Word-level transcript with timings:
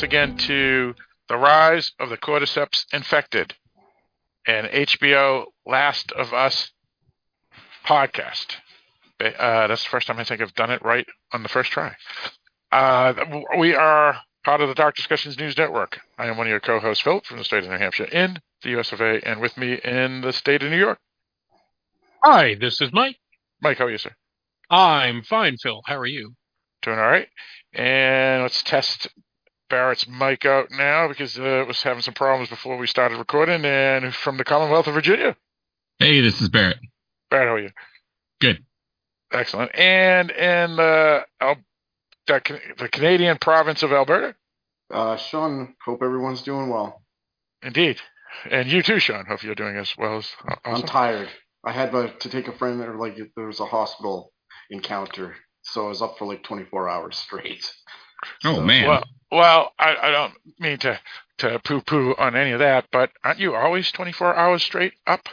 once 0.00 0.08
again 0.08 0.34
to 0.34 0.94
The 1.28 1.36
Rise 1.36 1.92
of 2.00 2.08
the 2.08 2.16
Cordyceps 2.16 2.86
Infected, 2.90 3.52
an 4.46 4.64
HBO 4.64 5.44
Last 5.66 6.10
of 6.12 6.32
Us 6.32 6.70
podcast. 7.84 8.56
Uh, 9.20 9.66
that's 9.66 9.84
the 9.84 9.90
first 9.90 10.06
time 10.06 10.18
I 10.18 10.24
think 10.24 10.40
I've 10.40 10.54
done 10.54 10.70
it 10.70 10.82
right 10.82 11.06
on 11.34 11.42
the 11.42 11.50
first 11.50 11.70
try. 11.70 11.94
Uh, 12.72 13.12
we 13.58 13.74
are 13.74 14.16
part 14.42 14.62
of 14.62 14.70
the 14.70 14.74
Dark 14.74 14.96
Discussions 14.96 15.38
News 15.38 15.58
Network. 15.58 16.00
I 16.16 16.28
am 16.28 16.38
one 16.38 16.46
of 16.46 16.50
your 16.50 16.60
co-hosts, 16.60 17.04
Philip, 17.04 17.26
from 17.26 17.36
the 17.36 17.44
state 17.44 17.64
of 17.64 17.68
New 17.68 17.76
Hampshire 17.76 18.04
in 18.04 18.38
the 18.62 18.78
US 18.78 18.92
of 18.92 19.02
A, 19.02 19.20
and 19.28 19.38
with 19.38 19.58
me 19.58 19.74
in 19.84 20.22
the 20.22 20.32
state 20.32 20.62
of 20.62 20.70
New 20.70 20.78
York. 20.78 20.98
Hi, 22.24 22.56
this 22.58 22.80
is 22.80 22.90
Mike. 22.90 23.18
Mike, 23.60 23.76
how 23.76 23.84
are 23.84 23.90
you, 23.90 23.98
sir? 23.98 24.14
I'm 24.70 25.20
fine, 25.24 25.58
Phil. 25.58 25.82
How 25.84 25.98
are 25.98 26.06
you? 26.06 26.36
Doing 26.80 26.98
all 26.98 27.04
right. 27.04 27.28
And 27.74 28.40
let's 28.40 28.62
test 28.62 29.10
Barrett's 29.70 30.06
mic 30.06 30.44
out 30.44 30.70
now 30.70 31.08
because 31.08 31.38
uh, 31.38 31.62
it 31.62 31.66
was 31.66 31.82
having 31.82 32.02
some 32.02 32.14
problems 32.14 32.50
before 32.50 32.76
we 32.76 32.86
started 32.86 33.16
recording. 33.16 33.64
And 33.64 34.14
from 34.14 34.36
the 34.36 34.44
Commonwealth 34.44 34.86
of 34.86 34.94
Virginia. 34.94 35.36
Hey, 35.98 36.20
this 36.20 36.42
is 36.42 36.48
Barrett. 36.48 36.78
Barrett, 37.30 37.48
how 37.48 37.54
are 37.54 37.60
you? 37.60 37.70
Good. 38.40 38.64
Excellent. 39.32 39.74
And 39.74 40.30
in 40.30 40.76
the, 40.76 41.24
the 42.26 42.88
Canadian 42.90 43.38
province 43.38 43.82
of 43.82 43.92
Alberta? 43.92 44.34
Uh, 44.92 45.16
Sean, 45.16 45.74
hope 45.84 46.02
everyone's 46.02 46.42
doing 46.42 46.68
well. 46.68 47.02
Indeed. 47.62 47.98
And 48.50 48.70
you 48.70 48.82
too, 48.82 48.98
Sean. 48.98 49.26
Hope 49.26 49.42
you're 49.42 49.54
doing 49.54 49.76
as 49.76 49.96
well 49.96 50.18
as 50.18 50.28
awesome. 50.44 50.58
I'm 50.64 50.82
tired. 50.82 51.28
I 51.64 51.72
had 51.72 51.92
to 51.92 52.28
take 52.28 52.48
a 52.48 52.56
friend 52.56 52.80
there, 52.80 52.96
like 52.96 53.18
there 53.36 53.46
was 53.46 53.60
a 53.60 53.66
hospital 53.66 54.32
encounter, 54.70 55.36
so 55.62 55.86
I 55.86 55.88
was 55.88 56.00
up 56.00 56.16
for 56.16 56.26
like 56.26 56.42
24 56.42 56.88
hours 56.88 57.18
straight. 57.18 57.70
Oh 58.44 58.56
so, 58.56 58.60
man. 58.62 58.88
Well, 58.88 59.04
well, 59.30 59.72
I, 59.78 59.96
I 60.02 60.10
don't 60.10 60.34
mean 60.58 60.78
to 60.78 61.00
to 61.38 61.58
poo 61.60 61.80
poo 61.80 62.14
on 62.18 62.36
any 62.36 62.52
of 62.52 62.58
that, 62.58 62.86
but 62.92 63.10
aren't 63.24 63.38
you 63.38 63.54
always 63.54 63.90
24 63.92 64.36
hours 64.36 64.62
straight 64.62 64.92
up? 65.06 65.26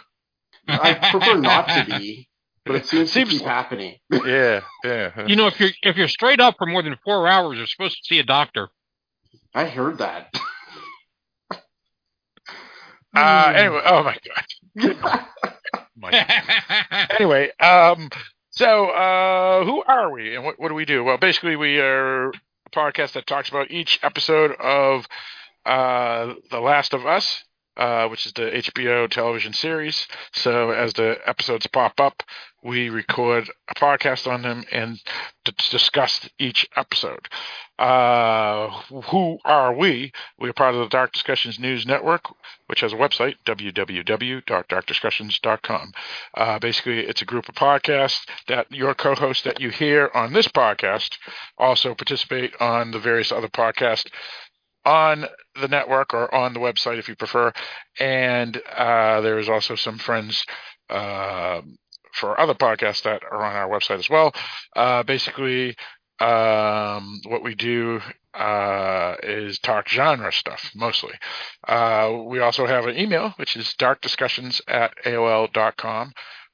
I 0.68 0.94
prefer 0.94 1.38
not 1.38 1.68
to 1.68 1.98
be, 1.98 2.28
but 2.66 2.76
it 2.76 2.86
seems, 2.86 3.12
seems 3.12 3.30
to 3.30 3.38
keep 3.40 3.48
happening. 3.48 3.96
yeah, 4.12 4.62
yeah. 4.84 5.26
You 5.28 5.36
know, 5.36 5.48
if 5.48 5.60
you're 5.60 5.72
if 5.82 5.98
you're 5.98 6.08
straight 6.08 6.40
up 6.40 6.56
for 6.58 6.66
more 6.68 6.82
than 6.82 6.98
four 7.04 7.28
hours, 7.28 7.58
you're 7.58 7.68
supposed 7.68 7.98
to 7.98 8.04
see 8.04 8.20
a 8.20 8.24
doctor. 8.24 8.70
I 9.54 9.66
heard 9.66 10.00
that. 10.00 10.34
uh, 13.16 13.54
anyway, 13.56 13.82
oh 13.86 14.04
my 14.04 14.18
god. 14.76 15.26
anyway, 17.10 17.52
um, 17.60 18.10
so 18.52 18.90
uh, 18.90 19.66
who 19.66 19.84
are 19.84 20.12
we 20.12 20.36
and 20.36 20.44
what, 20.44 20.60
what 20.60 20.70
do 20.70 20.74
we 20.74 20.86
do? 20.86 21.04
Well, 21.04 21.18
basically, 21.18 21.56
we 21.56 21.80
are 21.80 22.30
a 22.30 22.32
podcast 22.70 23.14
that 23.14 23.28
talks 23.28 23.50
about 23.50 23.72
each 23.72 24.00
episode 24.04 24.52
of 24.60 25.08
uh, 25.66 26.34
The 26.50 26.60
Last 26.60 26.94
of 26.94 27.06
Us 27.06 27.44
uh, 27.78 28.08
which 28.08 28.26
is 28.26 28.34
the 28.34 28.42
HBO 28.42 29.10
television 29.10 29.54
series. 29.54 30.08
So 30.34 30.72
as 30.72 30.94
the 30.94 31.18
episodes 31.26 31.68
pop 31.68 32.00
up, 32.00 32.24
we 32.64 32.90
record 32.90 33.52
a 33.70 33.76
podcast 33.76 34.32
on 34.32 34.42
them 34.42 34.64
and 34.72 35.00
d- 35.46 35.54
discuss 35.70 36.28
each 36.40 36.68
episode. 36.76 37.28
Uh, 37.78 38.70
who 39.12 39.38
are 39.46 39.72
we? 39.74 40.12
We 40.40 40.50
are 40.50 40.54
part 40.54 40.74
of 40.74 40.82
the 40.82 40.90
Dark 40.90 41.14
Discussions 41.14 41.60
News 41.60 41.86
Network, 41.86 42.24
which 42.66 42.82
has 42.82 42.92
a 42.92 42.96
website, 42.96 43.36
www.darkdiscussions.com. 43.46 45.92
Uh, 46.34 46.58
basically, 46.60 47.02
it's 47.02 47.22
a 47.22 47.26
group 47.26 47.48
of 47.48 47.54
podcasts 47.56 48.22
that 48.48 48.72
your 48.72 48.96
co-hosts 48.96 49.44
that 49.44 49.62
you 49.62 49.70
hear 49.70 50.10
on 50.16 50.34
this 50.34 50.48
podcast 50.48 51.18
also 51.60 51.94
participate 51.94 52.60
on 52.60 52.90
the 52.90 53.00
various 53.00 53.32
other 53.32 53.48
podcasts 53.48 54.08
on 54.88 55.26
the 55.60 55.68
network 55.68 56.14
or 56.14 56.34
on 56.34 56.54
the 56.54 56.62
website 56.62 56.98
if 56.98 57.10
you 57.10 57.16
prefer. 57.16 57.52
And 58.00 58.60
uh, 58.74 59.20
there's 59.22 59.50
also 59.50 59.76
some 59.76 59.98
friends 59.98 60.46
uh, 60.90 61.62
for 62.14 62.40
other 62.40 62.54
podcasts 62.54 63.04
that 63.04 63.22
are 63.30 63.44
on 63.44 63.56
our 63.56 63.70
website 63.70 64.00
as 64.00 64.10
well. 64.10 64.34
Uh, 64.76 65.04
basically, 65.04 65.76
um, 66.20 67.20
what 67.26 67.44
we 67.44 67.54
do 67.54 68.00
uh, 68.34 69.16
is 69.24 69.60
talk 69.60 69.90
genre 69.90 70.32
stuff 70.32 70.72
mostly. 70.74 71.14
Uh, 71.68 72.14
we 72.26 72.40
also 72.40 72.66
have 72.66 72.86
an 72.86 72.98
email, 72.98 73.34
which 73.36 73.58
is 73.58 73.76
darkdiscussions 73.78 74.62
at 74.70 74.94
AOL.com 75.06 76.14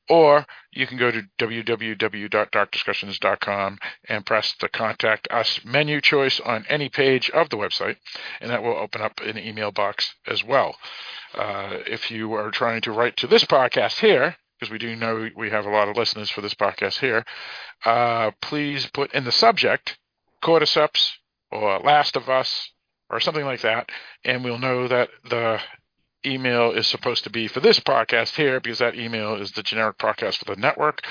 or 0.10 0.46
you 0.72 0.88
can 0.88 0.98
go 0.98 1.12
to 1.12 1.22
www.darkdiscussions.com 1.40 3.78
and 4.10 4.26
press 4.26 4.56
the 4.60 4.70
contact 4.70 5.28
us 5.32 5.60
menu 5.64 6.02
choice 6.02 6.40
on 6.40 6.66
any 6.68 6.90
page 6.90 7.30
of 7.30 7.50
the 7.50 7.58
website, 7.58 7.98
and 8.42 8.50
that 8.52 8.64
will 8.64 8.76
open 8.76 9.02
up 9.02 9.20
an 9.22 9.38
email 9.38 9.72
box 9.72 10.16
as 10.28 10.44
well. 10.44 10.76
Uh, 11.34 11.78
if 11.88 12.12
you 12.12 12.34
are 12.34 12.52
trying 12.52 12.82
to 12.82 12.92
write 12.92 13.16
to 13.18 13.28
this 13.28 13.46
podcast 13.46 14.00
here, 14.00 14.36
because 14.60 14.72
we 14.72 14.78
do 14.78 14.96
know 14.96 15.30
we 15.36 15.50
have 15.50 15.66
a 15.66 15.70
lot 15.70 15.90
of 15.90 15.98
listeners 15.98 16.30
for 16.30 16.42
this 16.42 16.54
podcast 16.54 17.00
here, 17.00 17.26
uh, 17.86 18.32
please 18.42 18.88
put 18.94 19.14
in 19.14 19.24
the 19.24 19.32
subject 19.32 19.98
Cordyceps 20.44 21.14
or 21.52 21.80
Last 21.80 22.16
of 22.16 22.30
Us 22.30 22.70
or 23.10 23.20
something 23.20 23.46
like 23.46 23.62
that, 23.62 23.90
and 24.26 24.44
we'll 24.44 24.60
know 24.60 24.88
that 24.88 25.10
the 25.30 25.60
email 26.26 26.72
is 26.72 26.88
supposed 26.88 27.24
to 27.24 27.30
be 27.30 27.48
for 27.48 27.60
this 27.60 27.80
podcast 27.80 28.36
here 28.36 28.60
because 28.60 28.80
that 28.80 28.96
email 28.96 29.36
is 29.36 29.52
the 29.52 29.64
generic 29.64 29.98
podcast 29.98 30.38
for 30.38 30.46
the 30.46 30.60
network. 30.60 31.02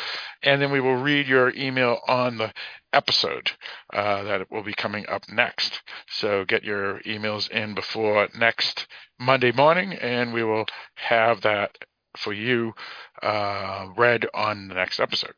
And 0.43 0.61
then 0.61 0.71
we 0.73 0.81
will 0.81 0.97
read 0.97 1.27
your 1.27 1.51
email 1.55 2.01
on 2.07 2.39
the 2.39 2.53
episode 2.93 3.53
uh, 3.93 4.23
that 4.25 4.51
will 4.51 4.63
be 4.63 4.75
coming 4.75 5.07
up 5.09 5.23
next. 5.29 5.83
So 6.09 6.45
get 6.45 6.65
your 6.65 7.01
emails 7.01 7.51
in 7.51 7.75
before 7.75 8.29
next 8.39 8.87
Monday 9.19 9.53
morning, 9.53 9.95
and 9.95 10.33
we 10.33 10.45
will 10.45 10.67
have 10.95 11.43
that 11.43 11.77
for 12.17 12.33
you 12.33 12.75
uh, 13.23 13.89
read 13.97 14.27
on 14.35 14.69
the 14.69 14.75
next 14.75 15.01
episode. 15.01 15.35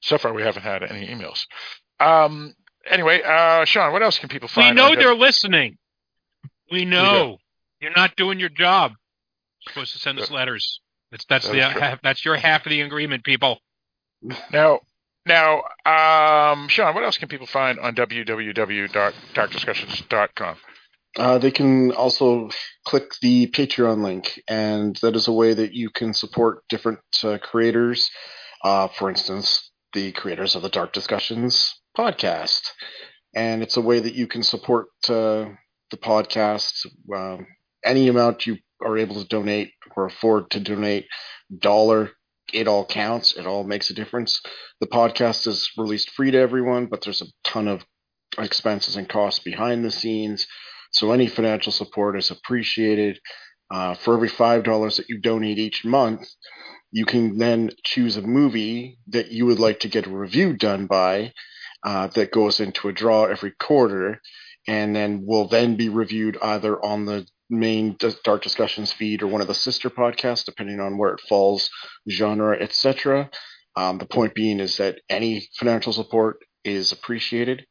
So 0.00 0.18
far, 0.18 0.32
we 0.32 0.42
haven't 0.42 0.62
had 0.62 0.82
any 0.82 1.06
emails. 1.08 1.46
Um, 2.00 2.54
anyway, 2.88 3.22
uh, 3.22 3.64
Sean, 3.64 3.92
what 3.92 4.02
else 4.02 4.18
can 4.18 4.28
people 4.28 4.48
find? 4.48 4.74
We 4.74 4.82
know 4.82 4.94
they're 4.94 5.14
listening. 5.14 5.78
We 6.70 6.84
know. 6.84 7.38
You're 7.80 7.92
not 7.94 8.16
doing 8.16 8.40
your 8.40 8.48
job 8.48 8.92
supposed 9.68 9.92
to 9.92 9.98
send 9.98 10.18
us 10.20 10.30
letters. 10.30 10.80
That's 11.10 11.26
that's 11.26 11.48
the 11.48 11.60
half, 11.60 12.00
that's 12.02 12.24
your 12.24 12.36
half 12.36 12.64
of 12.66 12.70
the 12.70 12.80
agreement, 12.82 13.24
people. 13.24 13.58
Now, 14.52 14.80
now, 15.26 15.62
um, 15.84 16.68
Sean, 16.68 16.94
what 16.94 17.02
else 17.04 17.18
can 17.18 17.28
people 17.28 17.46
find 17.46 17.78
on 17.78 17.94
www.darkdiscussions.com? 17.94 20.56
Uh, 21.18 21.38
they 21.38 21.50
can 21.50 21.92
also 21.92 22.50
click 22.84 23.14
the 23.22 23.46
Patreon 23.48 24.02
link, 24.02 24.38
and 24.48 24.96
that 24.96 25.16
is 25.16 25.28
a 25.28 25.32
way 25.32 25.54
that 25.54 25.72
you 25.72 25.88
can 25.90 26.12
support 26.12 26.62
different 26.68 26.98
uh, 27.24 27.38
creators. 27.40 28.10
Uh, 28.62 28.88
for 28.88 29.08
instance, 29.08 29.70
the 29.94 30.12
creators 30.12 30.54
of 30.54 30.60
the 30.62 30.68
Dark 30.68 30.92
Discussions 30.92 31.74
podcast, 31.96 32.60
and 33.34 33.62
it's 33.62 33.78
a 33.78 33.80
way 33.80 33.98
that 33.98 34.14
you 34.14 34.26
can 34.26 34.42
support 34.42 34.88
uh, 35.08 35.46
the 35.90 35.96
podcast. 35.96 36.84
Um, 37.14 37.46
any 37.84 38.08
amount 38.08 38.46
you 38.46 38.58
are 38.84 38.98
able 38.98 39.20
to 39.22 39.28
donate 39.28 39.72
or 39.96 40.06
afford 40.06 40.50
to 40.50 40.60
donate 40.60 41.06
dollar 41.58 42.10
it 42.52 42.68
all 42.68 42.84
counts 42.84 43.36
it 43.36 43.46
all 43.46 43.64
makes 43.64 43.90
a 43.90 43.94
difference. 43.94 44.40
The 44.80 44.86
podcast 44.86 45.46
is 45.46 45.70
released 45.76 46.10
free 46.10 46.30
to 46.30 46.38
everyone 46.38 46.86
but 46.86 47.02
there's 47.02 47.22
a 47.22 47.26
ton 47.44 47.68
of 47.68 47.84
expenses 48.38 48.96
and 48.96 49.08
costs 49.08 49.42
behind 49.42 49.84
the 49.84 49.90
scenes. 49.90 50.46
So 50.92 51.12
any 51.12 51.26
financial 51.26 51.72
support 51.72 52.16
is 52.18 52.30
appreciated. 52.30 53.18
Uh, 53.68 53.94
for 53.94 54.14
every 54.14 54.28
five 54.28 54.62
dollars 54.62 54.96
that 54.96 55.08
you 55.08 55.20
donate 55.20 55.58
each 55.58 55.84
month 55.84 56.28
you 56.92 57.04
can 57.04 57.38
then 57.38 57.70
choose 57.84 58.16
a 58.16 58.22
movie 58.22 58.98
that 59.08 59.30
you 59.30 59.44
would 59.46 59.58
like 59.58 59.80
to 59.80 59.88
get 59.88 60.06
a 60.06 60.10
review 60.10 60.56
done 60.56 60.86
by 60.86 61.32
uh, 61.84 62.06
that 62.08 62.32
goes 62.32 62.60
into 62.60 62.88
a 62.88 62.92
draw 62.92 63.24
every 63.24 63.52
quarter 63.58 64.20
and 64.66 64.94
then 64.94 65.24
will 65.26 65.48
then 65.48 65.76
be 65.76 65.88
reviewed 65.88 66.38
either 66.42 66.82
on 66.84 67.04
the 67.04 67.26
main 67.48 67.96
Dark 68.24 68.42
Discussions 68.42 68.92
feed 68.92 69.22
or 69.22 69.26
one 69.26 69.40
of 69.40 69.46
the 69.46 69.54
sister 69.54 69.90
podcasts, 69.90 70.44
depending 70.44 70.80
on 70.80 70.98
where 70.98 71.12
it 71.12 71.20
falls, 71.28 71.70
genre, 72.10 72.56
etc. 72.60 73.30
Um, 73.76 73.98
the 73.98 74.06
point 74.06 74.34
being 74.34 74.60
is 74.60 74.78
that 74.78 75.00
any 75.08 75.48
financial 75.58 75.92
support 75.92 76.38
is 76.64 76.92
appreciated 76.92 77.66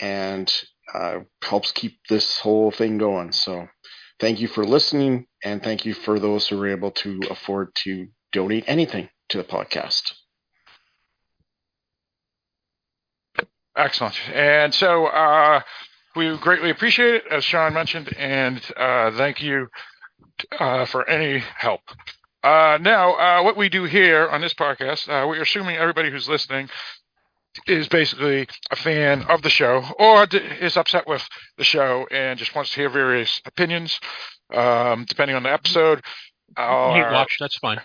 and 0.00 0.52
uh, 0.92 1.20
helps 1.42 1.72
keep 1.72 1.98
this 2.08 2.40
whole 2.40 2.70
thing 2.70 2.98
going. 2.98 3.32
So, 3.32 3.68
thank 4.18 4.40
you 4.40 4.48
for 4.48 4.64
listening, 4.64 5.26
and 5.44 5.62
thank 5.62 5.84
you 5.84 5.94
for 5.94 6.18
those 6.18 6.48
who 6.48 6.60
are 6.60 6.68
able 6.68 6.90
to 6.90 7.20
afford 7.30 7.74
to 7.76 8.08
donate 8.32 8.64
anything 8.66 9.08
to 9.28 9.38
the 9.38 9.44
podcast. 9.44 10.12
Excellent. 13.76 14.14
And 14.34 14.74
so, 14.74 15.06
uh, 15.06 15.62
we 16.14 16.36
greatly 16.38 16.70
appreciate 16.70 17.14
it, 17.14 17.24
as 17.30 17.44
Sean 17.44 17.74
mentioned, 17.74 18.14
and 18.16 18.60
uh, 18.76 19.10
thank 19.12 19.42
you 19.42 19.68
uh, 20.58 20.84
for 20.86 21.08
any 21.08 21.42
help. 21.56 21.80
Uh, 22.42 22.78
now, 22.80 23.14
uh, 23.14 23.42
what 23.42 23.56
we 23.56 23.68
do 23.68 23.84
here 23.84 24.28
on 24.28 24.40
this 24.40 24.54
podcast, 24.54 25.08
uh, 25.08 25.26
we're 25.26 25.42
assuming 25.42 25.76
everybody 25.76 26.10
who's 26.10 26.28
listening 26.28 26.68
is 27.66 27.86
basically 27.88 28.48
a 28.70 28.76
fan 28.76 29.22
of 29.24 29.42
the 29.42 29.50
show 29.50 29.84
or 29.98 30.26
is 30.60 30.76
upset 30.76 31.06
with 31.06 31.26
the 31.58 31.64
show 31.64 32.06
and 32.10 32.38
just 32.38 32.54
wants 32.54 32.70
to 32.70 32.80
hear 32.80 32.90
various 32.90 33.40
opinions, 33.44 34.00
um, 34.52 35.04
depending 35.04 35.36
on 35.36 35.42
the 35.42 35.52
episode. 35.52 36.02
Hate 36.56 37.12
watch, 37.12 37.36
that's 37.38 37.56
fine. 37.58 37.80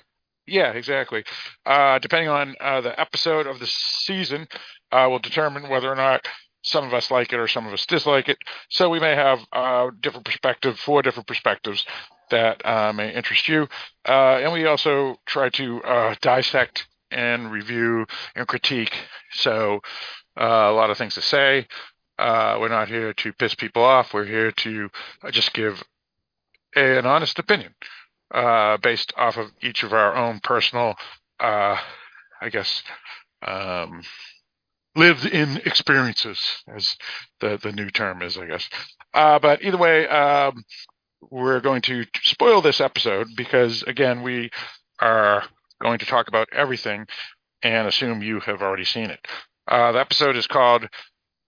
Yeah, 0.47 0.71
exactly. 0.71 1.23
Uh, 1.65 1.99
depending 1.99 2.29
on 2.29 2.55
uh, 2.61 2.81
the 2.81 2.99
episode 2.99 3.47
of 3.47 3.59
the 3.59 3.67
season, 3.67 4.47
uh, 4.91 5.07
will 5.09 5.19
determine 5.19 5.69
whether 5.69 5.91
or 5.91 5.95
not 5.95 6.25
some 6.67 6.85
of 6.85 6.93
us 6.93 7.09
like 7.11 7.33
it 7.33 7.39
or 7.39 7.47
some 7.47 7.65
of 7.67 7.73
us 7.73 7.85
dislike 7.85 8.29
it. 8.29 8.37
So 8.69 8.89
we 8.89 8.99
may 8.99 9.15
have 9.15 9.39
a 9.53 9.57
uh, 9.57 9.91
different 10.01 10.25
perspective, 10.25 10.79
four 10.79 11.01
different 11.01 11.27
perspectives 11.27 11.85
that 12.29 12.65
uh, 12.65 12.93
may 12.93 13.13
interest 13.13 13.47
you. 13.47 13.67
Uh, 14.07 14.39
and 14.41 14.53
we 14.53 14.65
also 14.65 15.17
try 15.25 15.49
to 15.49 15.81
dissect 16.21 16.87
and 17.09 17.51
review 17.51 18.05
and 18.35 18.47
critique. 18.47 18.93
So 19.31 19.81
a 20.35 20.71
lot 20.71 20.89
of 20.89 20.97
things 20.97 21.15
to 21.15 21.21
say. 21.21 21.67
we're 22.19 22.67
not 22.67 22.89
here 22.89 23.13
to 23.13 23.33
piss 23.33 23.55
people 23.55 23.83
off. 23.83 24.13
We're 24.13 24.25
here 24.25 24.51
to 24.51 24.89
just 25.31 25.53
give 25.53 25.83
an 26.75 27.05
honest 27.05 27.39
opinion 27.39 27.73
uh, 28.33 28.77
based 28.77 29.13
off 29.17 29.37
of 29.37 29.51
each 29.61 29.83
of 29.83 29.93
our 29.93 30.15
own 30.15 30.39
personal, 30.39 30.95
uh, 31.39 31.77
I 32.41 32.49
guess, 32.49 32.83
um, 33.45 34.01
lived 34.97 35.25
in 35.25 35.57
experiences, 35.57 36.39
as 36.73 36.97
the, 37.39 37.59
the 37.61 37.71
new 37.71 37.89
term 37.89 38.21
is, 38.21 38.37
I 38.37 38.45
guess. 38.45 38.67
Uh, 39.13 39.39
but 39.39 39.63
either 39.63 39.77
way, 39.77 40.07
um, 40.07 40.63
we're 41.31 41.61
going 41.61 41.81
to 41.83 42.05
spoil 42.23 42.61
this 42.61 42.81
episode 42.81 43.27
because, 43.35 43.83
again, 43.83 44.23
we 44.23 44.49
are 44.99 45.43
going 45.81 45.99
to 45.99 46.05
talk 46.05 46.27
about 46.27 46.49
everything 46.51 47.05
and 47.63 47.87
assume 47.87 48.21
you 48.21 48.39
have 48.41 48.61
already 48.61 48.85
seen 48.85 49.09
it. 49.09 49.25
Uh, 49.67 49.91
the 49.91 49.99
episode 49.99 50.35
is 50.35 50.47
called 50.47 50.87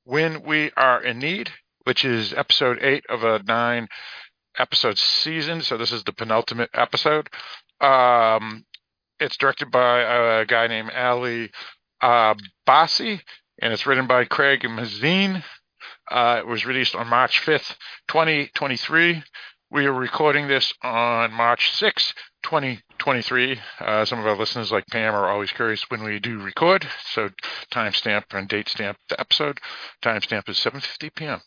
When 0.04 0.44
We 0.44 0.72
Are 0.78 1.02
in 1.02 1.20
Need, 1.20 1.52
which 1.86 2.06
is 2.06 2.34
episode 2.34 2.80
eight 2.82 3.04
of 3.10 3.24
a 3.24 3.42
nine 3.44 3.88
episode 4.58 4.98
season, 4.98 5.62
so 5.62 5.78
this 5.78 5.92
is 5.92 6.04
the 6.04 6.14
penultimate 6.14 6.70
episode. 6.74 7.30
Um, 7.82 8.66
it's 9.20 9.38
directed 9.38 9.72
by 9.72 10.02
a 10.42 10.46
guy 10.46 10.68
named 10.68 10.92
Ali 10.92 11.52
uh, 12.02 12.36
Bassi, 12.66 13.22
and 13.62 13.74
it's 13.74 13.86
written 13.86 14.08
by 14.08 14.26
Craig 14.26 14.64
Mazin. 14.70 15.44
Uh, 16.10 16.38
it 16.40 16.48
was 16.48 16.66
released 16.66 16.96
on 16.96 17.08
March 17.08 17.42
5th, 17.42 17.76
2023. 18.08 19.24
We 19.72 19.86
are 19.86 19.94
recording 19.94 20.48
this 20.48 20.74
on 20.84 21.32
March 21.32 21.72
6th, 21.80 22.14
2023. 22.44 22.89
Uh, 23.80 24.06
some 24.06 24.20
of 24.20 24.28
our 24.28 24.38
listeners, 24.38 24.72
like 24.72 24.86
Pam, 24.88 25.14
are 25.14 25.30
always 25.30 25.52
curious 25.52 25.90
when 25.90 26.04
we 26.04 26.20
do 26.20 26.40
record. 26.42 26.88
So 27.12 27.30
timestamp 27.72 28.26
and 28.32 28.48
date 28.48 28.70
stamp 28.70 28.98
the 29.10 29.20
episode. 29.20 29.60
Timestamp 30.02 30.48
is 30.50 30.58
7:50 30.58 31.16
p.m. 31.16 31.42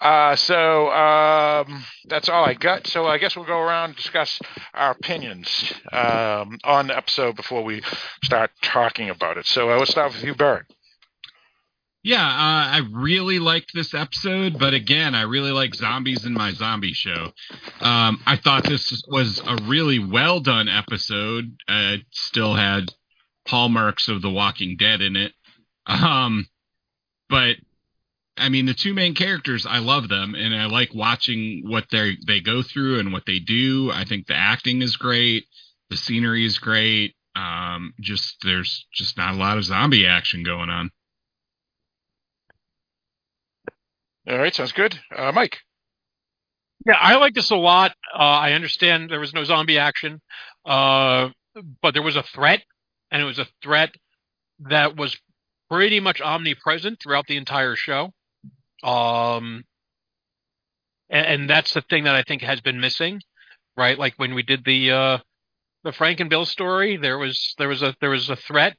Uh, 0.00 0.36
so 0.36 0.90
um, 0.90 1.84
that's 2.06 2.28
all 2.28 2.44
I 2.44 2.54
got. 2.54 2.86
So 2.86 3.06
I 3.06 3.18
guess 3.18 3.36
we'll 3.36 3.46
go 3.46 3.60
around 3.60 3.90
and 3.90 3.96
discuss 3.96 4.40
our 4.74 4.92
opinions 4.92 5.72
um, 5.92 6.58
on 6.64 6.88
the 6.88 6.96
episode 6.96 7.36
before 7.36 7.62
we 7.64 7.82
start 8.22 8.50
talking 8.62 9.10
about 9.10 9.38
it. 9.38 9.46
So 9.46 9.70
uh, 9.70 9.78
let's 9.78 9.90
start 9.90 10.12
with 10.12 10.24
you, 10.24 10.34
Barrett. 10.34 10.66
Yeah, 12.06 12.24
uh, 12.24 12.28
I 12.70 12.82
really 12.92 13.40
liked 13.40 13.72
this 13.74 13.92
episode, 13.92 14.60
but 14.60 14.74
again, 14.74 15.16
I 15.16 15.22
really 15.22 15.50
like 15.50 15.74
zombies 15.74 16.24
in 16.24 16.34
my 16.34 16.52
zombie 16.52 16.92
show. 16.92 17.32
Um, 17.80 18.22
I 18.24 18.36
thought 18.36 18.62
this 18.62 19.02
was 19.08 19.42
a 19.44 19.56
really 19.64 19.98
well 19.98 20.38
done 20.38 20.68
episode. 20.68 21.56
Uh, 21.68 21.98
it 21.98 22.02
still 22.12 22.54
had 22.54 22.94
hallmarks 23.48 24.06
of 24.06 24.22
The 24.22 24.30
Walking 24.30 24.76
Dead 24.76 25.00
in 25.00 25.16
it. 25.16 25.32
Um, 25.88 26.46
but 27.28 27.56
I 28.36 28.50
mean, 28.50 28.66
the 28.66 28.74
two 28.74 28.94
main 28.94 29.16
characters, 29.16 29.66
I 29.66 29.78
love 29.78 30.08
them, 30.08 30.36
and 30.36 30.54
I 30.54 30.66
like 30.66 30.94
watching 30.94 31.64
what 31.66 31.86
they 31.90 32.16
they 32.24 32.40
go 32.40 32.62
through 32.62 33.00
and 33.00 33.12
what 33.12 33.26
they 33.26 33.40
do. 33.40 33.90
I 33.90 34.04
think 34.04 34.28
the 34.28 34.36
acting 34.36 34.80
is 34.80 34.94
great, 34.94 35.46
the 35.90 35.96
scenery 35.96 36.46
is 36.46 36.58
great. 36.58 37.16
Um, 37.34 37.94
just 38.00 38.36
there's 38.44 38.86
just 38.92 39.16
not 39.16 39.34
a 39.34 39.38
lot 39.38 39.58
of 39.58 39.64
zombie 39.64 40.06
action 40.06 40.44
going 40.44 40.70
on. 40.70 40.92
All 44.28 44.38
right, 44.38 44.54
sounds 44.54 44.72
good. 44.72 44.98
Uh, 45.14 45.30
Mike. 45.32 45.58
Yeah, 46.84 46.96
I 47.00 47.16
like 47.16 47.34
this 47.34 47.50
a 47.50 47.56
lot. 47.56 47.92
Uh, 48.12 48.22
I 48.22 48.52
understand 48.52 49.08
there 49.08 49.20
was 49.20 49.32
no 49.32 49.44
zombie 49.44 49.78
action, 49.78 50.20
uh, 50.64 51.30
but 51.80 51.94
there 51.94 52.02
was 52.02 52.16
a 52.16 52.22
threat, 52.22 52.62
and 53.10 53.22
it 53.22 53.24
was 53.24 53.38
a 53.38 53.46
threat 53.62 53.90
that 54.68 54.96
was 54.96 55.16
pretty 55.70 56.00
much 56.00 56.20
omnipresent 56.20 57.00
throughout 57.00 57.26
the 57.26 57.36
entire 57.36 57.76
show. 57.76 58.12
Um, 58.82 59.64
and, 61.08 61.26
and, 61.26 61.50
that's 61.50 61.72
the 61.74 61.80
thing 61.82 62.04
that 62.04 62.14
I 62.14 62.22
think 62.22 62.42
has 62.42 62.60
been 62.60 62.80
missing, 62.80 63.20
right? 63.76 63.98
Like 63.98 64.14
when 64.16 64.34
we 64.34 64.42
did 64.42 64.64
the 64.64 64.90
uh, 64.90 65.18
the 65.82 65.92
Frank 65.92 66.20
and 66.20 66.28
Bill 66.28 66.44
story, 66.44 66.96
there 66.96 67.18
was 67.18 67.54
there 67.58 67.68
was 67.68 67.82
a 67.82 67.94
there 68.00 68.10
was 68.10 68.28
a 68.28 68.36
threat 68.36 68.76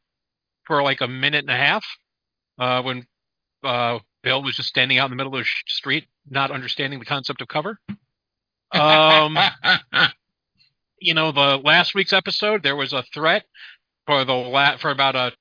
for 0.66 0.84
like 0.84 1.02
a 1.02 1.08
minute 1.08 1.44
and 1.44 1.50
a 1.50 1.58
half 1.58 1.86
uh, 2.60 2.82
when 2.84 3.08
uh, 3.64 4.00
Bill 4.28 4.44
was 4.44 4.58
just 4.58 4.68
standing 4.68 4.98
out 4.98 5.06
in 5.06 5.12
the 5.12 5.16
middle 5.16 5.34
of 5.34 5.40
the 5.40 5.48
street, 5.68 6.06
not 6.30 6.52
understanding 6.52 7.00
the 7.00 7.06
concept 7.06 7.42
of 7.42 7.48
cover. 7.48 7.80
Um, 8.74 9.38
you 11.00 11.14
know, 11.14 11.32
the 11.32 11.56
last 11.64 11.96
week's 11.96 12.12
episode, 12.12 12.62
there 12.62 12.76
was 12.76 12.92
a 12.92 13.04
threat 13.14 13.46
for 14.06 14.26
the 14.26 14.34
la- 14.34 14.76
for 14.76 14.92
about 14.92 15.16
a 15.16 15.32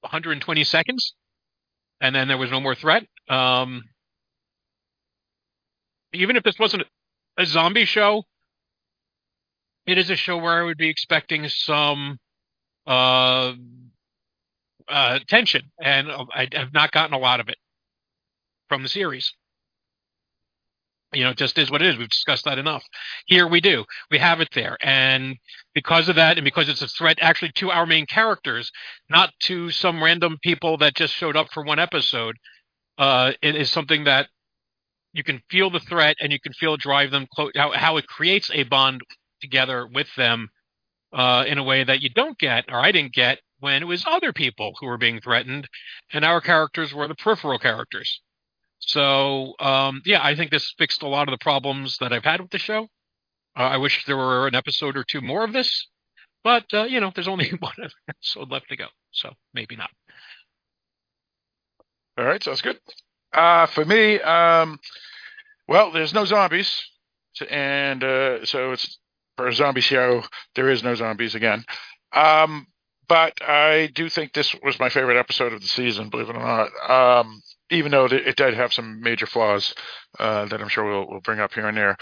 120 0.00 0.64
seconds, 0.64 1.14
and 2.00 2.12
then 2.12 2.26
there 2.26 2.38
was 2.38 2.50
no 2.50 2.58
more 2.58 2.74
threat. 2.74 3.06
Um, 3.28 3.84
even 6.12 6.34
if 6.34 6.42
this 6.42 6.58
wasn't 6.58 6.82
a 7.38 7.46
zombie 7.46 7.84
show, 7.84 8.24
it 9.86 9.96
is 9.96 10.10
a 10.10 10.16
show 10.16 10.38
where 10.38 10.60
I 10.60 10.64
would 10.64 10.76
be 10.76 10.88
expecting 10.88 11.48
some 11.48 12.18
uh, 12.84 13.52
uh, 14.88 15.20
tension, 15.28 15.70
and 15.80 16.08
I 16.10 16.48
have 16.50 16.72
not 16.74 16.90
gotten 16.90 17.14
a 17.14 17.18
lot 17.18 17.38
of 17.38 17.48
it 17.48 17.58
from 18.72 18.82
the 18.82 18.88
series. 18.88 19.34
You 21.12 21.24
know, 21.24 21.30
it 21.32 21.36
just 21.36 21.58
is 21.58 21.70
what 21.70 21.82
it 21.82 21.88
is. 21.88 21.98
We've 21.98 22.08
discussed 22.08 22.46
that 22.46 22.56
enough. 22.56 22.82
Here 23.26 23.46
we 23.46 23.60
do. 23.60 23.84
We 24.10 24.16
have 24.16 24.40
it 24.40 24.48
there. 24.54 24.78
And 24.80 25.36
because 25.74 26.08
of 26.08 26.16
that, 26.16 26.38
and 26.38 26.44
because 26.46 26.70
it's 26.70 26.80
a 26.80 26.88
threat 26.88 27.18
actually 27.20 27.52
to 27.56 27.70
our 27.70 27.84
main 27.84 28.06
characters, 28.06 28.72
not 29.10 29.28
to 29.40 29.70
some 29.70 30.02
random 30.02 30.38
people 30.42 30.78
that 30.78 30.94
just 30.94 31.12
showed 31.12 31.36
up 31.36 31.48
for 31.52 31.62
one 31.62 31.78
episode, 31.78 32.36
uh, 32.96 33.32
it 33.42 33.56
is 33.56 33.68
something 33.68 34.04
that 34.04 34.28
you 35.12 35.22
can 35.22 35.42
feel 35.50 35.68
the 35.68 35.80
threat 35.80 36.16
and 36.18 36.32
you 36.32 36.40
can 36.40 36.54
feel 36.54 36.78
drive 36.78 37.10
them 37.10 37.26
close, 37.34 37.52
how, 37.54 37.72
how 37.72 37.98
it 37.98 38.06
creates 38.06 38.50
a 38.54 38.62
bond 38.62 39.02
together 39.42 39.86
with 39.86 40.08
them 40.16 40.48
uh, 41.12 41.44
in 41.46 41.58
a 41.58 41.62
way 41.62 41.84
that 41.84 42.00
you 42.00 42.08
don't 42.08 42.38
get, 42.38 42.64
or 42.70 42.80
I 42.80 42.90
didn't 42.90 43.12
get, 43.12 43.38
when 43.60 43.82
it 43.82 43.86
was 43.86 44.06
other 44.06 44.32
people 44.32 44.72
who 44.80 44.86
were 44.86 44.96
being 44.96 45.20
threatened 45.20 45.68
and 46.10 46.24
our 46.24 46.40
characters 46.40 46.94
were 46.94 47.06
the 47.06 47.14
peripheral 47.14 47.58
characters. 47.58 48.22
So 48.86 49.54
um, 49.60 50.02
yeah, 50.04 50.20
I 50.22 50.34
think 50.34 50.50
this 50.50 50.74
fixed 50.78 51.02
a 51.02 51.08
lot 51.08 51.28
of 51.28 51.32
the 51.32 51.42
problems 51.42 51.98
that 51.98 52.12
I've 52.12 52.24
had 52.24 52.40
with 52.40 52.50
the 52.50 52.58
show. 52.58 52.88
Uh, 53.56 53.62
I 53.62 53.76
wish 53.76 54.04
there 54.06 54.16
were 54.16 54.46
an 54.46 54.54
episode 54.54 54.96
or 54.96 55.04
two 55.04 55.20
more 55.20 55.44
of 55.44 55.52
this, 55.52 55.88
but 56.42 56.64
uh, 56.72 56.84
you 56.84 57.00
know, 57.00 57.12
there's 57.14 57.28
only 57.28 57.50
one 57.58 57.72
episode 58.08 58.50
left 58.50 58.68
to 58.70 58.76
go, 58.76 58.86
so 59.10 59.30
maybe 59.54 59.76
not. 59.76 59.90
All 62.18 62.24
right, 62.24 62.42
sounds 62.42 62.60
good. 62.60 62.78
Uh, 63.32 63.66
for 63.66 63.84
me, 63.84 64.20
um, 64.20 64.78
well, 65.66 65.92
there's 65.92 66.12
no 66.12 66.24
zombies, 66.24 66.82
and 67.48 68.04
uh, 68.04 68.44
so 68.44 68.72
it's 68.72 68.98
for 69.36 69.48
a 69.48 69.54
zombie 69.54 69.80
show. 69.80 70.22
There 70.54 70.68
is 70.68 70.82
no 70.82 70.94
zombies 70.94 71.34
again. 71.34 71.64
Um, 72.12 72.66
but 73.08 73.34
I 73.42 73.90
do 73.94 74.08
think 74.08 74.32
this 74.32 74.54
was 74.62 74.78
my 74.78 74.88
favorite 74.88 75.18
episode 75.18 75.52
of 75.52 75.60
the 75.60 75.68
season, 75.68 76.08
believe 76.08 76.28
it 76.28 76.36
or 76.36 76.38
not. 76.38 76.90
Um, 77.20 77.42
even 77.70 77.90
though 77.90 78.04
it 78.04 78.36
did 78.36 78.54
have 78.54 78.72
some 78.72 79.00
major 79.00 79.26
flaws 79.26 79.74
uh, 80.18 80.44
that 80.46 80.60
I'm 80.60 80.68
sure 80.68 80.84
we'll, 80.84 81.08
we'll 81.08 81.20
bring 81.20 81.40
up 81.40 81.54
here 81.54 81.66
and 81.66 81.76
there. 81.76 81.96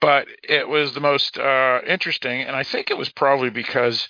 But 0.00 0.28
it 0.44 0.68
was 0.68 0.94
the 0.94 1.00
most 1.00 1.38
uh, 1.38 1.80
interesting, 1.86 2.42
and 2.42 2.54
I 2.54 2.62
think 2.62 2.90
it 2.90 2.96
was 2.96 3.08
probably 3.08 3.50
because 3.50 4.08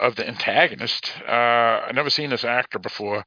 of 0.00 0.16
the 0.16 0.26
antagonist. 0.26 1.12
Uh, 1.26 1.82
I've 1.86 1.94
never 1.94 2.10
seen 2.10 2.30
this 2.30 2.44
actor 2.44 2.80
before, 2.80 3.24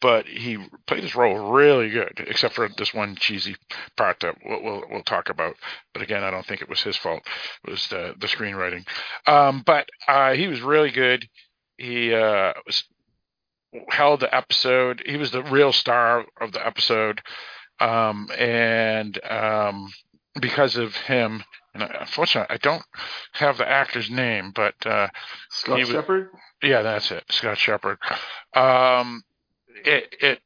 but 0.00 0.26
he 0.26 0.56
played 0.86 1.02
his 1.02 1.14
role 1.14 1.52
really 1.52 1.90
good, 1.90 2.24
except 2.26 2.54
for 2.54 2.68
this 2.76 2.94
one 2.94 3.14
cheesy 3.16 3.56
part 3.96 4.20
that 4.20 4.36
we'll, 4.44 4.62
we'll, 4.62 4.82
we'll 4.90 5.02
talk 5.02 5.28
about. 5.28 5.54
But 5.92 6.02
again, 6.02 6.24
I 6.24 6.30
don't 6.30 6.46
think 6.46 6.62
it 6.62 6.68
was 6.68 6.80
his 6.80 6.96
fault; 6.96 7.22
it 7.66 7.70
was 7.70 7.86
the 7.88 8.14
the 8.18 8.26
screenwriting. 8.26 8.86
Um, 9.26 9.62
but 9.64 9.88
uh, 10.08 10.32
he 10.32 10.48
was 10.48 10.62
really 10.62 10.90
good. 10.90 11.28
He 11.80 12.12
uh, 12.12 12.52
was 12.66 12.84
held 13.88 14.20
the 14.20 14.34
episode. 14.34 15.02
He 15.06 15.16
was 15.16 15.30
the 15.30 15.42
real 15.42 15.72
star 15.72 16.26
of 16.38 16.52
the 16.52 16.64
episode, 16.64 17.22
um, 17.80 18.28
and 18.38 19.18
um, 19.24 19.90
because 20.38 20.76
of 20.76 20.94
him, 20.94 21.42
and 21.72 21.82
unfortunately, 21.82 22.54
I 22.54 22.58
don't 22.58 22.82
have 23.32 23.56
the 23.56 23.66
actor's 23.66 24.10
name, 24.10 24.52
but 24.54 24.74
uh, 24.84 25.08
Scott 25.48 25.86
Shepherd. 25.86 26.28
Yeah, 26.62 26.82
that's 26.82 27.10
it, 27.10 27.24
Scott 27.30 27.56
Shepherd. 27.56 27.96
Um, 28.54 29.22
it 29.82 30.14
it 30.20 30.40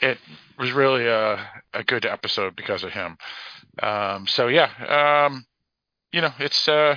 it 0.00 0.18
was 0.58 0.72
really 0.72 1.06
a 1.06 1.48
a 1.72 1.84
good 1.84 2.04
episode 2.04 2.56
because 2.56 2.82
of 2.82 2.90
him. 2.90 3.16
Um, 3.80 4.26
so 4.26 4.48
yeah, 4.48 5.26
um, 5.26 5.46
you 6.10 6.20
know, 6.20 6.32
it's 6.40 6.66
uh, 6.66 6.96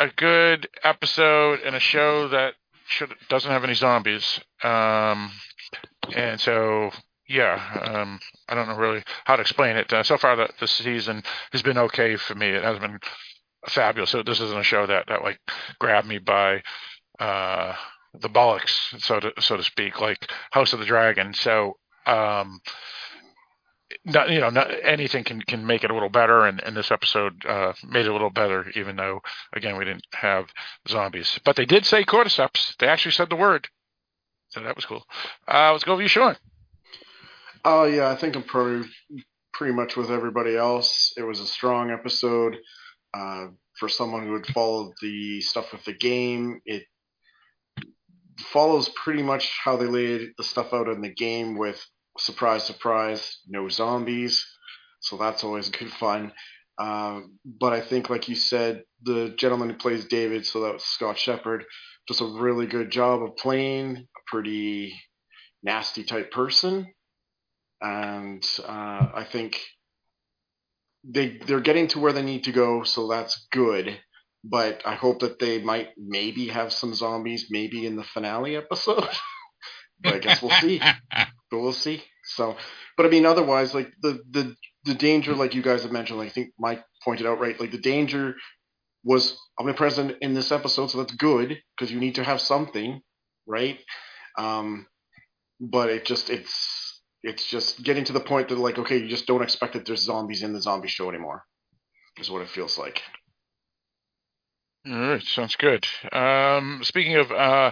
a 0.00 0.08
good 0.16 0.66
episode 0.82 1.60
and 1.60 1.76
a 1.76 1.80
show 1.80 2.26
that 2.28 2.54
should 2.88 3.14
doesn't 3.28 3.50
have 3.50 3.62
any 3.62 3.74
zombies. 3.74 4.40
Um, 4.64 5.30
and 6.16 6.40
so 6.40 6.90
yeah, 7.28 7.62
um, 7.82 8.18
I 8.48 8.54
don't 8.54 8.66
know 8.66 8.76
really 8.76 9.04
how 9.24 9.36
to 9.36 9.42
explain 9.42 9.76
it. 9.76 9.92
Uh, 9.92 10.02
so 10.02 10.16
far, 10.16 10.34
the, 10.34 10.48
the 10.58 10.66
season 10.66 11.22
has 11.52 11.62
been 11.62 11.78
okay 11.78 12.16
for 12.16 12.34
me. 12.34 12.48
It 12.48 12.64
hasn't 12.64 12.82
been 12.82 12.98
fabulous. 13.68 14.10
So 14.10 14.22
this 14.22 14.40
isn't 14.40 14.58
a 14.58 14.64
show 14.64 14.86
that 14.86 15.04
that 15.06 15.22
like 15.22 15.38
grabbed 15.78 16.08
me 16.08 16.18
by 16.18 16.62
uh, 17.20 17.74
the 18.18 18.28
bollocks, 18.28 19.00
so 19.00 19.20
to 19.20 19.32
so 19.38 19.56
to 19.56 19.62
speak, 19.62 20.00
like 20.00 20.30
House 20.50 20.72
of 20.72 20.80
the 20.80 20.86
Dragon. 20.86 21.34
So 21.34 21.76
um, 22.06 22.60
not, 24.04 24.30
you 24.30 24.40
know, 24.40 24.50
not, 24.50 24.70
anything 24.82 25.24
can 25.24 25.42
can 25.42 25.66
make 25.66 25.84
it 25.84 25.90
a 25.90 25.94
little 25.94 26.08
better, 26.08 26.46
and, 26.46 26.62
and 26.62 26.76
this 26.76 26.90
episode 26.90 27.44
uh, 27.46 27.72
made 27.86 28.06
it 28.06 28.10
a 28.10 28.12
little 28.12 28.30
better, 28.30 28.70
even 28.74 28.96
though 28.96 29.20
again 29.52 29.76
we 29.76 29.84
didn't 29.84 30.06
have 30.14 30.46
zombies, 30.88 31.38
but 31.44 31.56
they 31.56 31.66
did 31.66 31.84
say 31.84 32.04
cordyceps. 32.04 32.76
They 32.78 32.86
actually 32.86 33.12
said 33.12 33.30
the 33.30 33.36
word, 33.36 33.68
so 34.48 34.60
that 34.62 34.76
was 34.76 34.86
cool. 34.86 35.04
Uh, 35.46 35.72
let's 35.72 35.84
go 35.84 35.96
with 35.96 36.02
you, 36.02 36.08
Sean. 36.08 36.36
Oh 37.64 37.84
yeah, 37.84 38.08
I 38.08 38.16
think 38.16 38.36
I'm 38.36 38.42
pretty 38.42 38.88
pretty 39.52 39.74
much 39.74 39.96
with 39.96 40.10
everybody 40.10 40.56
else. 40.56 41.12
It 41.16 41.22
was 41.22 41.40
a 41.40 41.46
strong 41.46 41.90
episode. 41.90 42.56
Uh, 43.12 43.48
for 43.78 43.88
someone 43.88 44.26
who 44.26 44.34
had 44.34 44.46
followed 44.46 44.92
the 45.00 45.40
stuff 45.40 45.72
with 45.72 45.84
the 45.84 45.94
game, 45.94 46.60
it 46.66 46.84
follows 48.38 48.88
pretty 48.90 49.22
much 49.22 49.50
how 49.64 49.76
they 49.76 49.86
laid 49.86 50.30
the 50.36 50.44
stuff 50.44 50.72
out 50.72 50.88
in 50.88 51.00
the 51.00 51.12
game 51.12 51.56
with 51.56 51.84
surprise, 52.20 52.64
surprise, 52.64 53.38
no 53.48 53.68
zombies. 53.68 54.46
So 55.00 55.16
that's 55.16 55.44
always 55.44 55.68
good 55.70 55.90
fun. 55.90 56.32
Uh, 56.78 57.20
but 57.44 57.72
I 57.72 57.80
think, 57.80 58.08
like 58.08 58.28
you 58.28 58.34
said, 58.34 58.84
the 59.02 59.34
gentleman 59.36 59.70
who 59.70 59.76
plays 59.76 60.06
David, 60.06 60.46
so 60.46 60.60
that 60.62 60.74
was 60.74 60.84
Scott 60.84 61.18
Shepherd, 61.18 61.64
does 62.06 62.20
a 62.20 62.26
really 62.26 62.66
good 62.66 62.90
job 62.90 63.22
of 63.22 63.36
playing 63.36 63.96
a 63.98 64.20
pretty 64.30 64.94
nasty 65.62 66.04
type 66.04 66.30
person 66.30 66.86
and 67.80 68.44
uh, 68.66 69.08
I 69.14 69.26
think 69.30 69.58
they 71.04 71.38
they're 71.46 71.60
getting 71.60 71.88
to 71.88 71.98
where 71.98 72.12
they 72.12 72.22
need 72.22 72.44
to 72.44 72.52
go, 72.52 72.82
so 72.82 73.08
that's 73.08 73.46
good. 73.52 73.98
But 74.44 74.82
I 74.86 74.94
hope 74.94 75.20
that 75.20 75.38
they 75.38 75.60
might 75.62 75.88
maybe 75.98 76.48
have 76.48 76.72
some 76.72 76.94
zombies, 76.94 77.48
maybe 77.50 77.84
in 77.84 77.96
the 77.96 78.04
finale 78.04 78.56
episode. 78.56 79.08
but 80.00 80.14
I 80.14 80.18
guess 80.18 80.42
we'll 80.42 80.50
see. 80.52 80.80
but 81.50 81.60
we'll 81.60 81.72
see. 81.72 82.02
So, 82.24 82.56
but 82.96 83.06
I 83.06 83.08
mean, 83.08 83.26
otherwise, 83.26 83.74
like 83.74 83.92
the 84.00 84.20
the 84.30 84.54
the 84.84 84.94
danger, 84.94 85.34
like 85.34 85.54
you 85.54 85.62
guys 85.62 85.82
have 85.82 85.92
mentioned, 85.92 86.18
like 86.18 86.28
I 86.28 86.32
think 86.32 86.52
Mike 86.58 86.84
pointed 87.04 87.26
out, 87.26 87.40
right? 87.40 87.58
Like 87.58 87.70
the 87.70 87.78
danger 87.78 88.36
was 89.04 89.38
omnipresent 89.58 90.18
in 90.20 90.34
this 90.34 90.52
episode, 90.52 90.88
so 90.88 90.98
that's 90.98 91.14
good 91.14 91.58
because 91.76 91.92
you 91.92 91.98
need 91.98 92.16
to 92.16 92.24
have 92.24 92.40
something, 92.40 93.00
right? 93.46 93.78
Um, 94.38 94.86
but 95.60 95.90
it 95.90 96.04
just 96.04 96.30
it's 96.30 97.00
it's 97.22 97.46
just 97.46 97.82
getting 97.82 98.04
to 98.04 98.12
the 98.12 98.20
point 98.20 98.48
that 98.48 98.58
like 98.58 98.78
okay 98.78 98.96
you 98.96 99.08
just 99.08 99.26
don't 99.26 99.42
expect 99.42 99.74
that 99.74 99.84
there's 99.84 100.02
zombies 100.02 100.42
in 100.42 100.52
the 100.52 100.60
zombie 100.60 100.88
show 100.88 101.08
anymore 101.08 101.44
is 102.18 102.30
what 102.30 102.42
it 102.42 102.48
feels 102.48 102.78
like 102.78 103.02
all 104.86 104.98
right 104.98 105.22
sounds 105.22 105.56
good 105.56 105.86
um, 106.12 106.80
speaking 106.82 107.16
of 107.16 107.30
uh, 107.30 107.70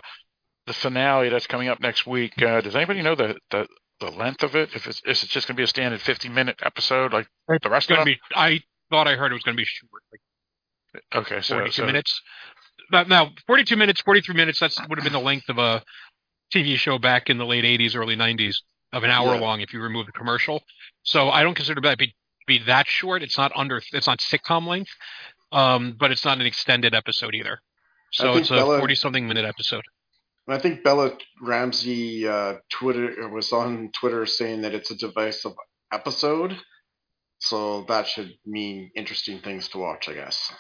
the 0.69 0.75
finale 0.75 1.29
that's 1.29 1.47
coming 1.47 1.69
up 1.69 1.81
next 1.81 2.07
week 2.07 2.41
uh, 2.43 2.61
does 2.61 2.77
anybody 2.77 3.03
know 3.03 3.15
the, 3.15 3.37
the 3.51 3.67
the 4.01 4.11
length 4.11 4.43
of 4.43 4.55
it 4.55 4.71
if 4.75 4.87
it's 4.87 5.03
is 5.05 5.23
it 5.23 5.29
just 5.29 5.49
going 5.49 5.57
to 5.57 5.61
be 5.61 5.65
a 5.65 5.67
standard 5.67 6.01
50 6.01 6.29
minute 6.29 6.57
episode 6.63 7.13
like 7.13 7.27
the 7.49 7.71
rest 7.71 7.91
it's 7.91 7.99
of 7.99 8.05
them 8.05 8.05
be, 8.05 8.19
i 8.35 8.61
thought 8.91 9.09
i 9.09 9.15
heard 9.15 9.33
it 9.33 9.35
was 9.35 9.43
going 9.43 9.57
to 9.57 9.61
be 9.61 9.65
short 9.65 10.03
like 10.13 11.03
okay 11.15 11.41
so 11.41 11.55
42 11.57 11.73
so, 11.73 11.87
minutes 11.87 12.23
but 12.91 13.09
now 13.09 13.31
42 13.47 13.77
minutes 13.77 14.01
43 14.03 14.35
minutes 14.37 14.61
that's 14.61 14.79
would 14.89 14.99
have 14.99 15.05
been 15.05 15.13
the 15.13 15.19
length 15.19 15.49
of 15.49 15.59
a 15.59 15.83
tv 16.55 16.77
show 16.77 16.99
back 16.99 17.29
in 17.29 17.39
the 17.39 17.47
late 17.47 17.65
80s 17.65 17.97
early 17.97 18.17
90s 18.17 18.59
of 18.93 19.05
an 19.05 19.11
hour 19.11 19.35
Yeah. 19.35 19.41
long 19.41 19.61
if 19.61 19.73
you 19.73 19.81
remove 19.81 20.07
the 20.07 20.13
commercial. 20.13 20.63
So 21.03 21.31
I 21.31 21.43
don't 21.43 21.55
consider 21.55 21.81
that 21.83 21.99
be 21.99 22.15
be 22.47 22.59
that 22.65 22.87
short. 22.87 23.23
It's 23.23 23.37
not 23.37 23.53
under 23.55 23.83
it's 23.93 24.07
not 24.07 24.21
sitcom 24.21 24.67
length, 24.67 24.91
um, 25.53 25.95
but 25.99 26.11
it's 26.11 26.25
not 26.25 26.41
an 26.41 26.47
extended 26.47 26.95
episode 26.95 27.35
either. 27.35 27.61
So 28.13 28.33
think 28.33 28.43
it's 28.43 28.51
a 28.51 28.65
forty 28.65 28.95
something 28.95 29.29
minute 29.29 29.45
episode. 29.45 29.85
And 30.49 30.57
I 30.57 30.59
think 30.61 30.83
Bella 30.83 31.13
Ramsey 31.43 32.27
uh, 32.27 32.55
Twitter 32.71 33.29
was 33.29 33.53
on 33.53 33.91
Twitter 33.93 34.25
saying 34.27 34.63
that 34.63 34.75
it's 34.75 34.91
a 34.91 34.97
divisive 34.97 35.53
episode 35.93 36.57
so 37.39 37.85
that 37.89 38.09
should 38.09 38.33
mean 38.45 38.91
interesting 38.97 39.39
things 39.41 39.69
to 39.69 39.79
watch 39.79 40.09
I 40.09 40.15
guess 40.15 40.53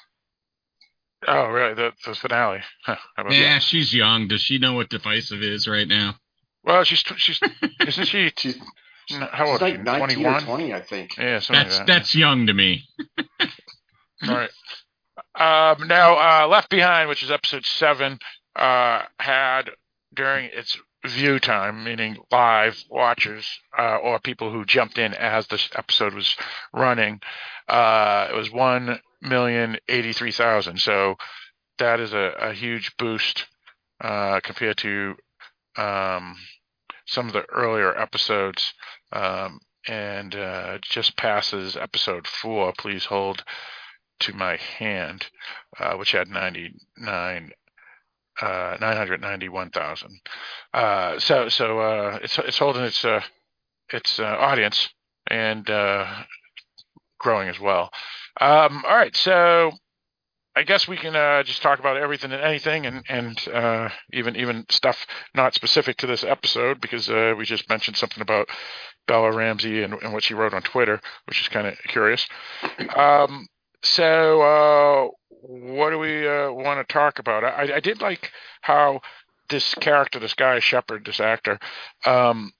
oh 1.26 1.46
really 1.48 1.74
the, 1.74 1.92
the 2.06 2.14
finale 2.14 2.60
huh, 2.84 2.96
Yeah, 3.30 3.54
that? 3.54 3.62
she's 3.62 3.92
young. 3.94 4.28
Does 4.28 4.40
she 4.42 4.58
know 4.58 4.74
what 4.74 4.88
divisive 4.88 5.42
is 5.42 5.66
right 5.66 5.88
now? 5.88 6.14
well 6.64 6.84
she's 6.84 7.02
tw- 7.02 7.18
she's 7.18 7.40
isn't 7.86 8.04
she 8.06 8.30
she's, 8.36 8.56
how 9.32 9.46
old 9.50 9.60
she's 9.60 9.78
is 9.78 9.84
like 9.86 10.10
she 10.10 10.16
19 10.22 10.26
or 10.26 10.40
20 10.40 10.74
I 10.74 10.80
think 10.82 11.16
yeah 11.16 11.38
something 11.40 11.62
That's 11.64 11.78
like 11.78 11.86
that. 11.86 11.92
that's 11.92 12.14
young 12.14 12.46
to 12.46 12.54
me. 12.54 12.84
All 14.28 14.34
right. 14.34 14.50
Um, 15.34 15.86
now, 15.86 16.16
uh, 16.44 16.48
Left 16.48 16.68
Behind, 16.70 17.08
which 17.08 17.22
is 17.22 17.30
episode 17.30 17.64
seven, 17.64 18.18
uh, 18.56 19.02
had 19.20 19.70
during 20.18 20.50
its 20.52 20.76
view 21.06 21.38
time, 21.38 21.84
meaning 21.84 22.16
live 22.32 22.82
watchers 22.90 23.46
uh, 23.78 23.96
or 23.96 24.18
people 24.18 24.50
who 24.50 24.64
jumped 24.64 24.98
in 24.98 25.14
as 25.14 25.46
this 25.46 25.68
episode 25.76 26.12
was 26.12 26.36
running, 26.74 27.20
uh, 27.68 28.26
it 28.28 28.34
was 28.34 28.50
one 28.50 28.98
million 29.22 29.78
eighty-three 29.88 30.32
thousand. 30.32 30.80
So 30.80 31.14
that 31.78 32.00
is 32.00 32.12
a, 32.12 32.34
a 32.40 32.52
huge 32.52 32.96
boost 32.98 33.46
uh, 34.00 34.40
compared 34.42 34.78
to 34.78 35.14
um, 35.76 36.36
some 37.06 37.28
of 37.28 37.32
the 37.32 37.48
earlier 37.48 37.96
episodes. 37.96 38.74
Um, 39.12 39.60
and 39.86 40.34
uh, 40.34 40.78
just 40.82 41.16
passes 41.16 41.76
episode 41.76 42.26
four. 42.26 42.74
Please 42.76 43.06
hold 43.06 43.42
to 44.20 44.34
my 44.34 44.56
hand, 44.56 45.26
uh, 45.78 45.94
which 45.94 46.12
had 46.12 46.28
99, 46.28 47.52
uh, 48.40 48.76
991,000. 48.80 50.20
Uh, 50.72 51.18
so, 51.18 51.48
so, 51.48 51.78
uh, 51.80 52.18
it's, 52.22 52.38
it's 52.38 52.58
holding 52.58 52.82
its, 52.82 53.04
uh, 53.04 53.20
its, 53.92 54.18
uh, 54.18 54.24
audience 54.24 54.88
and, 55.28 55.68
uh, 55.68 56.06
growing 57.18 57.48
as 57.48 57.58
well. 57.58 57.90
Um, 58.40 58.84
all 58.88 58.96
right. 58.96 59.14
So 59.16 59.72
I 60.54 60.62
guess 60.62 60.86
we 60.88 60.96
can, 60.96 61.16
uh, 61.16 61.42
just 61.42 61.62
talk 61.62 61.78
about 61.78 61.96
everything 61.96 62.32
and 62.32 62.42
anything 62.42 62.86
and, 62.86 63.04
and, 63.08 63.48
uh, 63.48 63.88
even, 64.12 64.36
even 64.36 64.66
stuff 64.70 65.06
not 65.34 65.54
specific 65.54 65.96
to 65.98 66.06
this 66.06 66.24
episode 66.24 66.80
because, 66.80 67.08
uh, 67.10 67.34
we 67.36 67.44
just 67.44 67.68
mentioned 67.68 67.96
something 67.96 68.22
about 68.22 68.48
Bella 69.06 69.32
Ramsey 69.32 69.82
and, 69.82 69.94
and 69.94 70.12
what 70.12 70.22
she 70.22 70.34
wrote 70.34 70.54
on 70.54 70.62
Twitter, 70.62 71.00
which 71.26 71.40
is 71.40 71.48
kind 71.48 71.66
of 71.66 71.76
curious. 71.88 72.28
Um, 72.94 73.46
so, 73.82 74.42
uh, 74.42 75.08
what 75.42 75.90
do 75.90 75.98
we 75.98 76.26
uh, 76.26 76.50
want 76.52 76.86
to 76.86 76.92
talk 76.92 77.18
about? 77.18 77.44
I, 77.44 77.76
I 77.76 77.80
did 77.80 78.00
like 78.00 78.32
how 78.60 79.00
this 79.48 79.74
character, 79.76 80.18
this 80.18 80.34
guy 80.34 80.58
Shepherd, 80.60 81.04
this 81.06 81.20
actor, 81.20 81.58
um, 82.04 82.52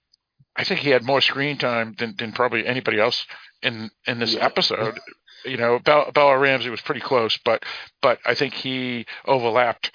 I 0.55 0.63
think 0.63 0.81
he 0.81 0.89
had 0.89 1.03
more 1.03 1.21
screen 1.21 1.57
time 1.57 1.95
than, 1.97 2.15
than 2.17 2.31
probably 2.31 2.65
anybody 2.65 2.99
else 2.99 3.25
in 3.61 3.89
in 4.07 4.19
this 4.19 4.33
Yeah. 4.33 4.45
episode. 4.45 4.99
You 5.45 5.55
know, 5.57 5.79
Bella, 5.79 6.11
Bella 6.11 6.37
Ramsey 6.37 6.69
was 6.69 6.81
pretty 6.81 7.01
close, 7.01 7.37
but 7.45 7.63
but 8.01 8.19
I 8.25 8.35
think 8.35 8.53
he 8.53 9.05
overlapped 9.25 9.91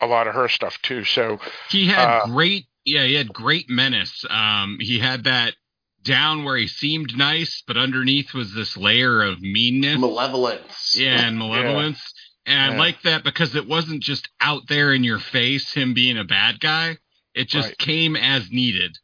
a 0.00 0.06
lot 0.06 0.26
of 0.26 0.34
her 0.34 0.48
stuff 0.48 0.78
too. 0.82 1.04
So 1.04 1.38
He 1.70 1.86
had 1.86 2.08
Uh, 2.08 2.26
great, 2.26 2.66
yeah, 2.84 3.04
he 3.04 3.14
had 3.14 3.32
great 3.32 3.70
menace. 3.70 4.24
Um, 4.28 4.78
he 4.80 4.98
had 4.98 5.24
that 5.24 5.54
down 6.02 6.44
where 6.44 6.56
he 6.56 6.66
seemed 6.66 7.16
nice, 7.16 7.62
but 7.66 7.76
underneath 7.76 8.34
was 8.34 8.54
this 8.54 8.76
layer 8.76 9.22
of 9.22 9.40
meanness, 9.40 9.98
malevolence 9.98 10.94
yeah, 10.98 11.26
and 11.26 11.38
malevolence. 11.38 12.00
And 12.44 12.74
I 12.74 12.76
like 12.76 13.02
that 13.02 13.22
because 13.22 13.54
it 13.54 13.68
wasn't 13.68 14.02
just 14.02 14.28
out 14.40 14.62
there 14.68 14.92
in 14.92 15.04
your 15.04 15.20
face, 15.20 15.72
him 15.72 15.94
being 15.94 16.18
a 16.18 16.24
bad 16.24 16.58
guy. 16.58 16.98
It 17.34 17.48
just 17.48 17.68
Right. 17.68 17.78
came 17.78 18.16
as 18.16 18.50
needed. 18.50 18.98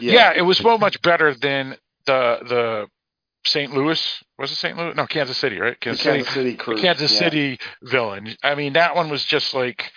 yeah. 0.00 0.32
it 0.34 0.42
was 0.42 0.58
so 0.58 0.76
much 0.76 1.00
better 1.02 1.34
than 1.34 1.76
the 2.06 2.38
the 2.48 2.86
St. 3.46 3.72
Louis 3.72 4.22
was 4.38 4.50
it 4.50 4.56
St. 4.56 4.76
Louis? 4.76 4.94
No, 4.96 5.06
Kansas 5.06 5.36
City, 5.36 5.60
right? 5.60 5.78
the 5.78 5.84
Kansas 5.84 6.02
City. 6.02 6.16
Kansas 6.18 6.34
City 6.34 6.54
crew 6.56 6.76
Kansas 6.80 7.12
yeah. 7.12 7.18
City 7.18 7.58
villain. 7.82 8.36
I 8.42 8.54
mean, 8.56 8.72
that 8.72 8.96
one 8.96 9.08
was 9.08 9.24
just 9.24 9.54
like 9.54 9.92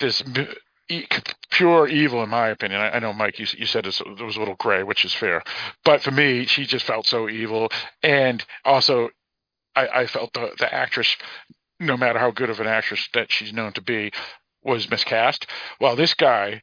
this 0.00 0.22
m- 0.22 0.48
e- 0.88 1.06
pure 1.50 1.88
evil, 1.88 2.22
in 2.22 2.28
my 2.28 2.48
opinion. 2.48 2.80
I, 2.80 2.90
I 2.90 2.98
know, 2.98 3.12
Mike, 3.12 3.38
you, 3.38 3.46
you 3.56 3.66
said 3.66 3.84
this, 3.84 4.00
it 4.00 4.22
was 4.22 4.36
a 4.36 4.38
little 4.38 4.56
gray, 4.56 4.82
which 4.82 5.04
is 5.04 5.14
fair, 5.14 5.42
but 5.84 6.02
for 6.02 6.10
me, 6.10 6.46
she 6.46 6.66
just 6.66 6.84
felt 6.84 7.06
so 7.06 7.28
evil, 7.28 7.70
and 8.02 8.44
also, 8.64 9.10
I, 9.74 9.88
I 9.88 10.06
felt 10.06 10.32
the 10.32 10.50
the 10.58 10.72
actress, 10.72 11.16
no 11.80 11.96
matter 11.96 12.18
how 12.18 12.30
good 12.30 12.50
of 12.50 12.60
an 12.60 12.66
actress 12.66 13.08
that 13.14 13.30
she's 13.30 13.52
known 13.52 13.72
to 13.74 13.82
be, 13.82 14.12
was 14.62 14.90
miscast. 14.90 15.46
While 15.78 15.96
this 15.96 16.14
guy 16.14 16.62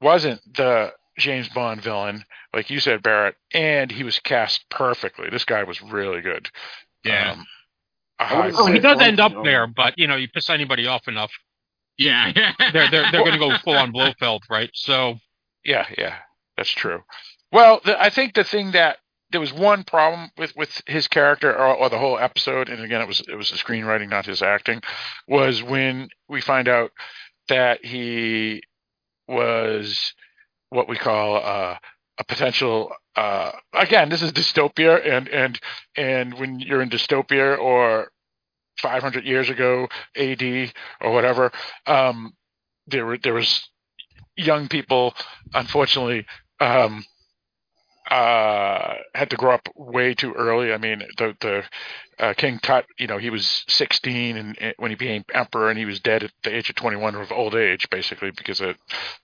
wasn't 0.00 0.40
the 0.54 0.92
James 1.18 1.48
Bond 1.48 1.80
villain, 1.82 2.24
like 2.54 2.70
you 2.70 2.78
said, 2.80 3.02
Barrett, 3.02 3.36
and 3.52 3.90
he 3.90 4.04
was 4.04 4.18
cast 4.20 4.68
perfectly. 4.70 5.30
This 5.30 5.44
guy 5.44 5.64
was 5.64 5.80
really 5.82 6.20
good. 6.20 6.48
Yeah. 7.04 7.32
Um, 7.32 7.46
a 8.18 8.24
high- 8.24 8.36
wouldn't 8.46 8.58
Oh, 8.60 8.66
he 8.66 8.78
does 8.78 9.00
end 9.00 9.20
up 9.20 9.32
there, 9.44 9.66
but 9.66 9.94
you 9.98 10.06
know, 10.06 10.16
you 10.16 10.28
piss 10.28 10.48
anybody 10.50 10.86
off 10.86 11.08
enough, 11.08 11.32
yeah. 11.98 12.52
they're 12.72 12.90
they're 12.90 13.10
they're 13.10 13.24
going 13.24 13.32
to 13.32 13.38
go 13.38 13.56
full 13.64 13.76
on 13.76 13.92
Blofeld, 13.92 14.42
right? 14.50 14.70
So 14.74 15.16
Yeah, 15.64 15.86
yeah, 15.96 16.16
that's 16.56 16.70
true. 16.70 17.02
Well, 17.52 17.80
the, 17.84 18.00
I 18.00 18.10
think 18.10 18.34
the 18.34 18.44
thing 18.44 18.72
that 18.72 18.98
there 19.30 19.40
was 19.40 19.52
one 19.52 19.84
problem 19.84 20.30
with 20.38 20.54
with 20.56 20.82
his 20.86 21.08
character 21.08 21.52
or, 21.52 21.74
or 21.74 21.88
the 21.88 21.98
whole 21.98 22.18
episode, 22.18 22.68
and 22.68 22.82
again, 22.82 23.00
it 23.00 23.08
was 23.08 23.22
it 23.28 23.36
was 23.36 23.50
the 23.50 23.56
screenwriting, 23.56 24.08
not 24.08 24.26
his 24.26 24.42
acting, 24.42 24.82
was 25.26 25.62
when 25.62 26.08
we 26.28 26.40
find 26.40 26.68
out 26.68 26.92
that 27.48 27.84
he 27.84 28.62
was 29.28 30.14
what 30.70 30.88
we 30.88 30.96
call 30.96 31.36
uh, 31.36 31.76
a 32.18 32.24
potential. 32.24 32.92
Uh, 33.14 33.52
again, 33.72 34.08
this 34.08 34.22
is 34.22 34.32
dystopia, 34.32 35.04
and 35.06 35.28
and 35.28 35.60
and 35.96 36.34
when 36.34 36.60
you're 36.60 36.82
in 36.82 36.90
dystopia 36.90 37.58
or 37.58 38.10
500 38.80 39.24
years 39.24 39.48
ago 39.50 39.88
AD 40.16 40.72
or 41.00 41.12
whatever, 41.12 41.52
um, 41.86 42.32
there 42.86 43.06
were 43.06 43.18
there 43.18 43.34
was 43.34 43.68
young 44.36 44.68
people, 44.68 45.14
unfortunately, 45.54 46.26
um, 46.60 47.04
uh, 48.10 48.94
had 49.14 49.30
to 49.30 49.36
grow 49.36 49.54
up 49.54 49.68
way 49.74 50.14
too 50.14 50.32
early. 50.32 50.72
I 50.72 50.78
mean, 50.78 51.02
the 51.18 51.36
the 51.40 51.64
uh, 52.18 52.34
King 52.34 52.58
Tut, 52.60 52.86
you 52.98 53.06
know, 53.06 53.18
he 53.18 53.30
was 53.30 53.64
16 53.68 54.36
and, 54.36 54.56
and 54.60 54.74
when 54.78 54.90
he 54.90 54.94
became 54.94 55.24
emperor, 55.34 55.70
and 55.70 55.78
he 55.78 55.84
was 55.84 56.00
dead 56.00 56.22
at 56.22 56.30
the 56.44 56.54
age 56.54 56.70
of 56.70 56.76
21 56.76 57.14
of 57.16 57.32
old 57.32 57.54
age, 57.54 57.88
basically, 57.90 58.30
because 58.30 58.60
it, 58.60 58.76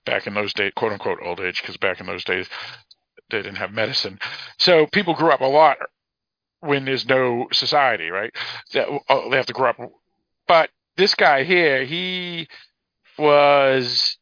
back 0.05 0.27
in 0.27 0.33
those 0.33 0.53
days, 0.53 0.73
quote 0.75 0.91
unquote, 0.91 1.19
old 1.23 1.39
age, 1.39 1.61
because 1.61 1.77
back 1.77 1.99
in 1.99 2.05
those 2.05 2.23
days 2.23 2.47
they 3.29 3.37
didn't 3.41 3.55
have 3.55 3.71
medicine. 3.71 4.19
So 4.59 4.85
people 4.87 5.13
grew 5.13 5.31
up 5.31 5.41
a 5.41 5.45
lot 5.45 5.77
when 6.63 6.85
there's 6.85 7.07
no 7.07 7.47
society, 7.51 8.09
right? 8.09 8.33
That, 8.73 8.87
oh, 9.09 9.29
they 9.29 9.37
have 9.37 9.45
to 9.47 9.53
grow 9.53 9.69
up. 9.71 9.79
But 10.47 10.69
this 10.97 11.15
guy 11.15 11.43
here, 11.43 11.83
he 11.85 12.47
was 13.17 14.17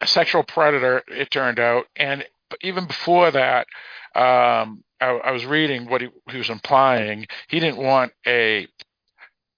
a 0.00 0.06
sexual 0.06 0.42
predator, 0.42 1.02
it 1.08 1.30
turned 1.30 1.58
out, 1.58 1.86
and 1.96 2.24
even 2.60 2.86
before 2.86 3.30
that, 3.30 3.66
um, 4.14 4.84
I, 5.00 5.06
I 5.24 5.30
was 5.32 5.44
reading 5.44 5.88
what 5.88 6.00
he, 6.00 6.08
he 6.30 6.38
was 6.38 6.48
implying. 6.50 7.26
He 7.48 7.60
didn't 7.60 7.78
want 7.78 8.12
a 8.26 8.66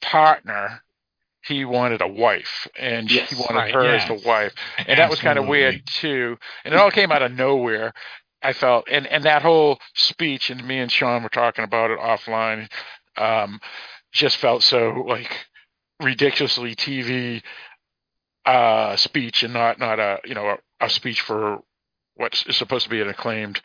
partner; 0.00 0.82
he 1.44 1.64
wanted 1.64 2.00
a 2.02 2.08
wife, 2.08 2.66
and 2.78 3.10
Yes. 3.10 3.30
he 3.30 3.36
wanted 3.36 3.58
Right, 3.58 3.74
her 3.74 3.84
yes. 3.84 4.08
as 4.10 4.22
the 4.22 4.28
wife, 4.28 4.54
and 4.78 4.98
that 4.98 5.10
was 5.10 5.20
kind 5.20 5.38
of 5.38 5.46
weird 5.46 5.82
too. 5.86 6.38
And 6.64 6.74
it 6.74 6.80
all 6.80 6.90
came 6.90 7.12
out 7.12 7.22
of 7.22 7.32
nowhere. 7.32 7.92
I 8.42 8.52
felt, 8.52 8.86
and 8.90 9.06
and 9.06 9.24
that 9.24 9.42
whole 9.42 9.78
speech, 9.94 10.50
and 10.50 10.66
me 10.66 10.78
and 10.78 10.90
Sean 10.90 11.22
were 11.22 11.28
talking 11.28 11.64
about 11.64 11.90
it 11.90 11.98
offline. 11.98 12.68
Um, 13.16 13.60
just 14.12 14.36
felt 14.36 14.62
so 14.62 15.04
like 15.06 15.46
ridiculously 16.00 16.74
TV 16.74 17.42
uh, 18.46 18.96
speech, 18.96 19.42
and 19.42 19.52
not 19.52 19.78
not 19.78 19.98
a 19.98 20.18
you 20.24 20.34
know 20.34 20.56
a, 20.80 20.84
a 20.86 20.90
speech 20.90 21.20
for 21.20 21.58
what 22.14 22.44
is 22.46 22.56
supposed 22.56 22.84
to 22.84 22.90
be 22.90 23.00
an 23.00 23.08
acclaimed 23.08 23.60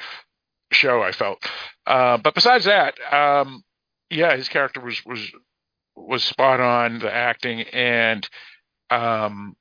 show. 0.71 1.03
I 1.03 1.12
felt, 1.12 1.38
uh, 1.86 2.17
but 2.17 2.33
besides 2.33 2.65
that, 2.65 2.95
um, 3.13 3.63
yeah, 4.09 4.36
his 4.36 4.49
character 4.49 4.81
was 4.81 5.05
was 5.05 5.31
was 5.95 6.23
spot 6.23 6.59
on 6.59 6.99
the 6.99 7.13
acting, 7.13 7.62
and 7.62 8.27
um, 8.89 9.55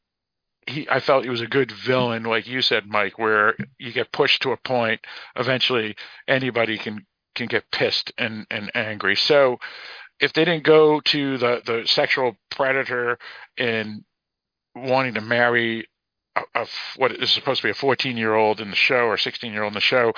he 0.66 0.88
I 0.90 1.01
felt 1.01 1.25
he 1.25 1.31
was 1.31 1.40
a 1.40 1.46
good 1.46 1.72
villain, 1.72 2.25
like 2.25 2.46
you 2.46 2.62
said, 2.62 2.87
Mike, 2.87 3.18
where 3.18 3.57
you 3.79 3.92
get 3.92 4.12
pushed 4.12 4.42
to 4.42 4.53
a 4.53 4.57
point, 4.57 5.01
eventually 5.37 5.96
anybody 6.29 6.79
can 6.79 7.07
can 7.35 7.46
get 7.46 7.70
pissed 7.70 8.12
and 8.18 8.46
and 8.51 8.70
angry. 8.75 9.16
So 9.16 9.59
if 10.20 10.33
they 10.33 10.44
didn't 10.44 10.64
go 10.64 11.01
to 11.01 11.38
the 11.38 11.62
the 11.64 11.83
sexual 11.87 12.37
predator 12.51 13.18
and 13.59 14.05
wanting 14.75 15.14
to 15.14 15.20
marry 15.20 15.88
a 16.55 16.66
what 16.96 17.12
is 17.12 17.31
supposed 17.31 17.61
to 17.61 17.66
be 17.66 17.70
a 17.70 17.75
14 17.75 18.16
year 18.16 18.35
old 18.35 18.61
in 18.61 18.70
the 18.70 18.77
show 18.77 19.05
or 19.07 19.18
16 19.18 19.53
year 19.53 19.62
old 19.64 19.72
in 19.72 19.75
the 19.75 19.81
show 19.81 20.14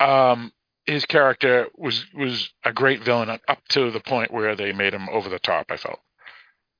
um 0.00 0.52
his 0.86 1.04
character 1.04 1.68
was 1.76 2.06
was 2.14 2.50
a 2.64 2.72
great 2.72 3.02
villain 3.02 3.28
up 3.28 3.60
to 3.68 3.90
the 3.90 4.00
point 4.00 4.32
where 4.32 4.56
they 4.56 4.72
made 4.72 4.94
him 4.94 5.08
over 5.10 5.28
the 5.28 5.38
top 5.38 5.66
i 5.70 5.76
felt 5.76 6.00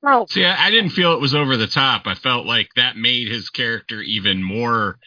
Oh. 0.05 0.25
See, 0.29 0.45
I, 0.45 0.67
I 0.67 0.71
didn't 0.71 0.91
feel 0.91 1.13
it 1.13 1.21
was 1.21 1.35
over 1.35 1.57
the 1.57 1.67
top. 1.67 2.03
I 2.05 2.15
felt 2.15 2.45
like 2.45 2.69
that 2.75 2.97
made 2.97 3.27
his 3.27 3.49
character 3.49 4.01
even 4.01 4.43
more 4.43 4.99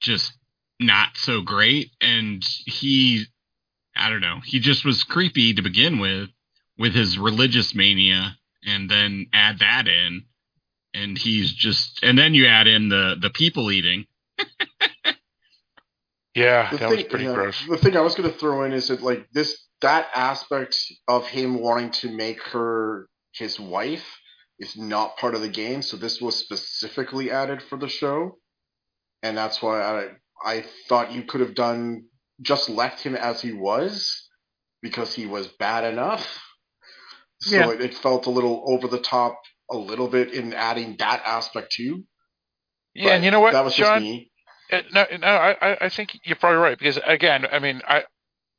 just 0.00 0.32
not 0.80 1.10
so 1.16 1.42
great. 1.42 1.90
And 2.00 2.44
he, 2.66 3.26
I 3.96 4.10
don't 4.10 4.20
know, 4.20 4.40
he 4.44 4.60
just 4.60 4.84
was 4.84 5.04
creepy 5.04 5.54
to 5.54 5.62
begin 5.62 5.98
with, 5.98 6.30
with 6.78 6.94
his 6.94 7.18
religious 7.18 7.74
mania, 7.74 8.36
and 8.64 8.90
then 8.90 9.26
add 9.32 9.60
that 9.60 9.88
in. 9.88 10.24
And 10.94 11.18
he's 11.18 11.52
just, 11.52 12.00
and 12.02 12.18
then 12.18 12.34
you 12.34 12.46
add 12.46 12.66
in 12.68 12.88
the 12.88 13.16
the 13.20 13.30
people 13.30 13.70
eating. 13.72 14.06
yeah 16.34 16.70
The 16.70 16.78
that 16.78 16.88
thing, 16.88 16.96
was 16.98 17.04
pretty 17.04 17.24
yeah, 17.26 17.34
gross 17.34 17.66
The 17.68 17.78
thing 17.78 17.96
I 17.96 18.00
was 18.00 18.14
going 18.14 18.30
to 18.30 18.38
throw 18.38 18.64
in 18.64 18.72
is 18.72 18.88
that 18.88 19.02
like 19.02 19.28
this 19.32 19.64
that 19.82 20.08
aspect 20.14 20.76
of 21.08 21.26
him 21.26 21.60
wanting 21.60 21.90
to 21.90 22.10
make 22.10 22.42
her 22.44 23.08
his 23.32 23.58
wife 23.60 24.06
is 24.58 24.76
not 24.76 25.16
part 25.16 25.34
of 25.34 25.40
the 25.40 25.48
game. 25.48 25.82
So 25.82 25.96
this 25.96 26.20
was 26.20 26.36
specifically 26.36 27.30
added 27.30 27.62
for 27.62 27.76
the 27.76 27.88
show, 27.88 28.38
and 29.22 29.36
that's 29.36 29.62
why 29.62 29.80
I 29.82 30.08
I 30.44 30.64
thought 30.88 31.12
you 31.12 31.22
could 31.22 31.40
have 31.40 31.54
done 31.54 32.04
just 32.42 32.68
left 32.68 33.02
him 33.02 33.14
as 33.16 33.40
he 33.40 33.52
was 33.52 34.28
because 34.82 35.14
he 35.14 35.26
was 35.26 35.48
bad 35.48 35.84
enough. 35.84 36.40
So 37.40 37.56
Yeah. 37.56 37.70
it, 37.70 37.80
it 37.80 37.94
felt 37.94 38.26
a 38.26 38.30
little 38.30 38.64
over 38.66 38.88
the 38.88 39.00
top, 39.00 39.40
a 39.70 39.76
little 39.76 40.08
bit 40.08 40.32
in 40.32 40.52
adding 40.52 40.96
that 40.98 41.22
aspect 41.24 41.72
too. 41.72 42.04
yeah 42.94 43.14
and 43.14 43.24
you 43.24 43.30
know 43.30 43.40
what 43.40 43.52
That 43.52 43.64
was 43.64 43.74
just 43.74 44.02
me. 44.02 44.30
Uh, 44.72 44.82
no, 44.92 45.04
no, 45.20 45.26
I, 45.26 45.56
I- 45.60 45.78
I 45.82 45.88
think 45.88 46.18
you're 46.24 46.36
probably 46.36 46.58
right 46.58 46.78
because 46.78 46.98
again, 47.06 47.46
I 47.50 47.58
mean, 47.58 47.82
I, 47.86 48.04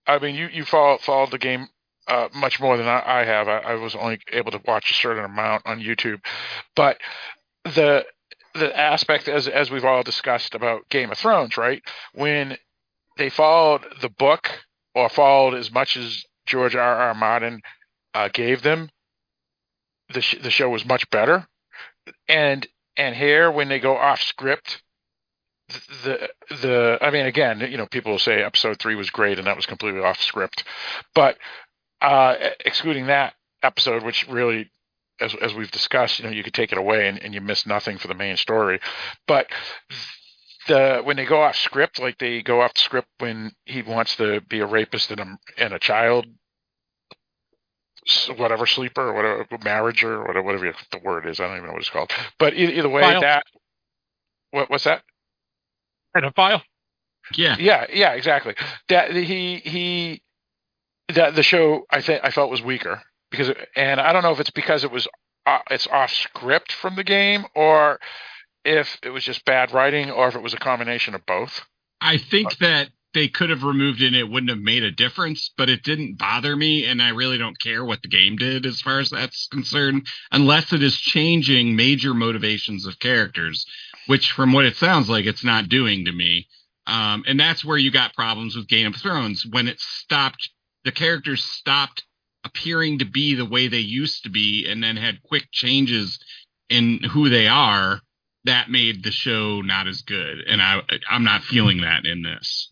I 0.07 0.19
mean, 0.19 0.35
you 0.35 0.47
you 0.47 0.63
follow, 0.65 0.97
followed 0.99 1.31
the 1.31 1.39
game 1.39 1.67
uh, 2.07 2.29
much 2.33 2.59
more 2.59 2.77
than 2.77 2.87
I, 2.87 3.21
I 3.21 3.25
have. 3.25 3.47
I, 3.47 3.57
I 3.59 3.73
was 3.75 3.95
only 3.95 4.19
able 4.31 4.51
to 4.51 4.61
watch 4.65 4.91
a 4.91 4.93
certain 4.93 5.25
amount 5.25 5.63
on 5.65 5.79
YouTube, 5.79 6.21
but 6.75 6.97
the 7.63 8.05
the 8.53 8.77
aspect 8.77 9.27
as 9.27 9.47
as 9.47 9.69
we've 9.69 9.85
all 9.85 10.03
discussed 10.03 10.55
about 10.55 10.89
Game 10.89 11.11
of 11.11 11.17
Thrones, 11.17 11.57
right? 11.57 11.81
When 12.13 12.57
they 13.17 13.29
followed 13.29 13.85
the 14.01 14.09
book 14.09 14.49
or 14.93 15.09
followed 15.09 15.55
as 15.55 15.71
much 15.71 15.97
as 15.97 16.23
George 16.45 16.75
R. 16.75 16.95
R. 16.95 17.13
Martin 17.13 17.61
uh, 18.13 18.29
gave 18.31 18.61
them, 18.61 18.89
the 20.13 20.21
sh- 20.21 20.41
the 20.41 20.51
show 20.51 20.69
was 20.69 20.85
much 20.85 21.09
better. 21.09 21.47
And 22.29 22.67
and 22.95 23.15
here 23.15 23.51
when 23.51 23.67
they 23.67 23.79
go 23.79 23.97
off 23.97 24.21
script 24.21 24.81
the 26.03 26.29
the 26.49 26.97
I 27.01 27.09
mean 27.09 27.25
again 27.25 27.59
you 27.59 27.77
know 27.77 27.87
people 27.87 28.11
will 28.11 28.19
say 28.19 28.43
episode 28.43 28.77
three 28.79 28.95
was 28.95 29.09
great 29.09 29.39
and 29.39 29.47
that 29.47 29.55
was 29.55 29.65
completely 29.65 30.01
off 30.01 30.21
script, 30.21 30.63
but 31.13 31.37
uh, 32.01 32.35
excluding 32.65 33.07
that 33.07 33.33
episode 33.63 34.03
which 34.03 34.27
really 34.27 34.69
as 35.19 35.33
as 35.41 35.53
we've 35.53 35.71
discussed 35.71 36.19
you 36.19 36.25
know 36.25 36.31
you 36.31 36.43
could 36.43 36.53
take 36.53 36.71
it 36.71 36.77
away 36.77 37.07
and, 37.07 37.21
and 37.23 37.33
you 37.33 37.41
miss 37.41 37.65
nothing 37.65 37.97
for 37.97 38.07
the 38.07 38.13
main 38.13 38.37
story, 38.37 38.79
but 39.27 39.47
the 40.67 41.01
when 41.03 41.15
they 41.15 41.25
go 41.25 41.41
off 41.41 41.55
script 41.55 41.99
like 41.99 42.17
they 42.17 42.41
go 42.41 42.61
off 42.61 42.71
script 42.75 43.07
when 43.19 43.51
he 43.65 43.81
wants 43.81 44.15
to 44.15 44.41
be 44.41 44.59
a 44.59 44.65
rapist 44.65 45.11
and 45.11 45.19
a 45.19 45.37
and 45.57 45.73
a 45.73 45.79
child 45.79 46.25
whatever 48.35 48.67
sleeper 48.67 49.09
or 49.09 49.13
whatever 49.13 49.45
marriage 49.63 50.03
or 50.03 50.21
whatever 50.21 50.43
whatever 50.43 50.73
the 50.91 50.99
word 51.03 51.25
is 51.25 51.39
I 51.39 51.47
don't 51.47 51.57
even 51.57 51.67
know 51.67 51.73
what 51.73 51.81
it's 51.81 51.89
called 51.89 52.11
but 52.37 52.53
either, 52.53 52.71
either 52.73 52.89
way 52.89 53.01
File. 53.01 53.21
that 53.21 53.43
what 54.51 54.69
what's 54.69 54.83
that 54.83 55.03
pedophile. 56.15 56.61
Yeah. 57.35 57.55
yeah, 57.59 57.85
yeah, 57.91 58.13
exactly. 58.13 58.55
That 58.89 59.11
he 59.11 59.57
he 59.57 60.21
that 61.13 61.35
the 61.35 61.43
show 61.43 61.85
I 61.89 62.01
think 62.01 62.21
I 62.23 62.31
felt 62.31 62.49
was 62.49 62.61
weaker 62.61 63.01
because 63.31 63.51
and 63.75 63.99
I 63.99 64.13
don't 64.13 64.23
know 64.23 64.31
if 64.31 64.39
it's 64.39 64.49
because 64.49 64.83
it 64.83 64.91
was 64.91 65.07
uh, 65.45 65.59
it's 65.69 65.87
off 65.87 66.11
script 66.11 66.71
from 66.71 66.95
the 66.95 67.03
game 67.03 67.45
or 67.55 67.99
if 68.63 68.97
it 69.03 69.11
was 69.11 69.23
just 69.23 69.45
bad 69.45 69.71
writing 69.71 70.09
or 70.09 70.27
if 70.27 70.35
it 70.35 70.41
was 70.41 70.53
a 70.53 70.57
combination 70.57 71.13
of 71.13 71.25
both. 71.25 71.61
I 72.01 72.17
think 72.17 72.57
that 72.57 72.89
they 73.13 73.27
could 73.29 73.49
have 73.49 73.63
removed 73.63 74.01
it 74.01 74.07
and 74.07 74.15
it 74.15 74.29
wouldn't 74.29 74.49
have 74.49 74.59
made 74.59 74.83
a 74.83 74.91
difference, 74.91 75.51
but 75.57 75.69
it 75.69 75.83
didn't 75.83 76.17
bother 76.17 76.55
me, 76.55 76.85
and 76.85 77.01
I 77.01 77.09
really 77.09 77.37
don't 77.37 77.59
care 77.59 77.83
what 77.83 78.01
the 78.01 78.09
game 78.09 78.35
did 78.35 78.65
as 78.65 78.81
far 78.81 78.99
as 78.99 79.09
that's 79.09 79.47
concerned, 79.47 80.07
unless 80.31 80.73
it 80.73 80.83
is 80.83 80.97
changing 80.97 81.75
major 81.75 82.13
motivations 82.13 82.85
of 82.85 82.99
characters, 82.99 83.65
which 84.07 84.33
from 84.33 84.51
what 84.51 84.65
it 84.65 84.75
sounds 84.75 85.09
like 85.09 85.25
it's 85.25 85.45
not 85.45 85.69
doing 85.69 86.05
to 86.05 86.11
me. 86.11 86.47
Um, 86.87 87.23
and 87.25 87.39
that's 87.39 87.63
where 87.63 87.77
you 87.77 87.89
got 87.89 88.13
problems 88.13 88.55
with 88.55 88.67
Game 88.67 88.87
of 88.87 88.95
Thrones 88.97 89.45
when 89.49 89.67
it 89.67 89.79
stopped 89.79 90.49
the 90.85 90.91
characters 90.91 91.43
stopped 91.43 92.05
appearing 92.45 92.99
to 92.99 93.05
be 93.05 93.35
the 93.35 93.45
way 93.45 93.67
they 93.67 93.79
used 93.79 94.23
to 94.23 94.29
be 94.29 94.67
and 94.69 94.81
then 94.83 94.95
had 94.95 95.21
quick 95.23 95.47
changes 95.51 96.19
in 96.69 96.99
who 97.03 97.29
they 97.29 97.47
are 97.47 97.99
that 98.45 98.69
made 98.69 99.03
the 99.03 99.11
show 99.11 99.61
not 99.61 99.87
as 99.87 100.03
good, 100.03 100.39
and 100.47 100.61
I 100.61 100.81
I'm 101.09 101.23
not 101.23 101.43
feeling 101.43 101.81
that 101.81 102.05
in 102.05 102.21
this. 102.21 102.71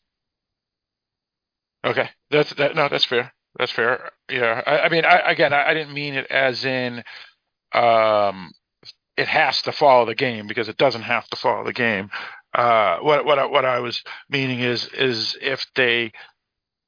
Okay, 1.83 2.09
that's 2.29 2.53
that. 2.53 2.75
No, 2.75 2.87
that's 2.87 3.05
fair. 3.05 3.33
That's 3.57 3.71
fair. 3.71 4.11
Yeah, 4.29 4.61
I, 4.65 4.79
I 4.79 4.89
mean, 4.89 5.03
I, 5.05 5.31
again, 5.31 5.51
I, 5.51 5.69
I 5.69 5.73
didn't 5.73 5.93
mean 5.93 6.15
it 6.15 6.27
as 6.27 6.63
in, 6.65 7.03
um, 7.73 8.51
it 9.17 9.27
has 9.27 9.61
to 9.63 9.71
follow 9.71 10.05
the 10.05 10.15
game 10.15 10.47
because 10.47 10.69
it 10.69 10.77
doesn't 10.77 11.03
have 11.03 11.27
to 11.29 11.35
follow 11.35 11.63
the 11.63 11.73
game. 11.73 12.09
Uh, 12.53 12.97
what 12.99 13.25
what 13.25 13.51
what 13.51 13.65
I 13.65 13.79
was 13.79 14.03
meaning 14.29 14.59
is 14.59 14.87
is 14.87 15.35
if 15.41 15.65
they 15.75 16.11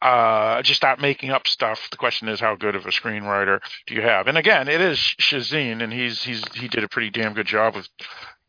uh, 0.05 0.61
just 0.61 0.77
stop 0.77 0.99
making 0.99 1.31
up 1.31 1.47
stuff. 1.47 1.87
The 1.89 1.97
question 1.97 2.27
is, 2.27 2.39
how 2.39 2.55
good 2.55 2.75
of 2.75 2.85
a 2.85 2.89
screenwriter 2.89 3.59
do 3.87 3.95
you 3.95 4.03
have? 4.03 4.27
And 4.27 4.37
again, 4.37 4.67
it 4.67 4.79
is 4.79 5.15
Mazin, 5.31 5.81
and 5.81 5.91
he's 5.91 6.21
he's 6.21 6.43
he 6.53 6.67
did 6.67 6.83
a 6.83 6.87
pretty 6.87 7.09
damn 7.09 7.33
good 7.33 7.47
job 7.47 7.75
with 7.75 7.89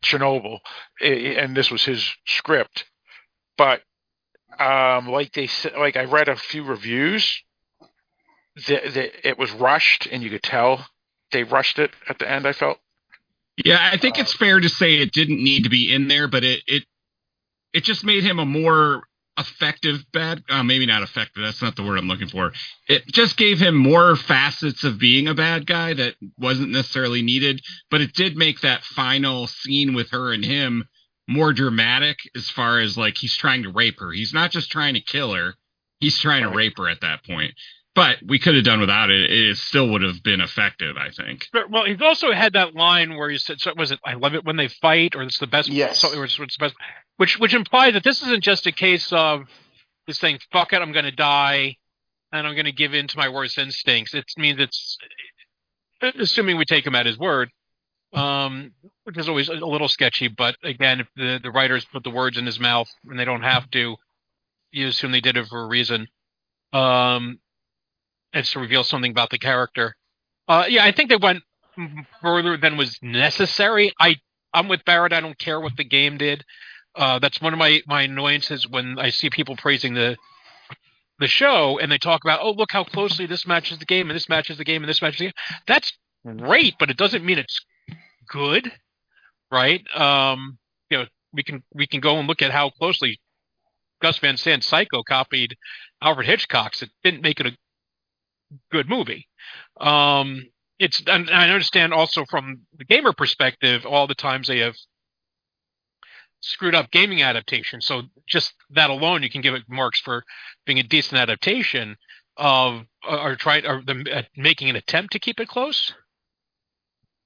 Chernobyl, 0.03 0.59
and 1.01 1.57
this 1.57 1.71
was 1.71 1.83
his 1.83 2.07
script. 2.27 2.85
But 3.57 3.81
um, 4.59 5.07
like 5.07 5.33
they 5.33 5.47
said, 5.47 5.73
like 5.75 5.97
I 5.97 6.03
read 6.03 6.27
a 6.27 6.35
few 6.35 6.63
reviews, 6.63 7.41
that, 8.67 8.93
that 8.93 9.27
it 9.27 9.39
was 9.39 9.51
rushed, 9.51 10.07
and 10.11 10.21
you 10.21 10.29
could 10.29 10.43
tell 10.43 10.85
they 11.31 11.43
rushed 11.43 11.79
it 11.79 11.89
at 12.07 12.19
the 12.19 12.29
end. 12.29 12.45
I 12.45 12.53
felt. 12.53 12.77
Yeah, 13.65 13.79
I 13.81 13.97
think 13.97 14.19
it's 14.19 14.35
fair 14.35 14.59
to 14.59 14.69
say 14.69 14.97
it 14.97 15.11
didn't 15.11 15.43
need 15.43 15.63
to 15.63 15.71
be 15.71 15.91
in 15.91 16.07
there, 16.07 16.27
but 16.27 16.43
it 16.43 16.61
it 16.67 16.83
it 17.73 17.83
just 17.83 18.03
made 18.03 18.23
him 18.23 18.37
a 18.37 18.45
more 18.45 19.06
effective 19.37 20.03
bad 20.11 20.43
uh, 20.49 20.63
maybe 20.63 20.85
not 20.85 21.03
effective 21.03 21.43
that's 21.43 21.61
not 21.61 21.75
the 21.75 21.83
word 21.83 21.97
i'm 21.97 22.07
looking 22.07 22.27
for 22.27 22.51
it 22.87 23.05
just 23.07 23.37
gave 23.37 23.59
him 23.59 23.75
more 23.75 24.15
facets 24.15 24.83
of 24.83 24.99
being 24.99 25.27
a 25.27 25.33
bad 25.33 25.65
guy 25.65 25.93
that 25.93 26.15
wasn't 26.37 26.69
necessarily 26.69 27.21
needed 27.21 27.61
but 27.91 28.01
it 28.01 28.13
did 28.13 28.35
make 28.35 28.61
that 28.61 28.83
final 28.83 29.47
scene 29.47 29.93
with 29.93 30.09
her 30.11 30.33
and 30.33 30.43
him 30.43 30.87
more 31.27 31.53
dramatic 31.53 32.17
as 32.35 32.49
far 32.49 32.79
as 32.79 32.97
like 32.97 33.17
he's 33.17 33.35
trying 33.35 33.63
to 33.63 33.71
rape 33.71 33.99
her 33.99 34.11
he's 34.11 34.33
not 34.33 34.51
just 34.51 34.71
trying 34.71 34.93
to 34.93 35.01
kill 35.01 35.33
her 35.33 35.53
he's 35.99 36.17
trying 36.17 36.43
right. 36.43 36.51
to 36.51 36.57
rape 36.57 36.77
her 36.77 36.89
at 36.89 37.01
that 37.01 37.23
point 37.23 37.53
but 37.97 38.17
we 38.23 38.37
could 38.37 38.53
have 38.53 38.63
done 38.63 38.79
without 38.79 39.09
it. 39.09 39.31
It 39.31 39.57
still 39.57 39.89
would 39.89 40.03
have 40.03 40.21
been 40.21 40.39
effective, 40.39 40.97
I 40.97 41.09
think. 41.09 41.47
But, 41.51 41.71
well, 41.71 41.85
he's 41.85 41.99
also 41.99 42.31
had 42.31 42.53
that 42.53 42.75
line 42.75 43.17
where 43.17 43.27
he 43.27 43.39
said, 43.39 43.59
so 43.59 43.73
"Was 43.75 43.89
it 43.89 43.97
I 44.05 44.13
love 44.13 44.35
it 44.35 44.45
when 44.45 44.55
they 44.55 44.67
fight," 44.67 45.15
or 45.15 45.23
"It's 45.23 45.39
the 45.39 45.47
best." 45.47 45.67
Yes. 45.67 45.97
Something, 45.97 46.19
or 46.19 46.25
it's, 46.25 46.37
it's 46.39 46.57
the 46.57 46.65
best, 46.65 46.75
which 47.17 47.39
which 47.39 47.53
implies 47.53 47.93
that 47.93 48.03
this 48.03 48.21
isn't 48.21 48.43
just 48.43 48.65
a 48.65 48.71
case 48.71 49.11
of 49.11 49.47
this 50.05 50.17
saying 50.17 50.39
"fuck 50.51 50.73
it," 50.73 50.81
I'm 50.81 50.91
going 50.91 51.05
to 51.05 51.11
die, 51.11 51.77
and 52.31 52.47
I'm 52.47 52.53
going 52.53 52.65
to 52.65 52.71
give 52.71 52.93
in 52.93 53.07
to 53.07 53.17
my 53.17 53.29
worst 53.29 53.57
instincts. 53.57 54.13
It 54.13 54.25
means 54.37 54.59
it's 54.59 54.97
assuming 56.01 56.57
we 56.57 56.65
take 56.65 56.85
him 56.85 56.95
at 56.95 57.05
his 57.05 57.17
word, 57.17 57.49
um, 58.13 58.73
which 59.03 59.17
is 59.17 59.27
always 59.27 59.49
a 59.49 59.53
little 59.53 59.87
sketchy. 59.87 60.27
But 60.27 60.55
again, 60.63 61.01
if 61.01 61.07
the 61.15 61.39
the 61.41 61.51
writers 61.51 61.85
put 61.85 62.03
the 62.03 62.09
words 62.09 62.37
in 62.37 62.45
his 62.45 62.59
mouth 62.59 62.89
and 63.07 63.19
they 63.19 63.25
don't 63.25 63.43
have 63.43 63.69
to, 63.71 63.97
you 64.71 64.87
assume 64.87 65.11
they 65.11 65.21
did 65.21 65.37
it 65.37 65.47
for 65.47 65.61
a 65.61 65.67
reason. 65.67 66.07
Um, 66.73 67.39
it's 68.33 68.51
to 68.51 68.59
reveal 68.59 68.83
something 68.83 69.11
about 69.11 69.29
the 69.29 69.39
character. 69.39 69.95
Uh, 70.47 70.65
yeah, 70.67 70.83
I 70.83 70.91
think 70.91 71.09
they 71.09 71.17
went 71.17 71.43
further 72.21 72.57
than 72.57 72.77
was 72.77 72.97
necessary. 73.01 73.93
I 73.99 74.17
I'm 74.53 74.67
with 74.67 74.85
Barrett. 74.85 75.13
I 75.13 75.19
don't 75.19 75.37
care 75.37 75.59
what 75.59 75.77
the 75.77 75.83
game 75.83 76.17
did. 76.17 76.43
Uh, 76.97 77.19
that's 77.19 77.39
one 77.39 77.53
of 77.53 77.59
my 77.59 77.81
my 77.85 78.03
annoyances 78.03 78.67
when 78.67 78.97
I 78.97 79.11
see 79.11 79.29
people 79.29 79.55
praising 79.55 79.93
the 79.93 80.17
the 81.19 81.27
show 81.27 81.79
and 81.79 81.91
they 81.91 81.97
talk 81.97 82.23
about, 82.23 82.39
oh, 82.41 82.51
look 82.51 82.71
how 82.71 82.83
closely 82.83 83.25
this 83.25 83.47
matches 83.47 83.79
the 83.79 83.85
game 83.85 84.09
and 84.09 84.15
this 84.15 84.29
matches 84.29 84.57
the 84.57 84.63
game 84.63 84.83
and 84.83 84.89
this 84.89 85.01
matches 85.01 85.19
the 85.19 85.25
game. 85.25 85.33
That's 85.65 85.91
great, 86.37 86.75
but 86.79 86.89
it 86.89 86.97
doesn't 86.97 87.25
mean 87.25 87.39
it's 87.39 87.59
good, 88.27 88.71
right? 89.51 89.83
Um, 89.95 90.57
you 90.89 90.97
know, 90.97 91.05
we 91.33 91.43
can 91.43 91.63
we 91.73 91.87
can 91.87 91.99
go 91.99 92.17
and 92.17 92.27
look 92.27 92.41
at 92.41 92.51
how 92.51 92.69
closely 92.71 93.19
Gus 94.01 94.17
Van 94.19 94.37
Sant's 94.37 94.67
Psycho 94.67 95.03
copied 95.03 95.55
Alfred 96.01 96.27
Hitchcock's. 96.27 96.81
It 96.81 96.89
didn't 97.03 97.21
make 97.21 97.39
it 97.39 97.47
a 97.47 97.57
good 98.71 98.89
movie. 98.89 99.27
Um, 99.79 100.45
it's 100.79 101.01
and 101.07 101.29
I 101.29 101.49
understand 101.49 101.93
also 101.93 102.25
from 102.29 102.61
the 102.77 102.85
gamer 102.85 103.13
perspective 103.13 103.85
all 103.85 104.07
the 104.07 104.15
times 104.15 104.47
they 104.47 104.59
have 104.59 104.75
screwed 106.41 106.75
up 106.75 106.91
gaming 106.91 107.21
adaptation. 107.21 107.81
So 107.81 108.03
just 108.27 108.53
that 108.71 108.89
alone, 108.89 109.23
you 109.23 109.29
can 109.29 109.41
give 109.41 109.53
it 109.53 109.63
marks 109.67 109.99
for 109.99 110.23
being 110.65 110.79
a 110.79 110.83
decent 110.83 111.19
adaptation 111.19 111.97
of 112.37 112.83
or 113.07 113.35
trying 113.35 113.65
or 113.65 113.81
them 113.83 114.05
uh, 114.11 114.23
making 114.35 114.69
an 114.69 114.75
attempt 114.75 115.13
to 115.13 115.19
keep 115.19 115.39
it 115.39 115.47
close. 115.47 115.93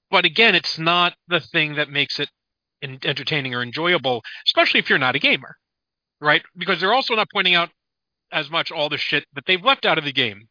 But 0.10 0.26
again, 0.26 0.56
it's 0.56 0.78
not 0.78 1.14
the 1.28 1.40
thing 1.40 1.76
that 1.76 1.90
makes 1.90 2.20
it 2.20 2.30
entertaining 2.84 3.54
or 3.54 3.62
enjoyable, 3.62 4.24
especially 4.46 4.80
if 4.80 4.90
you're 4.90 5.00
not 5.00 5.16
a 5.16 5.20
gamer, 5.20 5.56
right? 6.20 6.42
Because 6.58 6.80
they're 6.80 6.94
also 6.94 7.16
not 7.16 7.30
pointing 7.32 7.56
out 7.56 7.70
as 8.32 8.50
much 8.50 8.72
all 8.72 8.90
the 8.90 8.98
shit 8.98 9.26
that 9.34 9.46
they've 9.46 9.64
left 9.64 9.86
out 9.86 9.98
of 9.98 10.04
the 10.04 10.12
game. 10.12 10.48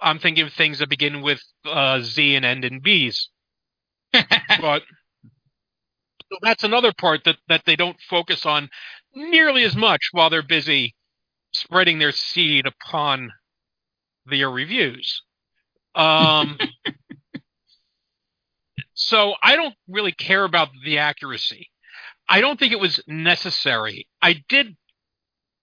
I'm 0.00 0.18
thinking 0.18 0.46
of 0.46 0.52
things 0.52 0.80
that 0.80 0.88
begin 0.88 1.22
with 1.22 1.40
uh, 1.64 2.00
Z 2.00 2.34
and 2.34 2.44
end 2.44 2.64
in 2.64 2.80
B's. 2.80 3.28
but 4.12 4.82
so 6.32 6.38
that's 6.40 6.64
another 6.64 6.94
part 6.94 7.24
that, 7.24 7.36
that 7.48 7.62
they 7.66 7.76
don't 7.76 8.00
focus 8.08 8.46
on 8.46 8.70
nearly 9.14 9.64
as 9.64 9.76
much 9.76 10.00
while 10.12 10.30
they're 10.30 10.42
busy 10.42 10.94
spreading 11.52 11.98
their 11.98 12.12
seed 12.12 12.66
upon 12.66 13.30
their 14.24 14.50
reviews. 14.50 15.20
Um, 15.94 16.58
so 18.94 19.34
I 19.42 19.56
don't 19.56 19.74
really 19.88 20.12
care 20.12 20.44
about 20.44 20.70
the 20.84 20.98
accuracy. 20.98 21.68
I 22.26 22.40
don't 22.40 22.58
think 22.58 22.72
it 22.72 22.80
was 22.80 23.02
necessary. 23.06 24.08
I 24.22 24.42
did 24.48 24.74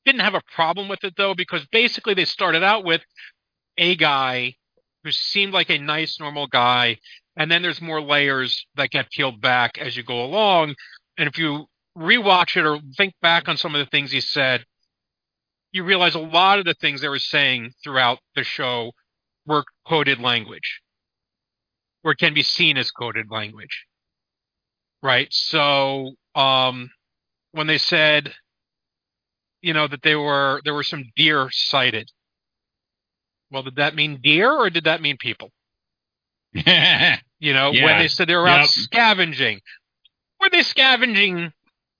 didn't 0.05 0.21
have 0.21 0.35
a 0.35 0.43
problem 0.53 0.87
with 0.87 1.03
it 1.03 1.15
though 1.17 1.33
because 1.33 1.65
basically 1.71 2.13
they 2.13 2.25
started 2.25 2.63
out 2.63 2.85
with 2.85 3.01
a 3.77 3.95
guy 3.95 4.55
who 5.03 5.11
seemed 5.11 5.53
like 5.53 5.71
a 5.71 5.79
nice, 5.79 6.19
normal 6.19 6.45
guy, 6.45 6.97
and 7.35 7.49
then 7.49 7.61
there's 7.61 7.81
more 7.81 8.01
layers 8.01 8.65
that 8.75 8.89
get 8.89 9.09
peeled 9.11 9.41
back 9.41 9.77
as 9.77 9.95
you 9.95 10.03
go 10.03 10.23
along. 10.23 10.75
And 11.17 11.27
if 11.27 11.37
you 11.37 11.65
rewatch 11.97 12.57
it 12.57 12.65
or 12.65 12.79
think 12.97 13.13
back 13.21 13.47
on 13.47 13.57
some 13.57 13.75
of 13.75 13.79
the 13.79 13.89
things 13.89 14.11
he 14.11 14.21
said, 14.21 14.65
you 15.71 15.83
realize 15.83 16.15
a 16.15 16.19
lot 16.19 16.59
of 16.59 16.65
the 16.65 16.73
things 16.73 17.01
they 17.01 17.09
were 17.09 17.19
saying 17.19 17.71
throughout 17.83 18.19
the 18.35 18.43
show 18.43 18.91
were 19.45 19.63
coded 19.87 20.19
language, 20.19 20.81
or 22.03 22.15
can 22.15 22.33
be 22.33 22.43
seen 22.43 22.77
as 22.77 22.91
coded 22.91 23.27
language. 23.29 23.85
Right. 25.01 25.27
So, 25.31 26.11
um, 26.35 26.91
when 27.51 27.67
they 27.67 27.77
said, 27.77 28.33
you 29.61 29.73
know, 29.73 29.87
that 29.87 30.01
they 30.03 30.15
were 30.15 30.61
there 30.65 30.73
were 30.73 30.83
some 30.83 31.05
deer 31.15 31.49
sighted, 31.51 32.09
well, 33.51 33.63
did 33.63 33.75
that 33.75 33.95
mean 33.95 34.19
deer 34.21 34.51
or 34.51 34.69
did 34.69 34.85
that 34.85 35.01
mean 35.01 35.17
people? 35.17 35.51
you 37.39 37.53
know, 37.53 37.71
yeah. 37.71 37.85
when 37.85 37.97
they 37.99 38.07
said 38.07 38.27
they 38.27 38.35
were 38.35 38.47
yep. 38.47 38.61
out 38.61 38.69
scavenging, 38.69 39.61
What 40.37 40.51
were 40.51 40.57
they 40.57 40.63
scavenging 40.63 41.51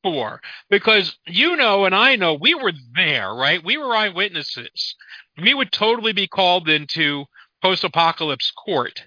for? 0.04 0.42
Because 0.70 1.18
you 1.28 1.56
know 1.56 1.86
and 1.86 1.96
I 1.96 2.16
know 2.16 2.34
we 2.34 2.56
were 2.56 2.74
there, 2.96 3.34
right? 3.34 3.64
We 3.64 3.78
were 3.78 3.96
eyewitnesses. 3.96 4.96
We 5.42 5.54
would 5.54 5.72
totally 5.72 6.14
be 6.14 6.28
called 6.28 6.70
into 6.70 7.26
post 7.62 7.84
apocalypse 7.84 8.52
court 8.52 9.04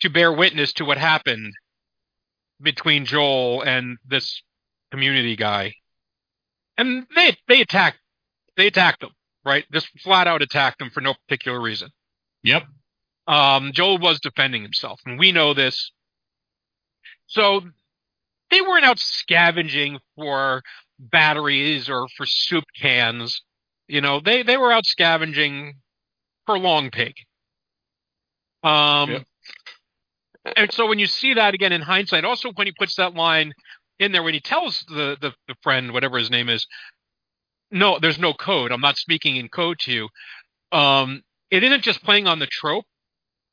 to 0.00 0.10
bear 0.10 0.32
witness 0.32 0.72
to 0.74 0.84
what 0.84 0.98
happened 0.98 1.52
between 2.60 3.04
Joel 3.04 3.62
and 3.62 3.98
this 4.06 4.42
community 4.90 5.36
guy. 5.36 5.74
And 6.76 7.06
they 7.14 7.36
they 7.46 7.60
attacked 7.60 7.98
they 8.56 8.66
attacked 8.66 9.00
them 9.00 9.10
right? 9.44 9.64
Just 9.72 9.88
flat 10.00 10.26
out 10.26 10.42
attacked 10.42 10.80
him 10.80 10.90
for 10.90 11.00
no 11.00 11.14
particular 11.26 11.60
reason. 11.60 11.90
Yep. 12.42 12.64
Um, 13.26 13.72
Joel 13.72 13.98
was 13.98 14.20
defending 14.20 14.62
himself, 14.62 15.00
and 15.06 15.18
we 15.18 15.32
know 15.32 15.54
this. 15.54 15.92
So 17.26 17.62
they 18.50 18.60
weren't 18.60 18.84
out 18.84 18.98
scavenging 18.98 19.98
for 20.16 20.62
batteries 20.98 21.88
or 21.88 22.06
for 22.16 22.26
soup 22.26 22.64
cans. 22.80 23.42
You 23.88 24.00
know, 24.00 24.20
they, 24.20 24.42
they 24.42 24.56
were 24.56 24.72
out 24.72 24.86
scavenging 24.86 25.74
for 26.46 26.58
Long 26.58 26.90
Pig. 26.90 27.14
Um, 28.62 29.10
yep. 29.10 29.26
and 30.56 30.72
so 30.72 30.86
when 30.86 30.98
you 30.98 31.06
see 31.06 31.34
that 31.34 31.54
again 31.54 31.72
in 31.72 31.82
hindsight, 31.82 32.24
also 32.24 32.50
when 32.52 32.66
he 32.66 32.72
puts 32.78 32.96
that 32.96 33.14
line 33.14 33.52
in 33.98 34.12
there, 34.12 34.22
when 34.22 34.34
he 34.34 34.40
tells 34.40 34.84
the, 34.88 35.16
the, 35.20 35.32
the 35.48 35.54
friend, 35.62 35.92
whatever 35.92 36.18
his 36.18 36.30
name 36.30 36.48
is, 36.48 36.66
no, 37.70 37.98
there's 37.98 38.18
no 38.18 38.32
code. 38.32 38.72
I'm 38.72 38.80
not 38.80 38.96
speaking 38.96 39.36
in 39.36 39.48
code 39.48 39.78
to 39.80 39.92
you. 39.92 40.08
Um, 40.72 41.22
it 41.50 41.62
isn't 41.62 41.82
just 41.82 42.02
playing 42.02 42.26
on 42.26 42.38
the 42.38 42.46
trope 42.46 42.86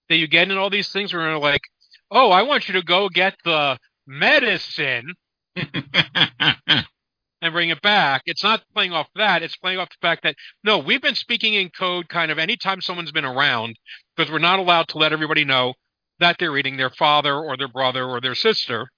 that 0.10 0.18
you 0.18 0.28
get 0.28 0.50
in 0.50 0.58
all 0.58 0.70
these 0.70 0.90
things 0.90 1.14
where 1.14 1.30
you're 1.30 1.40
like, 1.40 1.62
oh, 2.10 2.32
I 2.32 2.44
want 2.44 2.68
you 2.68 2.74
to 2.76 2.84
go 2.84 3.10
get 3.10 3.36
the 3.44 3.78
medicine 4.06 5.14
and 5.56 7.54
bring 7.54 7.70
it 7.70 7.82
back. 7.82 8.24
It's 8.26 8.44
not 8.44 8.64
playing 8.74 8.94
off 8.94 9.08
that. 9.16 9.44
It's 9.44 9.56
playing 9.56 9.80
off 9.80 9.90
the 9.90 10.06
fact 10.08 10.24
that 10.24 10.36
no, 10.64 10.80
we've 10.80 11.02
been 11.02 11.16
speaking 11.16 11.54
in 11.54 11.70
code 11.70 12.10
kind 12.10 12.32
of 12.32 12.38
anytime 12.38 12.82
someone's 12.82 13.12
been 13.12 13.26
around 13.26 13.78
because 14.16 14.32
we're 14.32 14.40
not 14.40 14.60
allowed 14.60 14.90
to 14.90 14.98
let 14.98 15.14
everybody 15.14 15.46
know 15.46 15.74
that 16.20 16.38
they're 16.40 16.58
eating 16.58 16.78
their 16.78 16.90
father 16.92 17.34
or 17.36 17.58
their 17.58 17.68
brother 17.68 18.06
or 18.06 18.22
their 18.22 18.36
sister 18.36 18.90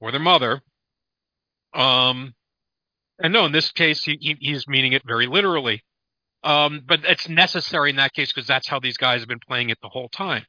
or 0.00 0.10
their 0.10 0.20
mother. 0.20 0.60
Um, 1.74 2.34
and 3.18 3.32
no, 3.32 3.46
in 3.46 3.52
this 3.52 3.70
case, 3.70 4.02
he, 4.04 4.18
he 4.20 4.36
he's 4.40 4.66
meaning 4.66 4.92
it 4.92 5.02
very 5.06 5.26
literally. 5.26 5.82
Um, 6.44 6.82
but 6.86 7.00
it's 7.04 7.28
necessary 7.28 7.90
in 7.90 7.96
that 7.96 8.14
case 8.14 8.32
because 8.32 8.48
that's 8.48 8.68
how 8.68 8.80
these 8.80 8.96
guys 8.96 9.20
have 9.20 9.28
been 9.28 9.38
playing 9.46 9.70
it 9.70 9.78
the 9.80 9.88
whole 9.88 10.08
time. 10.08 10.44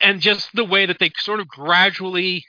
And 0.00 0.20
just 0.20 0.50
the 0.54 0.64
way 0.64 0.86
that 0.86 0.98
they 0.98 1.10
sort 1.18 1.40
of 1.40 1.46
gradually 1.46 2.44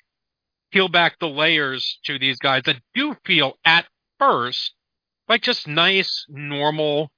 peel 0.72 0.90
back 0.90 1.20
the 1.20 1.30
layers 1.30 2.00
to 2.06 2.18
these 2.18 2.40
guys 2.40 2.64
that 2.66 2.78
do 2.96 3.16
feel 3.26 3.54
at 3.64 3.86
first 4.18 4.74
like 5.28 5.42
just 5.42 5.68
nice, 5.68 6.26
normal 6.30 7.12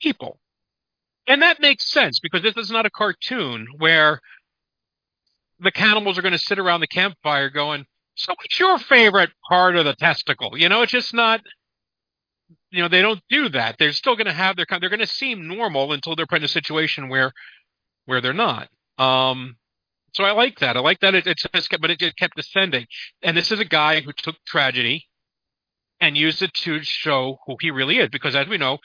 people. 0.00 0.38
And 1.26 1.42
that 1.42 1.60
makes 1.60 1.90
sense 1.90 2.18
because 2.18 2.42
this 2.42 2.56
is 2.56 2.70
not 2.70 2.86
a 2.86 2.90
cartoon 2.90 3.66
where 3.78 4.20
the 5.60 5.70
cannibals 5.70 6.18
are 6.18 6.22
going 6.22 6.32
to 6.32 6.38
sit 6.38 6.58
around 6.58 6.80
the 6.80 6.86
campfire 6.86 7.50
going, 7.50 7.84
so 8.14 8.32
what's 8.32 8.58
your 8.58 8.78
favorite 8.78 9.30
part 9.48 9.76
of 9.76 9.84
the 9.84 9.94
testicle? 9.94 10.56
You 10.56 10.68
know, 10.68 10.82
it's 10.82 10.92
just 10.92 11.14
not 11.14 11.40
you 12.70 12.82
know 12.82 12.88
they 12.88 13.02
don't 13.02 13.20
do 13.28 13.48
that. 13.50 13.76
They're 13.78 13.92
still 13.92 14.16
going 14.16 14.26
to 14.26 14.32
have 14.32 14.56
their 14.56 14.66
kind 14.66 14.82
they're 14.82 14.90
going 14.90 15.00
to 15.00 15.06
seem 15.06 15.46
normal 15.46 15.92
until 15.92 16.16
they're 16.16 16.26
put 16.26 16.38
in 16.38 16.44
a 16.44 16.48
situation 16.48 17.08
where 17.08 17.32
where 18.06 18.20
they're 18.20 18.32
not. 18.32 18.68
Um 18.98 19.56
so 20.12 20.24
i 20.24 20.32
like 20.32 20.58
that. 20.58 20.76
I 20.76 20.80
like 20.80 21.00
that 21.00 21.14
it, 21.14 21.26
it 21.26 21.38
just 21.38 21.70
kept 21.70 21.80
but 21.80 21.90
it, 21.90 22.02
it 22.02 22.16
kept 22.16 22.36
descending 22.36 22.86
and 23.22 23.36
this 23.36 23.52
is 23.52 23.60
a 23.60 23.64
guy 23.64 24.00
who 24.00 24.12
took 24.12 24.36
tragedy 24.46 25.06
and 26.00 26.16
used 26.16 26.42
it 26.42 26.52
to 26.54 26.82
show 26.82 27.38
who 27.46 27.56
he 27.60 27.70
really 27.70 27.98
is 27.98 28.08
because 28.08 28.34
as 28.34 28.48
we 28.48 28.58
know 28.58 28.78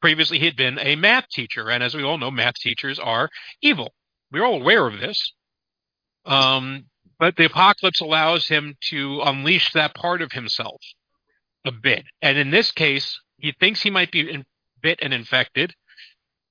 previously 0.00 0.38
he 0.38 0.44
had 0.44 0.56
been 0.56 0.78
a 0.78 0.96
math 0.96 1.28
teacher. 1.30 1.70
And 1.70 1.82
as 1.82 1.94
we 1.94 2.02
all 2.02 2.18
know 2.18 2.30
math 2.30 2.54
teachers 2.54 2.98
are 2.98 3.30
evil. 3.60 3.92
We're 4.30 4.44
all 4.44 4.60
aware 4.60 4.86
of 4.86 5.00
this. 5.00 5.32
Um 6.24 6.86
but 7.18 7.36
the 7.36 7.44
apocalypse 7.44 8.00
allows 8.00 8.48
him 8.48 8.76
to 8.90 9.20
unleash 9.24 9.72
that 9.74 9.94
part 9.94 10.22
of 10.22 10.32
himself 10.32 10.80
a 11.64 11.72
bit. 11.72 12.04
And 12.20 12.38
in 12.38 12.50
this 12.50 12.72
case, 12.72 13.20
he 13.38 13.52
thinks 13.58 13.82
he 13.82 13.90
might 13.90 14.10
be 14.10 14.28
in, 14.30 14.44
bit 14.80 14.98
and 15.02 15.14
infected. 15.14 15.74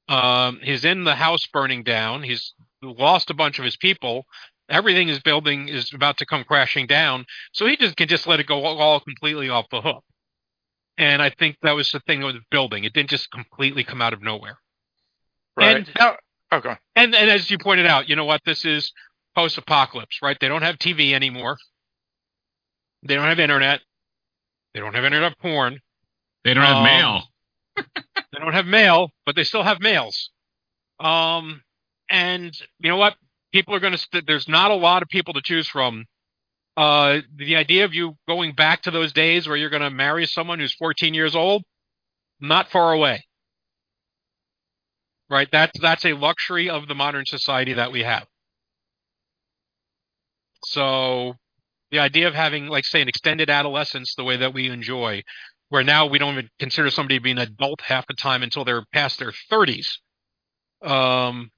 Um, 0.07 0.59
he's 0.61 0.85
in 0.85 1.03
the 1.03 1.15
house 1.15 1.47
burning 1.51 1.83
down. 1.83 2.23
He's 2.23 2.53
lost 2.81 3.29
a 3.29 3.33
bunch 3.33 3.59
of 3.59 3.65
his 3.65 3.77
people. 3.77 4.25
Everything 4.69 5.07
his 5.07 5.19
building 5.19 5.67
is 5.67 5.93
about 5.93 6.17
to 6.17 6.25
come 6.25 6.43
crashing 6.43 6.87
down. 6.87 7.25
So 7.51 7.67
he 7.67 7.77
just 7.77 7.97
can 7.97 8.07
just 8.07 8.27
let 8.27 8.39
it 8.39 8.47
go 8.47 8.63
all, 8.63 8.79
all 8.79 8.99
completely 8.99 9.49
off 9.49 9.67
the 9.69 9.81
hook. 9.81 10.03
And 10.97 11.21
I 11.21 11.29
think 11.29 11.57
that 11.61 11.71
was 11.73 11.91
the 11.91 11.99
thing 12.01 12.21
with 12.21 12.35
building. 12.49 12.83
It 12.83 12.93
didn't 12.93 13.09
just 13.09 13.31
completely 13.31 13.83
come 13.83 14.01
out 14.01 14.13
of 14.13 14.21
nowhere. 14.21 14.57
Right. 15.55 15.77
And, 15.77 15.89
now, 15.97 16.15
okay. 16.53 16.75
and 16.95 17.15
and 17.15 17.29
as 17.29 17.49
you 17.49 17.57
pointed 17.57 17.85
out, 17.85 18.07
you 18.07 18.15
know 18.15 18.25
what? 18.25 18.41
This 18.45 18.65
is 18.65 18.91
post 19.35 19.57
apocalypse, 19.57 20.19
right? 20.21 20.37
They 20.39 20.47
don't 20.47 20.61
have 20.61 20.77
TV 20.77 21.13
anymore. 21.13 21.57
They 23.03 23.15
don't 23.15 23.25
have 23.25 23.39
internet. 23.39 23.81
They 24.73 24.79
don't 24.79 24.93
have 24.95 25.05
internet 25.05 25.37
porn. 25.39 25.79
They 26.43 26.53
don't 26.53 26.63
have 26.65 26.77
Um, 26.77 26.83
mail. 26.83 27.23
They 28.33 28.39
don't 28.39 28.53
have 28.53 28.65
mail, 28.65 29.11
but 29.25 29.35
they 29.35 29.43
still 29.43 29.63
have 29.63 29.81
mails. 29.81 30.29
Um, 30.99 31.61
and 32.09 32.57
you 32.79 32.89
know 32.89 32.97
what? 32.97 33.15
People 33.51 33.75
are 33.75 33.79
going 33.81 33.91
to. 33.91 33.97
St- 33.97 34.25
there's 34.25 34.47
not 34.47 34.71
a 34.71 34.75
lot 34.75 35.03
of 35.03 35.09
people 35.09 35.33
to 35.33 35.41
choose 35.41 35.67
from. 35.67 36.05
Uh, 36.77 37.19
the 37.35 37.57
idea 37.57 37.83
of 37.85 37.93
you 37.93 38.15
going 38.27 38.53
back 38.53 38.83
to 38.83 38.91
those 38.91 39.11
days 39.11 39.47
where 39.47 39.57
you're 39.57 39.69
going 39.69 39.81
to 39.81 39.89
marry 39.89 40.25
someone 40.25 40.59
who's 40.59 40.73
14 40.73 41.13
years 41.13 41.35
old, 41.35 41.63
not 42.39 42.69
far 42.71 42.93
away. 42.93 43.25
Right? 45.29 45.49
That's 45.51 45.77
that's 45.79 46.05
a 46.05 46.13
luxury 46.13 46.69
of 46.69 46.87
the 46.87 46.95
modern 46.95 47.25
society 47.25 47.73
that 47.73 47.91
we 47.91 48.03
have. 48.03 48.25
So, 50.65 51.35
the 51.91 51.99
idea 51.99 52.27
of 52.27 52.33
having, 52.33 52.67
like, 52.67 52.85
say, 52.85 53.01
an 53.01 53.07
extended 53.07 53.49
adolescence 53.49 54.15
the 54.15 54.23
way 54.23 54.37
that 54.37 54.53
we 54.53 54.69
enjoy, 54.69 55.23
where 55.69 55.83
now 55.83 56.05
we 56.05 56.19
don't 56.19 56.33
even 56.33 56.49
consider 56.59 56.89
somebody 56.89 57.17
to 57.17 57.23
be 57.23 57.31
an 57.31 57.37
adult 57.37 57.81
half 57.81 58.07
the 58.07 58.13
time 58.13 58.43
until 58.43 58.65
they're 58.65 58.85
past 58.93 59.19
their 59.19 59.33
30s. 59.49 59.99
Um, 60.81 61.51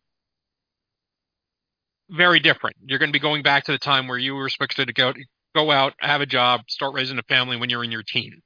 very 2.09 2.39
different. 2.39 2.75
You're 2.85 2.99
going 2.99 3.09
to 3.09 3.13
be 3.13 3.19
going 3.19 3.43
back 3.43 3.65
to 3.65 3.71
the 3.71 3.77
time 3.77 4.07
where 4.07 4.17
you 4.17 4.35
were 4.35 4.45
expected 4.45 4.87
to 4.87 4.93
go 4.93 5.13
go 5.55 5.71
out, 5.71 5.93
have 5.99 6.21
a 6.21 6.25
job, 6.25 6.61
start 6.67 6.93
raising 6.95 7.19
a 7.19 7.23
family 7.23 7.57
when 7.57 7.69
you're 7.69 7.83
in 7.83 7.91
your 7.91 8.03
teen. 8.03 8.41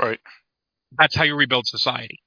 Right. 0.00 0.20
That's 0.98 1.14
how 1.14 1.24
you 1.24 1.36
rebuild 1.36 1.66
society. 1.66 2.20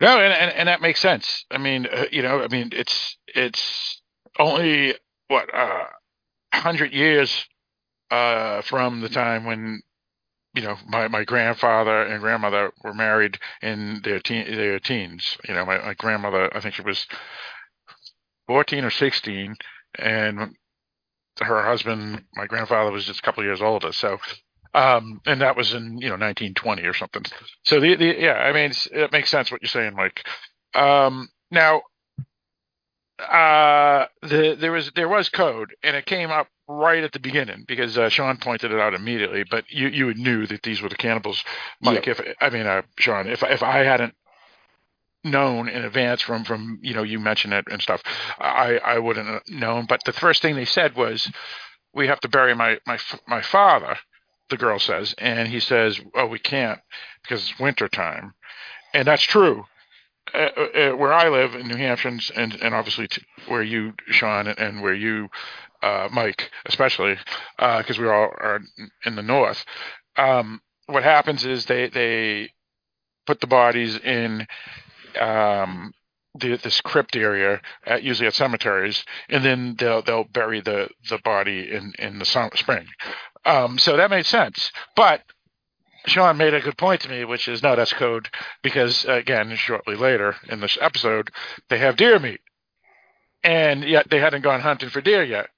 No, 0.00 0.18
and, 0.18 0.32
and 0.32 0.50
and 0.52 0.68
that 0.68 0.80
makes 0.80 1.00
sense. 1.00 1.44
I 1.50 1.58
mean, 1.58 1.86
uh, 1.86 2.06
you 2.10 2.22
know, 2.22 2.42
I 2.42 2.48
mean, 2.48 2.70
it's 2.72 3.18
it's 3.28 4.00
only 4.38 4.94
what 5.30 5.54
uh, 5.54 5.84
hundred 6.52 6.92
years 6.92 7.46
uh, 8.10 8.62
from 8.62 9.00
the 9.00 9.08
time 9.08 9.44
when 9.44 9.80
you 10.54 10.62
know 10.62 10.76
my, 10.88 11.06
my 11.06 11.24
grandfather 11.24 12.02
and 12.02 12.20
grandmother 12.20 12.72
were 12.82 12.92
married 12.92 13.38
in 13.62 14.00
their 14.02 14.18
teen 14.18 14.44
their 14.56 14.80
teens. 14.80 15.38
You 15.48 15.54
know, 15.54 15.64
my, 15.64 15.78
my 15.78 15.94
grandmother, 15.94 16.54
I 16.54 16.60
think 16.60 16.74
she 16.74 16.82
was 16.82 17.06
fourteen 18.48 18.84
or 18.84 18.90
sixteen, 18.90 19.54
and 19.96 20.56
her 21.40 21.62
husband, 21.62 22.24
my 22.34 22.46
grandfather, 22.46 22.90
was 22.90 23.06
just 23.06 23.20
a 23.20 23.22
couple 23.22 23.42
of 23.42 23.46
years 23.46 23.62
older. 23.62 23.92
So. 23.92 24.18
Um, 24.72 25.20
and 25.26 25.40
that 25.40 25.56
was 25.56 25.74
in 25.74 25.98
you 25.98 26.06
know 26.06 26.14
1920 26.14 26.82
or 26.82 26.94
something. 26.94 27.24
So 27.64 27.80
the, 27.80 27.96
the 27.96 28.14
yeah, 28.16 28.34
I 28.34 28.52
mean 28.52 28.70
it 28.92 29.10
makes 29.10 29.28
sense 29.28 29.50
what 29.50 29.60
you're 29.62 29.68
saying, 29.68 29.96
Mike. 29.96 30.24
Um, 30.76 31.28
now, 31.50 31.82
uh, 33.20 34.06
the 34.22 34.56
there 34.58 34.72
was 34.72 34.90
there 34.94 35.08
was 35.08 35.28
code, 35.28 35.74
and 35.82 35.96
it 35.96 36.06
came 36.06 36.30
up 36.30 36.48
right 36.68 37.02
at 37.02 37.12
the 37.12 37.18
beginning 37.18 37.64
because 37.66 37.98
uh, 37.98 38.08
Sean 38.08 38.36
pointed 38.36 38.72
it 38.72 38.80
out 38.80 38.94
immediately. 38.94 39.44
But 39.48 39.64
you 39.70 39.88
you 39.88 40.14
knew 40.14 40.46
that 40.46 40.62
these 40.62 40.80
were 40.82 40.88
the 40.88 40.96
cannibals, 40.96 41.44
Mike. 41.80 42.06
If 42.06 42.20
I 42.40 42.50
mean 42.50 42.66
uh, 42.66 42.82
Sean, 42.98 43.28
if 43.28 43.42
if 43.42 43.62
I 43.62 43.78
hadn't 43.78 44.14
known 45.24 45.68
in 45.68 45.84
advance 45.84 46.22
from 46.22 46.44
from 46.44 46.78
you 46.82 46.94
know 46.94 47.02
you 47.02 47.18
mentioned 47.18 47.52
it 47.52 47.66
and 47.70 47.82
stuff, 47.82 48.02
I 48.38 48.78
I 48.84 48.98
wouldn't 48.98 49.28
have 49.28 49.42
known. 49.48 49.86
But 49.86 50.04
the 50.04 50.12
first 50.12 50.42
thing 50.42 50.56
they 50.56 50.64
said 50.64 50.96
was, 50.96 51.30
"We 51.92 52.06
have 52.06 52.20
to 52.20 52.28
bury 52.28 52.54
my 52.54 52.78
my 52.86 52.98
my 53.26 53.42
father." 53.42 53.96
The 54.48 54.56
girl 54.56 54.80
says, 54.80 55.14
and 55.18 55.48
he 55.48 55.60
says, 55.60 56.00
"Oh, 56.14 56.26
we 56.26 56.40
can't 56.40 56.80
because 57.22 57.48
it's 57.48 57.60
winter 57.60 57.88
time," 57.88 58.34
and 58.92 59.06
that's 59.06 59.22
true. 59.22 59.64
Uh, 60.32 60.38
uh, 60.38 60.90
where 60.92 61.12
I 61.12 61.28
live 61.28 61.54
in 61.54 61.66
New 61.66 61.76
Hampshire, 61.76 62.16
and 62.36 62.54
and 62.62 62.74
obviously 62.74 63.08
where 63.48 63.62
you, 63.62 63.94
Sean, 64.10 64.46
and, 64.46 64.80
where 64.80 64.94
you, 64.94 65.28
uh, 65.82 66.08
Mike, 66.12 66.50
especially, 66.66 67.16
because 67.58 67.98
we 67.98 68.06
all 68.06 68.30
are 68.38 68.60
in 69.04 69.16
the 69.16 69.22
north. 69.22 69.64
Um, 70.16 70.60
what 70.86 71.02
happens 71.02 71.44
is 71.44 71.66
they 71.66 71.88
they 71.88 72.50
put 73.26 73.40
the 73.40 73.46
bodies 73.46 73.96
in 73.96 74.46
um, 75.20 75.92
the, 76.38 76.56
this 76.56 76.80
crypt 76.80 77.16
area, 77.16 77.60
at, 77.86 78.02
usually 78.02 78.26
at 78.26 78.34
cemeteries, 78.34 79.04
and 79.28 79.44
then 79.44 79.74
they'll 79.78 80.02
they'll 80.02 80.24
bury 80.24 80.60
the 80.60 80.88
the 81.08 81.18
body 81.18 81.72
in 81.72 81.92
in 81.98 82.18
the 82.18 82.24
spring. 82.24 82.86
Um, 83.44 83.78
so 83.78 83.96
that 83.96 84.10
made 84.10 84.26
sense, 84.26 84.70
but 84.94 85.22
Sean 86.06 86.36
made 86.36 86.54
a 86.54 86.60
good 86.60 86.78
point 86.78 87.02
to 87.02 87.08
me, 87.08 87.24
which 87.24 87.48
is 87.48 87.62
no, 87.62 87.76
that's 87.76 87.92
code 87.92 88.28
because 88.62 89.04
again, 89.04 89.54
shortly 89.56 89.96
later 89.96 90.36
in 90.48 90.60
this 90.60 90.78
episode, 90.80 91.30
they 91.68 91.78
have 91.78 91.96
deer 91.96 92.18
meat, 92.18 92.40
and 93.42 93.84
yet 93.84 94.08
they 94.10 94.18
hadn't 94.18 94.42
gone 94.42 94.60
hunting 94.60 94.90
for 94.90 95.00
deer 95.00 95.22
yet. 95.22 95.48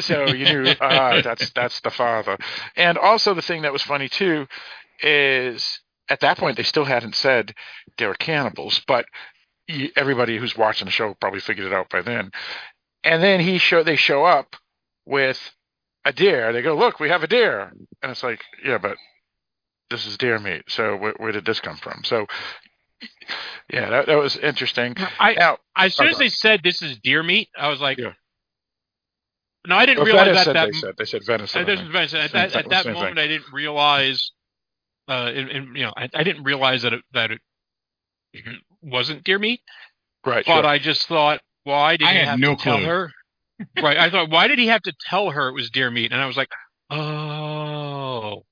So 0.00 0.26
you 0.26 0.44
knew 0.44 0.74
ah, 0.80 1.20
that's 1.22 1.50
that's 1.50 1.80
the 1.80 1.90
father. 1.90 2.36
And 2.76 2.98
also 2.98 3.34
the 3.34 3.42
thing 3.42 3.62
that 3.62 3.72
was 3.72 3.82
funny 3.82 4.08
too 4.08 4.46
is 5.02 5.80
at 6.08 6.20
that 6.20 6.38
point 6.38 6.56
they 6.56 6.62
still 6.62 6.84
hadn't 6.84 7.14
said 7.14 7.54
they 7.98 8.06
were 8.06 8.14
cannibals, 8.14 8.80
but 8.86 9.06
everybody 9.96 10.38
who's 10.38 10.56
watching 10.56 10.86
the 10.86 10.92
show 10.92 11.14
probably 11.20 11.40
figured 11.40 11.66
it 11.66 11.72
out 11.72 11.90
by 11.90 12.02
then. 12.02 12.30
And 13.04 13.22
then 13.22 13.40
he 13.40 13.58
show 13.58 13.82
they 13.82 13.96
show 13.96 14.24
up 14.24 14.56
with 15.04 15.38
a 16.04 16.12
deer. 16.12 16.52
They 16.52 16.62
go, 16.62 16.76
look, 16.76 17.00
we 17.00 17.08
have 17.08 17.22
a 17.22 17.28
deer, 17.28 17.72
and 18.02 18.12
it's 18.12 18.22
like, 18.22 18.42
yeah, 18.64 18.78
but 18.78 18.96
this 19.90 20.06
is 20.06 20.16
deer 20.18 20.38
meat. 20.38 20.62
So 20.68 20.96
where, 20.96 21.14
where 21.18 21.32
did 21.32 21.44
this 21.44 21.60
come 21.60 21.76
from? 21.76 22.02
So 22.04 22.26
yeah, 23.72 23.90
that, 23.90 24.06
that 24.06 24.16
was 24.18 24.36
interesting. 24.36 24.94
I 25.18 25.34
Now, 25.34 25.58
as 25.76 25.94
soon 25.94 26.08
as 26.08 26.18
they 26.18 26.28
said 26.28 26.60
this 26.62 26.82
is 26.82 26.98
deer 26.98 27.22
meat, 27.22 27.48
I 27.58 27.68
was 27.68 27.80
like, 27.80 27.98
Yeah. 27.98 28.12
no, 29.66 29.76
I 29.76 29.86
didn't 29.86 30.04
well, 30.04 30.24
realize 30.24 30.44
that. 30.46 30.52
that 30.54 30.72
they 30.72 30.78
said 30.78 30.94
they 30.98 31.04
said 31.04 31.22
venison. 31.26 31.62
Uh, 31.62 31.64
this 31.66 31.80
is 31.80 31.88
venison. 31.88 32.20
At 32.20 32.32
that, 32.32 32.56
at 32.56 32.68
that 32.70 32.86
moment, 32.86 33.16
thing. 33.16 33.24
I 33.24 33.26
didn't 33.28 33.52
realize. 33.52 34.30
Uh, 35.08 35.30
in, 35.32 35.48
in, 35.50 35.76
you 35.76 35.84
know, 35.84 35.92
I, 35.96 36.08
I 36.14 36.24
didn't 36.24 36.42
realize 36.42 36.82
that 36.82 36.92
it, 36.92 37.02
that 37.12 37.30
it 37.30 37.40
wasn't 38.82 39.22
deer 39.22 39.38
meat. 39.38 39.60
right. 40.24 40.44
But 40.44 40.62
sure. 40.62 40.66
I 40.66 40.78
just 40.78 41.06
thought, 41.06 41.40
why 41.62 41.96
did 41.96 42.08
I 42.08 42.12
he 42.12 42.18
had 42.18 42.28
have 42.28 42.38
no 42.40 42.56
to 42.56 42.62
tell 42.62 42.76
clue. 42.78 42.86
her? 42.86 43.12
right. 43.80 43.96
I 43.98 44.10
thought, 44.10 44.30
why 44.30 44.48
did 44.48 44.58
he 44.58 44.66
have 44.66 44.82
to 44.82 44.92
tell 45.08 45.30
her 45.30 45.48
it 45.48 45.52
was 45.52 45.70
deer 45.70 45.90
meat? 45.92 46.10
And 46.12 46.20
I 46.20 46.26
was 46.26 46.36
like, 46.36 46.48
oh, 46.90 48.44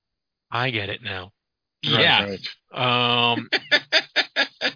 I 0.55 0.71
get 0.71 0.89
it 0.89 1.03
now. 1.03 1.33
Right, 1.85 2.01
yeah. 2.01 2.37
right. 2.73 3.33
Um, 3.33 3.51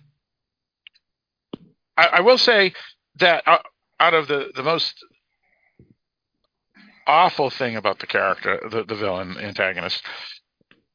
I, 1.97 2.07
I 2.07 2.21
will 2.21 2.37
say 2.37 2.75
that 3.21 3.47
uh, 3.47 3.59
out 4.01 4.13
of 4.13 4.27
the 4.27 4.51
the 4.55 4.65
most 4.65 4.95
awful 7.07 7.49
thing 7.49 7.77
about 7.77 8.01
the 8.01 8.07
character, 8.07 8.61
the, 8.71 8.83
the 8.85 8.97
villain 8.97 9.39
antagonist, 9.39 10.03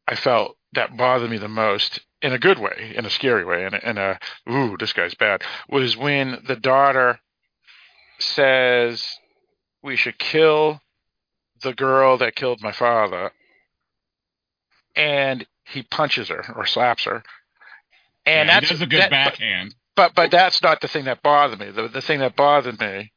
I 0.07 0.15
felt 0.15 0.57
that 0.73 0.97
bothered 0.97 1.31
me 1.31 1.37
the 1.37 1.47
most 1.47 2.01
in 2.21 2.33
a 2.33 2.39
good 2.39 2.59
way, 2.59 2.93
in 2.95 3.05
a 3.05 3.09
scary 3.09 3.45
way, 3.45 3.65
in 3.65 3.73
a, 3.73 3.79
in 3.89 3.97
a 3.97 4.19
ooh, 4.51 4.75
this 4.77 4.93
guy's 4.93 5.15
bad, 5.15 5.43
was 5.69 5.95
when 5.95 6.43
the 6.45 6.57
daughter 6.57 7.19
says 8.19 9.05
we 9.81 9.95
should 9.95 10.19
kill 10.19 10.81
the 11.61 11.73
girl 11.73 12.17
that 12.17 12.35
killed 12.35 12.61
my 12.61 12.73
father, 12.73 13.31
and 14.95 15.45
he 15.65 15.83
punches 15.83 16.29
her 16.29 16.43
or 16.55 16.65
slaps 16.65 17.05
her, 17.05 17.23
and 18.25 18.47
Yeah, 18.47 18.55
he 18.55 18.59
that's 18.61 18.69
does 18.71 18.81
a 18.81 18.85
good 18.85 19.01
that- 19.01 19.09
backhand. 19.11 19.75
but 19.95 20.13
but 20.15 20.31
that's 20.31 20.61
not 20.61 20.81
the 20.81 20.87
thing 20.87 21.05
that 21.05 21.21
bothered 21.23 21.59
me. 21.59 21.71
The 21.71 21.87
the 21.87 22.01
thing 22.01 22.19
that 22.19 22.35
bothered 22.35 22.79
me 22.79 23.11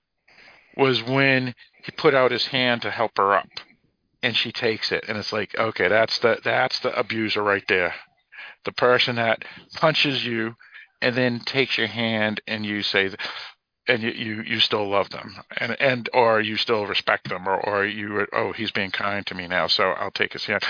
was 0.77 1.03
when 1.03 1.55
he 1.85 1.93
put 1.93 2.15
out 2.15 2.31
his 2.33 2.47
hand 2.49 2.83
to 2.83 2.91
help 2.91 3.13
her 3.17 3.35
up, 3.35 3.49
and 4.23 4.37
she 4.37 4.53
takes 4.53 4.93
it, 4.93 5.05
and 5.09 5.17
it's 5.19 5.33
like, 5.33 5.55
okay, 5.59 5.89
that's 5.89 6.19
the 6.19 6.39
that's 6.45 6.79
the 6.81 6.97
abuser 6.99 7.43
right 7.43 7.65
there, 7.69 7.95
the 8.65 8.73
person 8.73 9.17
that 9.17 9.45
punches 9.75 10.25
you, 10.25 10.55
and 11.01 11.15
then 11.17 11.41
takes 11.41 11.79
your 11.79 11.87
hand, 11.87 12.41
and 12.47 12.67
you 12.67 12.83
say, 12.83 13.11
and 13.89 14.03
you 14.03 14.11
you, 14.11 14.43
you 14.43 14.61
still 14.61 14.89
love 14.89 15.09
them, 15.11 15.37
and 15.57 15.81
and 15.81 16.09
or 16.13 16.41
you 16.41 16.57
still 16.57 16.87
respect 16.87 17.29
them, 17.29 17.47
or 17.49 17.59
or 17.59 17.85
you 17.87 18.27
oh 18.33 18.53
he's 18.53 18.71
being 18.73 18.91
kind 18.91 19.25
to 19.27 19.35
me 19.35 19.47
now, 19.47 19.67
so 19.67 19.91
I'll 19.93 20.11
take 20.11 20.33
his 20.35 20.45
hand. 20.45 20.63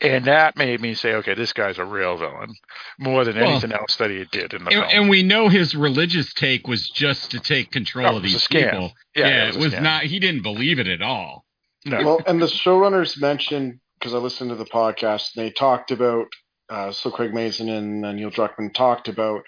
And 0.00 0.26
that 0.26 0.56
made 0.58 0.80
me 0.80 0.92
say, 0.94 1.14
okay, 1.14 1.34
this 1.34 1.54
guy's 1.54 1.78
a 1.78 1.84
real 1.84 2.18
villain, 2.18 2.54
more 2.98 3.24
than 3.24 3.36
Well, 3.36 3.50
anything 3.52 3.72
else 3.72 3.96
that 3.96 4.10
he 4.10 4.24
did 4.30 4.52
in 4.52 4.64
the 4.64 4.70
And, 4.70 4.80
film. 4.82 4.84
and 5.02 5.08
we 5.08 5.22
know 5.22 5.48
his 5.48 5.74
religious 5.74 6.34
take 6.34 6.68
was 6.68 6.90
just 6.90 7.30
to 7.30 7.40
take 7.40 7.70
control 7.70 8.06
Oh, 8.14 8.16
of 8.18 8.22
these 8.22 8.46
people. 8.46 8.92
Yeah, 9.14 9.44
it 9.44 9.48
it 9.48 9.56
was, 9.56 9.72
was 9.72 9.80
not. 9.80 10.02
He 10.04 10.18
didn't 10.18 10.42
believe 10.42 10.78
it 10.78 10.86
at 10.86 11.00
all. 11.00 11.46
no. 11.86 11.98
Well, 12.04 12.20
and 12.26 12.42
the 12.42 12.46
showrunners 12.46 13.18
mentioned 13.20 13.80
because 13.98 14.12
I 14.12 14.18
listened 14.18 14.50
to 14.50 14.56
the 14.56 14.66
podcast, 14.66 15.34
and 15.34 15.46
they 15.46 15.50
talked 15.50 15.90
about 15.90 16.26
uh, 16.68 16.92
so 16.92 17.10
Craig 17.10 17.32
Mazin 17.32 17.68
and 17.70 18.02
Neil 18.02 18.30
Druckmann 18.30 18.74
talked 18.74 19.08
about 19.08 19.42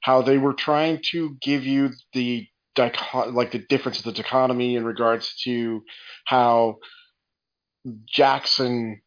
how 0.00 0.22
they 0.22 0.38
were 0.38 0.54
trying 0.54 1.00
to 1.12 1.36
give 1.40 1.64
you 1.64 1.90
the 2.14 2.48
dicho- 2.74 3.30
like 3.30 3.52
the 3.52 3.58
difference 3.60 3.98
of 3.98 4.04
the 4.04 4.12
dichotomy 4.12 4.74
in 4.74 4.84
regards 4.84 5.34
to 5.44 5.84
how 6.24 6.78
Jackson 8.06 9.00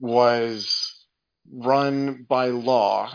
was 0.00 1.06
run 1.52 2.26
by 2.28 2.46
law 2.46 3.12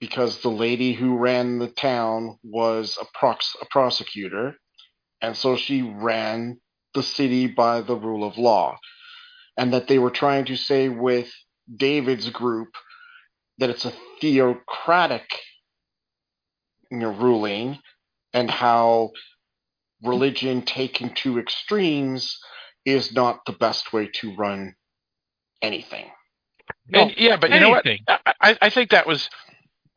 because 0.00 0.40
the 0.40 0.50
lady 0.50 0.92
who 0.92 1.16
ran 1.16 1.58
the 1.58 1.68
town 1.68 2.38
was 2.42 2.98
a, 3.00 3.04
prox- 3.18 3.56
a 3.62 3.66
prosecutor, 3.70 4.56
and 5.22 5.36
so 5.36 5.56
she 5.56 5.82
ran 5.82 6.60
the 6.94 7.02
city 7.02 7.46
by 7.46 7.80
the 7.80 7.96
rule 7.96 8.26
of 8.26 8.38
law. 8.38 8.76
And 9.56 9.72
that 9.72 9.86
they 9.88 9.98
were 9.98 10.10
trying 10.10 10.46
to 10.46 10.56
say 10.56 10.88
with 10.88 11.32
David's 11.74 12.28
group 12.30 12.70
that 13.58 13.70
it's 13.70 13.84
a 13.84 13.92
theocratic 14.20 15.26
you 16.90 16.98
know, 16.98 17.10
ruling, 17.10 17.78
and 18.32 18.50
how 18.50 19.12
religion 20.02 20.62
taken 20.62 21.14
to 21.14 21.38
extremes 21.38 22.38
is 22.84 23.12
not 23.12 23.40
the 23.46 23.52
best 23.52 23.92
way 23.92 24.08
to 24.14 24.34
run 24.36 24.74
anything. 25.64 26.06
And, 26.92 27.14
yeah, 27.16 27.36
but 27.36 27.50
you 27.50 27.60
know 27.60 27.70
what? 27.70 27.86
I, 27.86 28.18
I, 28.40 28.58
I 28.62 28.70
think 28.70 28.90
that 28.90 29.06
was 29.06 29.28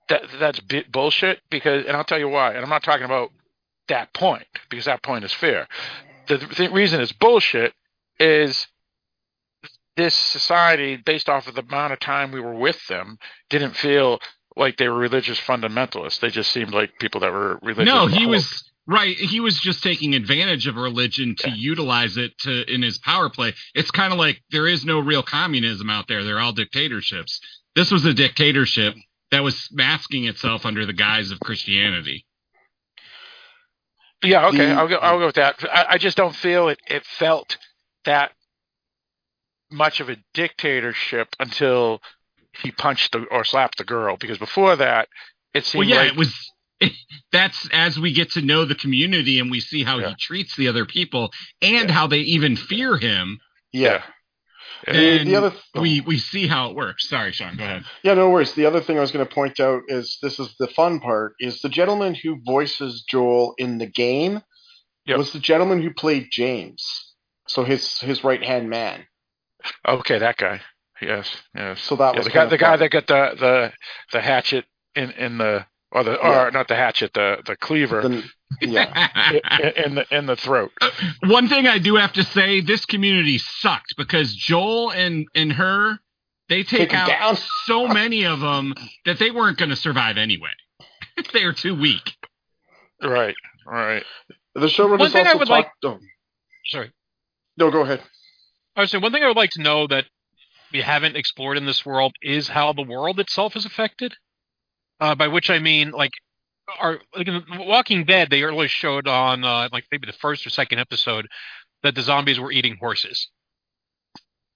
that 0.10 0.24
that's 0.40 0.60
bit 0.60 0.92
bullshit 0.92 1.42
because, 1.50 1.86
and 1.86 1.96
I'll 1.96 2.04
tell 2.04 2.20
you 2.20 2.30
why. 2.30 2.54
And 2.54 2.64
I'm 2.64 2.70
not 2.70 2.84
talking 2.84 3.06
about 3.06 3.32
that 3.90 4.14
point 4.14 4.48
because 4.70 4.86
that 4.86 5.04
point 5.04 5.26
is 5.26 5.34
fair. 5.34 5.68
The, 6.28 6.38
the 6.38 6.70
reason 6.72 7.02
it's 7.02 7.12
bullshit 7.12 7.74
is 8.20 8.68
this 9.96 10.14
society, 10.14 10.98
based 10.98 11.30
off 11.30 11.48
of 11.48 11.56
the 11.56 11.62
amount 11.62 11.94
of 11.94 12.00
time 12.00 12.32
we 12.32 12.40
were 12.40 12.54
with 12.56 12.86
them, 12.88 13.18
didn't 13.50 13.76
feel 13.76 14.20
like 14.56 14.78
they 14.78 14.88
were 14.88 14.98
religious 14.98 15.40
fundamentalists. 15.40 16.20
They 16.20 16.30
just 16.30 16.52
seemed 16.52 16.74
like 16.74 17.00
people 17.00 17.22
that 17.22 17.32
were 17.32 17.60
religious. 17.62 17.94
no, 17.94 18.08
he 18.08 18.26
was 18.26 18.50
hope. 18.50 18.67
Right. 18.88 19.16
He 19.18 19.40
was 19.40 19.60
just 19.60 19.84
taking 19.84 20.16
advantage 20.16 20.66
of 20.68 20.76
religion 20.76 21.36
to 21.40 21.50
Yeah. 21.50 21.56
utilize 21.56 22.18
it 22.18 22.38
to 22.40 22.64
in 22.74 22.82
his 22.82 22.98
power 22.98 23.30
play. 23.30 23.54
It's 23.76 23.92
kind 23.92 24.12
of 24.14 24.20
like 24.20 24.42
there 24.52 24.68
is 24.68 24.86
no 24.86 25.00
real 25.00 25.24
communism 25.24 25.90
out 25.90 26.08
there. 26.08 26.24
They're 26.24 26.40
all 26.40 26.54
dictatorships. 26.54 27.40
This 27.76 27.92
was 27.92 28.06
a 28.06 28.14
dictatorship 28.14 28.96
that 29.32 29.44
was 29.44 29.68
masking 29.72 30.26
itself 30.26 30.66
under 30.66 30.86
the 30.86 30.94
guise 30.94 31.32
of 31.32 31.40
Christianity. 31.40 32.26
Yeah, 34.24 34.48
okay, 34.48 34.58
The- 34.66 34.72
I'll 34.74 34.88
go. 34.88 34.96
I'll 34.96 35.20
go 35.20 35.26
with 35.28 35.36
that. 35.36 35.64
I, 35.72 35.86
I 35.92 35.98
just 35.98 36.18
don't 36.18 36.36
feel 36.36 36.70
it. 36.70 36.80
It 36.88 37.06
felt 37.06 37.58
that 38.06 38.32
much 39.70 40.00
of 40.00 40.10
a 40.10 40.18
dictatorship 40.34 41.28
until 41.40 42.02
he 42.64 42.72
punched 42.72 43.12
the, 43.12 43.26
or 43.30 43.44
slapped 43.44 43.78
the 43.78 43.84
girl. 43.84 44.18
Because 44.18 44.38
before 44.38 44.76
that, 44.78 45.08
it 45.54 45.66
seemed 45.66 45.82
Well, 45.82 45.90
yeah, 45.90 45.98
like 46.04 46.12
it 46.14 46.18
was. 46.18 46.52
That's 47.32 47.68
as 47.72 48.00
we 48.00 48.14
get 48.14 48.32
to 48.32 48.42
know 48.42 48.66
the 48.66 48.76
community 48.76 49.40
and 49.40 49.50
we 49.52 49.60
see 49.60 49.84
how 49.84 50.00
Yeah. 50.00 50.10
he 50.10 50.16
treats 50.20 50.56
the 50.56 50.68
other 50.68 50.86
people 50.86 51.32
and 51.62 51.90
how 51.92 52.08
they 52.08 52.20
even 52.20 52.56
fear 52.56 52.98
him. 52.98 53.40
Yeah. 53.72 54.04
Yeah. 54.88 54.94
The, 54.94 55.20
And 55.20 55.30
the 55.30 55.36
other 55.36 55.54
we 55.76 56.02
we 56.02 56.18
see 56.20 56.46
how 56.48 56.70
it 56.70 56.76
works. 56.76 57.10
Sorry, 57.10 57.32
Sean. 57.32 57.58
Go 57.58 57.64
ahead. 57.64 57.84
Yeah, 58.04 58.14
no 58.14 58.30
worries. 58.30 58.54
The 58.54 58.66
other 58.66 58.80
thing 58.82 58.98
I 58.98 59.02
was 59.02 59.12
going 59.12 59.26
to 59.26 59.34
point 59.34 59.60
out 59.60 59.82
is 59.88 60.18
this 60.22 60.40
is 60.40 60.54
the 60.60 60.68
fun 60.68 61.00
part 61.00 61.34
is 61.40 61.62
the 61.62 61.70
gentleman 61.70 62.14
who 62.16 62.40
voices 62.46 63.04
Joel 63.10 63.56
in 63.58 63.80
the 63.80 63.88
game 63.88 64.42
Yep. 65.06 65.18
was 65.18 65.32
the 65.34 65.40
gentleman 65.40 65.82
who 65.82 65.94
played 65.94 66.28
James. 66.32 66.84
So 67.48 67.64
his 67.64 67.98
his 68.00 68.24
right 68.24 68.44
hand 68.44 68.70
man. 68.70 69.08
okay, 69.88 70.20
that 70.20 70.38
guy. 70.38 70.62
Yes, 71.02 71.30
yes. 71.56 71.82
So 71.82 71.96
that 71.96 72.14
Yeah, 72.14 72.20
was 72.20 72.26
the 72.26 72.32
guy. 72.32 72.40
kinda 72.42 72.50
The 72.50 72.58
guy 72.58 72.76
that 72.78 72.90
got 72.92 73.08
the 73.08 73.36
the 73.40 73.74
the 74.14 74.22
hatchet 74.22 74.66
in 74.96 75.12
in 75.12 75.38
the 75.38 75.66
or 75.92 76.04
the 76.04 76.16
or 76.16 76.30
Yeah. 76.30 76.50
not 76.54 76.68
the 76.68 76.76
hatchet 76.76 77.14
the 77.14 77.38
the 77.46 77.56
cleaver 77.56 78.02
The- 78.02 78.24
yeah. 78.62 79.10
in, 79.60 79.84
in 79.86 79.96
the 79.96 80.16
in 80.18 80.26
the 80.26 80.36
throat. 80.36 80.72
Uh, 80.82 80.90
one 81.26 81.48
thing 81.50 81.68
I 81.68 81.78
do 81.80 81.96
have 81.96 82.14
to 82.14 82.24
say, 82.24 82.62
this 82.62 82.86
community 82.86 83.38
sucked 83.38 83.96
because 83.98 84.34
Joel 84.34 84.92
and 84.92 85.28
and 85.36 85.52
her 85.54 86.00
they 86.50 86.64
take 86.64 86.90
Take 86.90 86.94
'em 86.94 87.00
out 87.00 87.08
down. 87.08 87.38
so 87.66 87.88
many 87.88 88.26
of 88.26 88.40
them 88.40 88.74
that 89.06 89.20
they 89.20 89.32
weren't 89.32 89.58
going 89.58 89.70
to 89.70 89.76
survive 89.76 90.18
anyway. 90.18 90.52
they 91.34 91.44
were 91.46 91.52
too 91.54 91.76
weak. 91.76 92.16
Right, 93.04 93.36
right. 93.66 94.04
The 94.56 94.68
showrunners 94.68 95.00
One 95.00 95.12
thing 95.12 95.26
I 95.26 95.32
also 95.32 95.40
would 95.40 95.50
like- 95.50 95.66
talked. 95.66 95.86
oh, 95.86 96.00
Sorry. 96.68 96.92
no, 97.58 97.70
go 97.70 97.82
ahead. 97.82 98.02
I 98.76 98.82
would 98.82 98.90
say 98.90 98.98
one 98.98 99.12
thing 99.12 99.24
I 99.24 99.28
would 99.28 99.36
like 99.38 99.52
to 99.52 99.62
know 99.62 99.88
that 99.88 100.06
we 100.72 100.82
haven't 100.82 101.16
explored 101.18 101.58
in 101.58 101.66
this 101.66 101.86
world 101.86 102.14
is 102.22 102.48
how 102.48 102.72
the 102.74 102.82
world 102.84 103.20
itself 103.20 103.56
is 103.56 103.66
affected. 103.66 104.16
Uh, 105.00 105.16
by 105.16 105.28
which 105.28 105.50
I 105.50 105.60
mean, 105.60 105.92
like, 105.92 106.12
are 106.80 107.00
like 107.16 107.28
in 107.28 107.44
Walking 107.60 108.04
Dead, 108.04 108.30
they 108.30 108.44
earlier 108.44 108.68
showed 108.68 109.08
on 109.08 109.44
uh, 109.44 109.70
like 109.72 109.86
maybe 109.92 110.08
the 110.08 110.14
first 110.14 110.46
or 110.46 110.50
second 110.50 110.80
episode 110.80 111.28
that 111.84 111.96
the 111.96 112.02
zombies 112.02 112.40
were 112.40 112.52
eating 112.52 112.78
horses, 112.80 113.30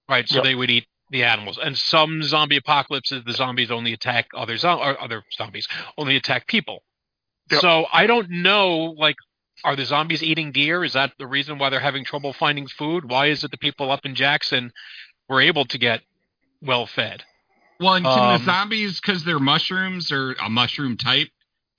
right? 0.08 0.28
So 0.28 0.36
Yep. 0.36 0.44
they 0.44 0.54
would 0.54 0.70
eat 0.70 0.86
the 1.10 1.24
animals. 1.24 1.58
And 1.62 1.76
some 1.78 2.22
zombie 2.22 2.56
apocalypses, 2.56 3.24
the 3.24 3.32
zombies 3.32 3.70
only 3.70 3.92
attack 3.92 4.26
other 4.34 4.56
zo- 4.56 4.78
or 4.78 5.00
other 5.00 5.22
zombies 5.36 5.68
only 5.96 6.16
attack 6.16 6.46
people. 6.46 6.82
Yep. 7.50 7.60
So 7.60 7.86
I 7.92 8.06
don't 8.06 8.28
know, 8.30 8.94
like, 8.98 9.16
are 9.64 9.76
the 9.76 9.84
zombies 9.84 10.22
eating 10.22 10.52
deer? 10.52 10.84
Is 10.84 10.94
that 10.94 11.12
the 11.18 11.26
reason 11.26 11.58
why 11.58 11.70
they're 11.70 11.80
having 11.80 12.04
trouble 12.04 12.32
finding 12.32 12.66
food? 12.66 13.08
Why 13.08 13.26
is 13.26 13.44
it 13.44 13.50
the 13.50 13.58
people 13.58 13.90
up 13.90 14.04
in 14.04 14.14
Jackson 14.14 14.72
were 15.28 15.40
able 15.40 15.64
to 15.66 15.78
get 15.78 16.00
well 16.60 16.86
fed? 16.86 17.22
Well, 17.80 17.94
and 17.94 18.04
can 18.04 18.18
Um, 18.18 18.38
the 18.38 18.44
zombies, 18.44 19.00
because 19.00 19.24
they're 19.24 19.38
mushrooms 19.38 20.12
or 20.12 20.32
a 20.34 20.48
mushroom 20.48 20.96
type, 20.96 21.28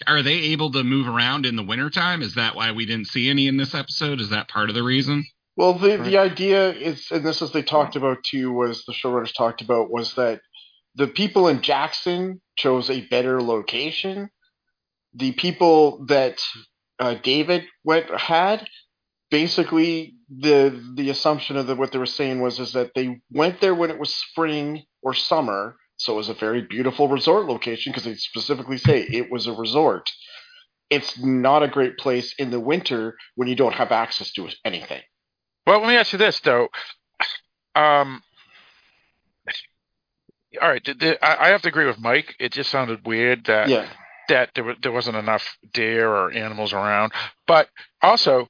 are 0.07 0.21
they 0.21 0.33
able 0.33 0.71
to 0.71 0.83
move 0.83 1.07
around 1.07 1.45
in 1.45 1.55
the 1.55 1.63
wintertime? 1.63 2.21
Is 2.21 2.35
that 2.35 2.55
why 2.55 2.71
we 2.71 2.85
didn't 2.85 3.07
see 3.07 3.29
any 3.29 3.47
in 3.47 3.57
this 3.57 3.73
episode? 3.73 4.19
Is 4.19 4.29
that 4.29 4.49
part 4.49 4.69
of 4.69 4.75
the 4.75 4.83
reason? 4.83 5.25
Well, 5.55 5.73
the 5.73 5.97
the 5.97 6.17
idea 6.17 6.71
is, 6.71 7.11
and 7.11 7.23
this 7.23 7.41
is 7.41 7.51
they 7.51 7.61
talked 7.61 7.95
about 7.95 8.23
too, 8.23 8.51
was 8.51 8.83
the 8.85 8.93
showrunners 8.93 9.33
talked 9.33 9.61
about 9.61 9.91
was 9.91 10.15
that 10.15 10.41
the 10.95 11.07
people 11.07 11.47
in 11.47 11.61
Jackson 11.61 12.41
chose 12.55 12.89
a 12.89 13.01
better 13.01 13.41
location. 13.41 14.29
The 15.13 15.31
people 15.31 16.05
that 16.07 16.41
uh, 16.99 17.15
David 17.15 17.65
went 17.83 18.09
had 18.09 18.67
basically 19.29 20.15
the 20.29 20.81
the 20.95 21.11
assumption 21.11 21.55
of 21.55 21.67
the, 21.67 21.75
what 21.75 21.91
they 21.91 21.99
were 21.99 22.05
saying 22.05 22.41
was 22.41 22.59
is 22.59 22.73
that 22.73 22.91
they 22.95 23.21
went 23.31 23.61
there 23.61 23.75
when 23.75 23.91
it 23.91 23.99
was 23.99 24.13
spring 24.13 24.83
or 25.03 25.13
summer, 25.13 25.75
so 26.03 26.13
it 26.13 26.17
was 26.17 26.27
a 26.27 26.33
very 26.33 26.61
beautiful 26.61 27.07
resort 27.07 27.45
location 27.45 27.91
because 27.93 28.03
they 28.03 28.15
specifically 28.15 28.77
say 28.77 29.01
it 29.03 29.31
was 29.31 29.47
a 29.47 29.53
resort. 29.53 30.09
It's 30.89 31.17
not 31.23 31.63
a 31.63 31.67
great 31.69 31.97
place 31.97 32.35
in 32.37 32.51
the 32.51 32.59
winter 32.59 33.15
when 33.35 33.47
you 33.47 33.55
don't 33.55 33.73
have 33.75 33.93
access 33.93 34.31
to 34.33 34.49
anything. 34.65 35.01
Well, 35.65 35.79
let 35.79 35.87
me 35.87 35.95
ask 35.95 36.11
you 36.11 36.19
this 36.19 36.41
though. 36.41 36.67
Um, 37.73 38.21
all 40.61 40.69
right, 40.69 40.83
did, 40.83 40.99
did- 40.99 41.17
I, 41.21 41.37
I 41.39 41.47
have 41.49 41.61
to 41.63 41.69
agree 41.69 41.85
with 41.87 41.99
Mike. 41.99 42.35
It 42.37 42.51
just 42.51 42.69
sounded 42.69 43.07
weird 43.07 43.45
that 43.45 43.69
Yeah. 43.69 43.87
that 44.29 44.49
there, 44.55 44.75
there 44.81 44.91
wasn't 44.91 45.15
enough 45.17 45.57
deer 45.73 46.07
or 46.07 46.31
animals 46.33 46.73
around. 46.73 47.13
But 47.47 47.69
also, 48.01 48.47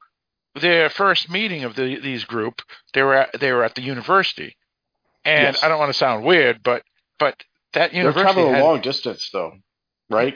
their 0.55 0.89
first 0.89 1.29
meeting 1.29 1.63
of 1.63 1.75
the, 1.75 1.99
these 1.99 2.25
group, 2.25 2.61
they 2.93 3.03
were 3.03 3.13
at, 3.15 3.39
they 3.39 3.51
were 3.51 3.63
at 3.63 3.75
the 3.75 3.81
university, 3.83 4.57
and 5.23 5.53
Yes. 5.55 5.63
I 5.63 5.67
don't 5.67 5.79
want 5.79 5.89
to 5.91 5.97
sound 5.97 6.25
weird, 6.25 6.61
but 6.63 6.83
but 7.23 7.43
that 7.73 7.93
university 7.93 7.93
They're 7.93 8.01
university 8.01 8.23
traveling 8.33 8.53
had- 8.55 8.63
a 8.63 8.65
long 8.65 8.81
distance, 8.81 9.29
though, 9.33 9.51
right? 10.09 10.35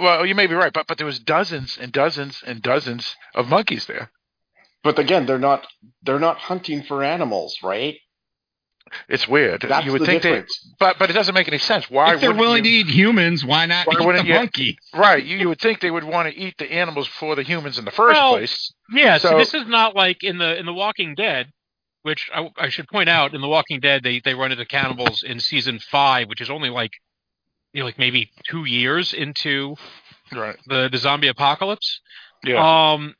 well, 0.00 0.26
you 0.26 0.34
may 0.34 0.46
be 0.46 0.54
right, 0.54 0.72
but 0.72 0.86
but 0.88 0.96
there 0.98 1.06
was 1.06 1.18
dozens 1.20 1.78
and 1.80 1.92
dozens 1.92 2.42
and 2.46 2.60
dozens 2.62 3.16
of 3.34 3.48
monkeys 3.48 3.86
there. 3.86 4.10
But 4.82 4.98
again, 4.98 5.26
they're 5.26 5.38
not 5.50 5.66
they're 6.02 6.18
not 6.28 6.38
hunting 6.38 6.82
for 6.82 7.04
animals, 7.04 7.58
right? 7.62 7.96
It's 9.08 9.28
weird. 9.28 9.60
That's 9.68 9.86
you 9.86 9.92
would 9.92 10.00
the 10.00 10.06
think 10.06 10.22
difference. 10.22 10.58
they, 10.64 10.74
but 10.80 10.98
but 10.98 11.10
it 11.10 11.12
doesn't 11.12 11.34
make 11.34 11.46
any 11.46 11.58
sense. 11.58 11.88
Why 11.88 12.14
if 12.14 12.20
they're 12.20 12.34
willing 12.34 12.64
you, 12.64 12.84
to 12.84 12.88
eat 12.88 12.94
humans, 13.02 13.44
why 13.44 13.66
not 13.66 13.86
Why 13.86 13.94
eat 14.00 14.16
the 14.22 14.26
you- 14.26 14.34
monkey? 14.34 14.78
Right, 14.92 15.22
you, 15.24 15.36
you 15.38 15.48
would 15.48 15.60
think 15.60 15.80
they 15.80 15.92
would 15.92 16.02
want 16.02 16.28
to 16.28 16.36
eat 16.36 16.54
the 16.58 16.72
animals 16.72 17.06
before 17.06 17.36
the 17.36 17.44
humans 17.44 17.78
in 17.78 17.84
the 17.84 17.92
first 17.92 18.18
Well, 18.18 18.32
place. 18.32 18.72
Yeah, 18.92 19.18
so, 19.18 19.30
So- 19.30 19.38
this 19.38 19.54
is 19.54 19.66
not 19.68 19.94
like 19.94 20.24
in 20.24 20.38
the 20.38 20.58
in 20.58 20.66
the 20.66 20.74
Walking 20.74 21.14
Dead, 21.14 21.52
which 22.02 22.30
I, 22.34 22.48
I 22.56 22.68
should 22.68 22.88
point 22.88 23.08
out 23.08 23.34
in 23.34 23.40
the 23.40 23.48
Walking 23.48 23.80
Dead 23.80 24.02
they 24.02 24.20
they 24.24 24.34
run 24.34 24.52
into 24.52 24.64
cannibals 24.64 25.22
in 25.22 25.40
season 25.40 25.78
five, 25.78 26.28
which 26.28 26.40
is 26.40 26.50
only 26.50 26.70
like 26.70 26.92
you 27.72 27.80
know 27.80 27.86
like 27.86 27.98
maybe 27.98 28.30
two 28.48 28.64
years 28.64 29.12
into 29.12 29.76
Right. 30.32 30.56
the 30.66 30.88
the 30.90 30.98
zombie 30.98 31.28
apocalypse. 31.28 32.00
Yeah. 32.44 32.92
Um, 32.92 33.14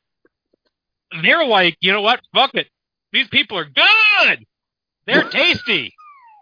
they're 1.21 1.45
like, 1.45 1.77
you 1.81 1.91
know 1.91 2.01
what? 2.01 2.21
Fuck 2.33 2.51
it. 2.55 2.67
These 3.11 3.27
people 3.27 3.57
are 3.57 3.65
good. 3.65 4.45
They're 5.05 5.23
tasty. 5.29 5.93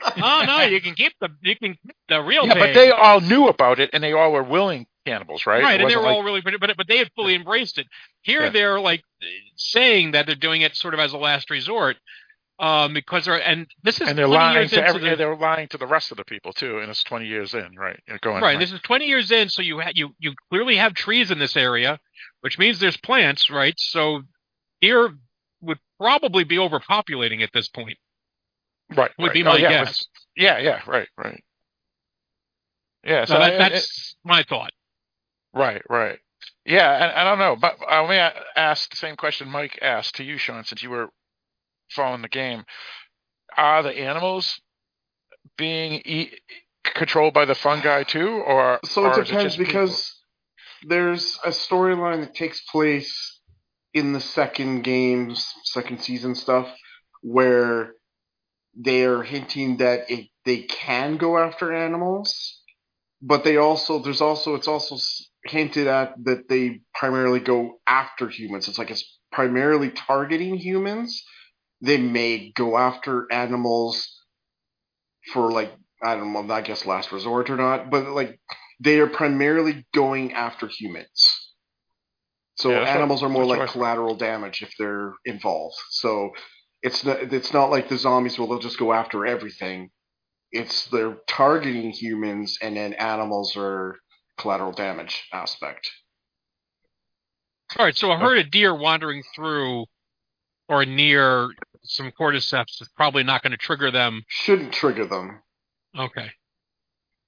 oh 0.04 0.44
no, 0.46 0.62
you 0.62 0.80
can 0.80 0.94
keep 0.96 1.14
the 1.20 1.30
you 1.42 1.56
can 1.58 1.74
keep 1.74 1.96
the 2.08 2.22
real 2.22 2.46
yeah, 2.48 2.54
but 2.54 2.74
they 2.74 2.92
all 2.92 3.20
knew 3.20 3.48
about 3.48 3.80
it, 3.80 3.90
and 3.94 4.02
they 4.04 4.14
all 4.14 4.32
were 4.32 4.44
willing 4.44 4.86
cannibals, 5.06 5.46
right? 5.46 5.62
right, 5.64 5.80
It 5.80 5.84
and 5.84 5.92
they 5.92 5.96
were 5.98 6.04
like- 6.04 6.12
all 6.16 6.24
really, 6.24 6.42
but 6.42 6.54
but, 6.60 6.78
but 6.78 6.88
they 6.88 6.98
had 7.00 7.10
fully 7.16 7.36
embraced 7.36 7.78
it. 7.80 7.88
Here, 8.22 8.44
Yeah. 8.44 8.50
they're 8.50 8.80
like 8.80 9.04
saying 9.56 10.12
that 10.12 10.26
they're 10.28 10.36
doing 10.36 10.62
it 10.62 10.76
sort 10.76 10.94
of 10.94 11.00
as 11.00 11.12
a 11.14 11.18
last 11.18 11.50
resort, 11.50 11.98
um, 12.60 12.94
because 12.94 13.26
they're 13.26 13.36
and 13.42 13.68
this 13.84 14.02
is 14.02 14.08
and 14.10 14.18
they're 14.18 14.28
lying 14.28 14.68
to 14.68 14.86
every, 14.86 15.10
the- 15.10 15.16
they're 15.16 15.36
lying 15.36 15.68
to 15.70 15.78
the 15.78 15.88
rest 15.88 16.12
of 16.12 16.18
the 16.18 16.26
people 16.26 16.52
too, 16.54 16.80
and 16.80 16.90
it's 16.90 17.04
twenty 17.04 17.26
years 17.28 17.54
in, 17.54 17.76
right? 17.78 18.00
Going 18.22 18.42
right. 18.42 18.60
This 18.60 18.72
is 18.74 18.82
20 18.82 19.06
years 19.06 19.32
in, 19.32 19.50
so 19.50 19.62
you 19.62 19.80
ha- 19.80 19.92
you 19.96 20.14
you 20.20 20.34
clearly 20.50 20.76
have 20.76 20.94
trees 20.94 21.32
in 21.32 21.40
this 21.40 21.56
area, 21.56 22.00
which 22.42 22.60
means 22.60 22.80
there's 22.80 22.98
plants, 22.98 23.50
right? 23.50 23.76
So 23.78 24.24
deer 24.82 25.12
would 25.62 25.80
probably 26.00 26.44
be 26.44 26.58
overpopulating 26.58 27.42
at 27.44 27.52
this 27.54 27.70
point. 27.70 27.98
right. 28.96 29.12
would 29.18 29.28
right. 29.28 29.34
be 29.34 29.42
Oh, 29.42 29.46
my 29.52 29.58
yeah, 29.58 29.70
guess. 29.86 30.06
Yeah, 30.36 30.58
yeah, 30.60 30.82
right, 30.88 31.08
right. 31.18 31.44
Yeah, 33.04 33.26
so 33.26 33.34
So 33.36 33.40
that, 33.40 33.54
it- 33.54 33.58
that's 33.60 34.16
my 34.24 34.44
thought. 34.44 34.72
Right, 35.54 35.82
right. 35.90 36.20
Yeah, 36.66 36.94
and 37.04 37.12
I 37.12 37.24
don't 37.24 37.40
know, 37.40 37.56
but 37.56 37.80
me 38.10 38.18
a- 38.18 38.34
ask 38.56 38.90
the 38.90 38.96
same 38.96 39.16
question 39.16 39.50
Mike 39.50 39.80
asked 39.82 40.16
to 40.16 40.24
you, 40.24 40.38
Sean, 40.38 40.64
since 40.64 40.84
you 40.84 40.90
were 40.90 41.10
following 41.90 42.22
the 42.22 42.30
game. 42.30 42.64
Are 43.58 43.84
the 43.84 43.92
animals 43.92 44.62
being 45.58 46.02
e- 46.06 46.32
controlled 46.84 47.34
by 47.34 47.46
the 47.46 47.56
fungi 47.56 48.04
too, 48.04 48.28
or 48.46 48.80
So 48.86 49.06
or 49.06 49.14
it 49.20 49.24
is 49.24 49.28
depends 49.28 49.58
people? 49.58 49.74
because 49.74 50.16
there's 50.88 51.38
a 51.44 51.50
storyline 51.50 52.22
that 52.22 52.34
takes 52.36 52.62
place 52.62 53.40
in 53.94 54.14
the 54.14 54.20
second 54.22 54.84
game's 54.84 55.46
second 55.64 56.00
season 56.02 56.36
stuff 56.36 56.70
where 57.22 57.94
they 58.76 59.04
are 59.04 59.24
hinting 59.24 59.78
that 59.78 60.10
it, 60.10 60.28
they 60.46 60.62
can 60.62 61.18
go 61.18 61.38
after 61.38 61.74
animals, 61.74 62.62
but 63.22 63.44
they 63.44 63.58
also 63.58 64.00
there's 64.00 64.22
also 64.22 64.56
it's 64.56 64.68
also 64.68 64.96
hinted 65.46 65.88
at 65.88 66.14
that 66.26 66.48
they 66.48 66.82
primarily 66.94 67.40
go 67.40 67.80
after 67.88 68.30
humans. 68.30 68.68
It's 68.68 68.78
like 68.78 68.92
it's 68.92 69.20
primarily 69.32 69.90
targeting 69.90 70.56
humans. 70.56 71.24
They 71.82 71.98
may 71.98 72.52
go 72.52 72.78
after 72.78 73.32
animals 73.32 74.22
for 75.34 75.52
like 75.52 75.72
I 76.02 76.16
don't 76.16 76.32
know, 76.32 76.54
I 76.54 76.62
guess 76.62 76.86
last 76.86 77.12
resort 77.12 77.50
or 77.50 77.58
not, 77.58 77.90
but 77.90 78.08
like 78.10 78.40
they 78.80 79.00
are 79.00 79.08
primarily 79.08 79.86
going 79.94 80.34
after 80.34 80.68
humans. 80.68 81.54
So 82.56 82.70
Yeah, 82.72 82.80
that's 82.80 82.88
what- 82.90 82.96
animals 82.96 83.24
are 83.24 83.30
more 83.30 83.46
like 83.46 83.60
I 83.60 83.66
thought. 83.66 83.74
collateral 83.74 84.16
damage 84.16 84.62
if 84.62 84.74
they're 84.78 85.14
involved. 85.26 85.76
So 85.92 86.32
it's 86.82 87.04
not 87.04 87.34
it's 87.34 87.54
not 87.54 87.70
like 87.70 87.90
the 87.90 87.98
zombies 87.98 88.38
where 88.40 88.48
they'll 88.48 88.60
just 88.60 88.80
go 88.80 88.94
after 88.94 89.26
everything. 89.26 89.90
It's 90.52 90.86
they're 90.88 91.18
targeting 91.28 91.92
humans 91.92 92.58
and 92.62 92.76
then 92.78 92.94
animals 92.94 93.56
are 93.58 93.98
collateral 94.38 94.72
damage 94.72 95.28
aspect. 95.34 95.90
All 97.78 97.86
right, 97.86 97.96
so 97.96 98.12
a 98.12 98.18
herd 98.18 98.40
of 98.40 98.50
deer 98.52 98.74
wandering 98.74 99.22
through 99.36 99.86
or 100.68 100.86
near 100.86 101.50
some 101.90 102.12
cordyceps 102.20 102.82
is 102.82 102.90
probably 102.96 103.24
not 103.24 103.44
going 103.44 103.52
to 103.52 103.58
trigger 103.58 103.92
them. 103.92 104.24
Shouldn't 104.28 104.74
trigger 104.74 105.06
them. 105.06 105.42
Okay. 105.98 106.30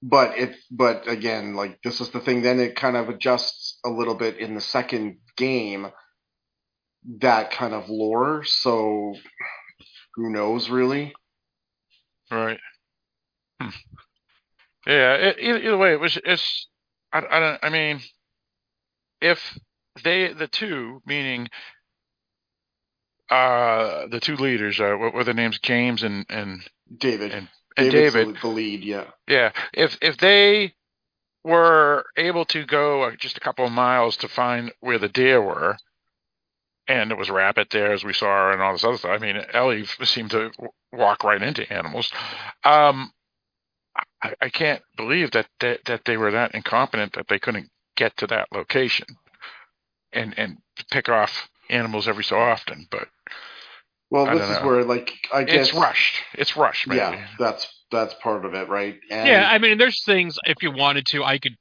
but 0.02 0.38
it 0.38 0.54
but 0.70 1.08
again 1.08 1.54
like 1.54 1.80
this 1.82 2.00
is 2.00 2.10
the 2.10 2.20
thing 2.20 2.42
then 2.42 2.60
it 2.60 2.76
kind 2.76 2.96
of 2.96 3.08
adjusts 3.08 3.78
a 3.84 3.88
little 3.88 4.14
bit 4.14 4.38
in 4.38 4.54
the 4.54 4.60
second 4.60 5.16
game 5.36 5.88
that 7.18 7.50
kind 7.50 7.74
of 7.74 7.88
lore 7.88 8.44
so 8.44 9.14
who 10.14 10.30
knows 10.30 10.70
really 10.70 11.12
Right. 12.32 12.60
Hmm. 13.60 13.68
Yeah. 14.86 15.14
It, 15.14 15.36
either, 15.38 15.58
either 15.58 15.76
way, 15.76 15.92
it 15.92 16.00
was. 16.00 16.18
It's. 16.24 16.68
I, 17.12 17.18
I 17.18 17.40
don't. 17.40 17.58
I 17.62 17.68
mean, 17.68 18.00
if 19.20 19.38
they 20.02 20.32
the 20.32 20.48
two 20.48 21.02
meaning 21.06 21.48
uh 23.32 24.06
the 24.08 24.20
two 24.20 24.36
leaders 24.36 24.78
uh 24.80 24.94
what 24.94 25.14
were 25.14 25.24
their 25.24 25.34
names 25.34 25.58
James 25.60 26.02
and 26.02 26.26
and 26.28 26.62
david 26.96 27.32
And- 27.32 27.48
and 27.76 27.90
David 27.90 28.28
the, 28.28 28.40
the 28.42 28.48
lead 28.48 28.84
yeah 28.84 29.04
yeah 29.26 29.52
if 29.72 29.96
if 30.02 30.18
they 30.18 30.74
were 31.44 32.04
able 32.16 32.44
to 32.46 32.64
go 32.66 33.02
uh, 33.04 33.16
just 33.16 33.38
a 33.38 33.40
couple 33.40 33.64
of 33.64 33.72
miles 33.72 34.16
to 34.18 34.28
find 34.28 34.72
where 34.80 34.98
the 34.98 35.08
deer 35.08 35.40
were 35.40 35.78
and 36.88 37.10
it 37.10 37.16
was 37.18 37.30
rapid 37.30 37.68
there 37.70 37.92
as 37.92 38.04
we 38.04 38.12
saw 38.12 38.52
and 38.52 38.60
all 38.60 38.72
this 38.72 38.84
other 38.84 38.98
stuff. 38.98 39.12
I 39.12 39.18
mean, 39.18 39.36
Ellie 39.52 39.86
seemed 40.04 40.30
to 40.32 40.50
walk 40.92 41.24
right 41.24 41.40
into 41.42 41.70
animals. 41.72 42.12
Um, 42.64 43.12
I, 44.22 44.34
I 44.40 44.48
can't 44.48 44.82
believe 44.96 45.30
that, 45.32 45.46
that 45.60 45.84
that 45.86 46.04
they 46.04 46.16
were 46.16 46.32
that 46.32 46.54
incompetent 46.54 47.14
that 47.14 47.28
they 47.28 47.38
couldn't 47.38 47.70
get 47.96 48.16
to 48.18 48.26
that 48.28 48.48
location 48.52 49.06
and 50.12 50.34
and 50.36 50.58
pick 50.90 51.08
off 51.08 51.48
animals 51.70 52.08
every 52.08 52.24
so 52.24 52.36
often. 52.38 52.86
But 52.90 53.08
well 54.12 54.26
this 54.26 54.48
is 54.48 54.60
know. 54.60 54.66
where 54.66 54.84
like 54.84 55.12
i 55.32 55.42
guess 55.42 55.68
it's 55.68 55.74
rushed. 55.74 56.22
It's 56.34 56.56
rushed, 56.56 56.86
maybe. 56.86 56.98
yeah 56.98 57.26
that's 57.38 57.66
that's 57.90 58.14
part 58.14 58.44
of 58.44 58.54
it 58.54 58.68
right 58.68 58.96
and 59.10 59.28
yeah, 59.28 59.48
I 59.50 59.58
mean, 59.58 59.78
there's 59.78 60.02
things 60.04 60.38
if 60.44 60.62
you 60.62 60.72
wanted 60.72 61.06
to, 61.06 61.22
I 61.22 61.38
could 61.38 61.56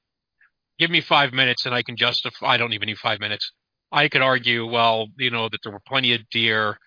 give 0.79 0.89
me 0.89 1.01
five 1.01 1.31
minutes 1.31 1.65
and 1.65 1.75
I 1.75 1.83
can 1.83 1.95
justify. 1.95 2.47
I 2.47 2.57
don't 2.57 2.73
even 2.73 2.87
need 2.87 2.97
five 2.97 3.19
minutes. 3.19 3.51
I 3.91 4.07
could 4.07 4.21
argue, 4.21 4.65
well, 4.65 5.07
you 5.17 5.29
know, 5.29 5.47
that 5.49 5.59
there 5.63 5.71
were 5.71 5.81
plenty 5.85 6.13
of 6.13 6.21
deer 6.31 6.77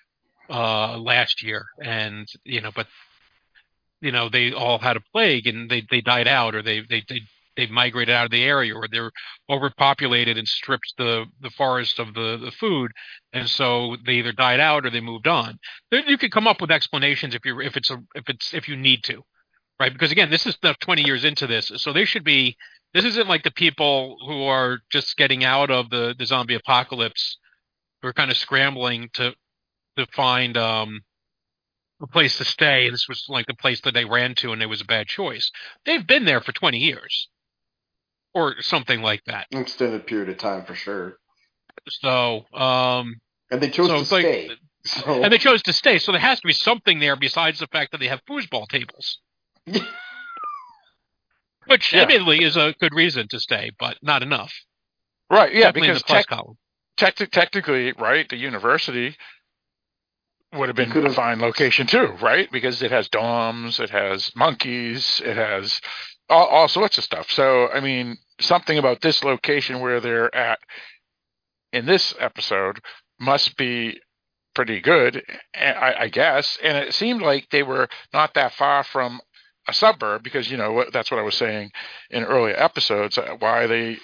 uh, 0.51 0.99
last 0.99 1.43
year, 1.43 1.67
and 1.83 2.27
you 2.45 2.61
know, 2.61 2.71
but 2.75 2.87
you 4.01 4.11
know, 4.11 4.29
they 4.29 4.53
all 4.53 4.79
had 4.79 4.97
a 4.97 5.03
plague 5.13 5.47
and 5.47 5.71
they 5.71 5.85
they 5.91 6.01
died 6.01 6.27
out, 6.27 6.55
or 6.55 6.63
they 6.63 6.81
they 6.81 7.05
they 7.09 7.21
they 7.57 7.67
migrated 7.67 8.15
out 8.15 8.27
of 8.27 8.31
the 8.31 8.45
area, 8.45 8.75
or 8.75 8.87
they're 8.91 9.13
overpopulated 9.51 10.39
and 10.39 10.49
stripped 10.49 10.95
the 10.99 11.27
the 11.41 11.51
forest 11.51 11.99
of 11.99 12.15
the 12.15 12.39
the 12.39 12.53
food, 12.53 12.93
and 13.33 13.49
so 13.49 13.97
they 14.07 14.15
either 14.15 14.33
died 14.33 14.61
out 14.61 14.87
or 14.87 14.91
they 14.91 15.01
moved 15.01 15.27
on. 15.29 15.59
You 15.93 16.19
could 16.19 16.33
come 16.33 16.47
up 16.47 16.61
with 16.61 16.71
explanations 16.71 17.35
if 17.35 17.45
you 17.45 17.61
if 17.61 17.77
it's 17.77 17.91
a 17.91 17.99
if 18.15 18.29
it's 18.29 18.55
if 18.55 18.69
you 18.69 18.77
need 18.77 19.05
to 19.05 19.23
right? 19.81 19.93
Because 19.93 20.13
again, 20.13 20.31
this 20.31 20.47
is 20.47 20.55
stuff 20.55 20.79
20 20.81 21.03
years 21.03 21.25
into 21.25 21.47
this, 21.47 21.71
so 21.77 21.93
they 21.93 22.05
should 22.05 22.25
be. 22.25 22.57
This 22.93 23.05
isn't 23.05 23.29
like 23.29 23.43
the 23.43 23.51
people 23.51 24.17
who 24.27 24.45
are 24.45 24.79
just 24.91 25.17
getting 25.17 25.45
out 25.45 25.71
of 25.71 25.91
the 25.91 26.15
the 26.19 26.27
zombie 26.27 26.55
apocalypse, 26.55 27.39
who 28.03 28.09
are 28.09 28.13
kind 28.13 28.31
of 28.31 28.37
scrambling 28.37 29.11
to 29.15 29.35
to 29.97 30.07
find 30.15 30.57
um 30.57 31.01
a 32.03 32.07
place 32.07 32.39
to 32.39 32.45
stay. 32.45 32.91
This 32.91 33.09
was 33.09 33.25
like 33.29 33.47
the 33.47 33.55
place 33.55 33.81
that 33.83 33.95
they 33.95 34.05
ran 34.05 34.35
to, 34.37 34.53
and 34.53 34.63
it 34.63 34.67
was 34.67 34.81
a 34.83 34.87
bad 34.87 35.07
choice. 35.09 35.51
They've 35.87 36.07
been 36.07 36.25
there 36.25 36.41
for 36.41 36.53
20 36.53 36.79
years, 36.79 37.29
or 38.35 38.61
something 38.61 39.01
like 39.03 39.23
that. 39.27 39.47
An 39.53 39.61
extended 39.61 40.07
period 40.07 40.29
of 40.29 40.39
time 40.39 40.65
for 40.65 40.75
sure 40.75 41.19
So, 41.89 42.45
um, 42.55 43.15
and 43.51 43.61
they 43.61 43.71
chose 43.71 43.89
So 43.89 43.95
to 43.95 44.01
it's 44.01 44.13
like- 44.13 44.23
stay 44.25 44.51
so 44.87 45.23
and 45.23 45.33
they 45.33 45.39
chose 45.39 45.63
to 45.63 45.73
stay. 45.73 45.99
So 45.99 46.13
there 46.13 46.21
has 46.21 46.41
to 46.41 46.47
be 46.47 46.53
something 46.53 46.99
there 46.99 47.17
besides 47.17 47.59
the 47.59 47.67
fact 47.69 47.93
that 47.93 47.99
they 48.01 48.09
have 48.09 48.21
foosball 48.29 48.69
tables. 48.69 49.19
Which 51.67 51.93
Yeah. 51.93 52.03
admittedly 52.03 52.43
is 52.45 52.57
a 52.57 52.75
good 52.79 52.95
reason 52.95 53.27
to 53.29 53.41
stay, 53.41 53.71
but 53.79 53.97
not 54.03 54.23
enough. 54.23 54.53
Right. 55.31 55.53
Yeah, 55.55 55.67
Definitely 55.73 55.89
because 55.89 56.03
the 56.03 56.07
plus 56.07 56.27
tech, 56.99 57.31
technically, 57.31 57.93
right, 57.93 58.29
the 58.29 58.37
university 58.37 59.17
would 60.53 60.69
have 60.69 60.77
been 60.77 60.93
a 61.07 61.11
fine 61.11 61.41
location 61.41 61.87
too, 61.87 62.09
right? 62.21 62.51
Because 62.53 62.83
it 62.83 62.91
has 62.93 63.09
domes, 63.09 63.81
it 63.81 63.91
has 63.91 64.31
monkeys, 64.37 65.21
it 65.25 65.37
has 65.37 65.81
all, 66.29 66.47
all 66.47 66.69
sorts 66.69 66.99
of 66.99 67.05
stuff. 67.05 67.31
So, 67.31 67.69
I 67.71 67.81
mean, 67.81 68.19
something 68.41 68.79
about 68.79 69.01
this 69.01 69.23
location 69.25 69.81
where 69.81 70.01
they're 70.01 70.35
at 70.35 70.59
in 71.73 71.87
this 71.87 72.15
episode 72.19 72.81
must 73.19 73.57
be 73.57 74.01
pretty 74.55 74.81
good, 74.81 75.23
I, 75.55 75.95
I 76.01 76.09
guess. 76.09 76.59
And 76.63 76.79
it 76.79 76.95
seemed 76.95 77.23
like 77.23 77.49
they 77.51 77.63
were 77.63 77.89
not 78.13 78.35
that 78.35 78.55
far 78.55 78.85
from 78.85 79.21
a 79.67 79.73
suburb 79.73 80.23
because 80.23 80.51
you 80.51 80.57
know 80.57 80.85
that's 80.93 81.11
what 81.11 81.19
I 81.19 81.25
was 81.25 81.37
saying 81.37 81.71
in 82.11 82.23
earlier 82.25 82.55
episodes. 82.57 83.19
Uh, 83.19 83.37
why 83.39 83.67
they 83.67 83.99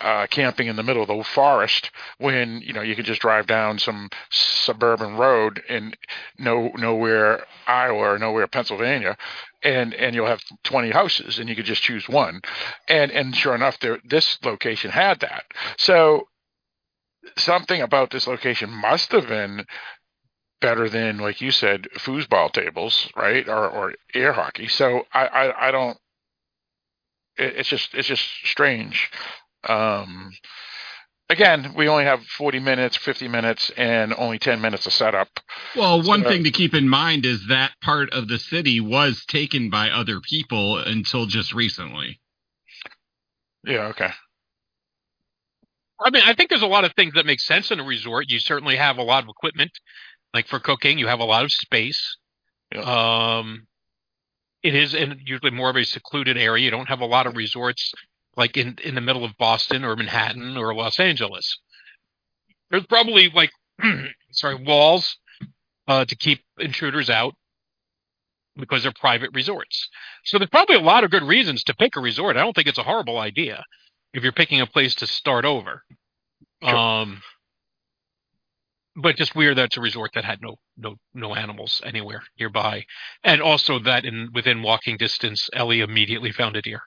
uh, 0.00 0.26
camping 0.28 0.68
in 0.68 0.76
the 0.76 0.82
middle 0.82 1.02
of 1.02 1.08
the 1.08 1.24
forest 1.24 1.90
when 2.18 2.60
you 2.62 2.72
know 2.72 2.82
you 2.82 2.96
could 2.96 3.04
just 3.04 3.20
drive 3.20 3.46
down 3.46 3.78
some 3.78 4.08
suburban 4.30 5.16
road 5.16 5.62
in 5.68 5.94
no 6.38 6.70
nowhere 6.76 7.44
Iowa 7.66 8.14
or 8.14 8.18
nowhere 8.18 8.46
Pennsylvania, 8.46 9.16
and 9.62 9.94
and 9.94 10.14
you'll 10.14 10.26
have 10.26 10.42
20 10.64 10.90
houses 10.90 11.38
and 11.38 11.48
you 11.48 11.56
could 11.56 11.64
just 11.64 11.82
choose 11.82 12.08
one, 12.08 12.40
and 12.88 13.10
and 13.10 13.34
sure 13.34 13.54
enough, 13.54 13.78
there 13.80 13.98
this 14.04 14.38
location 14.44 14.90
had 14.90 15.20
that. 15.20 15.44
So 15.76 16.28
something 17.36 17.80
about 17.80 18.10
this 18.10 18.26
location 18.26 18.70
must 18.70 19.12
have 19.12 19.28
been 19.28 19.64
better 20.60 20.88
than 20.88 21.18
like 21.18 21.40
you 21.40 21.50
said 21.50 21.88
foosball 21.98 22.52
tables 22.52 23.08
right 23.16 23.48
or 23.48 23.68
or 23.68 23.94
air 24.14 24.32
hockey 24.32 24.68
so 24.68 25.06
i 25.12 25.26
i, 25.26 25.68
I 25.68 25.70
don't 25.70 25.96
it, 27.36 27.56
it's 27.56 27.68
just 27.68 27.94
it's 27.94 28.08
just 28.08 28.24
strange 28.44 29.10
um, 29.68 30.30
again, 31.30 31.72
we 31.76 31.88
only 31.88 32.04
have 32.04 32.22
40 32.24 32.58
minutes, 32.58 32.96
50 32.96 33.28
minutes, 33.28 33.70
and 33.76 34.12
only 34.18 34.38
10 34.38 34.60
minutes 34.60 34.86
of 34.86 34.92
setup. 34.92 35.28
Well, 35.76 36.02
one 36.02 36.22
so, 36.22 36.28
thing 36.28 36.44
to 36.44 36.50
keep 36.50 36.74
in 36.74 36.88
mind 36.88 37.24
is 37.24 37.46
that 37.48 37.72
part 37.80 38.12
of 38.12 38.28
the 38.28 38.38
city 38.38 38.80
was 38.80 39.24
taken 39.26 39.70
by 39.70 39.90
other 39.90 40.20
people 40.20 40.78
until 40.78 41.26
just 41.26 41.54
recently. 41.54 42.20
Yeah, 43.64 43.88
okay. 43.88 44.10
I 46.02 46.10
mean, 46.10 46.22
I 46.24 46.34
think 46.34 46.48
there's 46.48 46.62
a 46.62 46.66
lot 46.66 46.84
of 46.84 46.94
things 46.94 47.14
that 47.14 47.26
make 47.26 47.40
sense 47.40 47.70
in 47.70 47.78
a 47.78 47.84
resort. 47.84 48.30
You 48.30 48.38
certainly 48.38 48.76
have 48.76 48.98
a 48.98 49.02
lot 49.02 49.22
of 49.22 49.28
equipment, 49.28 49.70
like 50.32 50.46
for 50.48 50.58
cooking. 50.58 50.98
You 50.98 51.08
have 51.08 51.20
a 51.20 51.24
lot 51.24 51.44
of 51.44 51.52
space. 51.52 52.16
Yeah. 52.74 52.80
Um, 53.38 53.66
it 54.62 54.74
is 54.74 54.94
in 54.94 55.20
usually 55.24 55.50
more 55.50 55.70
of 55.70 55.76
a 55.76 55.84
secluded 55.84 56.38
area. 56.38 56.64
You 56.64 56.70
don't 56.70 56.88
have 56.88 57.00
a 57.00 57.06
lot 57.06 57.26
of 57.26 57.36
resorts 57.36 57.92
like 58.36 58.56
in 58.56 58.76
in 58.84 58.94
the 58.94 59.00
middle 59.00 59.24
of 59.24 59.36
Boston 59.38 59.84
or 59.84 59.96
Manhattan 59.96 60.56
or 60.56 60.74
Los 60.74 60.98
Angeles. 61.00 61.58
There's 62.70 62.86
probably 62.86 63.30
like 63.30 63.50
sorry 64.32 64.56
walls 64.56 65.16
uh, 65.88 66.04
to 66.04 66.16
keep 66.16 66.40
intruders 66.58 67.10
out 67.10 67.34
because 68.56 68.82
they're 68.82 68.92
private 68.92 69.30
resorts. 69.32 69.88
So 70.24 70.38
there's 70.38 70.50
probably 70.50 70.76
a 70.76 70.80
lot 70.80 71.04
of 71.04 71.10
good 71.10 71.22
reasons 71.22 71.64
to 71.64 71.74
pick 71.74 71.96
a 71.96 72.00
resort. 72.00 72.36
I 72.36 72.40
don't 72.40 72.54
think 72.54 72.68
it's 72.68 72.78
a 72.78 72.82
horrible 72.82 73.18
idea 73.18 73.64
if 74.12 74.22
you're 74.22 74.32
picking 74.32 74.60
a 74.60 74.66
place 74.66 74.94
to 74.96 75.06
start 75.06 75.44
over. 75.44 75.82
Sure. 76.62 76.76
Um, 76.76 77.22
but 78.96 79.16
just 79.16 79.34
weird 79.34 79.56
that 79.56 79.66
it's 79.66 79.76
a 79.76 79.80
resort 79.80 80.10
that 80.14 80.24
had 80.24 80.42
no 80.42 80.56
no 80.76 80.96
no 81.14 81.34
animals 81.34 81.80
anywhere 81.84 82.22
nearby, 82.38 82.84
and 83.24 83.40
also 83.40 83.78
that 83.78 84.04
in 84.04 84.30
within 84.34 84.62
walking 84.62 84.96
distance, 84.96 85.48
Ellie 85.52 85.80
immediately 85.80 86.32
found 86.32 86.56
a 86.56 86.62
deer. 86.62 86.82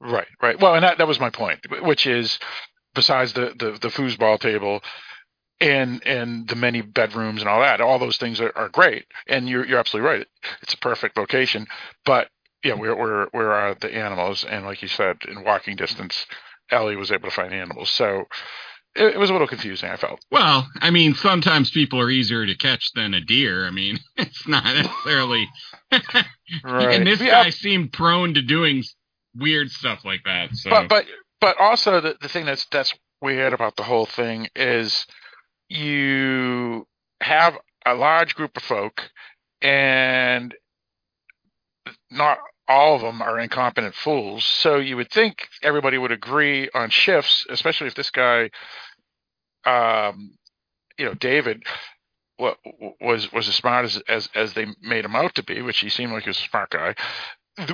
Right, 0.00 0.28
right. 0.42 0.58
Well, 0.58 0.74
and 0.74 0.84
that, 0.84 0.98
that 0.98 1.08
was 1.08 1.20
my 1.20 1.30
point, 1.30 1.60
which 1.82 2.06
is 2.06 2.38
besides 2.94 3.32
the, 3.34 3.54
the, 3.58 3.78
the 3.80 3.88
foosball 3.88 4.40
table 4.40 4.80
and 5.60 6.02
and 6.06 6.48
the 6.48 6.56
many 6.56 6.80
bedrooms 6.80 7.40
and 7.40 7.48
all 7.48 7.60
that, 7.60 7.80
all 7.80 7.98
those 7.98 8.16
things 8.16 8.40
are, 8.40 8.52
are 8.56 8.68
great. 8.68 9.04
And 9.28 9.48
you're 9.48 9.66
you're 9.66 9.78
absolutely 9.78 10.10
right. 10.10 10.26
It's 10.62 10.74
a 10.74 10.78
perfect 10.78 11.18
location. 11.18 11.66
But 12.04 12.28
yeah, 12.64 12.74
we're 12.74 12.96
we're 12.96 13.26
where 13.32 13.52
are 13.52 13.74
the 13.74 13.94
animals? 13.94 14.44
And 14.44 14.64
like 14.64 14.82
you 14.82 14.88
said, 14.88 15.18
in 15.28 15.44
walking 15.44 15.76
distance, 15.76 16.26
Ellie 16.70 16.96
was 16.96 17.12
able 17.12 17.28
to 17.28 17.34
find 17.34 17.52
animals. 17.52 17.90
So 17.90 18.24
it, 18.94 19.14
it, 19.14 19.18
was 19.18 19.30
a 19.30 19.32
little 19.32 19.46
confusing. 19.46 19.88
I 19.88 19.96
felt. 19.96 20.24
Well, 20.30 20.66
I 20.80 20.90
mean, 20.90 21.14
sometimes 21.14 21.70
people 21.70 22.00
are 22.00 22.10
easier 22.10 22.46
to 22.46 22.56
catch 22.56 22.90
than 22.94 23.14
a 23.14 23.20
deer. 23.20 23.66
I 23.66 23.70
mean, 23.70 23.98
it's 24.16 24.48
not 24.48 24.64
necessarily. 24.64 25.46
right. 26.64 26.96
And 26.96 27.06
this 27.06 27.20
yeah. 27.20 27.44
guy 27.44 27.50
seemed 27.50 27.92
prone 27.92 28.34
to 28.34 28.42
doing 28.42 28.82
weird 29.36 29.70
stuff 29.70 30.04
like 30.04 30.24
that. 30.24 30.54
So. 30.54 30.70
But 30.70 30.88
but 30.88 31.06
but 31.40 31.60
also 31.60 32.00
the 32.00 32.16
the 32.20 32.28
thing 32.28 32.46
that's 32.46 32.66
that's 32.70 32.94
weird 33.20 33.52
about 33.52 33.76
the 33.76 33.82
whole 33.82 34.06
thing 34.06 34.48
is 34.56 35.06
you 35.68 36.86
have 37.20 37.56
a 37.86 37.94
large 37.94 38.34
group 38.34 38.56
of 38.56 38.62
folk 38.62 39.10
and 39.62 40.54
not 42.10 42.38
all 42.66 42.94
of 42.94 43.02
them 43.02 43.20
are 43.20 43.38
incompetent 43.38 43.94
fools. 43.94 44.44
So 44.44 44.76
you 44.76 44.96
would 44.96 45.10
think 45.10 45.48
everybody 45.62 45.98
would 45.98 46.12
agree 46.12 46.68
on 46.74 46.90
shifts, 46.90 47.46
especially 47.50 47.88
if 47.88 47.94
this 47.94 48.10
guy, 48.10 48.50
um, 49.64 50.38
you 50.98 51.04
know, 51.04 51.14
David, 51.14 51.64
was 52.38 53.30
was 53.32 53.48
as 53.48 53.54
smart 53.54 53.84
as, 53.84 54.02
as 54.08 54.30
as 54.34 54.54
they 54.54 54.66
made 54.80 55.04
him 55.04 55.14
out 55.14 55.34
to 55.34 55.42
be, 55.42 55.60
which 55.60 55.80
he 55.80 55.90
seemed 55.90 56.12
like 56.12 56.22
he 56.22 56.30
was 56.30 56.38
a 56.38 56.48
smart 56.48 56.70
guy 56.70 56.94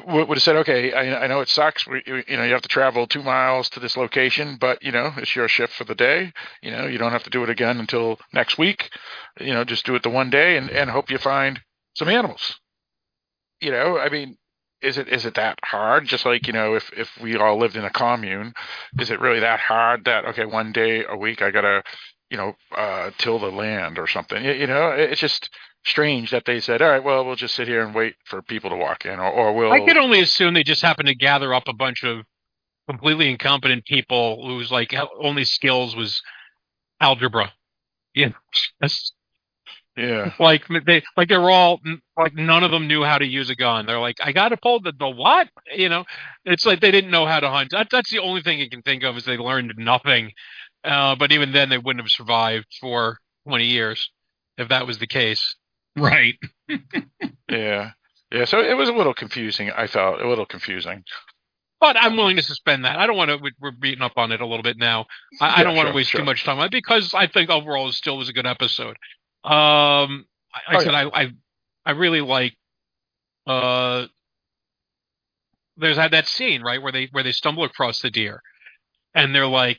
would 0.06 0.28
have 0.28 0.42
said, 0.42 0.56
okay, 0.56 0.92
I, 0.92 1.24
I 1.24 1.26
know 1.26 1.40
it 1.40 1.48
sucks. 1.48 1.86
We, 1.86 2.02
you 2.06 2.36
know, 2.36 2.44
you 2.44 2.52
have 2.52 2.62
to 2.62 2.68
travel 2.68 3.06
two 3.06 3.22
miles 3.22 3.68
to 3.70 3.80
this 3.80 3.96
location, 3.96 4.56
but 4.60 4.82
you 4.82 4.90
know, 4.90 5.12
it's 5.16 5.36
your 5.36 5.48
shift 5.48 5.74
for 5.74 5.84
the 5.84 5.94
day. 5.94 6.32
You 6.62 6.70
know, 6.70 6.86
you 6.86 6.98
don't 6.98 7.12
have 7.12 7.24
to 7.24 7.30
do 7.30 7.42
it 7.44 7.50
again 7.50 7.78
until 7.78 8.18
next 8.32 8.58
week. 8.58 8.90
You 9.40 9.54
know, 9.54 9.64
just 9.64 9.86
do 9.86 9.94
it 9.94 10.02
the 10.02 10.10
one 10.10 10.30
day 10.30 10.56
and, 10.56 10.70
and 10.70 10.90
hope 10.90 11.10
you 11.10 11.18
find 11.18 11.60
some 11.94 12.08
animals. 12.08 12.58
You 13.60 13.70
know, 13.70 13.98
I 13.98 14.08
mean, 14.08 14.36
is 14.82 14.98
it 14.98 15.08
is 15.08 15.24
it 15.24 15.34
that 15.34 15.58
hard? 15.64 16.06
Just 16.06 16.26
like 16.26 16.46
you 16.46 16.52
know, 16.52 16.74
if 16.74 16.90
if 16.92 17.10
we 17.20 17.36
all 17.36 17.58
lived 17.58 17.76
in 17.76 17.84
a 17.84 17.90
commune, 17.90 18.52
is 18.98 19.10
it 19.10 19.20
really 19.20 19.40
that 19.40 19.60
hard 19.60 20.04
that 20.04 20.24
okay, 20.26 20.44
one 20.44 20.72
day 20.72 21.04
a 21.08 21.16
week 21.16 21.42
I 21.42 21.50
gotta, 21.50 21.82
you 22.30 22.36
know, 22.36 22.54
uh, 22.76 23.10
till 23.18 23.38
the 23.38 23.50
land 23.50 23.98
or 23.98 24.06
something? 24.06 24.44
You, 24.44 24.52
you 24.52 24.66
know, 24.66 24.90
it's 24.90 25.20
just 25.20 25.50
strange 25.84 26.30
that 26.30 26.44
they 26.44 26.60
said, 26.60 26.82
all 26.82 26.88
right, 26.88 27.02
well, 27.02 27.24
we'll 27.24 27.36
just 27.36 27.54
sit 27.54 27.68
here 27.68 27.84
and 27.84 27.94
wait 27.94 28.14
for 28.24 28.42
people 28.42 28.70
to 28.70 28.76
walk 28.76 29.04
in, 29.04 29.18
or, 29.18 29.30
or 29.30 29.52
we'll. 29.54 29.72
I 29.72 29.84
could 29.84 29.96
only 29.96 30.20
assume 30.20 30.54
they 30.54 30.64
just 30.64 30.82
happened 30.82 31.08
to 31.08 31.14
gather 31.14 31.54
up 31.54 31.68
a 31.68 31.72
bunch 31.72 32.04
of 32.04 32.24
completely 32.88 33.30
incompetent 33.30 33.84
people 33.84 34.46
whose 34.46 34.70
like 34.70 34.94
only 35.20 35.44
skills 35.44 35.96
was 35.96 36.22
algebra. 37.00 37.52
Yeah, 38.14 38.30
that's 38.80 39.12
yeah. 39.96 40.32
Like 40.38 40.64
they 40.84 41.02
like 41.16 41.28
they 41.28 41.36
were 41.36 41.50
all 41.50 41.80
like 42.16 42.34
none 42.34 42.62
of 42.62 42.70
them 42.70 42.86
knew 42.86 43.02
how 43.02 43.18
to 43.18 43.26
use 43.26 43.50
a 43.50 43.54
gun. 43.54 43.86
They're 43.86 43.98
like, 43.98 44.18
I 44.22 44.32
got 44.32 44.50
to 44.50 44.56
pull 44.56 44.80
the 44.80 44.92
the 44.92 45.08
what? 45.08 45.48
You 45.74 45.88
know, 45.88 46.04
it's 46.44 46.66
like 46.66 46.80
they 46.80 46.90
didn't 46.90 47.10
know 47.10 47.26
how 47.26 47.40
to 47.40 47.48
hunt. 47.48 47.70
That, 47.70 47.88
that's 47.90 48.10
the 48.10 48.18
only 48.18 48.42
thing 48.42 48.58
you 48.58 48.68
can 48.68 48.82
think 48.82 49.02
of 49.04 49.16
is 49.16 49.24
they 49.24 49.36
learned 49.36 49.74
nothing. 49.78 50.32
Uh, 50.84 51.16
but 51.16 51.32
even 51.32 51.52
then, 51.52 51.68
they 51.68 51.78
wouldn't 51.78 52.04
have 52.04 52.10
survived 52.10 52.66
for 52.80 53.18
twenty 53.46 53.66
years 53.66 54.10
if 54.58 54.68
that 54.68 54.86
was 54.86 54.98
the 54.98 55.06
case. 55.06 55.56
Right. 55.96 56.34
yeah. 57.50 57.90
Yeah. 58.30 58.44
So 58.44 58.60
it 58.60 58.76
was 58.76 58.88
a 58.88 58.92
little 58.92 59.14
confusing. 59.14 59.70
I 59.70 59.86
felt 59.86 60.20
a 60.20 60.28
little 60.28 60.46
confusing. 60.46 61.04
But 61.78 61.96
I'm 61.98 62.16
willing 62.16 62.36
to 62.36 62.42
suspend 62.42 62.84
that. 62.84 62.98
I 62.98 63.06
don't 63.06 63.16
want 63.16 63.30
to. 63.30 63.52
We're 63.60 63.70
beating 63.70 64.02
up 64.02 64.14
on 64.16 64.32
it 64.32 64.40
a 64.40 64.46
little 64.46 64.62
bit 64.62 64.78
now. 64.78 65.06
I, 65.40 65.48
yeah, 65.48 65.54
I 65.56 65.62
don't 65.62 65.76
want 65.76 65.88
to 65.88 65.94
waste 65.94 66.10
sure. 66.10 66.20
too 66.20 66.24
much 66.24 66.44
time 66.44 66.58
on 66.58 66.66
it 66.66 66.72
because 66.72 67.12
I 67.12 67.26
think 67.26 67.50
overall 67.50 67.88
it 67.88 67.92
still 67.92 68.16
was 68.16 68.28
a 68.28 68.32
good 68.32 68.46
episode. 68.46 68.96
Um, 69.44 70.26
I, 70.54 70.60
I 70.68 70.76
oh, 70.76 70.80
said 70.80 70.92
yeah. 70.92 71.10
I, 71.12 71.22
I 71.22 71.32
I 71.84 71.90
really 71.92 72.22
like. 72.22 72.56
Uh, 73.46 74.06
there's 75.76 75.98
had 75.98 76.12
that 76.12 76.26
scene 76.26 76.62
right 76.62 76.82
where 76.82 76.92
they 76.92 77.08
where 77.12 77.22
they 77.22 77.32
stumble 77.32 77.64
across 77.64 78.00
the 78.00 78.10
deer, 78.10 78.42
and 79.14 79.34
they're 79.34 79.46
like, 79.46 79.78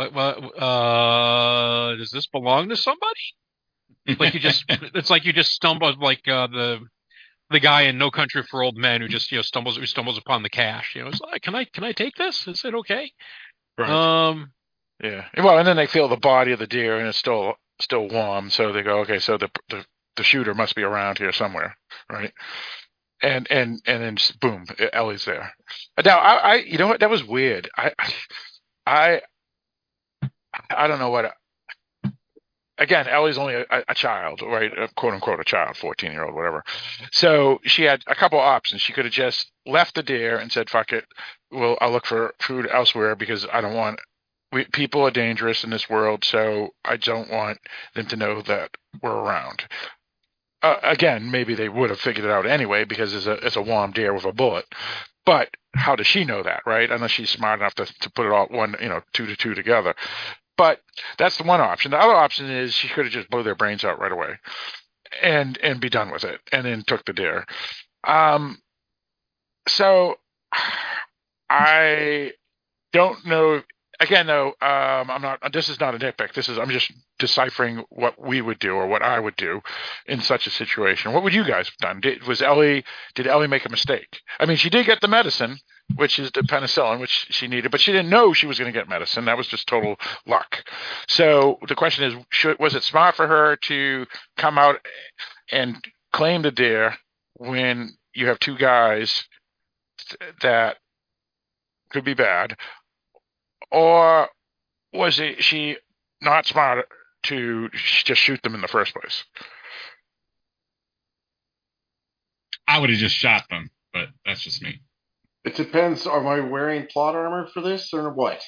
"What? 0.00 0.14
What? 0.14 0.62
Uh, 0.62 1.96
does 1.96 2.10
this 2.10 2.26
belong 2.26 2.68
to 2.70 2.76
somebody?" 2.76 3.34
like 4.18 4.34
you 4.34 4.40
just 4.40 4.64
it's 4.68 5.10
like 5.10 5.24
you 5.24 5.32
just 5.32 5.52
stumbled 5.52 5.98
like 6.00 6.26
uh, 6.28 6.46
the 6.46 6.80
the 7.50 7.60
guy 7.60 7.82
in 7.82 7.98
No 7.98 8.10
Country 8.10 8.42
for 8.42 8.62
Old 8.62 8.76
Men 8.76 9.00
who 9.00 9.08
just 9.08 9.30
you 9.30 9.38
know 9.38 9.42
stumbles 9.42 9.76
who 9.76 9.86
stumbles 9.86 10.18
upon 10.18 10.42
the 10.42 10.50
cash. 10.50 10.94
You 10.94 11.02
know, 11.02 11.08
it's 11.08 11.20
like, 11.20 11.42
can 11.42 11.54
I 11.54 11.64
can 11.64 11.84
I 11.84 11.92
take 11.92 12.14
this? 12.16 12.46
Is 12.46 12.64
it 12.64 12.74
okay? 12.74 13.12
Right. 13.78 13.90
Um. 13.90 14.52
Yeah. 15.02 15.26
Well, 15.36 15.58
and 15.58 15.66
then 15.66 15.76
they 15.76 15.86
feel 15.86 16.08
the 16.08 16.16
body 16.16 16.52
of 16.52 16.58
the 16.58 16.66
deer 16.66 16.98
and 16.98 17.08
it's 17.08 17.18
still 17.18 17.54
still 17.80 18.08
warm, 18.08 18.50
so 18.50 18.72
they 18.72 18.82
go, 18.82 19.00
okay, 19.00 19.18
so 19.18 19.38
the 19.38 19.50
the, 19.68 19.84
the 20.16 20.22
shooter 20.22 20.54
must 20.54 20.74
be 20.74 20.82
around 20.82 21.18
here 21.18 21.32
somewhere, 21.32 21.76
right? 22.10 22.32
And 23.22 23.46
and 23.50 23.82
and 23.86 24.02
then 24.02 24.16
boom, 24.40 24.66
Ellie's 24.92 25.24
there. 25.24 25.52
Now 26.04 26.18
I, 26.18 26.34
I 26.34 26.54
you 26.56 26.78
know 26.78 26.86
what 26.86 27.00
that 27.00 27.10
was 27.10 27.24
weird. 27.24 27.68
I 27.76 27.92
I 28.86 29.20
I 30.70 30.86
don't 30.86 30.98
know 30.98 31.10
what 31.10 31.32
again, 32.80 33.06
Ellie's 33.06 33.38
only 33.38 33.54
a, 33.54 33.64
a 33.88 33.94
child, 33.94 34.40
right? 34.42 34.72
A 34.76 34.88
quote 34.96 35.14
unquote 35.14 35.38
a 35.38 35.44
child, 35.44 35.76
14 35.76 36.10
year 36.10 36.24
old, 36.24 36.34
whatever. 36.34 36.64
So 37.12 37.60
she 37.64 37.84
had 37.84 38.02
a 38.08 38.14
couple 38.14 38.40
options. 38.40 38.80
She 38.80 38.92
could 38.92 39.04
have 39.04 39.14
just 39.14 39.52
left 39.66 39.94
the 39.94 40.02
deer 40.02 40.38
and 40.38 40.50
said, 40.50 40.70
fuck 40.70 40.92
it. 40.92 41.04
Well, 41.52 41.76
I'll 41.80 41.92
look 41.92 42.06
for 42.06 42.34
food 42.40 42.66
elsewhere 42.72 43.14
because 43.14 43.46
I 43.52 43.60
don't 43.60 43.74
want, 43.74 44.00
we, 44.52 44.64
people 44.72 45.02
are 45.02 45.12
dangerous 45.12 45.62
in 45.62 45.70
this 45.70 45.88
world. 45.88 46.24
So 46.24 46.70
I 46.84 46.96
don't 46.96 47.30
want 47.30 47.58
them 47.94 48.06
to 48.06 48.16
know 48.16 48.42
that 48.42 48.70
we're 49.02 49.14
around. 49.14 49.64
Uh, 50.62 50.76
again, 50.82 51.30
maybe 51.30 51.54
they 51.54 51.68
would 51.68 51.90
have 51.90 52.00
figured 52.00 52.24
it 52.26 52.30
out 52.30 52.46
anyway 52.46 52.84
because 52.84 53.14
it's 53.14 53.26
a, 53.26 53.32
it's 53.46 53.56
a 53.56 53.62
warm 53.62 53.92
deer 53.92 54.12
with 54.12 54.24
a 54.24 54.32
bullet. 54.32 54.66
But 55.24 55.50
how 55.74 55.96
does 55.96 56.06
she 56.06 56.24
know 56.24 56.42
that, 56.42 56.62
right? 56.66 56.90
Unless 56.90 57.12
she's 57.12 57.30
smart 57.30 57.60
enough 57.60 57.74
to, 57.76 57.86
to 58.00 58.10
put 58.10 58.26
it 58.26 58.32
all 58.32 58.46
one, 58.46 58.74
you 58.80 58.88
know, 58.88 59.00
two 59.12 59.26
to 59.26 59.36
two 59.36 59.54
together. 59.54 59.94
But 60.60 60.82
that's 61.16 61.38
the 61.38 61.44
one 61.44 61.62
option. 61.62 61.90
The 61.90 61.96
other 61.96 62.14
option 62.14 62.50
is 62.50 62.74
she 62.74 62.88
could 62.88 63.06
have 63.06 63.14
just 63.14 63.30
blew 63.30 63.42
their 63.42 63.54
brains 63.54 63.82
out 63.82 63.98
right 63.98 64.12
away, 64.12 64.36
and 65.22 65.56
and 65.62 65.80
be 65.80 65.88
done 65.88 66.10
with 66.10 66.22
it, 66.22 66.38
and 66.52 66.66
then 66.66 66.84
took 66.86 67.02
the 67.06 67.14
dare. 67.14 67.46
Um, 68.04 68.58
so 69.66 70.16
I 71.48 72.32
don't 72.92 73.24
know. 73.24 73.62
Again, 74.00 74.26
though, 74.26 74.48
um, 74.60 75.10
I'm 75.10 75.22
not. 75.22 75.40
This 75.50 75.70
is 75.70 75.80
not 75.80 75.94
a 75.94 75.98
nitpick. 75.98 76.34
This 76.34 76.50
is. 76.50 76.58
I'm 76.58 76.68
just 76.68 76.92
deciphering 77.18 77.82
what 77.88 78.20
we 78.20 78.42
would 78.42 78.58
do 78.58 78.74
or 78.74 78.86
what 78.86 79.00
I 79.00 79.18
would 79.18 79.36
do 79.36 79.62
in 80.04 80.20
such 80.20 80.46
a 80.46 80.50
situation. 80.50 81.14
What 81.14 81.22
would 81.22 81.32
you 81.32 81.44
guys 81.44 81.68
have 81.68 81.78
done? 81.78 82.00
Did, 82.02 82.26
was 82.26 82.42
Ellie? 82.42 82.84
Did 83.14 83.26
Ellie 83.26 83.48
make 83.48 83.64
a 83.64 83.70
mistake? 83.70 84.20
I 84.38 84.44
mean, 84.44 84.58
she 84.58 84.68
did 84.68 84.84
get 84.84 85.00
the 85.00 85.08
medicine, 85.08 85.58
which 85.96 86.18
is 86.18 86.30
the 86.32 86.42
penicillin, 86.42 87.00
which 87.00 87.26
she 87.30 87.48
needed, 87.48 87.70
but 87.70 87.80
she 87.80 87.92
didn't 87.92 88.10
know 88.10 88.32
she 88.32 88.46
was 88.46 88.58
going 88.58 88.72
to 88.72 88.78
get 88.78 88.88
medicine. 88.88 89.24
That 89.24 89.36
was 89.36 89.46
just 89.46 89.66
total 89.66 89.96
luck. 90.26 90.64
So 91.08 91.58
the 91.68 91.74
question 91.74 92.04
is, 92.04 92.14
should, 92.30 92.58
was 92.58 92.74
it 92.74 92.82
smart 92.82 93.16
for 93.16 93.26
her 93.26 93.56
to 93.56 94.06
come 94.36 94.58
out 94.58 94.76
and 95.50 95.76
claim 96.12 96.42
the 96.42 96.50
dare 96.50 96.96
when 97.34 97.90
you 98.14 98.26
have 98.28 98.38
two 98.38 98.56
guys 98.56 99.24
th- 100.08 100.32
that 100.42 100.76
could 101.90 102.04
be 102.04 102.14
bad, 102.14 102.56
or 103.70 104.28
was 104.92 105.18
it 105.20 105.42
she 105.42 105.76
not 106.20 106.46
smart 106.46 106.86
to 107.24 107.68
just 107.72 108.20
shoot 108.20 108.42
them 108.42 108.54
in 108.54 108.60
the 108.60 108.68
first 108.68 108.94
place? 108.94 109.24
I 112.66 112.78
would 112.78 112.90
have 112.90 112.98
just 112.98 113.16
shot 113.16 113.44
them, 113.50 113.70
but 113.92 114.08
that's 114.24 114.42
just 114.42 114.62
me. 114.62 114.80
It 115.44 115.54
depends. 115.56 116.06
Am 116.06 116.26
I 116.26 116.40
wearing 116.40 116.86
plot 116.92 117.14
armor 117.14 117.48
for 117.52 117.60
this 117.62 117.92
or 117.94 118.12
what? 118.12 118.40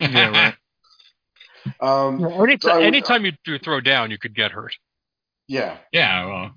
Yeah, 0.00 0.28
right. 0.30 0.54
Um, 1.78 2.24
anytime, 2.24 2.70
I 2.72 2.76
would- 2.78 2.84
anytime 2.86 3.24
you 3.26 3.32
do 3.44 3.58
throw 3.58 3.80
down, 3.82 4.10
you 4.10 4.18
could 4.18 4.34
get 4.34 4.50
hurt. 4.52 4.74
yeah. 5.46 5.76
Yeah, 5.92 6.24
well, 6.26 6.50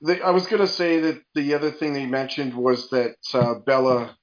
The, 0.00 0.20
I 0.22 0.30
was 0.30 0.48
going 0.48 0.60
to 0.60 0.66
say 0.66 0.98
that 1.00 1.22
the 1.36 1.54
other 1.54 1.70
thing 1.70 1.92
they 1.92 2.04
mentioned 2.06 2.52
was 2.52 2.90
that 2.90 3.14
uh, 3.32 3.54
Bella, 3.64 4.16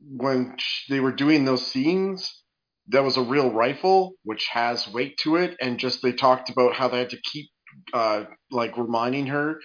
when 0.00 0.54
sh- 0.58 0.86
they 0.88 1.00
were 1.00 1.12
doing 1.12 1.44
those 1.44 1.66
scenes, 1.66 2.42
that 2.88 3.04
was 3.04 3.18
a 3.18 3.22
real 3.22 3.50
rifle, 3.52 4.14
which 4.22 4.46
has 4.50 4.88
weight 4.88 5.18
to 5.18 5.36
it, 5.36 5.56
and 5.60 5.78
just 5.78 6.00
they 6.02 6.12
talked 6.12 6.48
about 6.48 6.72
how 6.74 6.88
they 6.88 6.98
had 7.00 7.10
to 7.10 7.20
keep 7.30 7.50
uh, 7.92 8.24
like 8.50 8.78
reminding 8.78 9.26
her 9.26 9.60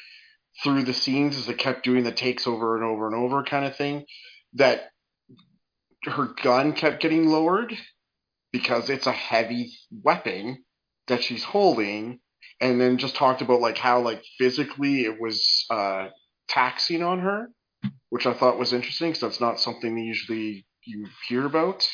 through 0.62 0.84
the 0.84 0.94
scenes 0.94 1.38
as 1.38 1.46
they 1.46 1.54
kept 1.54 1.84
doing 1.84 2.04
the 2.04 2.12
takes 2.12 2.46
over 2.46 2.76
and 2.76 2.84
over 2.84 3.08
and 3.08 3.16
over 3.16 3.44
kind 3.44 3.66
of 3.66 3.76
thing 3.76 4.06
that 4.54 4.90
her 6.04 6.34
gun 6.44 6.74
kept 6.74 7.02
getting 7.02 7.28
lowered 7.28 7.74
because 8.52 8.90
it's 8.90 9.08
a 9.08 9.12
heavy 9.12 9.72
weapon 10.04 10.64
that 11.08 11.24
she's 11.24 11.44
holding 11.44 12.20
and 12.62 12.80
then 12.80 12.98
just 12.98 13.16
talked 13.16 13.42
about 13.42 13.62
like 13.62 13.78
how 13.78 14.00
like 14.00 14.22
physically 14.38 15.06
it 15.06 15.20
was 15.20 15.66
uh 15.72 16.08
taxing 16.48 17.02
on 17.02 17.20
her 17.20 17.48
which 18.10 18.28
i 18.28 18.34
thought 18.34 18.60
was 18.60 18.74
interesting 18.74 19.10
because 19.10 19.22
that's 19.22 19.42
not 19.42 19.60
something 19.60 19.96
that 19.96 20.02
usually 20.02 20.66
you 20.86 21.08
hear 21.28 21.46
about 21.46 21.88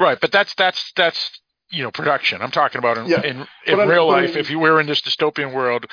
Right, 0.00 0.18
but 0.18 0.32
that's 0.32 0.54
that's 0.54 0.92
that's 0.96 1.30
you 1.70 1.82
know 1.82 1.90
production. 1.90 2.40
I'm 2.40 2.50
talking 2.50 2.78
about 2.78 2.96
in 2.96 3.06
Yeah, 3.06 3.22
in, 3.22 3.46
in 3.66 3.78
real 3.86 4.08
life. 4.08 4.34
If 4.34 4.48
you 4.48 4.58
were 4.58 4.80
in 4.80 4.86
this 4.86 5.02
dystopian 5.02 5.52
world, 5.52 5.86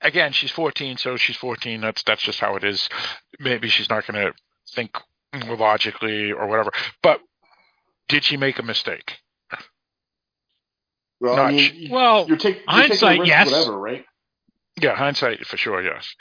again, 0.00 0.32
she's 0.32 0.50
14, 0.50 0.96
so 0.96 1.16
she's 1.16 1.36
14. 1.36 1.80
That's 1.80 2.02
that's 2.04 2.22
just 2.22 2.40
how 2.40 2.56
it 2.56 2.64
is. 2.64 2.88
Maybe 3.40 3.68
she's 3.68 3.88
not 3.90 4.06
going 4.06 4.26
to 4.26 4.32
think 4.74 4.96
more 5.46 5.56
logically 5.56 6.32
or 6.32 6.46
whatever. 6.46 6.70
But 7.02 7.20
did 8.08 8.24
she 8.24 8.36
make 8.36 8.58
a 8.58 8.62
mistake? 8.62 9.18
well 11.20 11.36
i 11.40 11.56
sh- 11.56 11.72
mean 11.72 11.90
Well, 11.90 12.26
you're, 12.28 12.36
take, 12.36 12.56
you're 12.56 12.64
hindsight, 12.68 12.98
taking 13.00 13.20
risk 13.20 13.28
yes. 13.30 13.50
whatever 13.50 13.78
right 13.78 14.04
Yeah, 14.80 14.94
hindsight 14.94 15.46
for 15.46 15.56
sure. 15.56 15.82
Yes. 15.82 16.14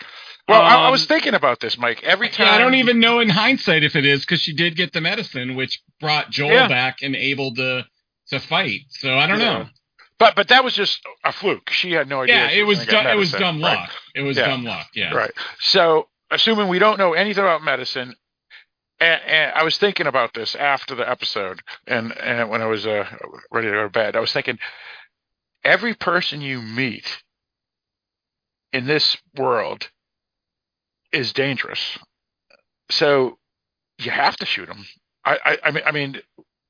Well, 0.48 0.62
I, 0.62 0.86
I 0.88 0.90
was 0.90 1.02
Um, 1.02 1.08
thinking 1.08 1.34
about 1.34 1.60
this, 1.60 1.78
Mike. 1.78 2.02
Every 2.04 2.30
time 2.30 2.48
yeah, 2.48 2.54
I 2.54 2.58
don't 2.60 2.76
even 2.76 3.00
know 3.02 3.20
in 3.20 3.28
hindsight 3.30 3.84
if 3.84 3.96
it 3.98 4.06
is 4.06 4.22
because 4.22 4.40
she 4.42 4.54
did 4.54 4.78
get 4.78 4.94
the 4.94 5.02
medicine, 5.02 5.56
which 5.56 5.82
brought 6.00 6.30
Joel 6.30 6.52
Yeah. 6.54 6.68
back 6.70 7.02
and 7.02 7.16
able 7.16 7.54
to 7.56 7.86
to 8.30 8.40
fight. 8.40 8.82
So 8.90 9.18
I 9.18 9.28
don't 9.28 9.40
Yeah. 9.42 9.54
know. 9.54 9.66
But 10.18 10.36
but 10.36 10.48
that 10.48 10.64
was 10.64 10.74
just 10.74 11.02
a 11.24 11.32
fluke. 11.32 11.70
She 11.70 11.92
had 11.92 12.08
no 12.08 12.22
idea. 12.22 12.36
Yeah, 12.36 12.50
it 12.50 12.64
was 12.64 12.86
dumb, 12.86 13.06
it 13.06 13.18
was 13.18 13.32
dumb 13.32 13.62
Right. 13.62 13.78
luck. 13.80 13.92
It 14.14 14.22
was 14.22 14.38
Yeah. 14.38 14.48
dumb 14.48 14.64
luck. 14.64 14.88
Yeah. 14.94 15.14
Right. 15.14 15.32
So, 15.60 16.08
assuming 16.32 16.68
we 16.70 16.80
don't 16.80 16.98
know 16.98 17.14
anything 17.14 17.44
about 17.44 17.64
medicine, 17.64 18.16
and, 19.00 19.22
and 19.24 19.52
I 19.54 19.64
was 19.64 19.78
thinking 19.78 20.08
about 20.08 20.34
this 20.34 20.56
after 20.56 20.96
the 20.96 21.08
episode, 21.10 21.62
and, 21.86 22.18
and 22.18 22.50
when 22.50 22.62
I 22.62 22.66
was 22.66 22.88
uh, 22.88 23.06
ready 23.52 23.68
to 23.68 23.74
go 23.74 23.84
to 23.84 23.90
bed, 23.90 24.16
I 24.16 24.22
was 24.22 24.32
thinking 24.32 24.58
every 25.66 25.94
person 25.94 26.40
you 26.40 26.62
meet 26.62 27.22
in 28.72 28.86
this 28.88 29.18
world 29.38 29.90
is 31.12 31.34
dangerous. 31.34 31.98
So 32.90 33.38
you 33.98 34.12
have 34.12 34.38
to 34.38 34.46
shoot 34.46 34.68
them. 34.68 34.86
I, 35.26 35.38
I, 35.44 35.58
I 35.64 35.72
mean, 35.72 35.84
I 35.86 35.92
mean, 35.92 36.22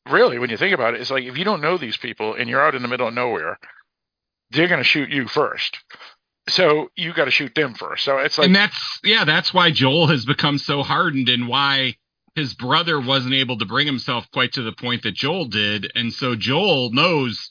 really, 0.10 0.40
when 0.40 0.50
you 0.50 0.58
think 0.58 0.74
about 0.74 0.94
it, 0.94 1.02
it's 1.02 1.12
like 1.12 1.24
if 1.24 1.38
you 1.38 1.44
don't 1.44 1.62
know 1.62 1.78
these 1.78 1.98
people 1.98 2.34
and 2.36 2.50
you're 2.50 2.62
out 2.62 2.76
in 2.76 2.82
the 2.82 2.88
middle 2.88 3.08
of 3.08 3.14
nowhere, 3.14 3.60
they're 4.52 4.68
going 4.68 4.80
to 4.80 4.84
shoot 4.84 5.10
you 5.10 5.28
first. 5.28 5.78
So 6.48 6.90
you 6.96 7.14
got 7.14 7.26
to 7.26 7.32
shoot 7.32 7.56
them 7.56 7.74
first. 7.74 8.04
So 8.06 8.18
it's 8.20 8.38
like 8.38 8.46
and 8.48 8.56
that's 8.56 9.00
yeah, 9.04 9.26
that's 9.26 9.54
why 9.54 9.72
Joel 9.72 10.08
has 10.08 10.26
become 10.26 10.58
so 10.60 10.84
hardened 10.84 11.28
and 11.30 11.48
why 11.48 11.96
his 12.36 12.54
brother 12.54 13.00
wasn't 13.00 13.34
able 13.34 13.58
to 13.58 13.66
bring 13.66 13.88
himself 13.88 14.30
quite 14.32 14.54
to 14.54 14.62
the 14.62 14.74
point 14.74 15.04
that 15.04 15.16
Joel 15.16 15.46
did. 15.46 15.92
And 15.96 16.14
so 16.14 16.36
Joel 16.36 16.92
knows 16.92 17.50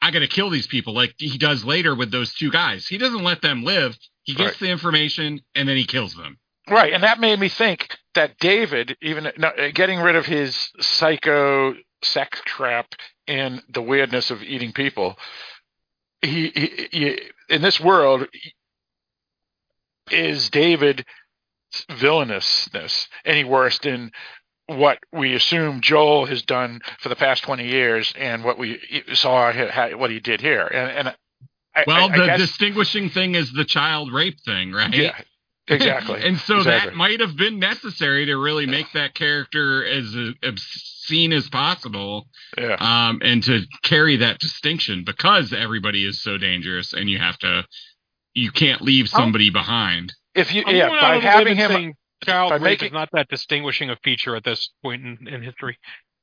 I 0.00 0.10
got 0.10 0.20
to 0.20 0.28
kill 0.28 0.48
these 0.48 0.66
people 0.66 0.94
like 0.94 1.14
he 1.18 1.36
does 1.36 1.64
later 1.64 1.94
with 1.94 2.10
those 2.10 2.32
two 2.32 2.50
guys. 2.50 2.86
He 2.86 2.96
doesn't 2.98 3.22
let 3.22 3.42
them 3.42 3.64
live. 3.64 3.98
He 4.22 4.34
gets 4.34 4.52
Right. 4.52 4.60
the 4.60 4.70
information 4.70 5.40
and 5.54 5.68
then 5.68 5.76
he 5.76 5.84
kills 5.84 6.14
them. 6.14 6.38
Right, 6.70 6.92
and 6.92 7.02
that 7.04 7.20
made 7.20 7.40
me 7.40 7.48
think 7.48 7.98
that 8.14 8.38
David, 8.38 8.96
even 9.02 9.26
uh, 9.26 9.50
getting 9.74 10.00
rid 10.00 10.16
of 10.16 10.26
his 10.26 10.70
psycho 10.80 11.74
sex 12.02 12.40
trap 12.46 12.94
and 13.28 13.62
the 13.72 13.82
weirdness 13.82 14.30
of 14.30 14.42
eating 14.42 14.72
people, 14.72 15.18
he, 16.22 16.48
he, 16.54 16.88
he 16.92 17.20
in 17.48 17.62
this 17.62 17.80
world 17.80 18.26
is 20.10 20.50
David 20.50 21.04
villainousness 21.90 23.08
any 23.24 23.44
worse 23.44 23.78
than 23.80 24.12
what 24.66 24.98
we 25.12 25.34
assume 25.34 25.80
Joel 25.80 26.26
has 26.26 26.42
done 26.42 26.80
for 27.00 27.08
the 27.08 27.16
past 27.16 27.42
twenty 27.44 27.68
years 27.68 28.14
and 28.18 28.44
what 28.44 28.58
we 28.58 28.80
saw 29.14 29.52
what 29.96 30.10
he 30.10 30.20
did 30.20 30.40
here, 30.40 30.66
and 30.66 31.08
and 31.08 31.16
I, 31.74 31.84
Well, 31.86 32.08
I, 32.10 32.14
I 32.14 32.18
the 32.18 32.26
guess, 32.26 32.38
distinguishing 32.38 33.10
thing 33.10 33.34
is 33.34 33.52
the 33.52 33.64
child 33.64 34.12
rape 34.12 34.40
thing, 34.40 34.72
right? 34.72 34.94
yeah, 34.94 35.14
exactly, 35.74 36.22
and 36.22 36.38
so 36.38 36.58
Exactly. 36.58 36.90
that 36.90 36.96
might 36.96 37.20
have 37.20 37.36
been 37.36 37.58
necessary 37.58 38.26
to 38.26 38.36
really 38.36 38.66
make 38.66 38.86
that 38.94 39.14
character 39.14 39.84
as 39.84 40.14
uh, 40.16 40.30
obscene 40.42 41.32
as 41.32 41.48
possible 41.48 42.26
yeah. 42.58 42.76
um, 42.80 43.20
and 43.22 43.42
to 43.44 43.62
carry 43.82 44.16
that 44.16 44.38
distinction 44.38 45.04
because 45.04 45.52
everybody 45.52 46.06
is 46.06 46.22
so 46.22 46.38
dangerous 46.38 46.92
and 46.92 47.08
you 47.10 47.18
have 47.18 47.38
to 47.38 47.64
you 48.34 48.50
can't 48.50 48.80
leave 48.80 49.08
somebody 49.08 49.50
behind 49.50 50.12
If 50.34 50.54
you 50.54 50.62
I'm 50.66 50.74
yeah 50.76 50.88
by 50.88 50.94
out 50.96 51.02
on 51.02 51.10
a 51.10 51.14
limb 51.16 51.22
having 51.24 51.56
him 51.56 51.70
saying 51.70 51.94
child 52.24 52.50
by 52.50 52.56
rape 52.56 52.62
making- 52.64 52.86
is 52.88 52.92
not 52.92 53.08
that 53.12 53.28
distinguishing 53.28 53.90
a 53.90 53.96
feature 54.04 54.36
at 54.36 54.44
this 54.44 54.70
point 54.82 55.04
in, 55.04 55.28
in 55.28 55.42
history. 55.42 55.78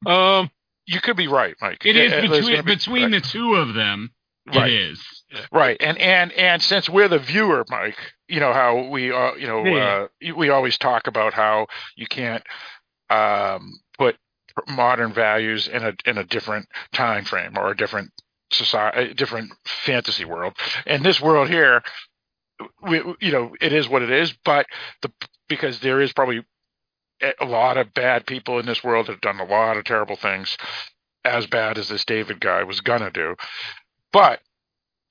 Um, 0.06 0.50
You 0.88 1.02
could 1.02 1.18
be 1.18 1.28
right, 1.28 1.56
Mike. 1.62 1.86
it 1.86 1.96
is 1.96 2.12
there's 2.12 2.30
between 2.48 2.66
be- 2.66 2.76
between 2.76 3.12
the 3.12 3.22
two 3.22 3.56
of 3.56 3.74
them 3.76 4.12
right, 4.56 4.72
it 4.72 4.92
is 4.92 5.19
right, 5.52 5.78
and 5.80 5.98
and 5.98 6.32
and 6.34 6.62
since 6.62 6.90
we're 6.90 7.08
the 7.08 7.20
viewer, 7.20 7.66
Mike, 7.70 7.98
you 8.28 8.40
know 8.40 8.54
how 8.54 8.88
we 8.90 9.12
uh, 9.12 9.34
you 9.36 9.48
know 9.48 9.66
Yeah. 9.66 10.08
uh, 10.24 10.34
we 10.36 10.50
always 10.50 10.78
talk 10.78 11.08
about 11.08 11.34
how 11.34 11.68
you 11.96 12.08
can't 12.08 12.44
um, 13.10 13.80
put 13.98 14.18
modern 14.68 15.14
values 15.14 15.68
in 15.68 15.84
a 15.84 15.94
in 16.06 16.18
a 16.18 16.24
different 16.24 16.68
time 16.94 17.26
frame 17.26 17.58
or 17.58 17.72
a 17.72 17.78
different 17.78 18.12
society, 18.52 19.12
a 19.12 19.14
different 19.14 19.52
fantasy 19.66 20.26
world. 20.26 20.54
And 20.86 21.04
this 21.04 21.22
world 21.22 21.50
here, 21.50 21.84
we 22.82 22.98
you 23.22 23.32
know 23.32 23.56
it 23.62 23.74
is 23.74 23.88
what 23.90 24.02
it 24.02 24.12
is, 24.12 24.34
but 24.46 24.66
the 25.02 25.12
because 25.48 25.80
there 25.80 26.02
is 26.02 26.14
probably 26.14 26.46
a- 27.22 27.34
a 27.42 27.46
lot 27.46 27.78
of 27.78 27.94
bad 27.94 28.26
people 28.28 28.60
in 28.60 28.66
this 28.66 28.84
world 28.84 29.08
that 29.08 29.14
have 29.14 29.22
done 29.22 29.40
a 29.40 29.46
lot 29.46 29.78
of 29.78 29.84
terrible 29.84 30.16
things 30.16 30.58
as 31.26 31.48
bad 31.48 31.78
as 31.78 31.90
this 31.90 32.06
David 32.06 32.40
guy 32.40 32.64
was 32.64 32.82
gonna 32.82 33.12
do. 33.12 33.36
But 34.12 34.42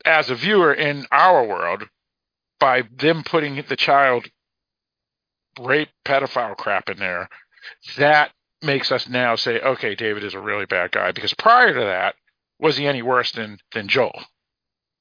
as 0.04 0.30
a 0.30 0.34
viewer 0.34 0.72
in 0.72 1.06
our 1.10 1.44
world, 1.46 1.84
by 2.60 2.82
them 2.96 3.22
putting 3.24 3.62
the 3.68 3.76
child 3.76 4.26
rape 5.60 5.88
pedophile 6.04 6.56
crap 6.56 6.88
in 6.88 6.98
there, 6.98 7.28
that 7.96 8.30
makes 8.62 8.90
us 8.92 9.08
now 9.08 9.36
say, 9.36 9.60
okay, 9.60 9.94
David 9.94 10.24
is 10.24 10.34
a 10.34 10.40
really 10.40 10.66
bad 10.66 10.92
guy. 10.92 11.12
Because 11.12 11.34
prior 11.34 11.72
to 11.74 11.80
that, 11.80 12.14
was 12.58 12.76
he 12.76 12.86
any 12.86 13.02
worse 13.02 13.32
than 13.32 13.58
than 13.72 13.88
Joel? 13.88 14.20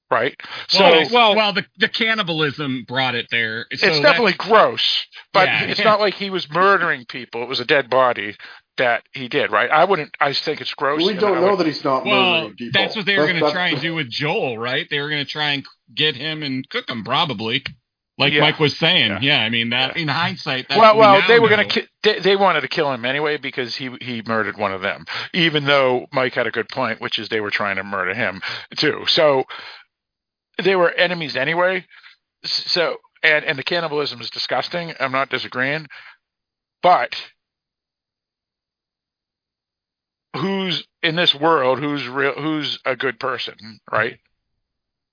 Right? 0.10 0.36
So 0.68 0.80
well, 0.84 1.10
well- 1.12 1.36
well 1.36 1.54
the 1.54 1.66
the 1.78 1.89
cannibalism 1.89 2.86
brought 2.88 3.16
it 3.16 3.28
there 3.32 3.66
So 3.76 3.88
it's 3.88 4.00
definitely 4.00 4.34
gross, 4.34 5.06
but 5.34 5.48
Yeah. 5.48 5.64
it's 5.64 5.84
not 5.84 6.00
like 6.00 6.14
he 6.14 6.30
was 6.30 6.50
murdering 6.50 7.06
people. 7.06 7.43
It 7.43 7.50
was 7.50 7.60
a 7.60 7.66
dead 7.66 7.89
body 7.89 8.36
that 8.78 9.03
he 9.13 9.28
did, 9.28 9.51
right? 9.51 9.69
I 9.69 9.84
wouldn't. 9.86 10.15
I 10.19 10.34
think 10.34 10.61
it's 10.61 10.73
gross. 10.73 11.03
we 11.03 11.13
don't 11.13 11.41
know 11.41 11.49
would- 11.51 11.59
that 11.59 11.67
he's 11.67 11.84
not 11.84 12.05
Well, 12.05 12.34
murdering 12.41 12.55
people. 12.55 12.82
that's 12.82 12.95
what 12.95 13.05
they 13.05 13.17
were 13.17 13.28
going 13.28 13.43
to 13.43 13.51
try 13.51 13.69
and 13.69 13.82
do 13.82 13.93
with 13.95 14.09
Joel, 14.09 14.57
right? 14.57 14.88
They 14.89 14.99
were 14.99 15.09
going 15.09 15.23
to 15.25 15.30
try 15.30 15.51
and 15.51 15.65
get 15.93 16.15
him 16.15 16.43
and 16.43 16.67
cook 16.69 16.89
him, 16.89 17.03
probably. 17.03 17.63
Like 18.19 18.34
Yeah. 18.34 18.41
Mike 18.41 18.59
was 18.59 18.75
saying. 18.75 19.11
Yeah. 19.11 19.19
Yeah, 19.21 19.39
I 19.41 19.49
mean 19.49 19.69
that 19.69 19.95
in 19.95 20.07
hindsight. 20.07 20.69
That's 20.69 20.80
well, 20.80 20.95
what 20.95 20.95
we 20.95 20.99
well, 21.01 21.19
now 21.21 21.28
they 21.28 21.39
were 21.39 21.49
know. 21.51 21.55
going 21.57 21.69
to. 21.69 21.82
Ki- 21.82 21.88
they, 22.01 22.19
they 22.19 22.36
wanted 22.36 22.61
to 22.61 22.67
kill 22.67 22.91
him 22.91 23.05
anyway 23.05 23.38
because 23.38 23.75
he 23.75 23.91
he 24.01 24.23
murdered 24.25 24.57
one 24.57 24.71
of 24.73 24.82
them. 24.82 25.05
Even 25.34 25.65
though 25.65 26.07
Mike 26.11 26.34
had 26.34 26.47
a 26.47 26.51
good 26.51 26.67
point, 26.69 26.99
which 26.99 27.19
is 27.19 27.30
they 27.30 27.41
were 27.41 27.51
trying 27.51 27.75
to 27.75 27.84
murder 27.84 28.15
him 28.15 28.41
too. 28.75 29.03
So 29.07 29.43
they 30.61 30.75
were 30.75 30.89
enemies 30.91 31.36
anyway. 31.36 31.86
So 32.43 32.97
and 33.21 33.45
and 33.45 33.57
the 33.59 33.63
cannibalism 33.63 34.19
is 34.19 34.32
disgusting. 34.32 34.93
I'm 34.99 35.11
not 35.11 35.30
disagreeing, 35.30 35.86
but 36.82 37.15
who's 40.38 40.88
in 41.03 41.15
this 41.15 41.33
world? 41.35 41.79
Who's 41.79 42.07
real? 42.07 42.33
Who's 42.33 42.79
a 42.85 42.95
good 42.95 43.19
person? 43.19 43.55
Right? 43.91 44.19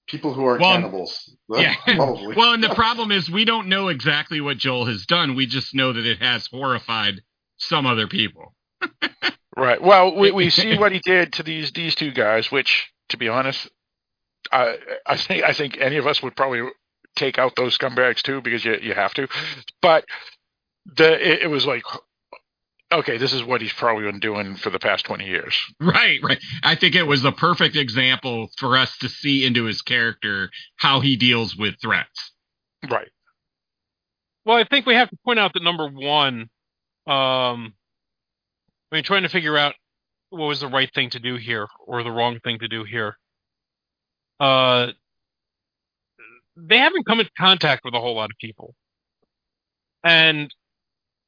people 0.06 0.34
who 0.34 0.44
are 0.44 0.58
Well, 0.58 0.72
cannibals. 0.72 1.34
yeah. 1.48 1.74
Probably. 1.96 2.36
Well, 2.36 2.52
and 2.52 2.62
the 2.62 2.74
problem 2.74 3.10
is 3.10 3.30
we 3.30 3.44
don't 3.44 3.68
know 3.68 3.88
exactly 3.88 4.40
what 4.40 4.58
Joel 4.58 4.86
has 4.86 5.06
done. 5.06 5.34
We 5.34 5.46
just 5.46 5.74
know 5.74 5.92
that 5.92 6.06
it 6.06 6.20
has 6.20 6.46
horrified 6.46 7.22
some 7.56 7.86
other 7.86 8.06
people. 8.06 8.54
Right. 9.56 9.80
Well, 9.80 10.16
we 10.16 10.32
we 10.32 10.50
see 10.50 10.76
what 10.76 10.90
he 10.90 11.00
did 11.04 11.34
to 11.34 11.44
these 11.44 11.70
these 11.70 11.94
two 11.94 12.10
guys, 12.10 12.50
which, 12.50 12.90
to 13.10 13.16
be 13.16 13.28
honest, 13.28 13.70
I 14.50 14.78
I 15.06 15.16
think 15.16 15.44
I 15.44 15.52
think 15.52 15.78
any 15.78 15.96
of 15.96 16.08
us 16.08 16.20
would 16.24 16.34
probably 16.34 16.68
take 17.14 17.38
out 17.38 17.54
those 17.54 17.78
scumbags 17.78 18.20
too 18.22 18.40
because 18.40 18.64
you 18.64 18.76
you 18.82 18.94
have 18.94 19.14
to. 19.14 19.28
But 19.80 20.06
the 20.86 21.12
it, 21.12 21.42
it 21.42 21.46
was 21.46 21.66
like, 21.66 21.84
okay, 22.92 23.18
this 23.18 23.32
is 23.32 23.42
what 23.44 23.60
he's 23.60 23.72
probably 23.72 24.04
been 24.04 24.20
doing 24.20 24.56
for 24.56 24.70
the 24.70 24.78
past 24.78 25.04
twenty 25.04 25.26
years. 25.26 25.56
Right, 25.80 26.20
right. 26.22 26.38
I 26.62 26.74
think 26.74 26.94
it 26.94 27.04
was 27.04 27.22
the 27.22 27.32
perfect 27.32 27.76
example 27.76 28.48
for 28.58 28.76
us 28.76 28.96
to 28.98 29.08
see 29.08 29.44
into 29.44 29.64
his 29.64 29.82
character 29.82 30.50
how 30.76 31.00
he 31.00 31.16
deals 31.16 31.56
with 31.56 31.74
threats. 31.80 32.32
Right. 32.90 33.10
Well, 34.44 34.56
I 34.56 34.64
think 34.64 34.86
we 34.86 34.94
have 34.94 35.10
to 35.10 35.16
point 35.24 35.38
out 35.38 35.52
that 35.54 35.62
number 35.62 35.88
one, 35.88 36.50
um, 37.06 37.74
I 38.92 38.96
mean, 38.96 39.04
trying 39.04 39.22
to 39.22 39.28
figure 39.28 39.56
out 39.56 39.74
what 40.30 40.46
was 40.46 40.60
the 40.60 40.68
right 40.68 40.92
thing 40.94 41.10
to 41.10 41.18
do 41.20 41.36
here 41.36 41.66
or 41.86 42.02
the 42.02 42.10
wrong 42.10 42.40
thing 42.40 42.58
to 42.58 42.68
do 42.68 42.84
here. 42.84 43.16
Uh, 44.40 44.88
they 46.56 46.78
haven't 46.78 47.06
come 47.06 47.20
in 47.20 47.28
contact 47.38 47.84
with 47.84 47.94
a 47.94 48.00
whole 48.00 48.14
lot 48.14 48.30
of 48.30 48.36
people, 48.40 48.74
and 50.02 50.52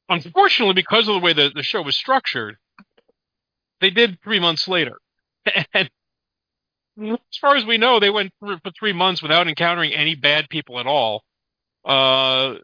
unfortunately, 0.09 0.75
because 0.75 1.09
of 1.09 1.15
the 1.15 1.21
way 1.21 1.33
the, 1.33 1.51
the 1.55 1.63
show 1.63 1.83
was 1.83 1.97
structured, 1.97 2.57
they 3.81 3.91
did 3.91 4.19
three 4.23 4.41
months 4.41 4.69
later. 4.69 4.99
And 5.75 5.91
as 7.13 7.39
far 7.41 7.57
as 7.57 7.65
we 7.65 7.79
know, 7.79 8.01
they 8.01 8.11
went 8.11 8.33
for 8.41 8.59
three 8.79 8.93
months 8.93 9.23
without 9.23 9.49
encountering 9.49 9.93
any 9.93 10.15
bad 10.15 10.49
people 10.49 10.81
at 10.81 10.87
all. 10.87 11.23
Uh, 11.85 12.55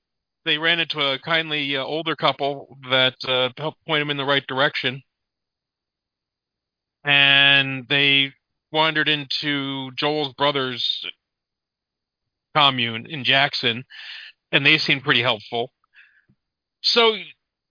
they 0.44 0.58
ran 0.58 0.80
into 0.80 1.00
a 1.00 1.18
kindly 1.18 1.76
uh, 1.76 1.84
older 1.84 2.16
couple 2.16 2.78
that 2.90 3.14
uh, 3.26 3.50
helped 3.56 3.84
point 3.86 4.00
them 4.00 4.10
in 4.10 4.16
the 4.16 4.24
right 4.24 4.46
direction, 4.46 5.02
and 7.04 7.86
they 7.88 8.32
wandered 8.72 9.08
into 9.08 9.90
Joel's 9.92 10.32
brother's 10.34 11.04
commune 12.54 13.06
in 13.06 13.24
Jackson, 13.24 13.84
and 14.50 14.66
they 14.66 14.78
seemed 14.78 15.04
pretty 15.04 15.22
helpful. 15.22 15.70
So 16.82 17.16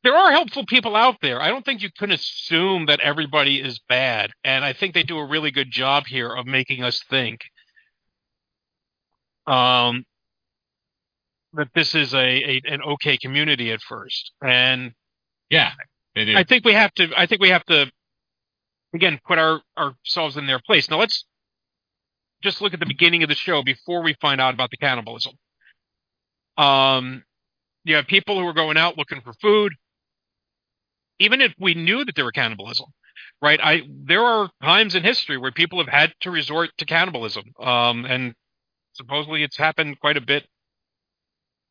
there 0.03 0.15
are 0.15 0.31
helpful 0.31 0.65
people 0.67 0.95
out 0.95 1.17
there. 1.21 1.41
I 1.41 1.49
don't 1.49 1.65
think 1.65 1.81
you 1.83 1.91
can 1.97 2.11
assume 2.11 2.87
that 2.87 3.01
everybody 3.01 3.61
is 3.61 3.79
bad, 3.89 4.31
and 4.43 4.65
I 4.65 4.73
think 4.73 4.93
they 4.95 5.03
do 5.03 5.19
a 5.19 5.27
really 5.27 5.51
good 5.51 5.71
job 5.71 6.05
here 6.07 6.33
of 6.35 6.47
making 6.47 6.83
us 6.83 7.01
think. 7.09 7.41
Um, 9.47 10.05
that 11.53 11.69
this 11.75 11.95
is 11.95 12.13
a, 12.13 12.19
a 12.19 12.61
an 12.65 12.81
okay 12.83 13.17
community 13.17 13.71
at 13.71 13.81
first, 13.81 14.31
and 14.43 14.93
Yeah, 15.51 15.73
it 16.15 16.29
is. 16.29 16.37
I 16.37 16.45
think 16.45 16.65
we 16.65 16.73
have 16.73 16.93
to. 16.95 17.09
I 17.17 17.27
think 17.27 17.41
we 17.41 17.49
have 17.49 17.65
to 17.67 17.91
again 18.95 19.19
put 19.27 19.39
our 19.39 19.61
ourselves 19.77 20.37
in 20.37 20.47
their 20.47 20.61
place. 20.65 20.89
Now 20.89 20.99
let's 20.99 21.25
just 22.43 22.61
look 22.61 22.73
at 22.75 22.81
the 22.81 22.87
beginning 22.87 23.23
of 23.23 23.29
the 23.29 23.35
show 23.35 23.63
before 23.63 24.03
we 24.03 24.15
find 24.21 24.41
out 24.41 24.53
about 24.55 24.71
the 24.71 24.77
cannibalism. 24.77 25.33
Um, 26.57 27.23
you 27.83 27.95
have 27.95 28.07
people 28.07 28.39
who 28.39 28.47
are 28.47 28.53
going 28.53 28.77
out 28.77 28.97
looking 28.97 29.21
for 29.21 29.33
food. 29.41 29.73
Even 31.19 31.41
if 31.41 31.53
we 31.59 31.73
knew 31.73 32.03
that 32.03 32.15
there 32.15 32.25
were 32.25 32.31
cannibalism, 32.31 32.87
right? 33.41 33.59
I 33.61 33.83
there 34.05 34.23
are 34.23 34.49
times 34.63 34.95
in 34.95 35.03
history 35.03 35.37
where 35.37 35.51
people 35.51 35.79
have 35.79 35.87
had 35.87 36.13
to 36.21 36.31
resort 36.31 36.71
to 36.77 36.85
cannibalism, 36.85 37.43
um, 37.59 38.05
and 38.05 38.33
supposedly 38.93 39.43
it's 39.43 39.57
happened 39.57 39.99
quite 39.99 40.17
a 40.17 40.21
bit 40.21 40.45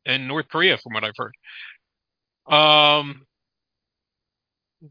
in 0.05 0.27
North 0.27 0.47
Korea, 0.49 0.77
from 0.77 0.93
what 0.93 1.03
I've 1.03 1.17
heard. 1.17 1.33
Um, 2.47 3.25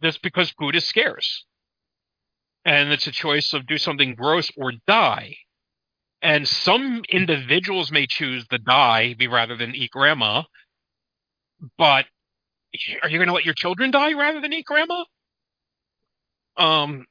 just 0.02 0.22
because 0.22 0.50
food 0.50 0.76
is 0.76 0.86
scarce. 0.86 1.44
And 2.64 2.92
it's 2.92 3.06
a 3.06 3.12
choice 3.12 3.52
of 3.52 3.66
do 3.66 3.78
something 3.78 4.14
gross 4.14 4.50
or 4.56 4.72
die. 4.86 5.36
And 6.22 6.46
some 6.46 7.02
individuals 7.08 7.90
may 7.90 8.06
choose 8.06 8.46
the 8.50 8.58
die 8.58 9.16
rather 9.30 9.56
than 9.56 9.74
eat 9.74 9.90
grandma. 9.90 10.42
But 11.78 12.06
are 13.02 13.08
you 13.08 13.18
going 13.18 13.28
to 13.28 13.34
let 13.34 13.44
your 13.44 13.54
children 13.54 13.90
die 13.90 14.12
rather 14.12 14.40
than 14.40 14.52
eat 14.52 14.64
grandma? 14.64 15.04
Um, 16.56 17.06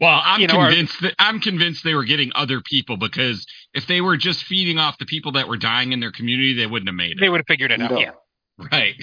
well, 0.00 0.20
I'm 0.24 0.40
you 0.40 0.46
know, 0.46 0.58
our- 0.58 0.68
convinced 0.68 1.00
that 1.02 1.14
I'm 1.18 1.40
convinced 1.40 1.84
they 1.84 1.94
were 1.94 2.04
getting 2.04 2.32
other 2.34 2.60
people 2.60 2.96
because 2.96 3.46
if 3.72 3.86
they 3.86 4.00
were 4.00 4.16
just 4.16 4.44
feeding 4.44 4.78
off 4.78 4.98
the 4.98 5.06
people 5.06 5.32
that 5.32 5.48
were 5.48 5.56
dying 5.56 5.92
in 5.92 6.00
their 6.00 6.12
community, 6.12 6.54
they 6.54 6.66
wouldn't 6.66 6.88
have 6.88 6.94
made 6.96 7.12
it. 7.12 7.20
they 7.20 7.28
would 7.28 7.38
have 7.40 7.46
figured 7.46 7.70
it 7.70 7.80
out. 7.80 7.90
No. 7.92 7.98
Yeah. 8.00 8.10
Right. 8.72 8.94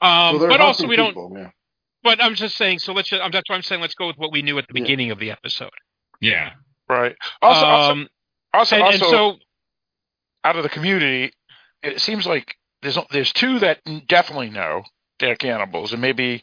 Um, 0.00 0.38
Well, 0.38 0.48
but 0.48 0.60
also 0.60 0.86
helping 0.86 0.88
we 0.90 0.96
don't. 0.96 1.36
yeah. 1.36 1.50
But 2.02 2.22
I'm 2.22 2.34
just 2.34 2.56
saying. 2.56 2.78
So 2.78 2.92
let's. 2.92 3.08
Just, 3.08 3.22
I'm, 3.22 3.30
that's 3.32 3.48
why 3.48 3.56
I'm 3.56 3.62
saying 3.62 3.80
let's 3.80 3.94
go 3.94 4.06
with 4.06 4.16
what 4.16 4.30
we 4.32 4.42
knew 4.42 4.56
at 4.58 4.66
the 4.68 4.74
Yeah. 4.74 4.82
beginning 4.82 5.10
of 5.10 5.18
the 5.18 5.30
episode. 5.30 5.70
Yeah. 6.20 6.52
Right. 6.88 7.16
Also, 7.42 7.66
also, 7.66 7.92
um, 7.92 8.08
also, 8.54 8.76
and, 8.76 8.84
and 8.84 9.02
also 9.02 9.10
so 9.10 9.36
out 10.44 10.56
of 10.56 10.62
the 10.62 10.68
community, 10.68 11.32
it 11.82 12.00
seems 12.00 12.26
like 12.26 12.54
there's 12.82 12.98
there's 13.10 13.32
two 13.32 13.58
that 13.60 13.80
definitely 14.06 14.50
know 14.50 14.82
they're 15.20 15.36
cannibals, 15.36 15.92
and 15.92 16.00
maybe 16.02 16.42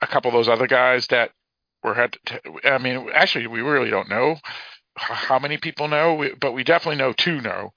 a 0.00 0.06
couple 0.06 0.28
of 0.28 0.34
those 0.34 0.48
other 0.48 0.66
guys 0.66 1.06
that 1.08 1.30
were 1.82 1.94
had. 1.94 2.16
To, 2.26 2.40
I 2.64 2.78
mean, 2.78 3.08
actually, 3.14 3.46
we 3.46 3.60
really 3.60 3.90
don't 3.90 4.08
know 4.08 4.36
how 4.96 5.38
many 5.38 5.58
people 5.58 5.88
know, 5.88 6.24
but 6.40 6.52
we 6.52 6.62
definitely 6.64 6.98
know 6.98 7.12
two 7.12 7.40
know. 7.40 7.72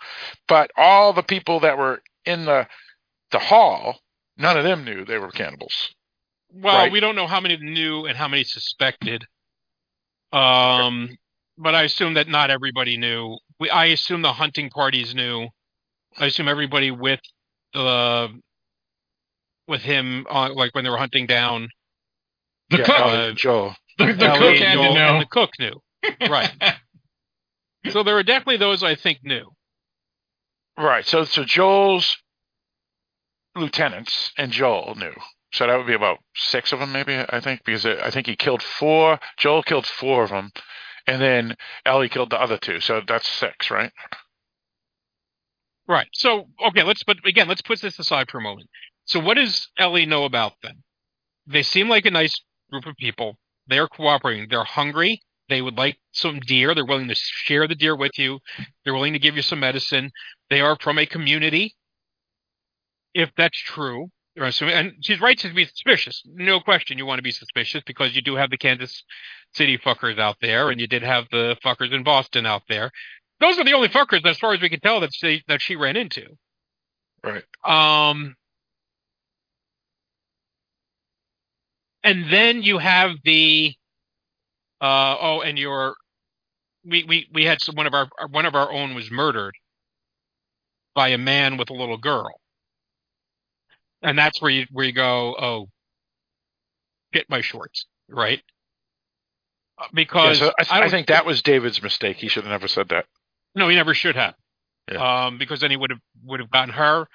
But 0.48 0.72
all 0.78 1.14
the 1.14 1.24
people 1.24 1.62
that 1.62 1.78
were 1.78 2.02
in 2.26 2.46
the 2.46 2.68
the 3.32 3.40
hall, 3.40 4.00
none 4.38 4.58
of 4.58 4.64
them 4.64 4.84
knew 4.84 5.04
they 5.06 5.18
were 5.18 5.32
cannibals. 5.32 5.94
Well, 6.54 6.76
Right. 6.78 6.92
we 6.92 7.00
don't 7.00 7.16
know 7.16 7.28
how 7.28 7.42
many 7.42 7.58
knew 7.58 8.06
and 8.06 8.18
how 8.18 8.28
many 8.28 8.44
suspected. 8.44 9.26
Um, 10.32 11.18
but 11.58 11.76
I 11.76 11.84
assume 11.84 12.14
that 12.16 12.28
not 12.28 12.50
everybody 12.50 12.98
knew. 12.98 13.38
We, 13.60 13.70
I 13.70 13.86
assume 13.86 14.22
the 14.22 14.34
hunting 14.34 14.70
parties 14.70 15.14
knew. 15.16 15.48
I 16.18 16.26
assume 16.28 16.48
everybody 16.48 16.92
with 16.92 17.20
the 17.74 18.30
with 19.68 19.82
him, 19.82 20.26
uh, 20.30 20.54
like 20.54 20.74
when 20.74 20.84
they 20.84 20.90
were 20.90 20.98
hunting 20.98 21.26
down 21.28 21.70
The 22.70 22.78
Yeah, 22.80 22.86
cook, 22.86 22.96
Ellie 23.00 23.28
and 23.30 23.38
Joel. 23.38 23.76
the, 23.98 24.06
the 24.06 24.12
cook 24.12 24.56
and 24.56 24.64
had 24.64 24.74
Joel, 24.76 24.94
to 24.94 25.00
and 25.00 25.22
the 25.22 25.26
cook 25.26 25.50
knew. 25.60 25.82
Right. 26.30 26.52
So 27.92 28.04
there 28.04 28.16
were 28.16 28.24
definitely 28.24 28.58
those 28.58 28.84
I 28.84 28.96
think 28.96 29.20
knew. 29.24 29.52
Right. 30.78 31.06
So 31.06 31.24
so 31.24 31.44
Joel's 31.44 32.18
lieutenants 33.56 34.32
and 34.38 34.52
Joel 34.52 34.96
knew. 34.96 35.14
So 35.54 35.66
that 35.66 35.78
would 35.78 35.88
be 35.88 35.94
about 35.94 36.20
six 36.36 36.72
of 36.74 36.80
them, 36.80 36.92
maybe 36.92 37.16
I 37.18 37.40
think, 37.40 37.64
because 37.66 37.86
I 37.86 38.12
think 38.12 38.28
he 38.28 38.36
killed 38.36 38.62
four. 38.62 39.20
Joel 39.38 39.64
killed 39.64 39.86
four 39.88 40.24
of 40.24 40.30
them, 40.30 40.52
and 41.08 41.22
then 41.22 41.56
Ellie 41.86 42.10
killed 42.10 42.30
the 42.32 42.40
other 42.42 42.58
two. 42.58 42.80
So 42.82 43.02
that's 43.08 43.28
six, 43.28 43.72
right? 43.72 43.92
Right. 45.88 46.08
So 46.14 46.46
okay, 46.68 46.84
let's 46.84 47.04
but 47.04 47.18
again, 47.26 47.48
let's 47.48 47.62
put 47.62 47.82
this 47.82 47.98
aside 48.00 48.30
for 48.30 48.40
a 48.40 48.42
moment. 48.42 48.70
So 49.06 49.20
what 49.20 49.36
does 49.36 49.70
Ellie 49.78 50.06
know 50.06 50.26
about 50.26 50.54
them? 50.62 50.84
They 51.46 51.64
seem 51.64 51.88
like 51.88 52.06
a 52.06 52.12
nice 52.12 52.40
group 52.70 52.86
of 52.86 52.98
people. 52.98 53.38
They're 53.68 53.88
cooperating. 53.88 54.48
They're 54.50 54.64
hungry. 54.64 55.22
They 55.50 55.62
would 55.62 55.78
like 55.78 55.98
some 56.12 56.42
deer. 56.42 56.76
They're 56.76 56.86
willing 56.86 57.08
to 57.08 57.16
share 57.16 57.68
the 57.68 57.76
deer 57.76 57.96
with 57.96 58.18
you. 58.18 58.40
They're 58.84 58.94
willing 58.94 59.14
to 59.14 59.20
give 59.20 59.38
you 59.38 59.42
some 59.42 59.62
medicine. 59.62 60.12
They 60.50 60.60
are 60.60 60.78
from 60.82 60.98
a 60.98 61.06
community. 61.06 61.76
If 63.14 63.32
that's 63.38 63.58
true, 63.58 64.10
and 64.36 64.94
she's 65.02 65.20
right 65.22 65.38
to 65.40 65.54
be 65.54 65.66
suspicious. 65.66 66.22
No 66.26 66.60
question, 66.60 66.98
you 66.98 67.06
want 67.06 67.20
to 67.20 67.24
be 67.24 67.32
suspicious 67.32 67.82
because 67.86 68.16
you 68.16 68.22
do 68.22 68.36
have 68.36 68.50
the 68.50 68.58
Kansas 68.58 69.04
City 69.54 69.78
fuckers 69.78 70.20
out 70.20 70.36
there, 70.42 70.70
and 70.70 70.80
you 70.80 70.88
did 70.88 71.02
have 71.02 71.26
the 71.32 71.56
fuckers 71.66 71.94
in 71.94 72.04
Boston 72.04 72.46
out 72.46 72.64
there. 72.70 72.92
Those 73.42 73.60
are 73.60 73.64
the 73.66 73.74
only 73.74 73.90
fuckers, 73.90 74.26
as 74.26 74.38
far 74.40 74.54
as 74.54 74.62
we 74.62 74.70
can 74.70 74.80
tell, 74.82 75.02
that 75.02 75.14
she 75.14 75.44
that 75.48 75.62
she 75.62 75.76
ran 75.76 75.96
into. 75.98 76.26
Right. 77.24 77.44
Um, 77.66 78.36
and 82.04 82.32
then 82.32 82.64
you 82.64 82.78
have 82.80 83.12
the 83.24 83.74
uh 84.82 85.18
oh 85.22 85.42
and 85.42 85.60
your 85.60 85.96
we 86.86 87.04
we 87.06 87.28
we 87.34 87.46
had 87.46 87.62
some, 87.62 87.76
one 87.76 87.88
of 87.88 87.94
our 87.94 88.10
one 88.32 88.46
of 88.46 88.56
our 88.56 88.72
own 88.72 88.96
was 88.96 89.12
murdered 89.12 89.56
by 90.96 91.10
a 91.10 91.18
man 91.20 91.58
with 91.58 91.70
a 91.70 91.74
little 91.74 91.98
girl 91.98 92.40
and 94.04 94.18
that's 94.18 94.42
where 94.42 94.52
you 94.52 94.66
where 94.72 94.86
you 94.86 94.94
go 94.94 95.36
oh 95.40 95.70
get 97.14 97.30
my 97.30 97.42
shorts 97.42 97.86
right 98.10 98.42
Uh, 99.80 99.88
Yeah, 100.22 100.34
because 100.34 100.40
so 100.40 100.54
I, 100.60 100.64
th- 100.64 100.82
I 100.82 100.88
I, 100.88 100.90
think 100.90 101.08
that 101.08 101.26
was 101.26 101.42
David's 101.44 101.82
mistake. 101.84 102.18
He 102.18 102.30
should 102.30 102.44
have 102.44 102.52
never 102.52 102.68
said 102.68 102.90
that. 102.90 103.06
No 103.58 103.68
he 103.68 103.76
never 103.76 103.94
should 103.94 104.16
have 104.16 104.36
Yeah. 104.92 105.26
um 105.28 105.38
because 105.38 105.60
then 105.60 105.72
he 105.72 105.78
would 105.78 105.90
have 105.90 106.00
would 106.24 106.40
have 106.40 106.50
gotten 106.52 106.74
her 106.74 107.08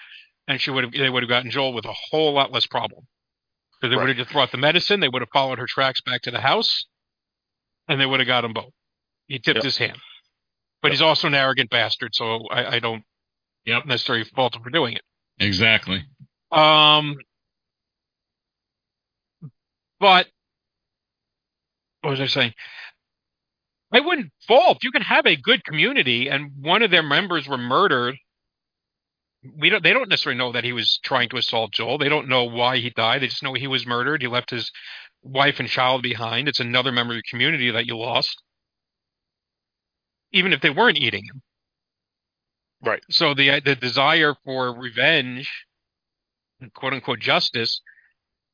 and 0.48 0.60
she 0.60 0.70
would 0.70 0.84
have 0.84 0.92
they 0.92 1.08
would 1.08 1.22
have 1.22 1.30
gotten 1.30 1.50
Joel 1.50 1.72
with 1.72 1.84
a 1.86 1.94
whole 2.10 2.32
lot 2.34 2.52
less 2.52 2.66
problem 2.66 3.06
because 3.80 3.90
they 3.90 3.96
Right. 3.96 4.02
would 4.02 4.16
have 4.16 4.18
just 4.26 4.32
brought 4.32 4.50
the 4.52 4.58
medicine 4.58 5.00
they 5.00 5.08
would 5.08 5.22
have 5.22 5.30
followed 5.32 5.58
her 5.58 5.66
tracks 5.66 6.00
back 6.02 6.22
to 6.22 6.30
the 6.30 6.40
house 6.40 6.84
and 7.88 8.00
they 8.00 8.06
would 8.06 8.20
have 8.20 8.26
got 8.26 8.42
them 8.42 8.52
both 8.52 8.72
he 9.28 9.38
tipped 9.38 9.56
Yep. 9.56 9.64
his 9.64 9.78
hand 9.78 9.98
but 10.82 10.88
Yep. 10.88 10.92
he's 10.92 11.02
also 11.02 11.28
an 11.28 11.34
arrogant 11.34 11.70
bastard 11.70 12.14
so 12.14 12.46
I, 12.50 12.76
I 12.76 12.78
don't 12.80 13.04
Yep. 13.64 13.86
necessarily 13.86 14.24
fault 14.24 14.56
him 14.56 14.62
for 14.62 14.70
doing 14.70 14.94
it 14.94 15.02
Exactly. 15.38 16.04
Um, 16.52 17.16
but 19.98 20.26
what 22.02 22.10
was 22.10 22.20
I 22.20 22.26
saying? 22.26 22.52
I 23.92 24.00
wouldn't 24.00 24.32
fault. 24.48 24.78
You 24.82 24.90
can 24.90 25.02
have 25.02 25.26
a 25.26 25.36
good 25.36 25.64
community, 25.64 26.28
and 26.28 26.52
one 26.60 26.82
of 26.82 26.90
their 26.90 27.02
members 27.02 27.46
were 27.46 27.58
murdered. 27.58 28.16
We 29.58 29.70
don't. 29.70 29.82
They 29.82 29.92
don't 29.92 30.08
necessarily 30.08 30.38
know 30.38 30.52
that 30.52 30.64
he 30.64 30.72
was 30.72 30.98
trying 31.04 31.28
to 31.30 31.36
assault 31.36 31.72
Joel. 31.72 31.98
They 31.98 32.08
don't 32.08 32.28
know 32.28 32.44
why 32.44 32.78
he 32.78 32.90
died. 32.90 33.22
They 33.22 33.26
just 33.28 33.42
know 33.42 33.54
he 33.54 33.66
was 33.66 33.86
murdered. 33.86 34.22
He 34.22 34.28
left 34.28 34.50
his 34.50 34.70
wife 35.22 35.60
and 35.60 35.68
child 35.68 36.02
behind. 36.02 36.48
It's 36.48 36.60
another 36.60 36.92
member 36.92 37.14
of 37.14 37.18
the 37.18 37.30
community 37.30 37.70
that 37.70 37.86
you 37.86 37.96
lost, 37.96 38.40
even 40.32 40.52
if 40.52 40.60
they 40.60 40.70
weren't 40.70 40.98
eating 40.98 41.24
him. 41.24 41.42
Right. 42.84 43.02
So 43.10 43.34
the 43.34 43.60
the 43.60 43.76
desire 43.76 44.34
for 44.44 44.74
revenge, 44.74 45.50
quote 46.74 46.94
unquote 46.94 47.20
justice, 47.20 47.80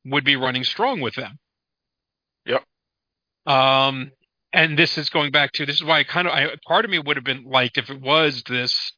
would 0.05 0.24
be 0.24 0.36
running 0.36 0.64
strong 0.64 1.01
with 1.01 1.14
them. 1.14 1.39
Yep. 2.47 2.64
Um, 3.47 4.12
and 4.53 4.78
this 4.78 4.96
is 4.99 5.11
going 5.11 5.30
back 5.30 5.53
to 5.53 5.66
this 5.66 5.76
is 5.76 5.84
why 5.84 6.01
I 6.01 6.05
kind 6.05 6.26
of 6.26 6.34
I, 6.34 6.49
part 6.66 6.84
of 6.84 6.90
me 6.90 6.99
would 6.99 7.16
have 7.16 7.24
been 7.24 7.44
liked 7.44 7.78
if 7.78 7.90
it 7.90 8.01
was 8.01 8.42
this 8.49 8.92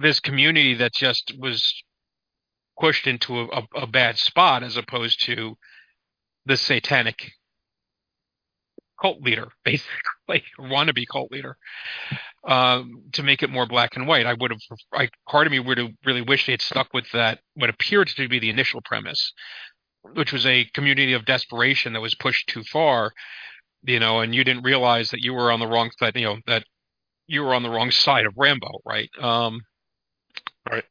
this 0.00 0.20
community 0.20 0.74
that 0.74 0.92
just 0.94 1.32
was 1.38 1.74
pushed 2.80 3.06
into 3.06 3.40
a, 3.40 3.46
a, 3.46 3.62
a 3.82 3.86
bad 3.86 4.18
spot 4.18 4.62
as 4.62 4.76
opposed 4.76 5.24
to 5.26 5.56
the 6.46 6.56
satanic 6.56 7.32
cult 9.00 9.20
leader, 9.20 9.48
basically 9.64 10.44
wannabe 10.58 11.04
cult 11.10 11.30
leader. 11.30 11.56
Um, 12.44 13.04
to 13.12 13.22
make 13.22 13.44
it 13.44 13.50
more 13.50 13.66
black 13.66 13.94
and 13.94 14.08
white, 14.08 14.26
I 14.26 14.34
would 14.34 14.50
have. 14.50 14.60
I, 14.92 15.08
part 15.28 15.46
of 15.46 15.52
me 15.52 15.60
would 15.60 15.78
have 15.78 15.90
really 16.04 16.22
wished 16.22 16.46
they 16.46 16.54
had 16.54 16.62
stuck 16.62 16.88
with 16.92 17.08
that 17.12 17.38
what 17.54 17.70
appeared 17.70 18.08
to 18.08 18.28
be 18.28 18.40
the 18.40 18.50
initial 18.50 18.80
premise, 18.84 19.32
which 20.14 20.32
was 20.32 20.46
a 20.46 20.64
community 20.74 21.12
of 21.12 21.24
desperation 21.24 21.92
that 21.92 22.00
was 22.00 22.14
pushed 22.14 22.48
too 22.48 22.64
far, 22.64 23.12
you 23.84 24.00
know, 24.00 24.20
and 24.20 24.34
you 24.34 24.44
didn't 24.44 24.64
realize 24.64 25.10
that 25.10 25.20
you 25.22 25.34
were 25.34 25.52
on 25.52 25.60
the 25.60 25.66
wrong 25.66 25.90
side, 25.98 26.16
you 26.16 26.24
know, 26.24 26.38
that 26.46 26.64
you 27.26 27.42
were 27.42 27.54
on 27.54 27.62
the 27.62 27.70
wrong 27.70 27.90
side 27.90 28.26
of 28.26 28.34
Rambo, 28.36 28.80
right? 28.84 29.10
Um, 29.20 29.62
Right. 30.70 30.84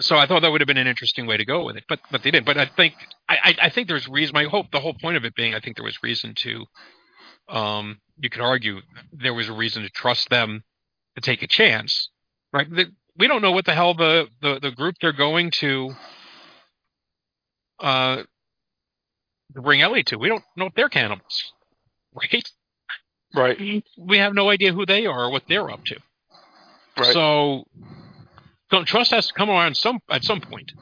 So 0.00 0.16
I 0.16 0.26
thought 0.26 0.42
that 0.42 0.50
would 0.50 0.60
have 0.60 0.68
been 0.68 0.76
an 0.76 0.86
interesting 0.86 1.26
way 1.26 1.36
to 1.36 1.44
go 1.44 1.64
with 1.64 1.76
it, 1.76 1.84
but 1.88 2.00
but 2.10 2.22
they 2.22 2.30
didn't. 2.30 2.46
But 2.46 2.56
I 2.58 2.66
think 2.66 2.94
I 3.28 3.36
I, 3.42 3.54
I 3.62 3.68
think 3.70 3.88
there's 3.88 4.08
reason. 4.08 4.32
My 4.34 4.44
hope, 4.44 4.70
the 4.70 4.80
whole 4.80 4.94
point 4.94 5.16
of 5.16 5.24
it 5.24 5.34
being, 5.34 5.54
I 5.54 5.60
think 5.60 5.76
there 5.76 5.84
was 5.84 6.02
reason 6.02 6.34
to. 6.36 6.64
Um, 7.48 7.98
you 8.18 8.30
could 8.30 8.42
argue 8.42 8.80
there 9.12 9.34
was 9.34 9.48
a 9.48 9.52
reason 9.52 9.82
to 9.82 9.90
trust 9.90 10.28
them 10.30 10.62
to 11.14 11.20
take 11.20 11.42
a 11.42 11.46
chance, 11.46 12.10
right? 12.52 12.68
We 13.16 13.26
don't 13.26 13.42
know 13.42 13.52
what 13.52 13.64
the 13.64 13.74
hell 13.74 13.94
the, 13.94 14.28
the, 14.42 14.60
the 14.60 14.70
group 14.70 14.96
they're 15.00 15.12
going 15.12 15.50
to 15.58 15.92
uh 17.80 18.22
to 19.54 19.62
bring 19.62 19.80
Ellie 19.80 20.04
to. 20.04 20.18
We 20.18 20.28
don't 20.28 20.44
know 20.56 20.66
if 20.66 20.74
they're 20.74 20.88
cannibals, 20.88 21.52
right? 22.14 22.50
Right. 23.34 23.84
We 23.98 24.18
have 24.18 24.34
no 24.34 24.50
idea 24.50 24.72
who 24.72 24.86
they 24.86 25.06
are 25.06 25.24
or 25.24 25.30
what 25.30 25.44
they're 25.48 25.70
up 25.70 25.84
to. 25.86 25.96
Right. 26.96 27.12
So, 27.12 27.64
so 28.70 28.84
trust 28.84 29.10
has 29.12 29.28
to 29.28 29.34
come 29.34 29.50
around 29.50 29.76
some 29.76 30.00
at 30.10 30.24
some 30.24 30.40
point. 30.40 30.72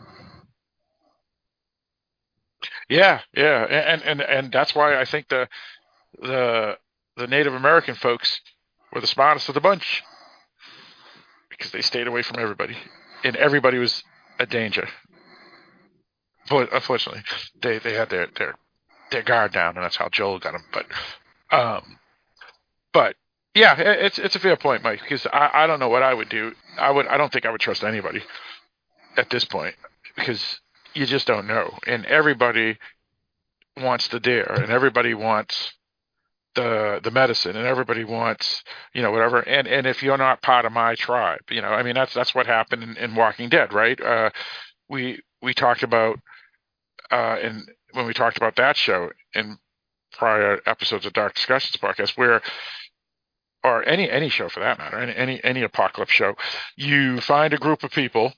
Yeah, 2.89 3.21
yeah, 3.37 3.65
and 3.65 4.03
and 4.03 4.21
and 4.21 4.53
that's 4.53 4.75
why 4.75 4.99
I 5.01 5.05
think 5.05 5.29
the 5.29 5.49
the 6.21 6.79
the 7.17 7.27
Native 7.27 7.55
American 7.55 7.97
folks 7.97 8.41
were 8.93 9.01
the 9.01 9.07
smartest 9.09 9.49
of 9.49 9.55
the 9.55 9.61
bunch 9.61 10.05
because 11.51 11.73
they 11.73 11.83
stayed 11.83 12.07
away 12.07 12.23
from 12.23 12.39
everybody, 12.39 12.77
and 13.25 13.35
everybody 13.37 13.79
was 13.79 14.05
a 14.39 14.47
danger. 14.47 14.89
Unfortunately, 16.51 17.23
they 17.61 17.79
they 17.79 17.95
had 17.95 18.11
their 18.11 18.29
their 18.37 18.55
their 19.11 19.23
guard 19.23 19.53
down, 19.53 19.77
and 19.77 19.85
that's 19.85 19.97
how 19.97 20.09
Joel 20.09 20.39
got 20.39 20.55
him. 20.55 20.65
But 20.73 20.87
um, 21.57 21.99
but 22.93 23.17
yeah, 23.55 23.77
it's 23.79 24.19
it's 24.19 24.37
a 24.37 24.41
fair 24.41 24.57
point, 24.57 24.83
Mike, 24.83 25.01
because 25.01 25.27
I 25.27 25.51
I 25.53 25.67
don't 25.67 25.81
know 25.81 25.89
what 25.89 26.03
I 26.03 26.15
would 26.15 26.29
do. 26.29 26.53
I 26.79 26.91
would 26.91 27.07
I 27.07 27.17
don't 27.17 27.33
think 27.33 27.47
I 27.47 27.51
would 27.51 27.61
trust 27.61 27.85
anybody 27.85 28.23
at 29.17 29.31
this 29.31 29.45
point 29.45 29.75
because 30.17 30.61
you 30.95 31.07
just 31.07 31.27
don't 31.27 31.47
know, 31.47 31.79
and 31.87 32.05
everybody 32.07 32.79
wants 33.77 34.09
the 34.09 34.21
dare, 34.21 34.53
and 34.53 34.71
everybody 34.71 35.15
wants 35.15 35.75
the 36.55 37.01
the 37.03 37.11
medicine, 37.11 37.57
and 37.57 37.67
everybody 37.67 38.05
wants 38.05 38.65
you 38.93 39.03
know 39.03 39.11
whatever. 39.11 39.41
And 39.41 39.69
and 39.69 39.87
if 39.87 40.03
you're 40.03 40.19
not 40.19 40.43
part 40.43 40.65
of 40.65 40.73
my 40.73 40.95
tribe, 40.95 41.41
you 41.51 41.63
know, 41.63 41.69
I 41.69 41.83
mean 41.83 41.95
that's 41.95 42.15
that's 42.15 42.35
what 42.35 42.47
happened 42.47 42.83
in, 42.83 42.97
in 42.97 43.15
Walking 43.15 43.49
Dead, 43.49 43.73
right? 43.73 44.01
Uh, 44.01 44.31
we 44.89 45.23
we 45.43 45.55
talked 45.55 45.83
about 45.83 46.19
uh, 47.11 47.37
in 47.43 47.67
when 47.93 48.07
we 48.07 48.13
talked 48.13 48.37
about 48.37 48.57
that 48.57 48.77
show 48.77 49.11
in 49.35 49.59
prior 50.13 50.61
episodes 50.67 51.07
of 51.07 51.13
Dark 51.13 51.35
Discussions 51.35 51.77
podcast, 51.81 52.17
where 52.17 52.43
or 53.65 53.83
any 53.89 54.11
any 54.11 54.29
show 54.29 54.49
for 54.49 54.61
that 54.61 54.79
matter, 54.79 54.99
any 54.99 55.15
any 55.15 55.45
any 55.45 55.63
apocalypse 55.63 56.13
show, 56.13 56.35
you 56.77 57.21
find 57.21 57.53
a 57.53 57.59
group 57.59 57.83
of 57.83 57.91
people. 57.91 58.33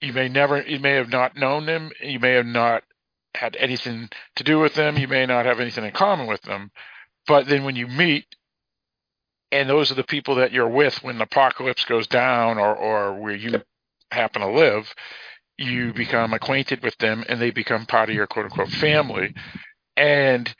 You 0.00 0.12
may 0.12 0.28
never, 0.28 0.60
you 0.60 0.80
may 0.80 0.94
have 0.94 1.10
not 1.10 1.36
known 1.36 1.66
them. 1.66 1.92
You 2.00 2.18
may 2.18 2.32
have 2.32 2.46
not 2.46 2.82
had 3.36 3.54
anything 3.56 4.08
to 4.34 4.42
do 4.42 4.58
with 4.58 4.74
them. 4.74 4.98
You 4.98 5.06
may 5.06 5.26
not 5.26 5.46
have 5.46 5.60
anything 5.60 5.84
in 5.84 5.92
common 5.92 6.26
with 6.26 6.42
them. 6.42 6.72
But 7.28 7.46
then 7.46 7.62
when 7.62 7.76
you 7.76 7.86
meet, 7.86 8.26
and 9.52 9.68
those 9.68 9.92
are 9.92 9.94
the 9.94 10.02
people 10.02 10.36
that 10.36 10.50
you're 10.50 10.68
with 10.68 11.04
when 11.04 11.18
the 11.18 11.24
apocalypse 11.24 11.84
goes 11.84 12.06
down, 12.06 12.58
or 12.58 12.74
or 12.74 13.20
where 13.20 13.36
you 13.36 13.62
happen 14.10 14.42
to 14.42 14.48
live, 14.48 14.92
you 15.62 15.92
become 15.92 16.32
acquainted 16.32 16.82
with 16.82 16.96
them, 16.98 17.24
and 17.28 17.40
they 17.40 17.50
become 17.50 17.86
part 17.86 18.08
of 18.08 18.14
your 18.14 18.26
quote 18.26 18.46
unquote 18.46 18.70
family. 18.70 19.34
And 19.96 20.54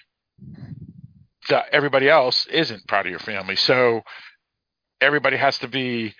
the, 1.48 1.62
everybody 1.74 2.08
else 2.08 2.46
isn't 2.46 2.86
part 2.86 3.06
of 3.06 3.10
your 3.10 3.20
family. 3.20 3.56
So 3.56 4.02
everybody 5.00 5.36
has 5.36 5.58
to 5.58 5.68
be 5.68 6.14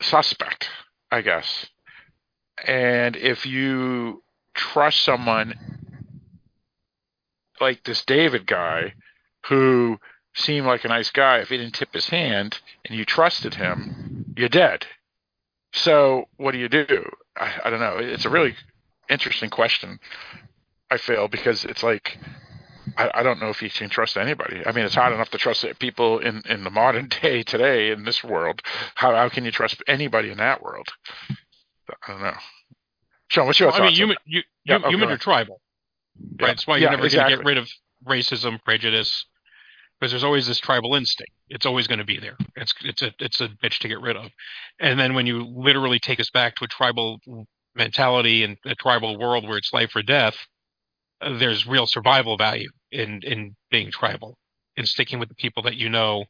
suspect, 0.00 0.68
I 1.10 1.22
guess. 1.22 1.66
And 2.64 3.16
if 3.16 3.46
you 3.46 4.22
trust 4.54 5.02
someone 5.02 5.54
like 7.60 7.84
this 7.84 8.04
David 8.04 8.46
guy 8.46 8.94
who 9.48 9.98
seemed 10.34 10.66
like 10.66 10.84
a 10.84 10.88
nice 10.88 11.10
guy, 11.10 11.38
if 11.38 11.48
he 11.48 11.56
didn't 11.56 11.74
tip 11.74 11.92
his 11.92 12.08
hand 12.08 12.60
and 12.84 12.96
you 12.96 13.04
trusted 13.04 13.54
him, 13.54 14.34
you're 14.36 14.48
dead. 14.48 14.86
So 15.72 16.28
what 16.36 16.52
do 16.52 16.58
you 16.58 16.68
do? 16.68 17.04
I, 17.36 17.52
I 17.64 17.70
don't 17.70 17.80
know. 17.80 17.96
It's 17.98 18.24
a 18.24 18.30
really 18.30 18.54
interesting 19.08 19.50
question. 19.50 19.98
I 20.90 20.96
feel 20.98 21.28
because 21.28 21.64
it's 21.64 21.82
like 21.82 22.18
I, 22.96 23.10
I 23.14 23.22
don't 23.22 23.40
know 23.40 23.48
if 23.48 23.60
you 23.62 23.70
can 23.70 23.88
trust 23.90 24.16
anybody. 24.16 24.62
I 24.64 24.72
mean, 24.72 24.84
it's 24.84 24.94
hard 24.94 25.12
enough 25.12 25.30
to 25.30 25.38
trust 25.38 25.64
people 25.78 26.18
in, 26.20 26.42
in 26.48 26.64
the 26.64 26.70
modern 26.70 27.08
day 27.22 27.42
today 27.42 27.90
in 27.90 28.04
this 28.04 28.22
world. 28.22 28.62
How 28.94 29.14
how 29.14 29.28
can 29.28 29.44
you 29.44 29.50
trust 29.50 29.82
anybody 29.88 30.30
in 30.30 30.38
that 30.38 30.62
world? 30.62 30.88
I 32.06 32.12
don't 32.12 32.22
know. 32.22 32.34
Sean, 33.28 33.46
what's 33.46 33.58
your 33.58 33.70
I 33.70 33.72
thoughts? 33.72 33.80
mean, 33.80 33.88
on 33.88 33.94
human 33.94 34.16
you, 34.24 34.42
Yeah, 34.64 34.78
you, 34.78 34.84
oh, 34.84 34.90
human 34.90 35.10
are 35.10 35.18
tribal, 35.18 35.60
Yeah. 36.18 36.46
right? 36.46 36.50
That's 36.52 36.66
why 36.66 36.78
you're 36.78 36.90
never 36.90 37.08
going 37.08 37.10
to 37.10 37.36
get 37.36 37.44
rid 37.44 37.58
of 37.58 37.68
racism, 38.06 38.62
prejudice, 38.62 39.26
because 39.98 40.12
there's 40.12 40.24
always 40.24 40.46
this 40.46 40.58
tribal 40.60 40.94
instinct. 40.94 41.32
It's 41.48 41.66
always 41.66 41.86
going 41.86 42.00
to 42.00 42.04
be 42.04 42.18
there. 42.18 42.36
It's 42.56 42.74
it's 42.84 43.02
a 43.02 43.12
it's 43.20 43.40
a 43.40 43.48
bitch 43.48 43.78
to 43.80 43.88
get 43.88 44.00
rid 44.00 44.16
of. 44.16 44.30
And 44.80 44.98
then 44.98 45.14
when 45.14 45.26
you 45.26 45.44
literally 45.44 45.98
take 46.00 46.20
us 46.20 46.30
back 46.30 46.56
to 46.56 46.64
a 46.64 46.68
tribal 46.68 47.20
mentality 47.74 48.42
and 48.42 48.56
a 48.66 48.74
tribal 48.74 49.18
world 49.18 49.46
where 49.46 49.58
it's 49.58 49.72
life 49.72 49.94
or 49.94 50.02
death, 50.02 50.36
uh, 51.20 51.38
there's 51.38 51.66
real 51.66 51.86
survival 51.86 52.36
value 52.36 52.70
in 52.90 53.22
in 53.22 53.56
being 53.70 53.90
tribal, 53.92 54.36
and 54.76 54.88
sticking 54.88 55.18
with 55.20 55.28
the 55.28 55.34
people 55.36 55.62
that 55.64 55.76
you 55.76 55.88
know, 55.88 56.24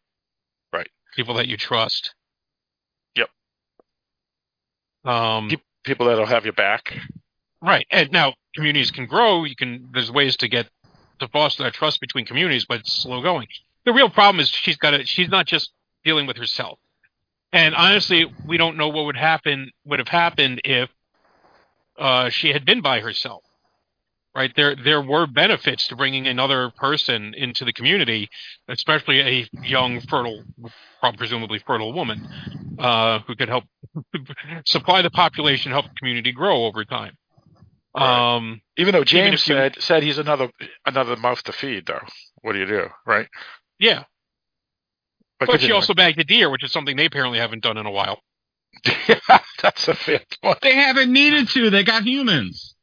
Right. 0.73 0.89
People 1.15 1.35
that 1.37 1.49
you 1.49 1.57
trust. 1.57 2.15
Yep. 3.17 3.29
Um. 5.05 5.49
Pe- 5.49 5.57
people 5.85 6.07
that'll 6.07 6.27
have 6.27 6.45
your 6.45 6.53
back. 6.53 6.95
Right. 7.63 7.87
And 7.91 8.13
now 8.13 8.35
communities 8.55 8.91
can 8.91 9.07
grow. 9.07 9.45
You 9.45 9.57
can. 9.57 9.89
There's 9.93 10.11
ways 10.13 10.37
to 10.39 10.49
get 10.49 10.69
to 11.21 11.29
foster 11.29 11.63
that 11.63 11.75
trust 11.75 12.01
between 12.01 12.27
communities, 12.27 12.67
but 12.69 12.81
it's 12.81 12.93
slow 12.93 13.23
going. 13.23 13.49
The 13.87 13.93
real 13.93 14.11
problem 14.11 14.41
is 14.41 14.49
she's 14.51 14.77
got 14.77 14.91
to. 14.91 15.07
She's 15.07 15.29
not 15.29 15.47
just 15.47 15.71
dealing 16.05 16.27
with 16.27 16.37
herself. 16.37 16.79
And 17.53 17.75
honestly, 17.75 18.27
we 18.47 18.59
don't 18.59 18.77
know 18.77 18.89
what 18.89 19.07
would 19.07 19.17
happen. 19.17 19.71
Would 19.87 20.01
have 20.01 20.09
happened 20.09 20.61
if 20.65 20.91
uh, 21.99 22.29
she 22.29 22.53
had 22.53 22.65
been 22.67 22.83
by 22.83 23.01
herself. 23.01 23.43
Right 24.35 24.53
there, 24.55 24.77
there 24.77 25.01
were 25.01 25.27
benefits 25.27 25.89
to 25.89 25.97
bringing 25.97 26.27
another 26.27 26.71
person 26.77 27.33
into 27.35 27.65
the 27.65 27.73
community, 27.73 28.29
especially 28.69 29.21
a 29.21 29.49
young, 29.65 30.03
fertile, 30.03 30.45
presumably 31.17 31.59
fertile 31.67 31.95
woman, 31.95 32.29
uh, 32.79 33.21
who 33.21 33.35
could 33.35 33.49
help 33.49 33.65
supply 34.67 35.01
the 35.01 35.09
population, 35.11 35.73
help 35.73 35.87
the 35.87 35.95
community 35.99 36.33
grow 36.33 36.67
over 36.67 36.85
time. 36.85 37.17
Right. 37.97 38.37
Um, 38.37 38.61
Even 38.77 38.93
though 38.93 39.05
James 39.05 39.49
you- 39.49 39.55
said 39.55 39.77
said 39.81 40.03
he's 40.03 40.19
another 40.19 40.51
another 40.85 41.17
mouth 41.17 41.43
to 41.45 41.53
feed, 41.53 41.87
though. 41.87 42.05
What 42.43 42.53
do 42.53 42.59
you 42.59 42.67
do, 42.67 42.89
right? 43.07 43.29
Yeah, 43.79 44.05
but 45.39 45.47
she 45.47 45.53
continue. 45.53 45.75
also 45.75 45.95
bagged 45.95 46.19
a 46.21 46.25
deer, 46.25 46.51
which 46.51 46.65
is 46.65 46.73
something 46.73 46.97
they 46.97 47.07
apparently 47.07 47.39
haven't 47.39 47.63
done 47.63 47.77
in 47.77 47.87
a 47.87 47.91
while. 47.91 48.21
that's 49.63 49.89
a 49.89 49.95
fair 49.95 50.21
point. 50.43 50.61
They 50.63 50.75
haven't 50.75 51.13
needed 51.13 51.49
to. 51.51 51.71
They 51.71 51.83
got 51.85 52.05
humans. 52.05 52.75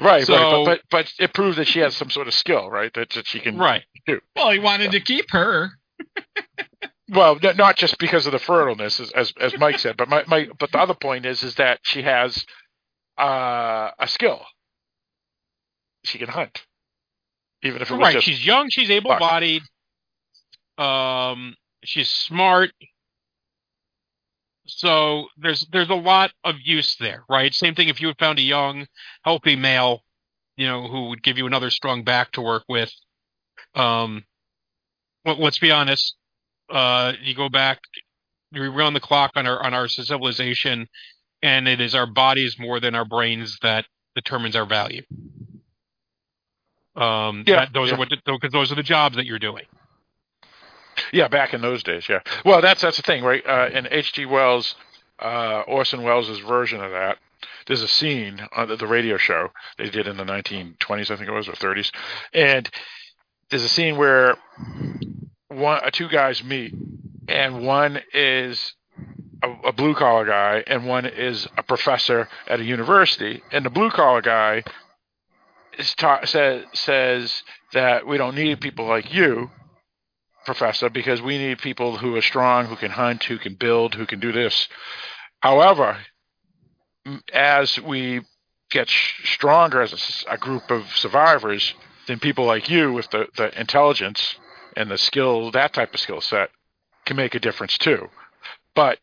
Right, 0.00 0.26
So- 0.26 0.34
right, 0.34 0.64
but, 0.64 0.64
but 0.64 0.80
but 0.90 1.12
it 1.24 1.32
proves 1.34 1.56
that 1.56 1.66
she 1.68 1.78
has 1.80 1.94
some 1.94 2.10
sort 2.10 2.26
of 2.28 2.34
skill, 2.34 2.68
right? 2.70 2.92
That, 2.94 3.10
that 3.10 3.26
she 3.26 3.38
can. 3.40 3.56
Right. 3.56 3.82
do. 4.06 4.20
Well, 4.34 4.50
he 4.50 4.58
wanted 4.58 4.90
to 4.92 5.00
keep 5.00 5.26
her. 5.30 5.70
Well, 7.10 7.38
n- 7.42 7.56
not 7.58 7.76
just 7.76 7.98
because 7.98 8.24
of 8.24 8.32
the 8.32 8.38
fertileness, 8.38 8.98
as 8.98 9.10
as, 9.10 9.32
as 9.38 9.58
Mike 9.58 9.78
said, 9.78 9.98
but 9.98 10.08
my, 10.08 10.24
my 10.26 10.48
but 10.58 10.72
the 10.72 10.78
other 10.78 10.94
point 10.94 11.26
is 11.26 11.42
is 11.42 11.56
that 11.56 11.80
she 11.82 12.00
has 12.00 12.46
uh, 13.18 13.90
a 13.98 14.08
skill. 14.08 14.40
She 16.04 16.16
can 16.16 16.28
hunt, 16.28 16.64
even 17.64 17.82
if 17.82 17.90
it 17.90 17.94
Right. 17.94 18.22
She's 18.22 18.44
young. 18.44 18.68
She's 18.70 18.90
able-bodied. 18.90 19.62
Um, 20.78 21.54
she's 21.82 22.10
smart. 22.10 22.70
So 24.66 25.26
there's 25.36 25.66
there's 25.72 25.90
a 25.90 25.94
lot 25.94 26.32
of 26.42 26.56
use 26.62 26.96
there, 26.96 27.24
right? 27.28 27.52
Same 27.52 27.74
thing 27.74 27.88
if 27.88 28.00
you 28.00 28.08
had 28.08 28.18
found 28.18 28.38
a 28.38 28.42
young, 28.42 28.86
healthy 29.22 29.56
male, 29.56 30.02
you 30.56 30.66
know, 30.66 30.88
who 30.88 31.08
would 31.10 31.22
give 31.22 31.36
you 31.36 31.46
another 31.46 31.70
strong 31.70 32.02
back 32.02 32.32
to 32.32 32.40
work 32.40 32.64
with. 32.68 32.90
Um, 33.74 34.24
let, 35.24 35.38
let's 35.38 35.58
be 35.58 35.70
honest. 35.70 36.16
Uh, 36.70 37.12
you 37.22 37.34
go 37.34 37.50
back, 37.50 37.80
we 38.52 38.66
run 38.68 38.94
the 38.94 39.00
clock 39.00 39.32
on 39.36 39.46
our 39.46 39.62
on 39.62 39.74
our 39.74 39.86
civilization, 39.86 40.88
and 41.42 41.68
it 41.68 41.80
is 41.80 41.94
our 41.94 42.06
bodies 42.06 42.56
more 42.58 42.80
than 42.80 42.94
our 42.94 43.04
brains 43.04 43.58
that 43.60 43.84
determines 44.14 44.56
our 44.56 44.66
value. 44.66 45.02
Um, 46.96 47.44
Yeah, 47.46 47.56
that- 47.56 47.72
those 47.72 47.88
yeah. 47.90 47.94
are 47.96 47.98
what 47.98 48.08
because 48.10 48.52
those 48.52 48.70
are 48.72 48.76
the 48.76 48.82
jobs 48.82 49.16
that 49.16 49.26
you're 49.26 49.38
doing. 49.38 49.64
Yeah, 51.12 51.26
back 51.28 51.54
in 51.54 51.60
those 51.60 51.82
days, 51.82 52.08
yeah. 52.08 52.20
Well, 52.44 52.60
that's 52.60 52.80
that's 52.82 52.96
the 52.96 53.02
thing, 53.02 53.24
right? 53.24 53.44
Uh, 53.46 53.68
in 53.72 53.88
H.G. 53.90 54.26
Wells, 54.26 54.76
uh, 55.20 55.62
Orson 55.66 56.02
Welles' 56.02 56.38
version 56.40 56.80
of 56.80 56.92
that, 56.92 57.18
there's 57.66 57.82
a 57.82 57.88
scene 57.88 58.40
on 58.54 58.68
the, 58.68 58.76
the 58.76 58.86
radio 58.86 59.16
show 59.16 59.50
they 59.76 59.90
did 59.90 60.06
in 60.06 60.16
the 60.16 60.24
1920s, 60.24 61.10
I 61.10 61.16
think 61.16 61.28
it 61.28 61.32
was, 61.32 61.48
or 61.48 61.52
30s, 61.52 61.90
and 62.32 62.68
there's 63.50 63.64
a 63.64 63.68
scene 63.68 63.96
where 63.96 64.36
one, 65.48 65.80
uh, 65.84 65.90
two 65.92 66.08
guys 66.08 66.44
meet, 66.44 66.72
and 67.28 67.66
one 67.66 68.00
is 68.12 68.74
a, 69.42 69.50
a 69.68 69.72
blue 69.72 69.94
collar 69.94 70.24
guy, 70.24 70.62
and 70.66 70.86
one 70.86 71.06
is 71.06 71.48
a 71.56 71.62
professor 71.64 72.28
at 72.46 72.60
a 72.60 72.64
university, 72.64 73.42
and 73.50 73.64
the 73.64 73.70
blue 73.70 73.90
collar 73.90 74.22
guy 74.22 74.62
ta- 75.96 76.24
says 76.24 76.64
says 76.74 77.42
that 77.72 78.06
we 78.06 78.18
don't 78.18 78.34
need 78.34 78.60
people 78.60 78.86
like 78.86 79.12
you 79.12 79.50
professor 80.44 80.90
because 80.90 81.22
we 81.22 81.38
need 81.38 81.58
people 81.58 81.96
who 81.96 82.14
are 82.16 82.22
strong, 82.22 82.66
who 82.66 82.76
can 82.76 82.90
hunt, 82.90 83.24
who 83.24 83.38
can 83.38 83.54
build, 83.54 83.94
who 83.94 84.06
can 84.06 84.20
do 84.20 84.32
this. 84.32 84.68
However, 85.40 85.98
as 87.32 87.80
we 87.80 88.20
get 88.70 88.88
stronger 88.88 89.82
as 89.82 90.24
a 90.28 90.38
group 90.38 90.70
of 90.70 90.84
survivors, 90.96 91.74
then 92.06 92.18
people 92.18 92.44
like 92.44 92.68
you 92.68 92.92
with 92.92 93.10
the, 93.10 93.26
the 93.36 93.58
intelligence 93.58 94.36
and 94.76 94.90
the 94.90 94.98
skill, 94.98 95.50
that 95.52 95.72
type 95.72 95.94
of 95.94 96.00
skill 96.00 96.20
set, 96.20 96.50
can 97.04 97.16
make 97.16 97.34
a 97.34 97.40
difference 97.40 97.78
too. 97.78 98.08
But 98.74 98.98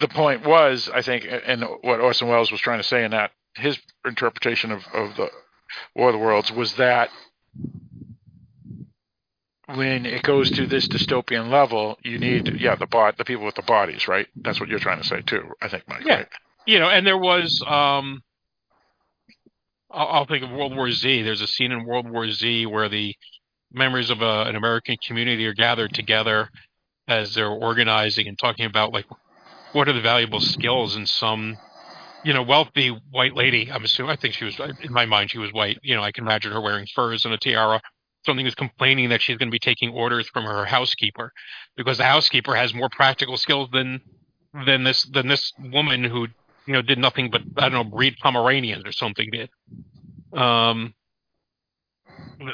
the 0.00 0.08
point 0.08 0.44
was, 0.46 0.90
I 0.92 1.02
think, 1.02 1.26
and 1.46 1.64
what 1.82 2.00
Orson 2.00 2.28
Welles 2.28 2.52
was 2.52 2.60
trying 2.60 2.78
to 2.78 2.84
say 2.84 3.04
in 3.04 3.10
that 3.12 3.32
his 3.54 3.78
interpretation 4.06 4.72
of, 4.72 4.84
of 4.92 5.16
the 5.16 5.30
War 5.94 6.08
of 6.08 6.12
the 6.14 6.18
Worlds 6.18 6.50
was 6.52 6.74
that 6.74 7.10
when 9.66 10.04
it 10.06 10.22
goes 10.22 10.50
to 10.50 10.66
this 10.66 10.88
dystopian 10.88 11.50
level, 11.50 11.98
you 12.02 12.18
need 12.18 12.60
yeah 12.60 12.74
the 12.74 12.86
bot 12.86 13.16
the 13.16 13.24
people 13.24 13.44
with 13.44 13.54
the 13.54 13.62
bodies, 13.62 14.08
right? 14.08 14.26
That's 14.36 14.60
what 14.60 14.68
you're 14.68 14.78
trying 14.78 15.00
to 15.00 15.06
say 15.06 15.22
too, 15.22 15.52
I 15.60 15.68
think, 15.68 15.84
Mike. 15.88 16.04
Yeah. 16.04 16.16
Right? 16.16 16.28
you 16.66 16.78
know, 16.78 16.88
and 16.88 17.06
there 17.06 17.18
was 17.18 17.62
um 17.66 18.22
I'll, 19.90 20.06
I'll 20.08 20.26
think 20.26 20.44
of 20.44 20.50
World 20.50 20.74
War 20.74 20.90
Z. 20.90 21.22
There's 21.22 21.40
a 21.40 21.46
scene 21.46 21.72
in 21.72 21.84
World 21.84 22.08
War 22.08 22.30
Z 22.30 22.66
where 22.66 22.88
the 22.88 23.14
members 23.72 24.10
of 24.10 24.22
a, 24.22 24.44
an 24.44 24.56
American 24.56 24.96
community 25.06 25.46
are 25.46 25.54
gathered 25.54 25.94
together 25.94 26.48
as 27.08 27.34
they're 27.34 27.48
organizing 27.48 28.28
and 28.28 28.38
talking 28.38 28.66
about 28.66 28.92
like 28.92 29.06
what 29.72 29.88
are 29.88 29.92
the 29.92 30.00
valuable 30.00 30.40
skills 30.40 30.96
in 30.96 31.06
some 31.06 31.56
you 32.24 32.32
know 32.32 32.42
wealthy 32.42 32.88
white 33.10 33.34
lady. 33.34 33.70
I'm 33.70 33.84
assuming 33.84 34.10
I 34.12 34.16
think 34.16 34.34
she 34.34 34.44
was 34.44 34.58
in 34.80 34.92
my 34.92 35.06
mind 35.06 35.30
she 35.30 35.38
was 35.38 35.52
white. 35.52 35.78
You 35.82 35.96
know, 35.96 36.02
I 36.02 36.12
can 36.12 36.24
imagine 36.24 36.52
her 36.52 36.60
wearing 36.60 36.86
furs 36.94 37.24
and 37.24 37.34
a 37.34 37.38
tiara. 37.38 37.80
Something 38.24 38.46
is 38.46 38.54
complaining 38.54 39.08
that 39.08 39.20
she's 39.20 39.36
going 39.36 39.48
to 39.48 39.52
be 39.52 39.58
taking 39.58 39.90
orders 39.90 40.28
from 40.28 40.44
her 40.44 40.64
housekeeper 40.64 41.32
because 41.76 41.98
the 41.98 42.04
housekeeper 42.04 42.54
has 42.54 42.72
more 42.72 42.88
practical 42.90 43.36
skills 43.36 43.68
than 43.72 44.00
than 44.66 44.84
this 44.84 45.02
than 45.04 45.26
this 45.28 45.52
woman 45.58 46.04
who 46.04 46.28
you 46.66 46.72
know, 46.74 46.82
did 46.82 46.98
nothing 46.98 47.30
but 47.30 47.42
I 47.56 47.68
don't 47.68 47.72
know, 47.72 47.84
breed 47.96 48.14
Pomeranians 48.22 48.84
or 48.84 48.92
something. 48.92 49.28
Did 49.32 49.50
um, 50.32 50.94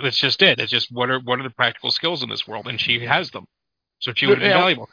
that's 0.02 0.18
just 0.18 0.42
it. 0.42 0.58
It's 0.58 0.70
just 0.70 0.90
what 0.90 1.10
are 1.10 1.20
what 1.20 1.38
are 1.40 1.42
the 1.42 1.50
practical 1.50 1.90
skills 1.90 2.22
in 2.22 2.28
this 2.28 2.46
world, 2.46 2.66
and 2.68 2.80
she 2.80 3.04
has 3.04 3.30
them, 3.30 3.44
so 3.98 4.12
she 4.14 4.26
would 4.26 4.40
be 4.40 4.46
Yeah. 4.46 4.58
valuable. 4.58 4.88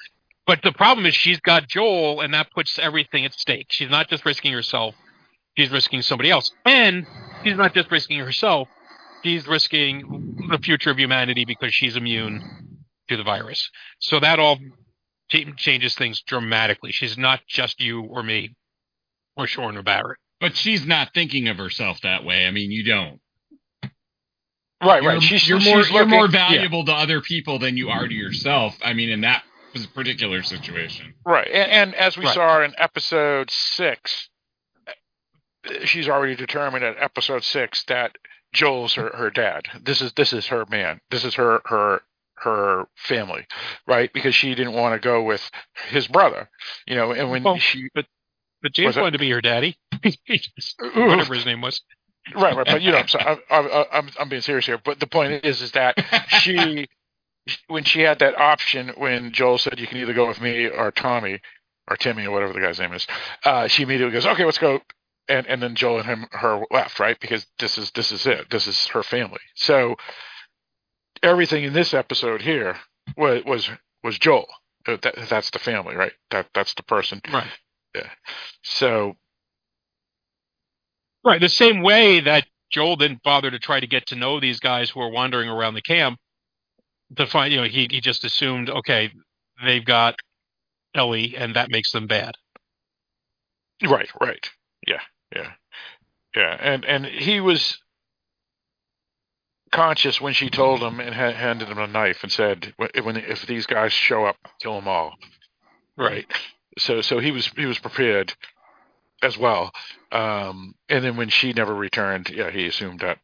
But 0.47 0.61
the 0.61 0.71
problem 0.71 1.05
is 1.05 1.15
she's 1.15 1.39
got 1.39 1.67
Joel, 1.67 2.21
and 2.21 2.33
that 2.33 2.51
puts 2.51 2.77
everything 2.77 3.25
at 3.25 3.33
stake. 3.33 3.67
She's 3.69 3.89
not 3.89 4.09
just 4.09 4.25
risking 4.25 4.51
herself; 4.53 4.95
she's 5.57 5.71
risking 5.71 6.01
somebody 6.01 6.29
else, 6.29 6.51
and 6.65 7.05
she's 7.43 7.57
not 7.57 7.73
just 7.73 7.89
risking 7.91 8.19
herself; 8.19 8.67
she's 9.23 9.47
risking 9.47 10.35
the 10.49 10.59
future 10.59 10.91
of 10.91 10.99
humanity 10.99 11.45
because 11.45 11.73
she's 11.73 11.95
immune 11.95 12.41
to 13.09 13.17
the 13.17 13.23
virus. 13.23 13.69
So 13.99 14.19
that 14.19 14.39
all 14.39 14.59
cha- 15.29 15.51
changes 15.57 15.95
things 15.95 16.21
dramatically. 16.21 16.91
She's 16.91 17.17
not 17.17 17.41
just 17.47 17.79
you 17.79 18.01
or 18.01 18.21
me 18.21 18.55
or 19.35 19.47
Sean 19.47 19.77
or 19.77 19.83
Barrett. 19.83 20.17
But 20.39 20.55
she's 20.55 20.85
not 20.85 21.13
thinking 21.13 21.47
of 21.47 21.57
herself 21.57 22.01
that 22.01 22.23
way. 22.23 22.45
I 22.45 22.51
mean, 22.51 22.69
you 22.69 22.83
don't. 22.83 23.19
Right, 24.83 25.01
You're, 25.01 25.13
right. 25.13 25.21
She's 25.23 25.47
you're 25.47 25.59
she's 25.59 25.67
more 25.73 25.81
you're 25.83 25.93
looking- 26.03 26.09
more 26.09 26.25
yeah, 26.25 26.49
valuable 26.49 26.85
to 26.85 26.91
other 26.91 27.21
people 27.21 27.57
than 27.57 27.77
you 27.77 27.89
are 27.89 28.07
to 28.07 28.13
yourself. 28.13 28.75
I 28.83 28.93
mean, 28.93 29.09
in 29.09 29.21
that 29.21 29.43
particular 29.93 30.41
situation. 30.43 31.13
right, 31.26 31.47
and, 31.47 31.71
and 31.71 31.95
as 31.95 32.17
we 32.17 32.26
Right. 32.26 32.34
saw 32.34 32.61
in 32.63 32.73
episode 32.78 33.49
six, 33.51 34.30
she's 35.84 36.07
already 36.07 36.36
determined 36.36 36.84
at 36.84 36.95
episode 37.01 37.43
six 37.43 37.84
that 37.86 38.17
Joel's 38.53 38.93
her, 38.93 39.11
her 39.15 39.30
dad. 39.30 39.65
This 39.84 40.01
is 40.01 40.13
this 40.13 40.32
is 40.34 40.47
her 40.47 40.65
man. 40.69 41.01
This 41.11 41.26
is 41.26 41.34
her 41.36 41.61
her 41.65 42.01
her 42.38 42.86
family, 42.95 43.47
right? 43.88 44.11
Because 44.13 44.36
she 44.36 44.55
didn't 44.55 44.73
want 44.73 44.93
to 44.93 45.05
go 45.05 45.23
with 45.23 45.49
his 45.89 46.07
brother, 46.07 46.49
you 46.88 46.95
know. 46.95 47.11
And 47.11 47.30
when 47.30 47.43
Well, 47.43 47.57
she 47.57 47.89
But 47.93 48.05
but 48.61 48.73
James 48.73 48.88
Was 48.88 48.97
it- 48.97 49.01
wanted 49.01 49.11
to 49.13 49.19
be 49.19 49.30
her 49.32 49.41
daddy. 49.41 49.78
Whatever 50.95 51.34
his 51.36 51.45
name 51.45 51.61
was. 51.61 51.82
right, 52.34 52.55
right, 52.55 52.65
but 52.65 52.82
you 52.82 52.91
know, 52.91 52.97
I'm, 52.99 53.07
so- 53.07 53.19
I'm 53.19 53.38
I'm 53.49 53.86
I'm 53.91 54.09
I'm 54.21 54.30
being 54.30 54.41
serious 54.41 54.65
here. 54.65 54.80
But 54.84 54.99
the 54.99 55.07
point 55.07 55.43
is, 55.45 55.61
is 55.61 55.71
that 55.73 55.95
she 56.41 56.88
when 57.67 57.83
she 57.83 58.01
had 58.01 58.19
that 58.19 58.37
option 58.37 58.89
when 58.97 59.31
Joel 59.31 59.57
said 59.57 59.79
you 59.79 59.87
can 59.87 59.97
either 59.97 60.13
go 60.13 60.27
with 60.27 60.41
me 60.41 60.67
or 60.67 60.91
Tommy 60.91 61.41
or 61.89 61.97
Timmy 61.97 62.25
or 62.25 62.31
whatever 62.31 62.53
the 62.53 62.59
guy's 62.59 62.79
name 62.79 62.93
is, 62.93 63.05
uh, 63.43 63.67
she 63.67 63.83
immediately 63.83 64.13
goes, 64.13 64.25
okay, 64.25 64.45
let's 64.45 64.57
go. 64.57 64.79
And 65.27 65.47
and 65.47 65.61
then 65.61 65.75
Joel 65.75 65.99
and 65.99 66.05
him 66.05 66.27
her 66.31 66.61
left, 66.71 66.99
right? 66.99 67.19
Because 67.19 67.47
this 67.59 67.77
is 67.77 67.91
this 67.91 68.11
is 68.11 68.27
it. 68.27 68.49
This 68.51 68.67
is 68.67 68.87
her 68.87 69.03
family. 69.03 69.39
So 69.55 69.95
everything 71.23 71.63
in 71.63 71.73
this 71.73 71.93
episode 71.93 72.41
here 72.41 72.77
was 73.17 73.43
was 73.45 73.69
was 74.03 74.19
Joel. 74.19 74.47
Uh, 74.87 74.97
That, 75.01 75.15
that's 75.29 75.49
the 75.49 75.59
family, 75.59 75.95
right? 75.95 76.13
That 76.31 76.47
that's 76.53 76.75
the 76.75 76.83
person. 76.83 77.21
Right. 77.31 77.47
So 78.63 79.15
Right. 81.25 81.41
The 81.41 81.49
same 81.49 81.81
way 81.81 82.19
that 82.19 82.45
Joel 82.71 82.97
didn't 82.97 83.23
bother 83.23 83.49
to 83.49 83.57
try 83.59 83.79
to 83.79 83.87
get 83.87 84.07
to 84.07 84.15
know 84.15 84.39
these 84.39 84.59
guys 84.59 84.91
who 84.91 85.01
are 85.01 85.09
wandering 85.09 85.49
around 85.49 85.73
the 85.73 85.81
camp 85.81 86.19
to 87.18 87.28
find, 87.28 87.51
you 87.53 87.60
know, 87.62 87.68
he, 87.68 87.88
he 87.89 88.01
just 88.01 88.24
assumed, 88.26 88.70
okay, 88.70 89.12
they've 89.64 89.86
got 89.86 90.16
Ellie 90.95 91.36
and 91.38 91.56
that 91.56 91.70
makes 91.70 91.91
them 91.91 92.08
bad. 92.08 92.36
right, 93.84 94.10
right, 94.22 94.49
yeah, 94.88 95.01
yeah. 95.36 95.51
Yeah, 96.36 96.58
and 96.60 96.84
and 96.84 97.06
he 97.06 97.39
was 97.39 97.78
conscious 99.72 100.20
when 100.22 100.34
she 100.34 100.49
told 100.49 100.82
him 100.82 100.99
and 100.99 101.14
ha- 101.16 101.32
handed 101.32 101.70
him 101.70 101.78
a 101.78 101.88
knife 101.88 102.24
and 102.24 102.32
said, 102.32 102.74
"When 102.78 103.16
if 103.18 103.45
these 103.45 103.66
guys 103.66 103.93
show 103.93 104.26
up, 104.26 104.36
kill 104.62 104.76
them 104.76 104.88
all." 104.88 105.14
Right. 105.97 106.26
So 106.78 107.01
so 107.01 107.20
he 107.20 107.32
was 107.32 107.47
he 107.56 107.66
was 107.66 107.80
prepared 107.80 108.34
as 109.24 109.38
well. 109.38 109.72
Um, 110.12 110.76
and 110.89 111.03
then 111.06 111.16
when 111.16 111.30
she 111.30 111.53
never 111.53 111.74
returned, 111.74 112.30
yeah, 112.30 112.51
he 112.51 112.68
assumed 112.68 112.99
that 112.99 113.20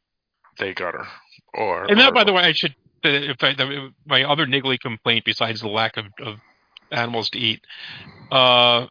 they 0.58 0.74
got 0.74 0.94
her. 0.94 1.06
Or 1.54 1.86
And 1.92 2.00
that, 2.00 2.12
or- 2.12 2.14
by 2.14 2.24
the 2.24 2.32
way, 2.34 2.44
I 2.44 2.54
should. 2.54 2.76
Uh, 3.04 3.10
If 3.10 3.43
I, 3.43 3.54
the- 3.54 3.89
my 4.06 4.24
other 4.24 4.45
niggly 4.45 4.80
complaint, 4.80 5.26
besides 5.26 5.62
the 5.62 5.68
lack 5.70 5.97
of, 5.97 6.06
of 6.22 6.38
animals 6.91 7.30
to 7.32 7.39
eat, 7.39 7.62
uh, 8.32 8.88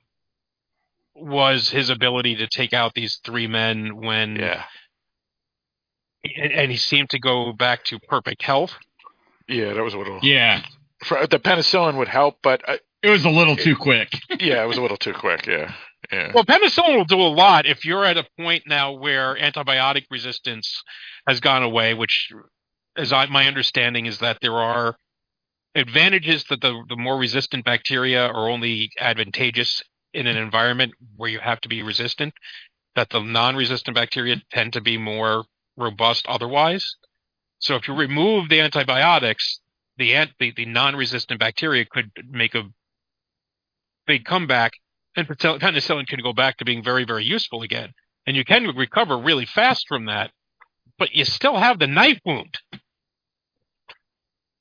was 1.15 1.69
his 1.71 1.91
ability 1.91 2.37
to 2.37 2.47
take 2.47 2.73
out 2.73 2.95
these 2.95 3.21
three 3.25 3.47
men 3.47 3.97
when, 3.97 4.37
yeah, 4.37 4.65
and, 6.37 6.53
and 6.53 6.71
he 6.71 6.77
seemed 6.77 7.11
to 7.11 7.19
go 7.19 7.53
back 7.53 7.85
to 7.85 7.99
perfect 7.99 8.43
health. 8.43 8.73
yeah, 9.49 9.73
that 9.75 9.83
was 9.83 9.95
a 9.95 9.99
little. 9.99 10.19
Yeah, 10.23 10.63
For, 11.05 11.27
the 11.27 11.39
penicillin 11.39 11.97
would 11.97 12.09
help, 12.09 12.39
but 12.43 12.67
uh, 12.69 12.77
it 13.03 13.09
was 13.11 13.25
a 13.25 13.31
little 13.31 13.57
too 13.57 13.77
quick. 13.77 14.09
yeah, 14.41 14.63
it 14.63 14.67
was 14.67 14.77
a 14.79 14.83
little 14.83 14.97
too 14.97 15.13
quick. 15.15 15.47
Yeah, 15.47 15.73
yeah. 16.13 16.33
Well, 16.35 16.45
penicillin 16.45 16.97
will 16.97 17.05
do 17.05 17.21
a 17.21 17.29
lot 17.33 17.67
if 17.67 17.85
you're 17.85 18.05
at 18.05 18.17
a 18.17 18.27
point 18.39 18.63
now 18.67 18.93
where 18.93 19.37
antibiotic 19.37 20.05
resistance 20.11 20.83
has 21.27 21.41
gone 21.41 21.63
away, 21.63 21.93
which, 21.95 22.31
as 22.97 23.13
I, 23.13 23.27
my 23.27 23.47
understanding, 23.47 24.07
is 24.07 24.19
that 24.19 24.39
there 24.41 24.57
are 24.57 24.97
advantages 25.75 26.45
that 26.51 26.61
the, 26.61 26.83
the 26.89 26.97
more 26.97 27.19
resistant 27.19 27.65
bacteria 27.65 28.27
are 28.27 28.49
only 28.49 28.91
advantageous 28.99 29.83
in 30.13 30.27
an 30.27 30.37
environment 30.37 30.93
where 31.17 31.31
you 31.31 31.39
have 31.39 31.61
to 31.61 31.69
be 31.69 31.83
resistant, 31.83 32.35
that 32.97 33.11
the 33.11 33.21
non 33.21 33.57
resistant 33.57 33.95
bacteria 33.95 34.37
tend 34.53 34.73
to 34.73 34.81
be 34.81 34.99
more 34.99 35.45
robust 35.77 36.27
otherwise. 36.27 36.97
So 37.61 37.77
if 37.77 37.87
you 37.87 37.95
remove 37.95 38.49
the 38.49 38.61
antibiotics, 38.61 39.61
the, 39.97 40.15
ant, 40.15 40.31
the, 40.39 40.53
the 40.57 40.67
non 40.67 40.97
resistant 40.97 41.39
bacteria 41.39 41.85
could 41.85 42.11
make 42.29 42.55
a 42.55 42.65
big 44.07 44.25
comeback 44.25 44.73
and 45.17 45.27
penicillin 45.29 45.61
penicillin 45.61 46.07
can 46.07 46.21
go 46.21 46.33
back 46.33 46.57
to 46.59 46.65
being 46.65 46.83
very, 46.83 47.05
very 47.05 47.25
useful 47.25 47.63
again. 47.63 47.93
And 48.27 48.37
you 48.37 48.45
can 48.45 48.65
recover 48.77 49.19
really 49.19 49.47
fast 49.47 49.87
from 49.89 50.07
that, 50.07 50.31
but 50.99 51.15
you 51.15 51.25
still 51.25 51.57
have 51.57 51.79
the 51.79 51.87
knife 51.87 52.21
wound. 52.25 52.59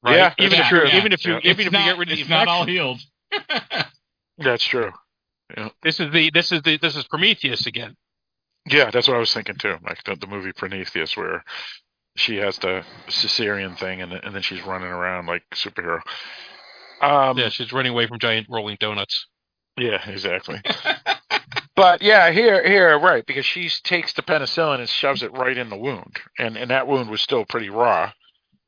Right? 0.04 0.16
Yeah, 0.18 0.34
even 0.38 0.58
that's 0.58 0.62
if 0.62 0.68
true. 0.70 0.88
you 0.88 0.98
even 0.98 1.12
if 1.14 1.26
you 1.26 1.34
Yeah. 1.34 1.40
even 1.44 1.60
it's 1.60 1.68
if 1.68 1.72
not, 1.74 1.80
you 1.86 1.92
get 1.92 1.98
rid 2.00 2.10
of 2.12 2.16
the 2.16 2.22
it's 2.22 2.30
not 2.30 2.48
all 2.48 2.66
healed. 2.66 3.00
That's 4.38 4.64
true. 4.64 4.92
This 5.84 6.00
is 6.00 6.12
the 6.14 6.32
this 6.34 6.52
is 6.52 6.62
the 6.62 6.78
this 6.78 6.96
is 6.96 7.06
Prometheus 7.06 7.66
again. 7.66 7.96
Yeah, 8.70 8.92
that's 8.92 9.08
what 9.08 9.18
I 9.18 9.20
was 9.20 9.34
thinking 9.34 9.56
too. 9.56 9.78
Like 9.84 10.04
the, 10.04 10.16
the 10.16 10.28
movie 10.28 10.52
Prometheus, 10.54 11.18
where 11.18 11.44
she 12.16 12.38
has 12.38 12.58
the 12.60 12.84
cesarean 13.08 13.78
thing, 13.78 14.02
and 14.02 14.14
and 14.14 14.34
then 14.36 14.42
she's 14.42 14.62
running 14.64 14.90
around 14.90 15.26
like 15.26 15.44
superhero. 15.54 16.02
Um, 17.02 17.38
yeah, 17.38 17.50
she's 17.50 17.74
running 17.74 17.92
away 17.92 18.08
from 18.08 18.20
giant 18.20 18.48
rolling 18.50 18.78
donuts. 18.80 19.26
Yeah, 19.78 20.08
exactly. 20.10 20.62
but 21.76 22.02
yeah, 22.02 22.32
here, 22.32 22.66
here, 22.68 23.00
right, 23.00 23.26
because 23.26 23.46
she 23.46 23.70
takes 23.84 24.14
the 24.14 24.22
penicillin 24.22 24.80
and 24.80 24.90
shoves 24.90 25.24
it 25.24 25.32
right 25.34 25.58
in 25.58 25.70
the 25.70 25.78
wound, 25.78 26.18
and 26.38 26.58
and 26.58 26.70
that 26.72 26.88
wound 26.88 27.10
was 27.10 27.22
still 27.22 27.46
pretty 27.46 27.70
raw, 27.70 28.12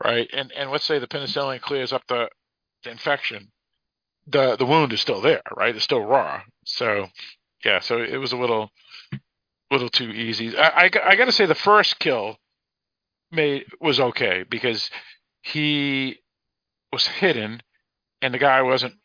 right? 0.03 0.29
And 0.33 0.51
and 0.51 0.71
let's 0.71 0.85
say 0.85 0.99
the 0.99 1.07
penicillin 1.07 1.61
clears 1.61 1.93
up 1.93 2.03
the, 2.07 2.29
the 2.83 2.91
infection, 2.91 3.51
the 4.27 4.55
the 4.55 4.65
wound 4.65 4.93
is 4.93 5.01
still 5.01 5.21
there, 5.21 5.41
right? 5.55 5.75
It's 5.75 5.83
still 5.83 6.03
raw. 6.03 6.41
So 6.65 7.07
yeah, 7.63 7.79
so 7.79 8.01
it 8.01 8.17
was 8.17 8.31
a 8.31 8.37
little, 8.37 8.71
little 9.69 9.89
too 9.89 10.09
easy. 10.09 10.57
I 10.57 10.85
I, 10.85 10.91
I 11.05 11.15
got 11.15 11.25
to 11.25 11.31
say 11.31 11.45
the 11.45 11.55
first 11.55 11.99
kill 11.99 12.37
made 13.31 13.65
was 13.79 13.99
okay 13.99 14.43
because 14.49 14.89
he 15.41 16.19
was 16.91 17.07
hidden, 17.07 17.61
and 18.21 18.33
the 18.33 18.39
guy 18.39 18.61
wasn't 18.61 18.95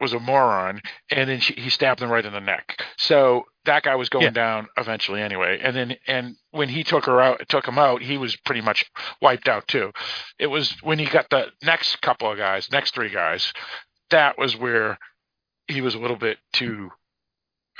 was 0.00 0.12
a 0.12 0.18
moron, 0.18 0.80
and 1.10 1.30
then 1.30 1.40
she, 1.40 1.54
he 1.54 1.70
stabbed 1.70 2.00
him 2.02 2.10
right 2.10 2.24
in 2.26 2.32
the 2.32 2.40
neck. 2.40 2.82
So 2.98 3.44
that 3.64 3.82
guy 3.84 3.94
was 3.94 4.08
going 4.08 4.24
Yeah. 4.24 4.30
down 4.30 4.68
eventually 4.76 5.22
anyway. 5.22 5.60
And 5.62 5.74
then 5.74 5.96
and 6.06 6.36
when 6.50 6.68
he 6.68 6.82
took 6.84 7.06
her 7.06 7.20
out, 7.20 7.48
took 7.48 7.66
him 7.66 7.78
out, 7.78 8.02
he 8.02 8.18
was 8.18 8.36
pretty 8.44 8.60
much 8.60 8.84
wiped 9.22 9.48
out 9.48 9.66
too. 9.68 9.92
It 10.38 10.48
was 10.48 10.74
when 10.82 10.98
he 10.98 11.06
got 11.06 11.30
the 11.30 11.46
next 11.62 12.00
couple 12.02 12.30
of 12.30 12.36
guys, 12.38 12.70
next 12.72 12.94
three 12.94 13.10
guys, 13.10 13.52
that 14.10 14.36
was 14.36 14.56
where 14.56 14.98
he 15.68 15.80
was 15.80 15.94
a 15.94 15.98
little 15.98 16.16
bit 16.18 16.38
too 16.52 16.90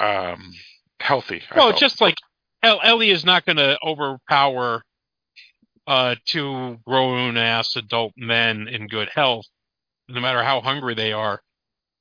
um 0.01 0.53
healthy. 1.01 1.43
I 1.51 1.57
Well, 1.59 1.69
felt. 1.71 1.81
just 1.81 2.01
like 2.01 2.17
El- 2.63 2.81
Ellie 2.83 3.11
is 3.11 3.25
not 3.25 3.45
going 3.45 3.57
to 3.59 3.77
overpower 3.85 4.83
uh, 5.87 6.15
two 6.25 6.79
grown 6.87 7.37
ass 7.37 7.77
adult 7.77 8.13
men 8.17 8.69
in 8.69 8.87
good 8.89 9.11
health, 9.15 9.45
no 10.09 10.19
matter 10.21 10.43
how 10.43 10.63
hungry 10.63 10.95
they 10.95 11.13
are. 11.13 11.43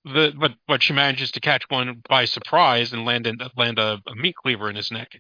The 0.06 0.34
but 0.40 0.54
but 0.68 0.84
she 0.84 0.94
manages 0.94 1.32
to 1.32 1.40
catch 1.40 1.64
one 1.70 2.02
by 2.10 2.26
surprise 2.26 2.94
and 2.94 3.06
land 3.06 3.28
in, 3.28 3.38
land 3.58 3.80
a, 3.80 4.00
a 4.08 4.16
meat 4.16 4.36
cleaver 4.36 4.70
in 4.70 4.76
his 4.76 4.92
neck, 4.92 5.20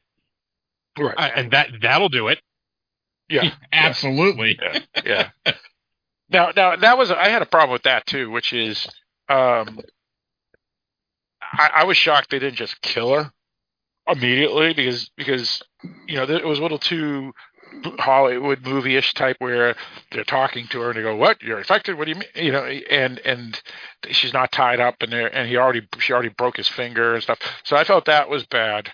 right. 1.00 1.16
I, 1.18 1.30
and 1.30 1.52
that 1.52 1.70
that'll 1.82 2.10
do 2.10 2.28
it. 2.30 2.40
yeah. 3.30 3.52
Absolutely. 3.74 4.60
yeah, 4.62 5.30
yeah. 5.46 5.54
Now, 6.30 6.52
now 6.56 6.76
that 6.76 6.98
was 6.98 7.12
I 7.12 7.30
had 7.30 7.44
a 7.44 7.46
problem 7.46 7.74
with 7.74 7.84
that 7.84 8.08
too, 8.08 8.32
which 8.32 8.54
is, 8.54 8.88
um, 9.30 9.80
I, 11.42 11.70
I 11.76 11.84
was 11.84 11.98
shocked 11.98 12.32
they 12.32 12.40
didn't 12.40 12.56
just 12.58 12.82
kill 12.82 13.14
her 13.14 13.32
immediately 14.08 14.74
because 14.74 15.12
because 15.18 15.62
you 16.08 16.16
know 16.18 16.24
it 16.24 16.46
was 16.46 16.60
a 16.60 16.62
little 16.62 16.80
too 16.80 17.34
Hollywood 18.00 18.66
movie-ish 18.66 19.14
type 19.14 19.38
where 19.40 19.76
they're 20.12 20.24
talking 20.24 20.68
to 20.68 20.80
her 20.82 20.90
and 20.90 20.98
they 20.98 21.04
go, 21.04 21.16
"What? 21.16 21.42
You're 21.42 21.58
infected? 21.60 21.98
What 21.98 22.06
do 22.06 22.12
you 22.12 22.16
mean?" 22.18 22.30
You 22.36 22.52
know, 22.52 22.64
and 22.66 23.20
and 23.20 23.62
she's 24.12 24.34
not 24.34 24.52
tied 24.52 24.80
up 24.80 24.96
and 25.02 25.12
there 25.12 25.34
and 25.34 25.48
he 25.50 25.58
already 25.58 25.88
she 26.00 26.14
already 26.14 26.30
broke 26.30 26.58
his 26.58 26.68
finger 26.68 27.14
and 27.14 27.24
stuff. 27.24 27.40
So 27.64 27.76
I 27.76 27.84
felt 27.84 28.06
that 28.06 28.30
was 28.30 28.46
bad 28.46 28.92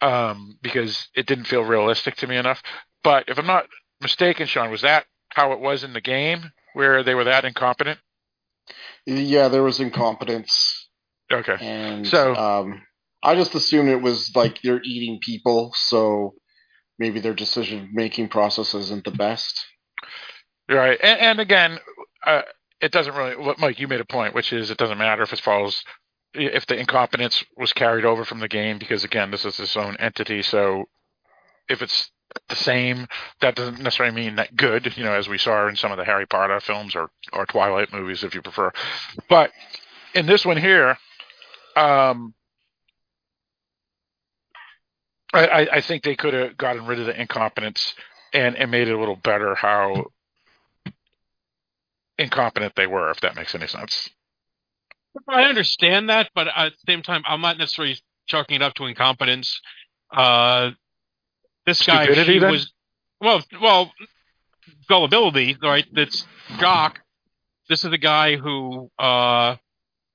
um, 0.00 0.58
because 0.62 1.08
it 1.14 1.26
didn't 1.26 1.44
feel 1.46 1.62
realistic 1.62 2.16
to 2.16 2.26
me 2.26 2.36
enough. 2.36 2.62
But 3.02 3.24
if 3.28 3.38
I'm 3.38 3.46
not 3.46 3.66
mistaken, 4.00 4.46
Sean, 4.46 4.70
was 4.70 4.82
that 4.82 5.06
how 5.30 5.52
it 5.52 5.60
was 5.60 5.84
in 5.84 5.92
the 5.92 6.00
game 6.00 6.52
where 6.74 7.02
they 7.02 7.14
were 7.14 7.24
that 7.24 7.44
incompetent? 7.44 7.98
Yeah, 9.06 9.48
there 9.48 9.62
was 9.62 9.80
incompetence, 9.80 10.88
Okay. 11.32 11.56
and 11.60 12.06
So- 12.06 12.34
um, 12.34 12.82
I 13.22 13.34
just 13.34 13.54
assumed 13.54 13.88
it 13.88 14.00
was 14.02 14.30
like 14.36 14.60
they're 14.62 14.82
eating 14.84 15.18
people, 15.20 15.72
so 15.74 16.34
maybe 16.98 17.20
their 17.20 17.34
decision 17.34 17.90
making 17.92 18.28
process 18.28 18.74
isn't 18.74 19.04
the 19.04 19.10
best. 19.10 19.66
Right. 20.68 20.98
And, 21.02 21.20
and 21.20 21.40
again, 21.40 21.78
uh, 22.26 22.42
it 22.80 22.92
doesn't 22.92 23.14
really. 23.14 23.36
What 23.36 23.58
Mike, 23.58 23.80
you 23.80 23.88
made 23.88 24.00
a 24.00 24.04
point, 24.04 24.34
which 24.34 24.52
is 24.52 24.70
it 24.70 24.78
doesn't 24.78 24.98
matter 24.98 25.22
if 25.22 25.32
it 25.32 25.40
follows 25.40 25.82
if 26.34 26.66
the 26.66 26.78
incompetence 26.78 27.42
was 27.56 27.72
carried 27.72 28.04
over 28.04 28.24
from 28.24 28.40
the 28.40 28.48
game 28.48 28.78
because 28.78 29.04
again, 29.04 29.30
this 29.30 29.44
is 29.44 29.58
its 29.58 29.76
own 29.76 29.96
entity. 29.98 30.42
So 30.42 30.84
if 31.68 31.82
it's 31.82 32.10
the 32.48 32.56
same, 32.56 33.06
that 33.40 33.54
doesn't 33.54 33.80
necessarily 33.80 34.14
mean 34.14 34.36
that 34.36 34.54
good. 34.54 34.96
You 34.96 35.04
know, 35.04 35.14
as 35.14 35.28
we 35.28 35.38
saw 35.38 35.66
in 35.68 35.76
some 35.76 35.90
of 35.90 35.98
the 35.98 36.04
Harry 36.04 36.26
Potter 36.26 36.60
films 36.60 36.94
or 36.94 37.10
or 37.32 37.46
Twilight 37.46 37.92
movies, 37.92 38.22
if 38.22 38.34
you 38.34 38.42
prefer. 38.42 38.70
But 39.28 39.50
in 40.14 40.26
this 40.26 40.44
one 40.44 40.58
here, 40.58 40.98
um, 41.76 42.34
I, 45.32 45.68
I, 45.72 45.80
think 45.82 46.04
they 46.04 46.16
could 46.16 46.32
have 46.32 46.56
gotten 46.56 46.86
rid 46.86 47.00
of 47.00 47.06
the 47.06 47.20
incompetence 47.20 47.94
and, 48.32 48.56
and 48.56 48.70
made 48.70 48.88
it 48.88 48.92
a 48.92 48.98
little 48.98 49.16
better 49.16 49.54
how 49.54 50.06
incompetent 52.18 52.74
they 52.76 52.86
were, 52.86 53.10
if 53.10 53.20
that 53.20 53.36
makes 53.36 53.54
any 53.54 53.66
sense. 53.66 54.08
I 55.28 55.42
understand 55.44 56.08
that, 56.08 56.30
but 56.34 56.48
at 56.48 56.72
the 56.72 56.92
same 56.92 57.02
time, 57.02 57.22
I'm 57.26 57.40
not 57.40 57.58
necessarily 57.58 57.98
chalking 58.26 58.56
it 58.56 58.62
up 58.62 58.74
to 58.74 58.86
incompetence. 58.86 59.60
Uh, 60.10 60.70
this 61.66 61.84
guy 61.84 62.04
Stupidity, 62.04 62.34
she 62.34 62.38
then? 62.38 62.50
was 62.50 62.72
well, 63.20 63.42
well, 63.60 63.92
gullibility, 64.88 65.56
right? 65.62 65.86
That's 65.92 66.26
Jock. 66.58 67.00
This 67.68 67.84
is 67.84 67.90
the 67.90 67.98
guy 67.98 68.36
who 68.36 68.90
uh, 68.98 69.56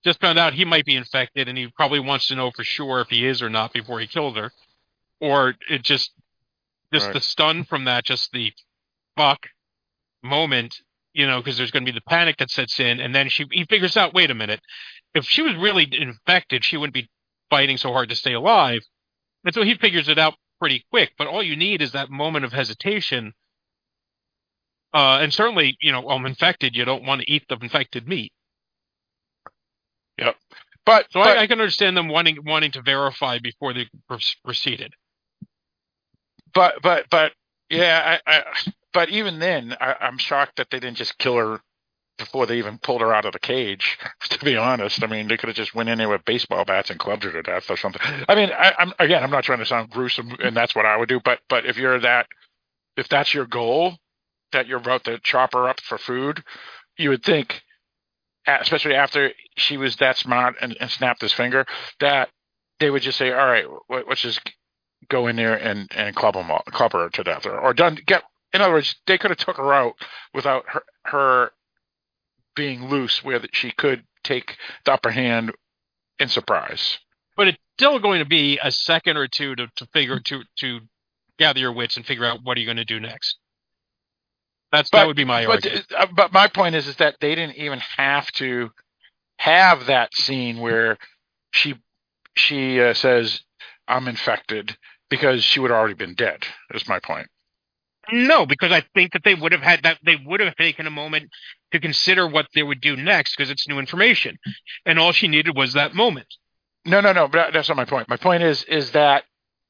just 0.03 0.19
found 0.19 0.39
out 0.39 0.53
he 0.53 0.65
might 0.65 0.85
be 0.85 0.95
infected, 0.95 1.47
and 1.47 1.57
he 1.57 1.67
probably 1.67 1.99
wants 1.99 2.27
to 2.27 2.35
know 2.35 2.51
for 2.51 2.63
sure 2.63 3.01
if 3.01 3.09
he 3.09 3.27
is 3.27 3.41
or 3.41 3.49
not 3.49 3.73
before 3.73 3.99
he 3.99 4.07
kills 4.07 4.35
her. 4.35 4.51
Or 5.23 5.55
it 5.69 5.83
just 5.83 6.11
just 6.91 7.05
Right. 7.05 7.13
the 7.13 7.21
stun 7.21 7.63
from 7.63 7.85
that, 7.85 8.03
just 8.03 8.31
the 8.33 8.51
fuck 9.15 9.47
moment, 10.21 10.75
you 11.13 11.25
know, 11.25 11.39
because 11.39 11.55
there's 11.57 11.71
going 11.71 11.85
to 11.85 11.91
be 11.91 11.97
the 11.97 12.03
panic 12.09 12.37
that 12.37 12.51
sets 12.51 12.77
in, 12.79 12.99
and 12.99 13.15
then 13.15 13.29
she 13.29 13.45
he 13.49 13.63
figures 13.63 13.95
out, 13.95 14.13
wait 14.13 14.31
a 14.31 14.35
minute, 14.35 14.59
if 15.15 15.23
she 15.25 15.41
was 15.41 15.55
really 15.55 15.87
infected, 15.91 16.65
she 16.65 16.75
wouldn't 16.75 16.93
be 16.93 17.09
fighting 17.49 17.77
so 17.77 17.93
hard 17.93 18.09
to 18.09 18.15
stay 18.15 18.33
alive. 18.33 18.81
And 19.45 19.53
so 19.55 19.63
he 19.63 19.75
figures 19.75 20.09
it 20.09 20.19
out 20.19 20.35
pretty 20.59 20.85
quick. 20.89 21.13
But 21.17 21.27
all 21.27 21.41
you 21.41 21.55
need 21.55 21.81
is 21.81 21.93
that 21.93 22.09
moment 22.09 22.43
of 22.43 22.51
hesitation. 22.51 23.33
Uh, 24.93 25.19
and 25.21 25.33
certainly, 25.33 25.77
you 25.81 25.91
know, 25.93 26.07
I'm 26.09 26.25
infected. 26.25 26.75
You 26.75 26.83
don't 26.85 27.05
want 27.05 27.21
to 27.21 27.31
eat 27.31 27.43
the 27.47 27.57
infected 27.61 28.07
meat. 28.07 28.31
Yep. 30.17 30.35
But, 30.85 31.07
So 31.11 31.21
but 31.21 31.37
I, 31.37 31.43
I 31.43 31.47
can 31.47 31.59
understand 31.59 31.95
them 31.95 32.09
wanting 32.09 32.37
wanting 32.45 32.71
to 32.71 32.81
verify 32.81 33.39
before 33.39 33.73
they 33.73 33.87
pr- 34.09 34.15
proceeded. 34.43 34.93
But 36.53 36.75
but 36.81 37.05
but 37.09 37.33
yeah, 37.69 38.19
I, 38.25 38.31
I 38.37 38.43
but 38.93 39.09
even 39.09 39.39
then, 39.39 39.75
I, 39.79 39.95
I'm 39.99 40.17
shocked 40.17 40.57
that 40.57 40.69
they 40.69 40.79
didn't 40.79 40.97
just 40.97 41.17
kill 41.17 41.37
her 41.37 41.61
before 42.17 42.45
they 42.45 42.59
even 42.59 42.77
pulled 42.77 43.01
her 43.01 43.13
out 43.13 43.25
of 43.25 43.33
the 43.33 43.39
cage. 43.39 43.97
To 44.29 44.45
be 44.45 44.57
honest, 44.57 45.03
I 45.03 45.07
mean, 45.07 45.27
they 45.27 45.37
could 45.37 45.49
have 45.49 45.55
just 45.55 45.75
went 45.75 45.89
in 45.89 45.99
there 45.99 46.09
with 46.09 46.25
baseball 46.25 46.65
bats 46.65 46.89
and 46.89 46.99
clubbed 46.99 47.23
her 47.23 47.31
to 47.31 47.43
death 47.43 47.69
or 47.69 47.77
something. 47.77 48.01
I 48.27 48.35
mean, 48.35 48.49
I, 48.51 48.73
I'm 48.79 48.93
again, 48.97 49.23
I'm 49.23 49.29
not 49.29 49.43
trying 49.43 49.59
to 49.59 49.65
sound 49.65 49.89
gruesome, 49.91 50.35
and 50.41 50.55
that's 50.57 50.73
what 50.73 50.85
I 50.85 50.97
would 50.97 51.07
do. 51.07 51.19
But 51.23 51.39
but 51.49 51.65
if 51.65 51.77
you're 51.77 51.99
that, 51.99 52.27
if 52.97 53.07
that's 53.09 53.33
your 53.33 53.45
goal, 53.45 53.97
that 54.51 54.67
you're 54.67 54.79
about 54.79 55.03
to 55.03 55.19
chop 55.19 55.53
her 55.53 55.69
up 55.69 55.79
for 55.81 55.97
food, 55.97 56.43
you 56.97 57.09
would 57.09 57.23
think, 57.23 57.61
especially 58.47 58.95
after 58.95 59.31
she 59.57 59.77
was 59.77 59.97
that 59.97 60.17
smart 60.17 60.55
and, 60.61 60.75
and 60.79 60.89
snapped 60.89 61.21
his 61.21 61.33
finger, 61.33 61.65
that 61.99 62.29
they 62.79 62.89
would 62.89 63.03
just 63.03 63.17
say, 63.17 63.31
all 63.31 63.47
right, 63.47 63.65
let's 63.89 64.21
just 64.21 64.41
go 65.09 65.27
in 65.27 65.35
there 65.35 65.55
and 65.55 65.89
and 65.95 66.15
club 66.15 66.35
all, 66.35 66.59
club 66.71 66.93
her 66.93 67.09
to 67.09 67.23
death, 67.23 67.45
or, 67.45 67.59
or 67.59 67.73
done 67.73 67.97
get. 68.05 68.23
In 68.53 68.61
other 68.61 68.73
words, 68.73 68.95
they 69.07 69.17
could 69.17 69.31
have 69.31 69.37
took 69.37 69.57
her 69.57 69.73
out 69.73 69.95
without 70.33 70.65
her 70.67 70.83
her 71.05 71.51
being 72.55 72.87
loose, 72.89 73.23
where 73.23 73.39
that 73.39 73.55
she 73.55 73.71
could 73.71 74.03
take 74.23 74.57
the 74.85 74.93
upper 74.93 75.11
hand 75.11 75.51
in 76.19 76.27
surprise. 76.29 76.99
But 77.35 77.47
it's 77.49 77.57
still 77.77 77.99
going 77.99 78.19
to 78.19 78.25
be 78.25 78.59
a 78.63 78.71
second 78.71 79.17
or 79.17 79.27
two 79.27 79.55
to, 79.55 79.67
to 79.77 79.85
figure 79.87 80.19
to 80.19 80.43
to 80.59 80.79
gather 81.39 81.59
your 81.59 81.73
wits 81.73 81.97
and 81.97 82.05
figure 82.05 82.25
out 82.25 82.39
what 82.43 82.57
are 82.57 82.59
you 82.59 82.67
going 82.67 82.77
to 82.77 82.85
do 82.85 82.99
next. 82.99 83.37
That's 84.71 84.89
But- 84.89 84.99
that 84.99 85.07
would 85.07 85.15
be 85.15 85.25
my 85.25 85.45
But 85.45 85.65
argument. 85.65 85.85
uh, 85.97 86.07
but 86.15 86.33
my 86.33 86.47
point 86.47 86.75
is 86.75 86.87
is 86.87 86.95
that 86.97 87.15
they 87.19 87.35
didn't 87.35 87.57
even 87.57 87.79
have 87.97 88.31
to 88.33 88.71
have 89.37 89.87
that 89.87 90.13
scene 90.13 90.59
where 90.59 90.97
she 91.51 91.75
she 92.35 92.81
uh, 92.81 92.93
says 92.93 93.41
I'm 93.87 94.07
infected 94.07 94.77
because 95.13 95.43
she 95.43 95.59
would 95.59 95.69
have 95.69 95.77
already 95.77 95.93
been 95.93 96.15
dead. 96.15 96.43
Is 96.73 96.87
my 96.87 96.99
point. 96.99 97.27
No, 98.11 98.47
because 98.47 98.71
I 98.71 98.83
think 98.95 99.13
that 99.13 99.23
they 99.23 99.35
would 99.35 99.51
have 99.51 99.61
had 99.61 99.83
that 99.83 99.99
they 100.03 100.15
would 100.15 100.39
have 100.39 100.55
taken 100.55 100.87
a 100.87 100.89
moment 100.89 101.29
to 101.71 101.79
consider 101.79 102.27
what 102.27 102.47
they 102.55 102.63
would 102.63 102.81
do 102.81 102.95
next 102.95 103.37
because 103.37 103.51
it's 103.51 103.67
new 103.67 103.77
information, 103.77 104.39
and 104.87 104.97
all 104.97 105.11
she 105.11 105.27
needed 105.27 105.55
was 105.55 105.73
that 105.73 105.93
moment. 105.93 106.25
No, 106.83 106.99
no, 106.99 107.13
no. 107.13 107.27
But 107.27 107.53
that's 107.53 107.69
not 107.69 107.77
my 107.77 107.85
point. 107.85 108.09
My 108.09 108.17
point 108.17 108.41
is 108.41 108.63
is 108.63 108.91
that 108.93 109.25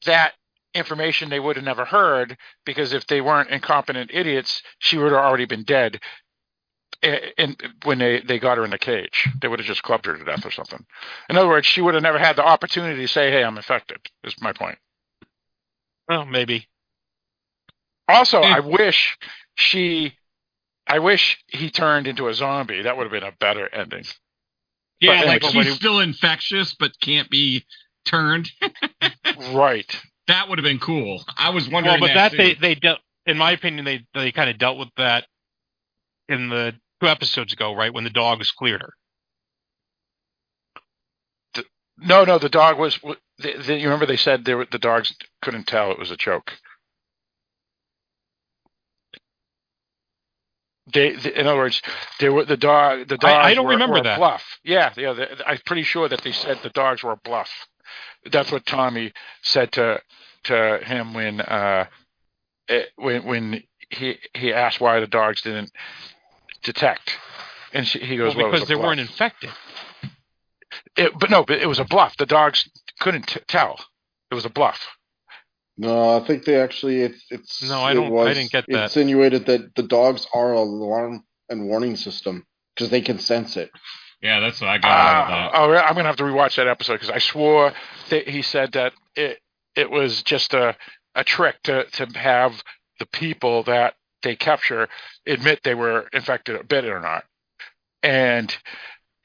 that 0.06 0.32
information 0.74 1.30
they 1.30 1.42
would 1.42 1.58
have 1.58 1.66
never 1.66 1.84
heard 1.84 2.38
because 2.66 2.94
if 2.94 3.06
they 3.08 3.20
weren't 3.20 3.50
incompetent 3.50 4.12
idiots, 4.14 4.64
she 4.80 4.98
would 4.98 5.12
have 5.12 5.22
already 5.22 5.46
been 5.46 5.64
dead. 5.64 6.00
Eh, 7.04 7.20
and 7.38 7.62
when 7.84 8.00
they, 8.00 8.22
they 8.22 8.40
got 8.40 8.58
her 8.58 8.64
in 8.64 8.72
the 8.72 8.80
cage, 8.80 9.28
they 9.42 9.50
would 9.50 9.60
have 9.60 9.68
just 9.68 9.84
clubbed 9.84 10.06
her 10.06 10.18
to 10.18 10.24
death 10.24 10.46
or 10.46 10.52
something. 10.52 10.84
In 11.30 11.36
other 11.38 11.50
words, 11.50 11.68
she 11.68 11.82
would 11.82 11.94
have 11.94 12.02
never 12.02 12.18
had 12.18 12.38
the 12.38 12.46
opportunity 12.46 13.02
to 13.02 13.08
say, 13.08 13.30
"Hey, 13.30 13.44
I'm 13.44 13.58
infected." 13.58 14.00
Is 14.24 14.34
my 14.42 14.54
point. 14.54 14.78
Well, 16.08 16.26
maybe. 16.26 16.68
Also, 18.08 18.40
Hmm. 18.42 18.54
I 18.54 18.60
wish 18.60 19.18
she, 19.56 20.14
I 20.88 21.00
wish 21.00 21.42
he 21.48 21.70
turned 21.70 22.08
into 22.08 22.28
a 22.28 22.34
zombie. 22.34 22.82
That 22.82 22.98
would 22.98 23.04
have 23.04 23.12
been 23.12 23.24
a 23.24 23.32
better 23.40 23.68
ending. 23.74 24.04
Yeah, 25.00 25.14
anyway, 25.14 25.28
like 25.28 25.44
She's 25.44 25.66
he- 25.68 25.72
still 25.74 26.00
infectious, 26.00 26.76
but 26.78 27.00
can't 27.02 27.30
be 27.30 27.66
turned. 28.06 28.52
Right. 29.52 29.90
That 30.28 30.48
would 30.48 30.58
have 30.60 30.64
been 30.64 30.80
cool. 30.80 31.24
I 31.38 31.50
was 31.50 31.66
well, 31.68 31.76
wondering. 31.84 32.00
but 32.00 32.14
that 32.14 32.32
too. 32.32 32.38
they 32.38 32.54
they 32.54 32.76
dealt. 32.76 33.00
In 33.26 33.38
my 33.38 33.52
opinion, 33.52 33.84
they 33.84 34.06
they 34.14 34.32
kind 34.32 34.50
of 34.50 34.58
dealt 34.58 34.78
with 34.78 34.90
that 34.98 35.26
in 36.30 36.50
the 36.50 36.74
two 37.02 37.08
episodes 37.08 37.52
ago, 37.52 37.74
right 37.74 37.94
when 37.94 38.04
the 38.04 38.10
dogs 38.10 38.52
cleared 38.52 38.82
her. 38.82 38.94
No, 41.98 42.24
no. 42.26 42.38
The 42.38 42.50
dog 42.50 42.78
was. 42.78 43.00
The, 43.40 43.54
the, 43.58 43.76
you 43.78 43.86
remember 43.86 44.06
they 44.06 44.18
said 44.18 44.48
were, 44.48 44.68
the 44.72 44.78
dogs 44.80 45.14
couldn't 45.42 45.66
tell 45.68 45.92
it 45.92 46.00
was 46.00 46.12
a 46.12 46.18
choke. 46.18 46.54
They, 50.92 51.14
the, 51.14 51.40
in 51.40 51.48
other 51.48 51.58
words, 51.58 51.82
they 52.20 52.30
were 52.30 52.46
the 52.46 52.58
dog. 52.58 53.08
The 53.08 53.18
dogs. 53.18 53.34
I- 53.34 53.50
I 53.52 53.54
don't 53.54 53.66
were, 53.66 53.72
remember 53.72 53.96
were 53.96 54.04
that. 54.04 54.18
Bluff. 54.20 54.60
Yeah, 54.64 54.92
yeah. 54.98 55.14
The, 55.14 55.48
I'm 55.48 55.60
pretty 55.66 55.84
sure 55.84 56.10
that 56.10 56.22
they 56.22 56.32
said 56.32 56.60
the 56.62 56.70
dogs 56.70 57.04
were 57.04 57.14
a 57.14 57.18
bluff. 57.18 57.50
That's 58.32 58.52
what 58.52 58.66
Tommy 58.66 59.14
said 59.42 59.72
to 59.74 60.02
to 60.46 60.80
him 60.84 61.14
when 61.14 61.40
uh 61.42 61.86
it, 62.68 62.90
when 62.96 63.24
when 63.26 63.64
he 63.90 64.18
he 64.34 64.54
asked 64.54 64.80
why 64.82 65.00
the 65.00 65.08
dogs 65.08 65.42
didn't 65.42 65.72
detect, 66.64 67.18
and 67.74 67.88
she, 67.88 68.00
he 68.00 68.18
goes, 68.18 68.36
Well, 68.36 68.46
"Well, 68.46 68.52
because 68.52 68.68
they 68.68 68.76
bluff." 68.76 68.86
weren't 68.88 69.00
infected. 69.02 69.50
It, 70.98 71.12
but 71.18 71.30
no, 71.30 71.44
but 71.44 71.60
it 71.60 71.68
was 71.68 71.80
a 71.80 71.86
bluff. 71.86 72.16
The 72.18 72.26
dogs 72.26 72.70
couldn't 73.04 73.28
t- 73.28 73.40
tell. 73.48 73.80
It 74.32 74.36
was 74.36 74.46
a 74.46 74.50
bluff. 74.50 74.88
No, 75.78 76.18
I 76.18 76.26
think 76.26 76.46
they 76.46 76.56
actually 76.60 77.02
it's 77.02 77.24
it's 77.30 77.64
No, 77.64 77.82
I 77.82 77.92
it 77.92 77.96
don't- 77.96 78.28
I 78.28 78.34
didn't 78.34 78.52
get 78.52 78.66
that. 78.70 78.84
Insinuated 78.86 79.46
that 79.48 79.76
the 79.76 79.84
dogs 79.84 80.28
are 80.34 80.54
a 80.54 80.60
alarm 80.60 81.24
and 81.50 81.68
warning 81.68 81.96
system 81.96 82.46
because 82.76 82.90
they 82.90 83.02
can 83.02 83.20
sense 83.20 83.58
it. 83.58 83.72
Yeah, 84.22 84.40
that's 84.40 84.62
what 84.62 84.70
I 84.70 84.78
got 84.78 84.88
out 84.92 85.54
Uh, 85.54 85.58
oh, 85.58 85.74
I'm 85.76 85.96
gonna 85.96 86.08
have 86.08 86.16
to 86.18 86.24
rewatch 86.24 86.56
that 86.56 86.68
episode 86.68 86.94
because 86.94 87.10
I 87.10 87.18
swore 87.20 87.74
that 88.10 88.28
he 88.28 88.42
said 88.42 88.72
that 88.74 88.94
it 89.16 89.40
it 89.76 89.90
was 89.90 90.24
just 90.24 90.54
a 90.54 90.76
a 91.16 91.24
trick 91.24 91.62
to 91.64 91.86
to 91.86 92.06
have 92.18 92.64
the 93.00 93.06
people 93.08 93.64
that 93.64 93.96
they 94.22 94.36
capture 94.36 94.88
admit 95.28 95.60
they 95.64 95.76
were 95.76 96.08
infected 96.14 96.56
or 96.56 96.64
bit 96.64 96.86
or 96.86 97.00
not, 97.02 97.26
and 98.04 98.56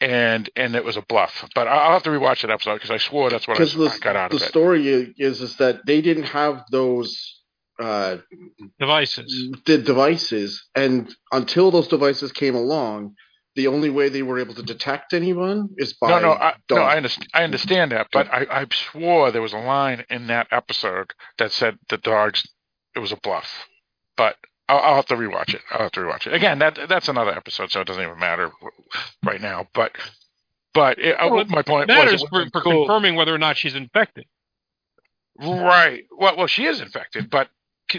and 0.00 0.48
and 0.56 0.74
it 0.76 0.84
was 0.84 0.96
a 0.96 1.02
bluff. 1.02 1.44
But 1.54 1.66
I- 1.68 1.76
I'll 1.86 1.92
have 1.92 2.02
to 2.04 2.10
rewatch 2.10 2.42
that 2.42 2.50
episode 2.50 2.74
because 2.74 2.90
I 2.90 2.98
swore 2.98 3.30
that's 3.30 3.46
what 3.48 3.56
I, 3.56 3.58
Because 3.64 3.74
the, 3.74 3.88
I 3.88 3.98
got 3.98 4.16
out 4.16 4.30
the 4.30 4.36
of 4.36 4.42
it. 4.42 4.44
The 4.44 4.48
story 4.50 4.88
is 4.88 5.40
is 5.40 5.56
that 5.56 5.86
they 5.86 6.00
didn't 6.00 6.24
have 6.24 6.64
those 6.70 7.34
uh, 7.80 8.16
Devices. 8.78 9.50
the 9.66 9.78
devices, 9.78 10.66
and 10.74 11.14
until 11.32 11.70
those 11.70 11.86
devices 11.88 12.32
came 12.32 12.54
along, 12.56 13.14
the 13.54 13.68
only 13.68 13.88
way 13.90 14.08
they 14.08 14.22
were 14.22 14.38
able 14.40 14.54
to 14.54 14.62
detect 14.62 15.12
anyone 15.12 15.68
is 15.78 15.92
by 15.94 16.08
No, 16.10 16.18
no, 16.20 16.32
I, 16.32 16.54
no. 16.70 16.76
I 16.78 16.96
understand. 16.96 17.28
I 17.34 17.44
understand 17.44 17.92
that, 17.92 18.08
but 18.12 18.26
I, 18.32 18.46
I 18.50 18.66
swore 18.72 19.30
there 19.30 19.42
was 19.42 19.52
a 19.52 19.58
line 19.58 20.04
in 20.10 20.26
that 20.28 20.48
episode 20.50 21.12
that 21.38 21.52
said 21.52 21.78
the 21.88 21.98
dogs. 21.98 22.46
It 22.96 22.98
was 23.00 23.12
a 23.12 23.16
bluff, 23.16 23.66
but 24.16 24.36
I'll, 24.68 24.78
I'll 24.78 24.96
have 24.96 25.06
to 25.06 25.14
rewatch 25.16 25.54
it. 25.54 25.62
I'll 25.70 25.82
have 25.82 25.92
to 25.92 26.00
rewatch 26.00 26.26
it 26.26 26.34
again. 26.34 26.58
That 26.58 26.78
that's 26.88 27.08
another 27.08 27.32
episode, 27.32 27.70
so 27.70 27.80
it 27.80 27.86
doesn't 27.86 28.02
even 28.02 28.18
matter 28.18 28.50
right 29.24 29.40
now. 29.40 29.66
But 29.74 29.92
but 30.74 30.98
it, 30.98 31.14
uh, 31.18 31.28
Well, 31.30 31.44
my 31.46 31.62
point 31.62 31.88
Matters 31.88 32.20
was 32.20 32.28
for, 32.30 32.42
it 32.42 32.52
for 32.52 32.60
cool. 32.60 32.84
confirming 32.86 33.14
whether 33.16 33.34
or 33.34 33.38
not 33.38 33.56
she's 33.56 33.74
infected. 33.74 34.26
right. 35.38 36.04
Well, 36.16 36.36
well, 36.36 36.46
she 36.46 36.66
is 36.66 36.80
infected, 36.80 37.30
but 37.30 37.48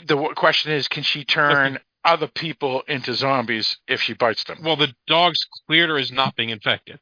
the 0.05 0.33
question 0.35 0.71
is, 0.71 0.87
can 0.87 1.03
she 1.03 1.23
turn 1.25 1.79
other 2.05 2.27
people 2.27 2.83
into 2.87 3.13
zombies 3.13 3.77
if 3.87 4.01
she 4.01 4.13
bites 4.13 4.43
them? 4.43 4.59
Well, 4.63 4.75
the 4.75 4.93
dogs 5.07 5.45
cleared 5.67 5.89
her 5.89 5.97
as 5.97 6.11
not 6.11 6.35
being 6.35 6.49
infected. 6.49 6.99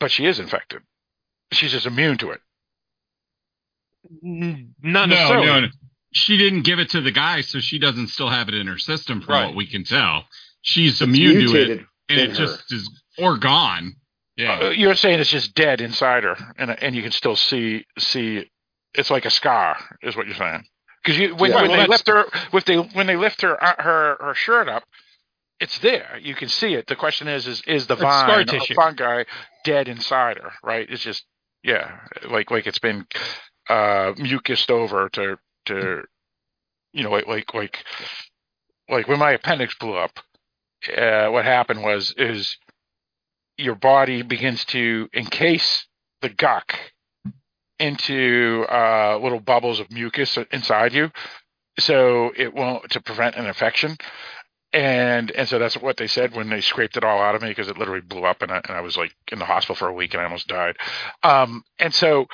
But 0.00 0.10
she 0.10 0.24
is 0.26 0.40
infected. 0.40 0.80
She's 1.52 1.70
just 1.72 1.86
immune 1.86 2.16
to 2.18 2.30
it. 2.30 2.40
N- 4.24 4.74
Not 4.82 5.08
no, 5.08 5.14
necessarily. 5.14 5.46
no, 5.46 5.60
no. 5.60 5.66
She 6.12 6.36
didn't 6.38 6.62
give 6.62 6.78
it 6.78 6.90
to 6.90 7.00
the 7.00 7.10
guy, 7.12 7.40
so 7.42 7.60
she 7.60 7.78
doesn't 7.78 8.08
still 8.08 8.28
have 8.30 8.48
it 8.48 8.54
in 8.54 8.66
her 8.66 8.78
system, 8.78 9.20
from 9.22 9.34
Right. 9.34 9.46
what 9.46 9.56
we 9.56 9.66
can 9.66 9.84
tell. 9.84 10.24
She's 10.62 10.94
It's 10.94 11.02
immune 11.02 11.38
to 11.46 11.54
it, 11.56 11.68
and 12.08 12.20
it 12.20 12.28
her. 12.28 12.34
just 12.34 12.72
is 12.72 12.90
or 13.18 13.36
gone. 13.38 13.94
Yeah, 14.36 14.58
Uh, 14.62 14.70
you're 14.70 14.94
saying 14.94 15.20
it's 15.20 15.30
just 15.30 15.54
dead 15.54 15.80
inside 15.80 16.24
her, 16.24 16.36
and 16.58 16.70
and 16.82 16.94
you 16.96 17.02
can 17.02 17.12
still 17.12 17.36
see 17.36 17.86
see 17.98 18.50
it's 18.94 19.10
like 19.10 19.24
a 19.26 19.30
scar, 19.30 19.76
is 20.02 20.16
what 20.16 20.26
you're 20.26 20.36
saying? 20.36 20.64
Because 21.04 21.18
you 21.18 21.34
when, 21.36 21.50
Yeah. 21.50 21.62
when 21.62 21.70
Well, 21.70 21.78
they 21.80 21.86
lift 21.88 22.08
her 22.08 22.24
with 22.52 22.64
they 22.64 22.76
when 22.76 23.06
they 23.06 23.16
lift 23.16 23.42
her 23.42 23.62
uh, 23.62 23.74
her 23.82 24.16
her 24.20 24.34
shirt 24.34 24.68
up, 24.68 24.84
it's 25.60 25.78
there. 25.80 26.18
You 26.22 26.34
can 26.34 26.48
see 26.48 26.74
it. 26.74 26.86
The 26.86 26.96
question 26.96 27.28
is 27.28 27.46
is 27.46 27.62
is 27.66 27.86
the 27.86 27.94
It's 27.94 28.02
scar 28.02 28.26
vine 28.26 28.48
or 28.50 28.66
fungi 28.74 29.24
dead 29.64 29.88
inside 29.88 30.38
her? 30.38 30.52
Right? 30.62 30.88
It's 30.90 31.02
just 31.02 31.24
yeah, 31.62 32.00
like 32.30 32.50
like 32.50 32.66
it's 32.66 32.78
been 32.80 33.06
uh 33.68 34.12
mucused 34.18 34.70
over 34.70 35.08
to 35.10 35.38
to 35.66 36.02
you 36.92 37.02
know 37.02 37.10
like 37.10 37.26
like 37.26 37.54
like 37.54 37.84
like 38.88 39.08
when 39.08 39.18
my 39.18 39.32
appendix 39.32 39.74
blew 39.78 39.94
up. 39.94 40.18
Uh, 40.96 41.28
what 41.28 41.44
happened 41.44 41.82
was 41.82 42.12
is 42.16 42.56
your 43.56 43.76
body 43.76 44.22
begins 44.22 44.64
to 44.64 45.08
encase 45.14 45.86
the 46.22 46.28
guck 46.28 46.76
into 47.78 48.64
uh, 48.70 49.18
little 49.18 49.40
bubbles 49.40 49.80
of 49.80 49.90
mucus 49.90 50.38
inside 50.52 50.92
you, 50.92 51.10
so 51.78 52.32
it 52.36 52.54
won't 52.54 52.90
to 52.90 53.00
prevent 53.00 53.36
an 53.36 53.46
infection. 53.46 53.96
And 54.72 55.30
and 55.32 55.48
so 55.48 55.58
that's 55.58 55.76
what 55.76 55.98
they 55.98 56.06
said 56.06 56.34
when 56.34 56.48
they 56.48 56.62
scraped 56.62 56.96
it 56.96 57.04
all 57.04 57.20
out 57.20 57.34
of 57.34 57.42
me 57.42 57.48
because 57.48 57.68
it 57.68 57.76
literally 57.76 58.00
blew 58.00 58.24
up 58.24 58.40
and 58.40 58.50
I, 58.50 58.60
and 58.66 58.76
I 58.76 58.80
was 58.80 58.96
like 58.96 59.12
in 59.30 59.38
the 59.38 59.44
hospital 59.44 59.76
for 59.76 59.88
a 59.88 59.92
week 59.92 60.14
and 60.14 60.20
I 60.20 60.24
almost 60.24 60.48
died. 60.48 60.76
Um, 61.22 61.62
and 61.78 61.92
so 61.92 62.26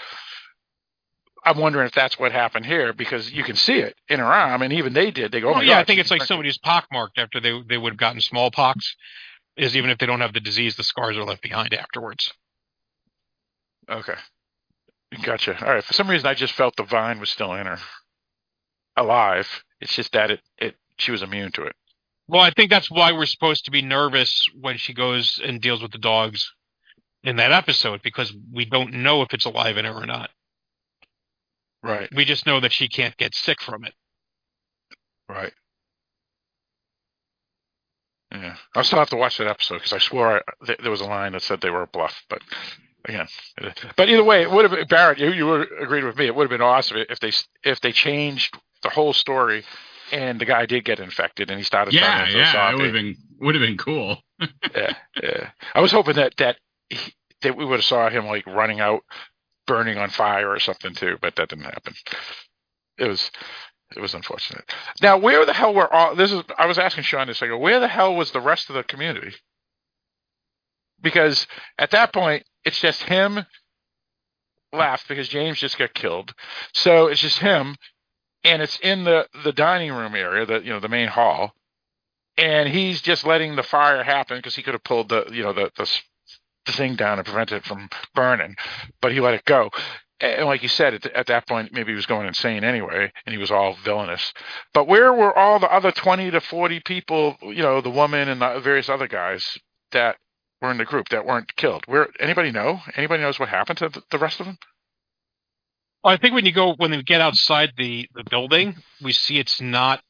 I'm 1.51 1.59
wondering 1.59 1.87
if 1.87 1.95
that's 1.95 2.19
what 2.19 2.33
happened 2.33 2.67
here 2.67 2.93
because 2.93 3.31
you 3.33 3.45
can 3.45 3.57
see 3.57 3.79
it 3.79 3.97
in 4.09 4.21
her 4.21 4.27
arm 4.27 4.63
and 4.63 4.73
even 4.73 4.93
they 4.93 5.11
did. 5.11 5.33
They 5.33 5.41
go, 5.41 5.51
oh 5.51 5.55
Well, 5.55 5.63
yeah, 5.63 5.75
God, 5.75 5.81
I 5.81 5.85
think 5.85 6.01
it's 6.01 6.11
like 6.11 6.19
infected." 6.19 6.29
somebody 6.29 6.49
who's 6.49 6.59
pockmarked 6.59 7.19
after 7.19 7.41
they 7.41 7.61
they 7.69 7.79
would 7.79 7.95
have 7.95 7.99
gotten 7.99 8.21
smallpox. 8.21 8.97
Is 9.57 9.77
even 9.77 9.91
if 9.91 9.99
they 9.99 10.07
don't 10.07 10.21
have 10.21 10.33
the 10.35 10.41
disease, 10.41 10.77
the 10.77 10.85
scars 10.85 11.17
are 11.17 11.25
left 11.25 11.43
behind 11.43 11.75
afterwards. 11.75 12.33
Okay. 13.91 14.15
Gotcha. 15.23 15.57
All 15.67 15.75
right. 15.75 15.85
For 15.85 15.95
some 15.95 16.09
reason, 16.11 16.27
I 16.29 16.35
just 16.35 16.55
felt 16.55 16.77
the 16.77 16.85
vine 16.85 17.21
was 17.21 17.31
still 17.31 17.55
in 17.55 17.67
her. 17.67 17.79
alive. 18.97 19.49
It's 19.81 19.95
just 19.95 20.13
that 20.13 20.31
it, 20.31 20.41
it 20.59 20.77
she 20.99 21.11
was 21.13 21.23
immune 21.23 21.53
to 21.53 21.63
it. 21.65 21.75
Well, 22.29 22.43
I 22.43 22.51
think 22.51 22.71
that's 22.71 22.91
why 22.91 23.13
we're 23.13 23.27
supposed 23.27 23.65
to 23.67 23.71
be 23.71 23.83
nervous 23.83 24.47
when 24.61 24.77
she 24.79 24.93
goes 24.95 25.41
and 25.43 25.61
deals 25.61 25.83
with 25.83 25.93
the 25.93 25.99
dogs 25.99 26.53
in 27.25 27.37
that 27.37 27.53
episode 27.53 28.03
because 28.03 28.35
we 28.53 28.65
don't 28.65 28.93
know 28.95 29.23
if 29.23 29.33
it's 29.35 29.47
alive 29.47 29.77
in 29.79 29.85
her 29.87 29.93
or 29.93 30.07
not. 30.07 30.31
Right. 31.83 32.09
We 32.15 32.25
just 32.25 32.47
know 32.47 32.61
that 32.61 32.73
she 32.73 32.89
can't 32.89 33.17
get 33.17 33.35
sick 33.35 33.61
from 33.61 33.85
it. 33.85 33.95
Right. 35.29 35.53
Yeah, 38.33 38.57
I'll 38.75 38.85
still 38.85 38.99
have 38.99 39.11
to 39.11 39.17
watch 39.17 39.39
that 39.39 39.47
episode 39.47 39.77
because 39.77 39.93
I 39.95 39.99
swore 39.99 40.39
I, 40.39 40.67
th- 40.67 40.81
there 40.81 40.91
was 40.91 41.01
a 41.01 41.07
line 41.07 41.33
that 41.33 41.43
said 41.43 41.61
they 41.61 41.71
were 41.71 41.83
a 41.83 41.87
bluff, 41.87 42.23
but 42.29 42.43
again, 43.07 43.27
but 43.97 44.11
either 44.11 44.23
way, 44.23 44.43
it 44.43 44.51
would 44.51 44.65
have 44.65 44.79
been 44.79 44.87
Barrett. 44.87 45.19
You 45.19 45.33
you 45.33 45.55
agreed 45.81 46.05
with 46.05 46.19
me. 46.19 46.27
It 46.27 46.35
would 46.35 46.45
have 46.45 46.51
been 46.51 46.61
awesome 46.61 46.99
if 47.09 47.21
they 47.21 47.33
if 47.65 47.81
they 47.81 47.91
changed 47.91 48.55
the 48.83 48.91
whole 48.91 49.15
story 49.15 49.65
and 50.13 50.41
the 50.41 50.45
guy 50.45 50.67
did 50.67 50.85
get 50.85 51.01
infected 51.01 51.51
and 51.51 51.59
he 51.59 51.65
started 51.65 51.95
Yeah, 51.95 52.29
yeah, 52.29 52.71
it 52.71 52.77
would 52.77 52.85
have 52.85 52.93
been 52.93 53.17
would 53.41 53.55
have 53.55 53.63
been 53.63 53.79
cool. 53.79 54.19
yeah, 54.75 54.95
yeah. 55.23 55.51
I 55.75 55.81
was 55.81 55.93
hoping 55.93 56.17
that 56.17 56.35
that 56.37 56.59
he, 56.91 57.15
that 57.43 57.57
we 57.57 57.65
would 57.65 57.77
have 57.77 57.85
saw 57.85 58.11
him 58.11 58.27
like 58.27 58.47
running 58.47 58.81
out, 58.81 59.01
burning 59.69 59.99
on 59.99 60.11
fire 60.11 60.51
or 60.51 60.59
something 60.59 60.95
too, 60.95 61.17
but 61.23 61.37
that 61.37 61.51
didn't 61.51 61.67
happen. 61.67 61.95
It 62.99 63.07
was 63.07 63.31
it 63.97 64.01
was 64.01 64.15
unfortunate. 64.15 64.65
Now, 65.01 65.17
where 65.17 65.47
the 65.47 65.53
hell 65.53 65.73
were 65.73 65.93
all? 65.93 66.17
This 66.17 66.33
is 66.33 66.43
I 66.59 66.67
was 66.67 66.79
asking 66.79 67.05
Sean 67.05 67.29
this. 67.29 67.43
I 67.43 67.47
go, 67.47 67.57
where 67.57 67.79
the 67.79 67.89
hell 67.89 68.17
was 68.17 68.33
the 68.33 68.41
rest 68.41 68.69
of 68.69 68.75
the 68.75 68.83
community? 68.83 69.35
Because 71.01 71.47
at 71.79 71.93
that 71.93 72.13
point, 72.13 72.45
it's 72.65 72.81
just 72.81 73.05
him 73.05 73.47
left 74.73 75.09
because 75.09 75.29
James 75.29 75.59
just 75.59 75.79
got 75.79 75.95
killed. 75.95 76.35
So 76.75 77.07
it's 77.07 77.21
just 77.21 77.39
him, 77.39 77.77
and 78.45 78.61
it's 78.61 78.79
in 78.81 79.05
the 79.05 79.29
the 79.45 79.53
dining 79.53 79.93
room 79.93 80.15
area, 80.15 80.45
the 80.45 80.61
you 80.61 80.71
know 80.71 80.81
the 80.81 80.89
main 80.89 81.09
hall, 81.09 81.53
and 82.37 82.69
he's 82.69 83.01
just 83.01 83.25
letting 83.27 83.57
the 83.57 83.63
fire 83.63 84.03
happen 84.03 84.39
because 84.39 84.57
he 84.57 84.63
could 84.63 84.75
have 84.75 84.85
pulled 84.85 85.09
the 85.09 85.29
you 85.33 85.43
know 85.43 85.53
the 85.53 85.71
the, 85.77 85.89
the 86.67 86.73
thing 86.73 86.97
down 86.97 87.19
and 87.19 87.27
prevent 87.27 87.53
it 87.53 87.65
from 87.65 87.89
burning, 88.15 88.57
but 89.01 89.13
he 89.13 89.21
let 89.21 89.35
it 89.35 89.45
go. 89.45 89.71
And 90.21 90.47
like 90.47 90.63
you 90.63 90.69
said, 90.69 90.95
at, 90.95 91.07
at 91.13 91.27
that 91.29 91.47
point, 91.47 91.73
maybe 91.73 91.93
he 91.93 91.97
was 91.97 92.07
going 92.07 92.27
insane 92.27 92.65
anyway, 92.65 93.13
and 93.25 93.33
he 93.33 93.39
was 93.39 93.51
all 93.51 93.77
villainous. 93.85 94.33
But 94.75 94.89
where 94.89 95.13
were 95.13 95.37
all 95.37 95.61
the 95.61 95.73
other 95.73 95.93
twenty 95.93 96.31
to 96.31 96.41
forty 96.41 96.81
people? 96.81 97.37
You 97.43 97.63
know, 97.63 97.81
the 97.81 97.91
woman 97.91 98.29
and 98.29 98.41
the 98.41 98.61
various 98.61 98.89
other 98.89 99.07
guys 99.07 99.59
that 99.93 100.17
were 100.61 100.73
in 100.73 100.79
the 100.79 100.85
group 100.85 101.11
that 101.11 101.25
weren't 101.25 101.55
killed. 101.55 101.85
Where 101.87 102.09
anybody 102.19 102.51
know? 102.51 102.81
Anybody 102.97 103.23
knows 103.23 103.39
what 103.39 103.49
happened 103.49 103.79
to 103.79 103.91
the, 103.91 104.03
the 104.11 104.19
rest 104.19 104.41
of 104.41 104.47
them? 104.47 104.59
I 106.05 106.17
think 106.17 106.35
when 106.35 106.47
you 106.47 106.53
go 106.53 106.75
when 106.75 106.91
we 106.91 107.03
get 107.03 107.21
outside 107.21 107.73
the 107.77 108.09
the 108.15 108.25
building, 108.29 108.77
we 109.03 109.13
see 109.13 109.39
it's 109.39 109.61
not 109.61 110.01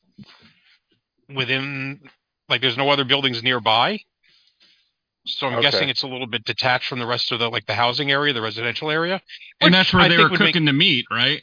within 1.35 2.01
like 2.49 2.61
there's 2.61 2.77
no 2.77 2.89
other 2.89 3.05
buildings 3.05 3.43
nearby. 3.43 4.01
So 5.29 5.47
I'm 5.47 5.55
Okay. 5.55 5.63
guessing 5.63 5.89
it's 5.89 6.03
a 6.03 6.07
little 6.09 6.27
bit 6.27 6.45
detached 6.45 6.89
from 6.89 6.99
the 6.99 7.07
rest 7.07 7.31
of 7.33 7.39
the 7.39 7.49
like 7.51 7.67
the 7.67 7.75
housing 7.75 8.11
area, 8.11 8.33
the 8.33 8.41
residential 8.43 8.91
area. 8.91 9.21
and 9.61 9.73
that's 9.75 9.93
where 9.93 10.03
I 10.03 10.09
they 10.09 10.17
think 10.17 10.25
were 10.27 10.31
would 10.31 10.41
make- 10.41 10.55
cooking 10.55 10.65
the 10.65 10.73
meat, 10.73 11.07
right? 11.11 11.43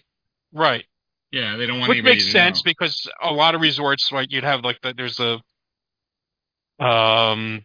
Right. 0.51 0.85
Yeah, 1.31 1.55
they 1.57 1.65
don't 1.67 1.79
want 1.79 1.89
Which 1.89 1.97
anybody 1.97 2.15
makes 2.15 2.25
to 2.25 2.31
sense 2.31 2.59
know. 2.59 2.69
because 2.71 3.09
a 3.21 3.31
lot 3.33 3.55
of 3.55 3.61
resorts, 3.61 4.11
right, 4.11 4.29
you'd 4.29 4.43
have 4.43 4.63
like 4.63 4.79
the, 4.81 4.93
there's 4.93 5.19
a 5.19 5.39
um 6.83 7.63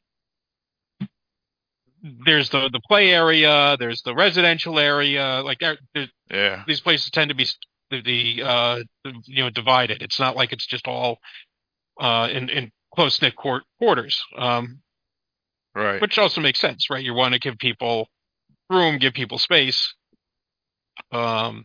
there's 2.02 2.48
the 2.50 2.68
the 2.70 2.80
play 2.88 3.12
area, 3.12 3.76
there's 3.78 4.02
the 4.02 4.14
residential 4.14 4.78
area, 4.78 5.42
like 5.44 5.58
there, 5.58 5.78
there's 5.94 6.08
Yeah, 6.30 6.64
these 6.66 6.80
places 6.80 7.10
tend 7.10 7.28
to 7.28 7.34
be 7.34 7.46
the, 7.90 8.00
the 8.02 8.42
uh 8.42 8.78
you 9.26 9.42
know 9.44 9.50
divided. 9.50 10.02
It's 10.02 10.18
not 10.18 10.36
like 10.36 10.52
it's 10.52 10.66
just 10.66 10.86
all 10.88 11.18
uh 12.00 12.28
in 12.32 12.48
in 12.48 12.72
close 12.94 13.20
knit 13.20 13.36
court 13.36 13.64
quarters. 13.78 14.20
Um, 14.36 14.80
right. 15.74 16.00
which 16.00 16.18
also 16.18 16.40
makes 16.40 16.60
sense, 16.60 16.90
right? 16.90 17.04
You 17.04 17.14
want 17.14 17.34
to 17.34 17.40
give 17.40 17.58
people 17.58 18.08
room, 18.68 18.98
give 18.98 19.14
people 19.14 19.38
space. 19.38 19.94
Um, 21.12 21.64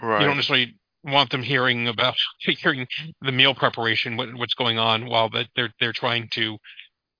right. 0.00 0.20
you 0.20 0.26
don't 0.26 0.36
necessarily 0.36 0.76
want 1.04 1.30
them 1.30 1.42
hearing 1.42 1.88
about 1.88 2.14
hearing 2.38 2.86
the 3.20 3.32
meal 3.32 3.54
preparation, 3.54 4.16
what, 4.16 4.34
what's 4.34 4.54
going 4.54 4.78
on 4.78 5.06
while 5.06 5.30
that 5.30 5.48
they're 5.56 5.72
they're 5.80 5.92
trying 5.92 6.28
to 6.32 6.58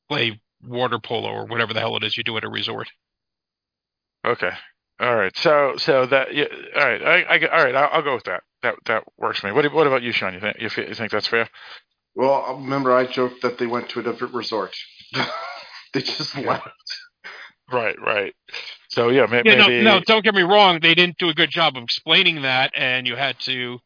play 0.09 0.41
water 0.63 0.99
polo 0.99 1.29
or 1.29 1.47
whatever 1.47 1.73
the 1.73 1.81
hell 1.81 1.97
it 1.97 2.05
is 2.05 2.17
you 2.17 2.25
do 2.25 2.37
at 2.37 2.45
a 2.45 2.49
resort. 2.49 2.89
Okay. 4.27 4.51
All 4.99 5.15
right. 5.15 5.37
So 5.37 5.75
so 5.77 6.07
that 6.07 6.35
yeah. 6.35 6.47
All 6.77 6.85
right. 6.85 7.03
I, 7.03 7.23
I 7.23 7.47
all 7.49 7.65
right. 7.65 7.75
I'll, 7.75 7.89
I'll 7.93 8.03
go 8.03 8.15
with 8.15 8.25
that. 8.25 8.43
That 8.63 8.75
that 8.87 9.05
works 9.19 9.41
for 9.41 9.49
me. 9.49 9.53
What 9.53 9.71
what 9.73 9.87
about 9.87 10.03
you, 10.03 10.13
Sean? 10.13 10.35
You 10.35 10.41
think 10.41 10.57
you, 10.59 10.71
you 10.77 10.95
think 10.95 11.13
that's 11.13 11.27
fair? 11.27 11.49
Well, 12.15 12.57
remember 12.57 12.95
I 12.95 13.05
joked 13.05 13.43
that 13.43 13.59
they 13.59 13.67
went 13.67 13.91
to 13.91 14.01
a 14.01 14.03
different 14.03 14.35
resort. 14.35 14.75
they 15.93 16.03
just 16.03 16.35
Yeah. 16.35 16.51
left. 16.51 16.69
Right. 17.71 18.01
Right. 18.01 18.35
So 18.89 19.09
yeah, 19.09 19.27
may, 19.27 19.43
Yeah, 19.45 19.57
maybe 19.57 19.83
no, 19.83 19.99
no, 19.99 20.01
don't 20.01 20.25
get 20.25 20.35
me 20.35 20.43
wrong. 20.43 20.79
They 20.81 20.95
didn't 20.95 21.19
do 21.19 21.29
a 21.29 21.35
good 21.35 21.51
job 21.51 21.77
of 21.77 21.83
explaining 21.83 22.43
that, 22.43 22.73
and 22.75 23.07
you 23.07 23.17
had 23.17 23.39
to 23.41 23.81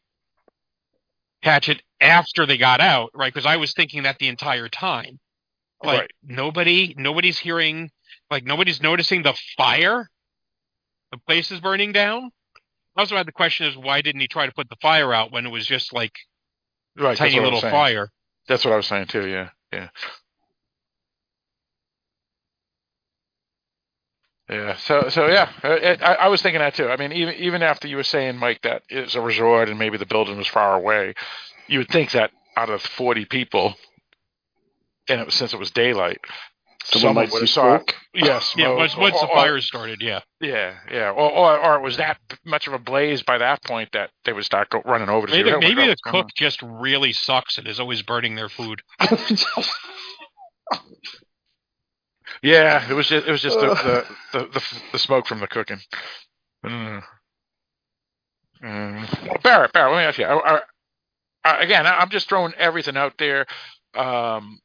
catch 1.41 1.67
it 1.69 1.81
after 1.99 2.45
they 2.45 2.57
got 2.57 2.79
out, 2.79 3.09
right? 3.15 3.33
Because 3.33 3.45
I 3.45 3.57
was 3.57 3.73
thinking 3.73 4.03
that 4.03 4.19
the 4.19 4.27
entire 4.27 4.69
time. 4.69 5.19
Like 5.83 6.01
Right. 6.01 6.11
nobody, 6.23 6.93
nobody's 6.95 7.39
hearing, 7.39 7.89
like 8.29 8.43
nobody's 8.43 8.81
noticing 8.81 9.23
the 9.23 9.33
fire. 9.57 10.07
The 11.11 11.17
place 11.17 11.49
is 11.49 11.59
burning 11.59 11.91
down. 11.91 12.31
I 12.95 13.01
also 13.01 13.15
had 13.17 13.25
the 13.25 13.31
question: 13.31 13.65
is 13.65 13.75
why 13.75 14.01
didn't 14.01 14.21
he 14.21 14.27
try 14.27 14.45
to 14.45 14.51
put 14.51 14.69
the 14.69 14.75
fire 14.81 15.11
out 15.11 15.31
when 15.31 15.45
it 15.47 15.49
was 15.49 15.65
just 15.65 15.91
like 15.91 16.13
right. 16.97 17.17
that's 17.17 17.19
tiny 17.19 17.39
what 17.39 17.47
I 17.47 17.49
was 17.49 17.63
little 17.63 17.71
fire? 17.71 18.09
That's 18.47 18.63
what 18.63 18.73
I 18.73 18.77
was 18.77 18.85
saying 18.85 19.07
too. 19.07 19.27
Yeah. 19.27 19.49
Yeah. 19.73 19.89
Yeah. 24.51 24.75
So 24.75 25.07
so 25.09 25.27
yeah, 25.27 25.49
Uh, 25.63 25.69
it, 25.71 26.01
I, 26.03 26.13
I 26.15 26.27
was 26.27 26.41
thinking 26.41 26.59
that 26.59 26.75
too. 26.75 26.89
I 26.89 26.97
mean, 26.97 27.11
even 27.13 27.35
even 27.35 27.63
after 27.63 27.87
you 27.87 27.95
were 27.95 28.03
saying, 28.03 28.37
Mike, 28.37 28.61
that 28.63 28.83
it's 28.89 29.15
a 29.15 29.21
resort 29.21 29.69
and 29.69 29.79
maybe 29.79 29.97
the 29.97 30.05
building 30.05 30.37
was 30.37 30.47
far 30.47 30.75
away, 30.75 31.13
you 31.67 31.79
would 31.79 31.89
think 31.89 32.11
that 32.11 32.31
out 32.57 32.69
of 32.69 32.81
forty 32.81 33.23
people, 33.25 33.75
and 35.07 35.21
it 35.21 35.25
was, 35.25 35.35
since 35.35 35.53
it 35.53 35.59
was 35.59 35.71
daylight, 35.71 36.19
Someone 36.83 37.01
someone 37.01 37.15
might 37.15 37.31
would 37.31 37.39
see 37.39 37.43
have 37.43 37.49
saw. 37.49 37.77
smoke. 37.77 37.95
Yes. 38.13 38.53
Yeah, 38.57 38.65
smoke, 38.65 38.77
once 38.77 38.97
once 38.97 39.19
the 39.21 39.27
or- 39.27 39.31
or- 39.31 39.35
fire 39.35 39.61
started, 39.61 40.01
yeah. 40.01 40.19
Yeah, 40.41 40.73
yeah, 40.91 41.11
or, 41.11 41.31
or 41.31 41.57
or 41.57 41.75
it 41.77 41.81
was 41.81 41.95
that 41.97 42.17
much 42.43 42.67
of 42.67 42.73
a 42.73 42.79
blaze 42.79 43.23
by 43.23 43.37
that 43.37 43.63
point 43.63 43.89
that 43.93 44.09
they 44.25 44.33
would 44.33 44.43
start 44.43 44.69
go, 44.69 44.81
running 44.83 45.07
over 45.07 45.27
to 45.27 45.31
Maybe, 45.33 45.51
what- 45.51 45.61
maybe 45.61 45.83
the 45.83 45.87
what's 45.89 46.01
going 46.01 46.23
cook 46.23 46.31
just 46.35 46.61
really 46.61 47.13
sucks 47.13 47.57
and 47.57 47.67
is 47.67 47.79
always 47.79 48.01
burning 48.01 48.35
their 48.35 48.49
food. 48.49 48.81
Yeah, 52.41 52.89
it 52.89 52.93
was 52.93 53.07
just 53.07 53.27
it 53.27 53.31
was 53.31 53.41
just 53.41 53.59
the 53.59 54.05
the, 54.33 54.39
the, 54.39 54.61
the, 54.91 54.99
smoke 54.99 55.27
from 55.27 55.39
the 55.39 55.47
cooking. 55.47 55.79
Mm. 56.65 57.03
Mm. 58.63 59.43
Barrett, 59.43 59.73
Barrett, 59.73 59.93
let 59.93 59.99
me 59.99 60.05
ask 60.05 60.17
you. 60.17 60.25
I, 60.25 60.61
I, 61.43 61.63
again, 61.63 61.85
I'm 61.87 62.09
just 62.09 62.29
throwing 62.29 62.53
everything 62.55 62.97
out 62.97 63.13
there 63.17 63.45
um, 63.95 64.59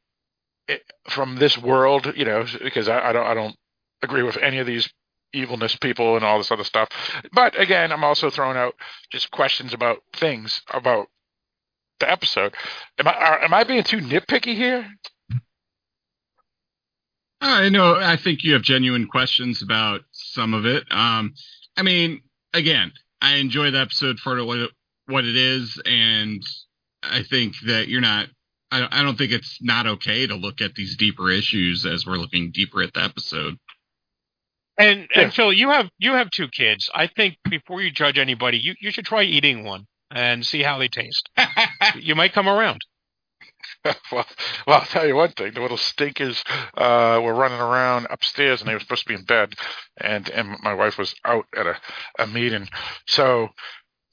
it, 0.67 0.83
from 1.09 1.37
this 1.37 1.57
world, 1.57 2.13
you 2.15 2.25
know, 2.25 2.45
because 2.63 2.87
I, 2.89 3.09
I 3.09 3.13
don't 3.13 3.25
I 3.25 3.33
don't 3.33 3.55
agree 4.01 4.23
with 4.23 4.37
any 4.37 4.59
of 4.59 4.67
these 4.67 4.89
evilness 5.33 5.75
people 5.75 6.15
and 6.15 6.25
all 6.25 6.37
this 6.37 6.51
other 6.51 6.63
stuff. 6.63 6.89
But 7.31 7.59
again, 7.59 7.91
I'm 7.91 8.03
also 8.03 8.29
throwing 8.29 8.57
out 8.57 8.75
just 9.11 9.31
questions 9.31 9.73
about 9.73 9.99
things 10.13 10.61
about 10.71 11.07
the 11.99 12.09
episode. 12.09 12.55
Am 12.99 13.07
I 13.07 13.13
are, 13.13 13.43
am 13.43 13.53
I 13.53 13.63
being 13.63 13.83
too 13.83 13.99
nitpicky 13.99 14.55
here? 14.55 14.87
I 17.41 17.69
know. 17.69 17.95
I 17.95 18.17
think 18.17 18.43
you 18.43 18.53
have 18.53 18.61
genuine 18.63 19.07
questions 19.07 19.61
about 19.61 20.01
some 20.11 20.53
of 20.53 20.65
it. 20.65 20.83
Um, 20.91 21.33
I 21.77 21.83
mean, 21.83 22.21
again, 22.53 22.91
I 23.21 23.35
enjoy 23.35 23.71
the 23.71 23.79
episode 23.79 24.19
for 24.19 24.43
what 24.43 24.57
it, 24.59 24.71
what 25.05 25.23
it 25.25 25.35
is, 25.35 25.79
and 25.85 26.41
I 27.03 27.23
think 27.23 27.53
that 27.67 27.87
you're 27.87 28.01
not. 28.01 28.27
I, 28.71 28.79
don't- 28.81 28.93
I 28.93 29.03
don't 29.03 29.17
think 29.17 29.31
it's 29.31 29.59
not 29.61 29.87
okay 29.87 30.27
to 30.27 30.35
look 30.35 30.59
at 30.61 30.73
these 30.75 30.97
deeper 30.97 31.29
issues 31.31 31.85
as 31.85 32.05
we're 32.05 32.17
looking 32.17 32.51
deeper 32.51 32.81
at 32.81 32.93
the 32.93 33.01
episode. 33.03 33.55
And 34.77 35.07
Yeah. 35.15 35.21
and 35.21 35.33
Phil, 35.33 35.53
you 35.53 35.69
have 35.69 35.89
you 35.99 36.13
have 36.13 36.29
two 36.31 36.47
kids. 36.49 36.89
I 36.93 37.07
think 37.07 37.37
before 37.49 37.81
you 37.81 37.91
judge 37.91 38.17
anybody, 38.17 38.57
you, 38.57 38.73
you 38.81 38.91
should 38.91 39.05
try 39.05 39.23
eating 39.23 39.63
one 39.63 39.85
and 40.11 40.45
see 40.45 40.63
how 40.63 40.77
they 40.79 40.87
taste. 40.89 41.29
you 41.95 42.13
might 42.15 42.33
come 42.33 42.47
around. 42.49 42.81
well, 44.11 44.25
well, 44.67 44.79
I'll 44.81 44.85
tell 44.87 45.07
you 45.07 45.15
one 45.15 45.31
thing: 45.31 45.53
the 45.53 45.61
little 45.61 45.77
stinkers 45.77 46.43
uh, 46.77 47.21
were 47.23 47.35
running 47.35 47.59
around 47.61 48.07
upstairs, 48.11 48.61
and 48.61 48.69
they 48.69 48.75
were 48.75 48.79
supposed 48.81 49.03
to 49.03 49.09
be 49.09 49.15
in 49.15 49.25
bed, 49.25 49.55
and 49.99 50.29
and 50.29 50.57
my 50.63 50.73
wife 50.75 50.97
was 50.97 51.15
out 51.25 51.47
at 51.57 51.67
a, 51.67 51.77
a 52.19 52.27
meeting. 52.27 52.67
So, 53.07 53.49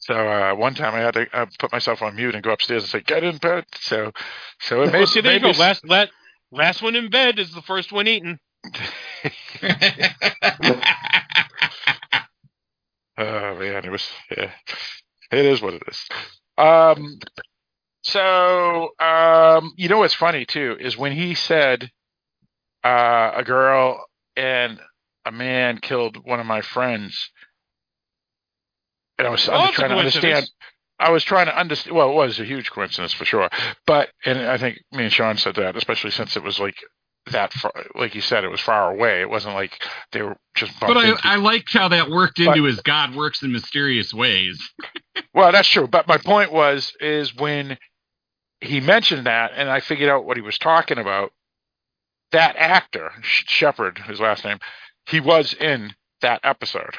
so 0.01 0.15
uh, 0.15 0.55
one 0.55 0.75
time 0.75 0.95
I 0.95 1.01
had 1.01 1.15
to 1.15 1.27
uh, 1.37 1.47
put 1.59 1.73
myself 1.73 2.03
on 2.03 2.17
mute 2.17 2.35
and 2.35 2.45
go 2.45 2.53
upstairs 2.53 2.85
and 2.85 2.91
say, 2.91 3.03
"Get 3.03 3.25
in 3.25 3.39
bed." 3.39 3.65
So, 3.81 4.13
so 4.61 4.83
it 4.83 4.93
Well, 4.97 5.07
made 5.07 5.09
see, 5.09 5.23
there 5.23 5.35
you 5.35 5.41
go. 5.41 5.51
maybe 5.51 5.53
Last 5.53 5.87
let 5.89 6.11
last 6.53 6.83
one 6.83 6.97
in 6.97 7.11
bed 7.11 7.39
is 7.39 7.53
the 7.55 7.63
first 7.63 7.93
one 7.93 8.09
eaten. 8.09 8.41
Oh 13.17 13.57
man, 13.59 13.85
it 13.85 13.91
was 13.93 14.09
yeah. 14.37 14.51
It 15.33 15.47
is 15.47 15.63
what 15.63 15.75
it 15.75 15.83
is. 15.89 16.09
Um, 16.59 17.19
so 18.05 18.91
um, 19.01 19.73
you 19.77 19.89
know 19.89 19.99
what's 19.99 20.15
funny 20.15 20.45
too 20.45 20.77
is 20.79 20.97
when 20.97 21.13
he 21.13 21.35
said 21.35 21.91
uh, 22.85 23.33
a 23.37 23.43
girl 23.45 24.05
and 24.37 24.79
a 25.25 25.33
man 25.33 25.79
killed 25.79 26.19
one 26.25 26.39
of 26.41 26.47
my 26.47 26.61
friends, 26.61 27.31
and 29.19 29.27
I 29.27 29.31
was 29.31 29.49
I'm 29.49 29.73
trying 29.73 29.91
to 29.91 29.97
understand. 29.97 30.49
I 30.99 31.11
was 31.11 31.25
trying 31.25 31.47
to 31.47 31.59
understand. 31.59 31.97
Well, 31.97 32.11
it 32.11 32.15
was 32.15 32.39
a 32.39 32.45
huge 32.45 32.71
coincidence 32.71 33.13
for 33.13 33.25
sure, 33.25 33.49
but 33.87 34.11
and 34.25 34.39
I 34.39 34.59
think 34.59 34.79
me 34.93 35.05
and 35.05 35.13
Sean 35.13 35.37
said 35.37 35.57
that, 35.57 35.77
especially 35.77 36.11
since 36.11 36.37
it 36.37 36.43
was 36.43 36.59
like 36.61 36.77
that 37.33 37.53
far, 37.55 37.73
like 37.95 38.15
you 38.15 38.21
said, 38.21 38.45
it 38.45 38.51
was 38.51 38.61
far 38.61 38.91
away. 38.93 39.23
It 39.23 39.31
wasn't 39.31 39.55
like 39.55 39.73
they 40.13 40.21
were 40.23 40.37
just. 40.55 40.79
But 40.79 40.97
I, 40.99 41.09
into 41.09 41.21
I 41.25 41.37
liked 41.37 41.73
how 41.73 41.89
that 41.89 42.11
worked 42.11 42.37
But- 42.37 42.49
into 42.57 42.65
his 42.65 42.81
God 42.81 43.15
works 43.15 43.43
in 43.43 43.53
mysterious 43.53 44.13
ways. 44.13 44.61
Well, 45.33 45.51
that's 45.53 45.69
true. 45.69 45.87
But 45.89 46.07
my 46.09 46.17
point 46.19 46.53
was, 46.53 46.93
is 47.01 47.35
when 47.35 47.77
he 48.65 48.81
mentioned 48.81 49.27
that, 49.27 49.53
and 49.55 49.71
I 49.71 49.81
figured 49.81 50.11
out 50.11 50.25
what 50.25 50.37
he 50.37 50.43
was 50.43 50.59
talking 50.59 50.99
about. 50.99 51.33
That 52.33 52.57
actor, 52.57 53.13
Shepherd, 53.23 53.99
his 53.99 54.19
last 54.21 54.45
name, 54.45 54.59
he 55.07 55.21
was 55.21 55.55
in 55.55 55.95
that 56.21 56.41
episode. 56.43 56.97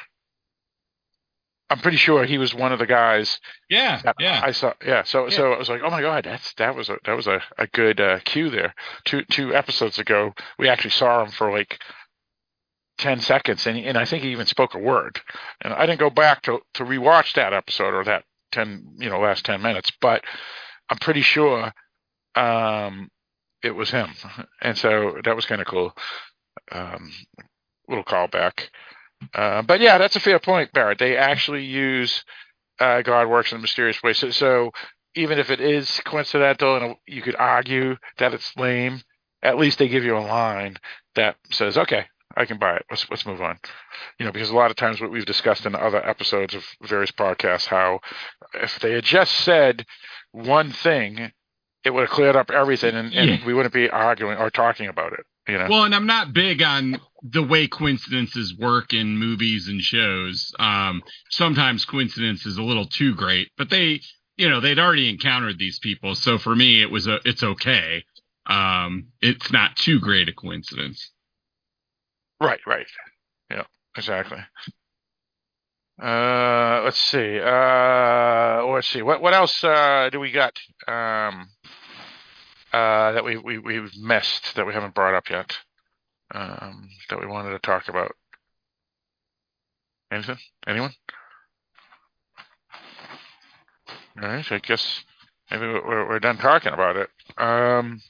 I'm 1.69 1.79
pretty 1.79 1.97
sure 1.97 2.25
he 2.25 2.37
was 2.37 2.53
one 2.53 2.71
of 2.71 2.79
the 2.79 2.85
guys 2.85 3.39
Yeah, 3.69 4.01
yeah. 4.19 4.41
I 4.43 4.51
saw. 4.51 4.73
Yeah, 4.85 5.03
so 5.03 5.29
so 5.29 5.53
I 5.53 5.57
was 5.57 5.67
like, 5.67 5.81
oh 5.83 5.89
my 5.89 6.01
god, 6.01 6.25
that's 6.25 6.53
that 6.53 6.75
was 6.75 6.89
a 6.89 6.97
that 7.05 7.15
was 7.15 7.25
a, 7.27 7.41
a 7.57 7.65
good 7.67 7.99
uh, 7.99 8.19
cue 8.19 8.49
there. 8.49 8.75
Two 9.03 9.23
two 9.25 9.53
episodes 9.55 9.97
ago, 9.97 10.33
we 10.59 10.69
actually 10.69 10.91
saw 10.91 11.23
him 11.23 11.31
for 11.31 11.51
like 11.51 11.79
ten 12.99 13.19
seconds, 13.19 13.65
and 13.65 13.77
and 13.79 13.97
I 13.97 14.05
think 14.05 14.23
he 14.23 14.31
even 14.31 14.45
spoke 14.45 14.75
a 14.75 14.79
word. 14.79 15.19
And 15.61 15.73
I 15.73 15.87
didn't 15.87 15.99
go 15.99 16.11
back 16.11 16.43
to 16.43 16.59
to 16.75 16.83
rewatch 16.83 17.33
that 17.33 17.53
episode 17.53 17.95
or 17.95 18.03
that 18.03 18.25
ten 18.51 18.95
you 18.97 19.09
know 19.09 19.19
last 19.19 19.43
ten 19.43 19.61
minutes, 19.63 19.91
but 19.99 20.23
I'm 20.89 20.97
pretty 20.97 21.21
sure 21.21 21.71
um, 22.35 23.09
it 23.63 23.71
was 23.71 23.89
him, 23.89 24.09
and 24.61 24.77
so 24.77 25.17
that 25.23 25.35
was 25.35 25.45
kind 25.45 25.61
of 25.61 25.67
cool. 25.67 25.93
Um, 26.71 27.11
little 27.87 28.03
callback. 28.03 28.69
Uh, 29.33 29.61
but 29.61 29.79
yeah, 29.79 29.97
that's 29.97 30.15
a 30.15 30.19
fair 30.19 30.39
point, 30.39 30.71
Barrett. 30.73 30.99
They 30.99 31.17
actually 31.17 31.63
use 31.63 32.23
uh, 32.79 33.01
God 33.01 33.27
works 33.27 33.51
in 33.51 33.57
a 33.57 33.61
mysterious 33.61 34.01
way. 34.03 34.13
So, 34.13 34.31
so 34.31 34.71
even 35.15 35.39
if 35.39 35.49
it 35.49 35.61
is 35.61 36.01
coincidental 36.05 36.75
and 36.75 36.95
you 37.07 37.21
could 37.21 37.35
argue 37.35 37.95
that 38.17 38.33
it's 38.33 38.55
lame, 38.57 39.01
at 39.41 39.57
least 39.57 39.79
they 39.79 39.87
give 39.87 40.03
you 40.03 40.17
a 40.17 40.19
line 40.19 40.77
that 41.15 41.37
says, 41.51 41.77
"Okay, 41.77 42.05
I 42.35 42.45
can 42.45 42.57
buy 42.57 42.75
it. 42.77 42.85
Let's 42.89 43.09
let's 43.09 43.25
move 43.25 43.41
on." 43.41 43.59
You 44.19 44.25
know, 44.25 44.31
because 44.31 44.49
a 44.49 44.55
lot 44.55 44.71
of 44.71 44.77
times 44.77 45.01
what 45.01 45.11
we've 45.11 45.25
discussed 45.25 45.65
in 45.65 45.75
other 45.75 46.05
episodes 46.07 46.53
of 46.53 46.65
various 46.83 47.11
podcasts, 47.11 47.65
how 47.65 47.99
if 48.53 48.79
they 48.79 48.93
had 48.93 49.03
just 49.03 49.31
said 49.31 49.85
one 50.31 50.71
thing, 50.71 51.31
it 51.83 51.93
would 51.93 52.01
have 52.01 52.09
cleared 52.09 52.35
up 52.35 52.51
everything, 52.51 52.95
and, 52.95 53.13
and 53.13 53.29
Yeah. 53.29 53.45
we 53.45 53.53
wouldn't 53.53 53.73
be 53.73 53.89
arguing 53.89 54.37
or 54.37 54.49
talking 54.49 54.87
about 54.87 55.13
it. 55.13 55.25
You 55.47 55.59
know. 55.59 55.67
Well, 55.69 55.83
and 55.83 55.93
I'm 55.93 56.07
not 56.07 56.33
big 56.33 56.63
on 56.63 56.99
the 57.21 57.43
way 57.43 57.67
coincidences 57.67 58.55
work 58.57 58.93
in 58.93 59.17
movies 59.17 59.67
and 59.67 59.79
shows. 59.79 60.51
Um, 60.57 61.03
sometimes 61.29 61.85
coincidence 61.85 62.45
is 62.47 62.57
a 62.57 62.63
little 62.63 62.85
too 62.85 63.13
great, 63.13 63.51
but 63.55 63.69
they, 63.69 64.01
you 64.37 64.49
know, 64.49 64.59
they'd 64.59 64.79
already 64.79 65.07
encountered 65.07 65.59
these 65.59 65.77
people, 65.79 66.15
so 66.15 66.39
for 66.39 66.55
me, 66.55 66.81
it 66.81 66.89
was 66.89 67.05
a, 67.07 67.19
it's 67.25 67.43
okay. 67.43 68.03
Um, 68.47 69.07
it's 69.21 69.51
not 69.51 69.75
too 69.75 69.99
great 69.99 70.29
a 70.29 70.33
coincidence. 70.33 71.11
Right, 72.41 72.59
right. 72.67 72.87
Yeah, 73.49 73.63
exactly. 73.97 74.39
Uh, 76.01 76.81
let's 76.83 76.99
see. 76.99 77.39
Uh, 77.39 78.65
let's 78.67 78.87
see. 78.87 79.01
What 79.01 79.21
what 79.21 79.33
else 79.33 79.63
uh, 79.63 80.09
do 80.11 80.19
we 80.19 80.31
got? 80.31 80.53
Um, 80.87 81.49
uh, 82.73 83.13
that 83.13 83.23
we 83.23 83.37
we 83.37 83.59
we've 83.59 83.91
missed 83.97 84.55
that 84.55 84.67
we 84.67 84.73
haven't 84.73 84.93
brought 84.93 85.13
up 85.13 85.29
yet. 85.29 85.57
Um, 86.33 86.89
that 87.09 87.19
we 87.19 87.27
wanted 87.27 87.51
to 87.51 87.59
talk 87.59 87.87
about. 87.87 88.11
Anything? 90.11 90.37
Anyone? 90.67 90.91
All 94.21 94.27
right. 94.27 94.51
I 94.51 94.59
guess 94.59 95.03
maybe 95.49 95.65
we're 95.65 96.07
we're 96.09 96.19
done 96.19 96.37
talking 96.37 96.73
about 96.73 96.97
it. 96.97 97.09
Um. 97.37 98.01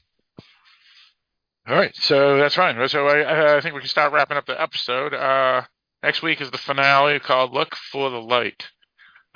All 1.68 1.74
right, 1.74 1.94
so 1.96 2.38
that's 2.38 2.54
fine. 2.54 2.76
So 2.88 3.08
I, 3.08 3.56
I 3.56 3.60
think 3.60 3.74
we 3.74 3.80
can 3.80 3.88
start 3.88 4.12
wrapping 4.12 4.36
up 4.36 4.46
the 4.46 4.60
episode. 4.60 5.12
Uh, 5.12 5.62
next 6.00 6.22
week 6.22 6.40
is 6.40 6.50
the 6.52 6.58
finale 6.58 7.18
called 7.18 7.52
"Look 7.52 7.74
for 7.74 8.08
the 8.08 8.20
Light," 8.20 8.68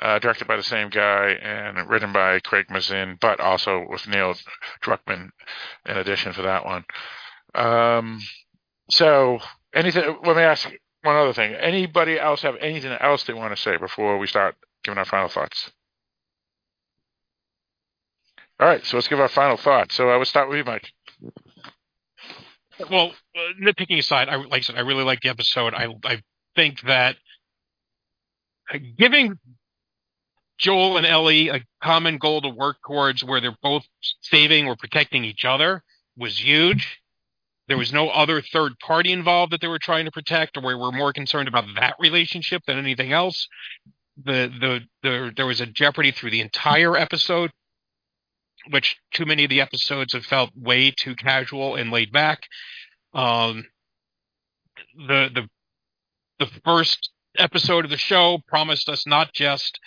uh, 0.01 0.21
directed 0.21 0.47
by 0.47 0.57
the 0.57 0.63
same 0.63 0.91
guy 0.91 1.31
and 1.43 1.89
written 1.91 2.13
by 2.13 2.39
Craig 2.39 2.67
Mazin, 2.71 3.19
but 3.21 3.41
also 3.41 3.85
with 3.89 4.07
Neil 4.07 4.37
Druckmann 4.81 5.31
in 5.87 5.97
addition 5.97 6.33
for 6.33 6.43
that 6.43 6.65
one. 6.65 6.85
Um, 7.57 8.21
so 8.91 9.41
anything? 9.75 10.17
Let 10.25 10.37
me 10.37 10.43
ask 10.43 10.71
one 11.03 11.17
other 11.17 11.33
thing. 11.33 11.55
Anybody 11.55 12.17
else 12.17 12.43
have 12.43 12.55
anything 12.61 12.93
else 12.93 13.25
they 13.25 13.33
want 13.33 13.57
to 13.57 13.61
say 13.61 13.77
before 13.77 14.19
we 14.19 14.29
start 14.29 14.55
giving 14.85 14.99
our 14.99 15.05
final 15.05 15.29
thoughts? 15.29 15.73
All 18.61 18.69
right, 18.69 18.85
so 18.85 18.99
let's 18.99 19.09
give 19.09 19.19
our 19.19 19.29
final 19.29 19.57
thoughts. 19.57 19.97
So 19.97 20.11
I 20.11 20.17
will 20.17 20.27
start 20.27 20.49
with 20.49 20.59
you, 20.59 20.65
Mike. 20.65 20.93
Well, 22.89 23.13
uh, 23.37 23.41
nitpicking 23.61 23.99
aside, 23.99 24.29
I 24.29 24.37
like 24.37 24.53
I 24.53 24.61
said, 24.61 24.77
I 24.77 24.81
really 24.81 25.05
like 25.05 25.21
the 25.21 25.29
episode. 25.29 25.75
I 25.75 25.89
I 26.05 26.23
think 26.57 26.81
that 26.83 27.17
uh, 28.73 28.79
giving 28.97 29.39
Joel 30.59 30.97
and 30.97 31.07
Ellie 31.07 31.49
a 31.49 31.65
common 31.83 32.19
goal 32.19 32.43
to 32.43 32.49
work 32.49 32.77
towards, 32.87 33.25
where 33.25 33.41
they're 33.41 33.57
both 33.63 33.85
saving 34.23 34.67
or 34.67 34.77
protecting 34.77 35.25
each 35.25 35.45
other, 35.45 35.83
was 36.17 36.39
huge. 36.39 37.01
There 37.69 37.79
was 37.79 37.93
no 37.93 38.09
other 38.09 38.43
third 38.43 38.79
party 38.81 39.13
involved 39.13 39.53
that 39.53 39.61
they 39.61 39.69
were 39.69 39.79
trying 39.79 40.05
to 40.05 40.11
protect, 40.11 40.57
or 40.57 40.63
we 40.63 40.75
were 40.75 40.93
more 40.93 41.13
concerned 41.13 41.49
about 41.49 41.65
that 41.77 41.95
relationship 41.99 42.63
than 42.67 42.79
anything 42.79 43.13
else. 43.13 43.47
The 44.25 44.53
the 44.61 44.81
the 45.03 45.33
there 45.37 45.47
was 45.47 45.61
a 45.61 45.67
jeopardy 45.67 46.11
through 46.11 46.31
the 46.31 46.41
entire 46.41 46.97
episode 46.97 47.51
which 48.69 48.97
too 49.13 49.25
many 49.25 49.45
of 49.45 49.51
the 49.51 49.61
episodes 49.61 50.13
have 50.13 50.25
felt 50.25 50.51
way 50.57 50.91
too 50.91 51.15
casual 51.15 51.77
and 51.77 51.91
laid 51.91 52.13
back. 52.13 52.41
Um, 53.15 53.67
the 54.97 55.31
the 55.35 55.49
the 56.39 56.51
first 56.65 57.11
episode 57.39 57.85
of 57.85 57.91
the 57.91 57.97
show 57.97 58.39
promised 58.49 58.89
us 58.89 59.07
not 59.07 59.33
just 59.33 59.79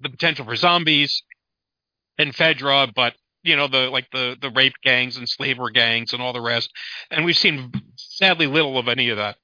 the 0.00 0.10
potential 0.10 0.44
for 0.44 0.56
zombies 0.56 1.22
and 2.18 2.34
Fedra, 2.34 2.92
but 2.94 3.14
you 3.42 3.56
know 3.56 3.68
the 3.68 3.90
like 3.90 4.10
the 4.12 4.36
the 4.40 4.50
rape 4.50 4.74
gangs 4.82 5.16
and 5.16 5.28
slaver 5.28 5.70
gangs 5.70 6.12
and 6.12 6.22
all 6.22 6.32
the 6.32 6.40
rest. 6.40 6.70
And 7.10 7.24
we've 7.24 7.36
seen 7.36 7.72
sadly 7.96 8.46
little 8.46 8.78
of 8.78 8.88
any 8.88 9.08
of 9.10 9.16
that 9.18 9.36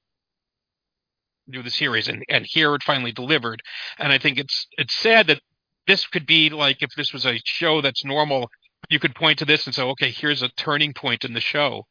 through 1.50 1.62
the 1.62 1.70
series, 1.70 2.08
and 2.08 2.24
and 2.28 2.46
here 2.48 2.74
it 2.74 2.82
finally 2.82 3.12
delivered. 3.12 3.62
And 3.98 4.12
I 4.12 4.18
think 4.18 4.38
it's 4.38 4.66
it's 4.72 4.94
sad 4.94 5.28
that 5.28 5.40
this 5.86 6.06
could 6.06 6.26
be 6.26 6.50
like 6.50 6.82
if 6.82 6.90
this 6.96 7.12
was 7.12 7.26
a 7.26 7.40
show 7.44 7.80
that's 7.80 8.04
normal, 8.04 8.50
you 8.88 8.98
could 8.98 9.14
point 9.14 9.38
to 9.38 9.44
this 9.44 9.66
and 9.66 9.74
say, 9.74 9.82
okay, 9.82 10.10
here's 10.10 10.42
a 10.42 10.48
turning 10.48 10.92
point 10.92 11.24
in 11.24 11.34
the 11.34 11.40
show, 11.40 11.86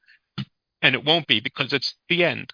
and 0.81 0.95
it 0.95 1.05
won't 1.05 1.27
be 1.27 1.39
because 1.39 1.73
it's 1.73 1.95
the 2.09 2.23
end. 2.23 2.53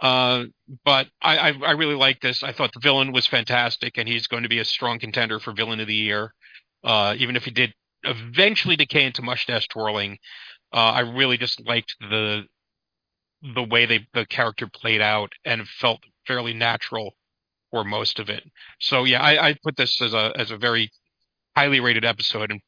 Uh, 0.00 0.44
but 0.84 1.08
I, 1.22 1.38
I 1.38 1.52
I 1.66 1.70
really 1.72 1.94
like 1.94 2.20
this. 2.20 2.42
I 2.42 2.52
thought 2.52 2.72
the 2.72 2.80
villain 2.80 3.12
was 3.12 3.26
fantastic, 3.26 3.96
and 3.96 4.08
he's 4.08 4.26
going 4.26 4.42
to 4.42 4.48
be 4.48 4.58
a 4.58 4.64
strong 4.64 4.98
contender 4.98 5.40
for 5.40 5.52
villain 5.52 5.80
of 5.80 5.86
the 5.86 5.94
year. 5.94 6.34
Uh, 6.84 7.14
even 7.18 7.36
if 7.36 7.44
he 7.44 7.50
did 7.50 7.72
eventually 8.04 8.76
decay 8.76 9.04
into 9.04 9.22
mustache 9.22 9.68
twirling, 9.68 10.18
uh, 10.72 10.76
I 10.76 11.00
really 11.00 11.38
just 11.38 11.66
liked 11.66 11.96
the 12.00 12.44
the 13.54 13.62
way 13.62 13.86
they 13.86 14.06
the 14.12 14.26
character 14.26 14.68
played 14.72 15.00
out 15.00 15.32
and 15.44 15.66
felt 15.66 16.00
fairly 16.26 16.52
natural 16.52 17.14
for 17.70 17.84
most 17.84 18.18
of 18.18 18.28
it. 18.28 18.42
So 18.80 19.04
yeah, 19.04 19.22
I, 19.22 19.48
I 19.48 19.56
put 19.62 19.76
this 19.76 20.00
as 20.02 20.14
a 20.14 20.32
as 20.36 20.50
a 20.50 20.56
very 20.56 20.90
highly 21.56 21.80
rated 21.80 22.04
episode, 22.04 22.50
and 22.50 22.60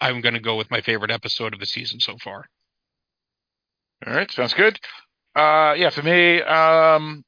I'm 0.00 0.20
going 0.20 0.34
to 0.34 0.40
go 0.40 0.56
with 0.56 0.70
my 0.70 0.80
favorite 0.80 1.10
episode 1.10 1.54
of 1.54 1.60
the 1.60 1.66
season 1.66 2.00
so 2.00 2.16
far. 2.22 2.46
All 4.06 4.14
right, 4.14 4.30
sounds 4.30 4.54
good. 4.54 4.78
Uh, 5.34 5.74
yeah, 5.76 5.90
for 5.90 6.02
me, 6.02 6.42
um, 6.42 7.24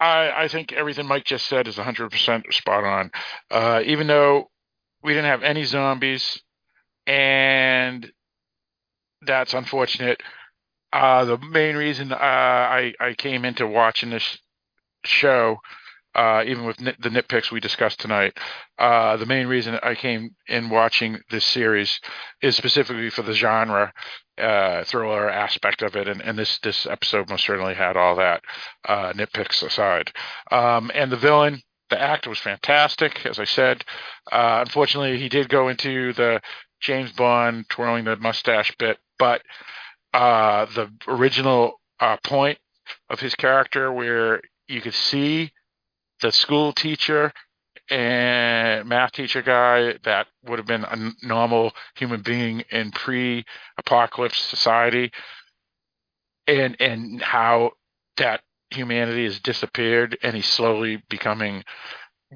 I 0.00 0.44
I 0.44 0.48
think 0.48 0.72
everything 0.72 1.06
Mike 1.06 1.24
just 1.24 1.46
said 1.46 1.68
is 1.68 1.76
100% 1.76 2.52
spot 2.52 2.84
on. 2.84 3.10
Uh, 3.50 3.82
even 3.84 4.06
though 4.06 4.50
we 5.02 5.12
didn't 5.12 5.30
have 5.30 5.42
any 5.42 5.64
zombies, 5.64 6.42
and 7.06 8.10
that's 9.22 9.54
unfortunate. 9.54 10.22
Uh, 10.92 11.24
the 11.24 11.38
main 11.38 11.76
reason 11.76 12.12
uh, 12.12 12.16
I 12.16 12.94
I 12.98 13.14
came 13.14 13.44
into 13.44 13.66
watching 13.66 14.10
this 14.10 14.38
show, 15.04 15.58
uh, 16.14 16.42
even 16.46 16.64
with 16.64 16.80
nit- 16.80 17.00
the 17.00 17.10
nitpicks 17.10 17.50
we 17.50 17.60
discussed 17.60 18.00
tonight, 18.00 18.36
uh, 18.78 19.16
the 19.16 19.26
main 19.26 19.46
reason 19.46 19.78
I 19.82 19.94
came 19.94 20.30
in 20.48 20.70
watching 20.70 21.20
this 21.30 21.44
series 21.44 22.00
is 22.42 22.56
specifically 22.56 23.10
for 23.10 23.22
the 23.22 23.34
genre 23.34 23.92
uh, 24.38 24.84
thriller 24.84 25.28
aspect 25.28 25.82
of 25.82 25.96
it, 25.96 26.08
and, 26.08 26.20
and 26.20 26.38
this 26.38 26.58
this 26.60 26.86
episode 26.86 27.28
most 27.28 27.44
certainly 27.44 27.74
had 27.74 27.96
all 27.96 28.16
that 28.16 28.42
uh, 28.88 29.12
nitpicks 29.12 29.62
aside. 29.62 30.12
Um, 30.50 30.90
and 30.94 31.12
the 31.12 31.16
villain, 31.16 31.60
the 31.90 32.00
actor 32.00 32.30
was 32.30 32.38
fantastic, 32.38 33.26
as 33.26 33.38
I 33.38 33.44
said. 33.44 33.84
Uh, 34.30 34.64
unfortunately, 34.66 35.18
he 35.18 35.28
did 35.28 35.48
go 35.48 35.68
into 35.68 36.12
the 36.12 36.40
James 36.80 37.12
Bond 37.12 37.68
twirling 37.68 38.04
the 38.04 38.16
mustache 38.16 38.74
bit, 38.78 38.98
but 39.18 39.42
uh, 40.14 40.66
the 40.74 40.90
original 41.06 41.80
point 42.24 42.58
of 43.10 43.20
his 43.20 43.34
character, 43.34 43.92
where 43.92 44.40
you 44.68 44.80
could 44.80 44.94
see 44.94 45.52
the 46.20 46.30
school 46.30 46.72
teacher 46.72 47.32
and 47.90 48.88
math 48.88 49.12
teacher 49.12 49.40
guy 49.42 49.94
that 50.04 50.26
would 50.44 50.58
have 50.58 50.66
been 50.66 50.84
a 50.84 51.12
normal 51.22 51.72
human 51.96 52.20
being 52.20 52.60
in 52.70 52.90
pre-apocalypse 52.90 54.38
society, 54.38 55.10
and 56.46 56.76
and 56.80 57.22
how 57.22 57.72
that 58.18 58.42
humanity 58.70 59.24
has 59.24 59.38
disappeared 59.40 60.18
and 60.22 60.36
he's 60.36 60.46
slowly 60.46 61.02
becoming 61.08 61.64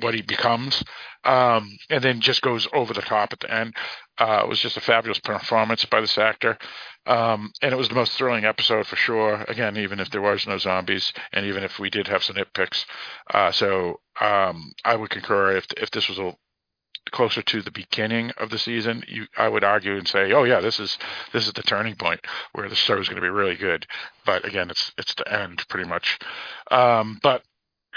what 0.00 0.14
he 0.14 0.22
becomes, 0.22 0.82
um, 1.24 1.76
and 1.90 2.02
then 2.02 2.20
just 2.20 2.40
goes 2.40 2.66
over 2.72 2.94
the 2.94 3.02
top 3.02 3.32
at 3.32 3.40
the 3.40 3.52
end. 3.52 3.74
Uh, 4.22 4.42
it 4.44 4.48
was 4.48 4.60
just 4.60 4.76
a 4.76 4.80
fabulous 4.80 5.18
performance 5.18 5.84
by 5.86 6.00
this 6.00 6.16
actor, 6.16 6.56
um, 7.06 7.50
and 7.60 7.72
it 7.72 7.76
was 7.76 7.88
the 7.88 7.94
most 7.96 8.12
thrilling 8.12 8.44
episode 8.44 8.86
for 8.86 8.94
sure. 8.94 9.44
Again, 9.48 9.76
even 9.76 9.98
if 9.98 10.10
there 10.10 10.22
was 10.22 10.46
no 10.46 10.58
zombies, 10.58 11.12
and 11.32 11.44
even 11.44 11.64
if 11.64 11.80
we 11.80 11.90
did 11.90 12.06
have 12.06 12.22
some 12.22 12.36
nitpicks, 12.36 12.84
uh, 13.34 13.50
so 13.50 13.98
um, 14.20 14.72
I 14.84 14.94
would 14.94 15.10
concur 15.10 15.56
if 15.56 15.66
if 15.76 15.90
this 15.90 16.08
was 16.08 16.20
a 16.20 16.36
closer 17.10 17.42
to 17.42 17.62
the 17.62 17.72
beginning 17.72 18.30
of 18.36 18.50
the 18.50 18.58
season, 18.58 19.02
you 19.08 19.26
I 19.36 19.48
would 19.48 19.64
argue 19.64 19.96
and 19.96 20.06
say, 20.06 20.32
oh 20.32 20.44
yeah, 20.44 20.60
this 20.60 20.78
is 20.78 20.98
this 21.32 21.48
is 21.48 21.52
the 21.54 21.62
turning 21.64 21.96
point 21.96 22.20
where 22.52 22.68
the 22.68 22.76
show 22.76 23.00
is 23.00 23.08
going 23.08 23.20
to 23.20 23.26
be 23.26 23.28
really 23.28 23.56
good. 23.56 23.88
But 24.24 24.46
again, 24.46 24.70
it's 24.70 24.92
it's 24.96 25.16
the 25.16 25.26
end 25.32 25.66
pretty 25.68 25.88
much. 25.88 26.20
Um, 26.70 27.18
but 27.24 27.42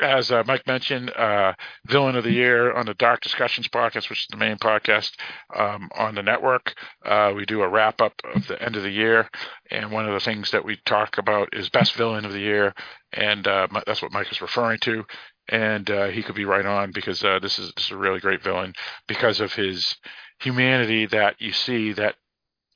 as 0.01 0.31
uh, 0.31 0.43
Mike 0.45 0.67
mentioned, 0.67 1.09
uh, 1.11 1.53
villain 1.87 2.15
of 2.15 2.23
the 2.23 2.31
year 2.31 2.73
on 2.73 2.85
the 2.85 2.93
Dark 2.95 3.21
Discussions 3.21 3.67
podcast, 3.67 4.09
which 4.09 4.21
is 4.21 4.27
the 4.29 4.37
main 4.37 4.57
podcast 4.57 5.11
um, 5.55 5.89
on 5.95 6.15
the 6.15 6.23
network. 6.23 6.73
Uh, 7.05 7.33
we 7.35 7.45
do 7.45 7.61
a 7.61 7.69
wrap 7.69 8.01
up 8.01 8.13
of 8.33 8.47
the 8.47 8.61
end 8.61 8.75
of 8.75 8.83
the 8.83 8.89
year, 8.89 9.29
and 9.71 9.91
one 9.91 10.07
of 10.07 10.13
the 10.13 10.19
things 10.19 10.51
that 10.51 10.65
we 10.65 10.79
talk 10.85 11.17
about 11.17 11.49
is 11.53 11.69
best 11.69 11.93
villain 11.95 12.25
of 12.25 12.33
the 12.33 12.39
year, 12.39 12.73
and 13.13 13.47
uh, 13.47 13.67
that's 13.85 14.01
what 14.01 14.11
Mike 14.11 14.31
is 14.31 14.41
referring 14.41 14.79
to 14.79 15.05
and 15.47 15.91
uh, 15.91 16.07
he 16.07 16.23
could 16.23 16.35
be 16.35 16.45
right 16.45 16.65
on 16.65 16.91
because 16.91 17.23
uh, 17.23 17.37
this 17.39 17.59
is 17.59 17.71
this 17.75 17.85
is 17.85 17.91
a 17.91 17.97
really 17.97 18.19
great 18.19 18.43
villain 18.43 18.73
because 19.07 19.39
of 19.39 19.53
his 19.53 19.95
humanity 20.39 21.05
that 21.05 21.35
you 21.39 21.51
see 21.51 21.93
that 21.93 22.15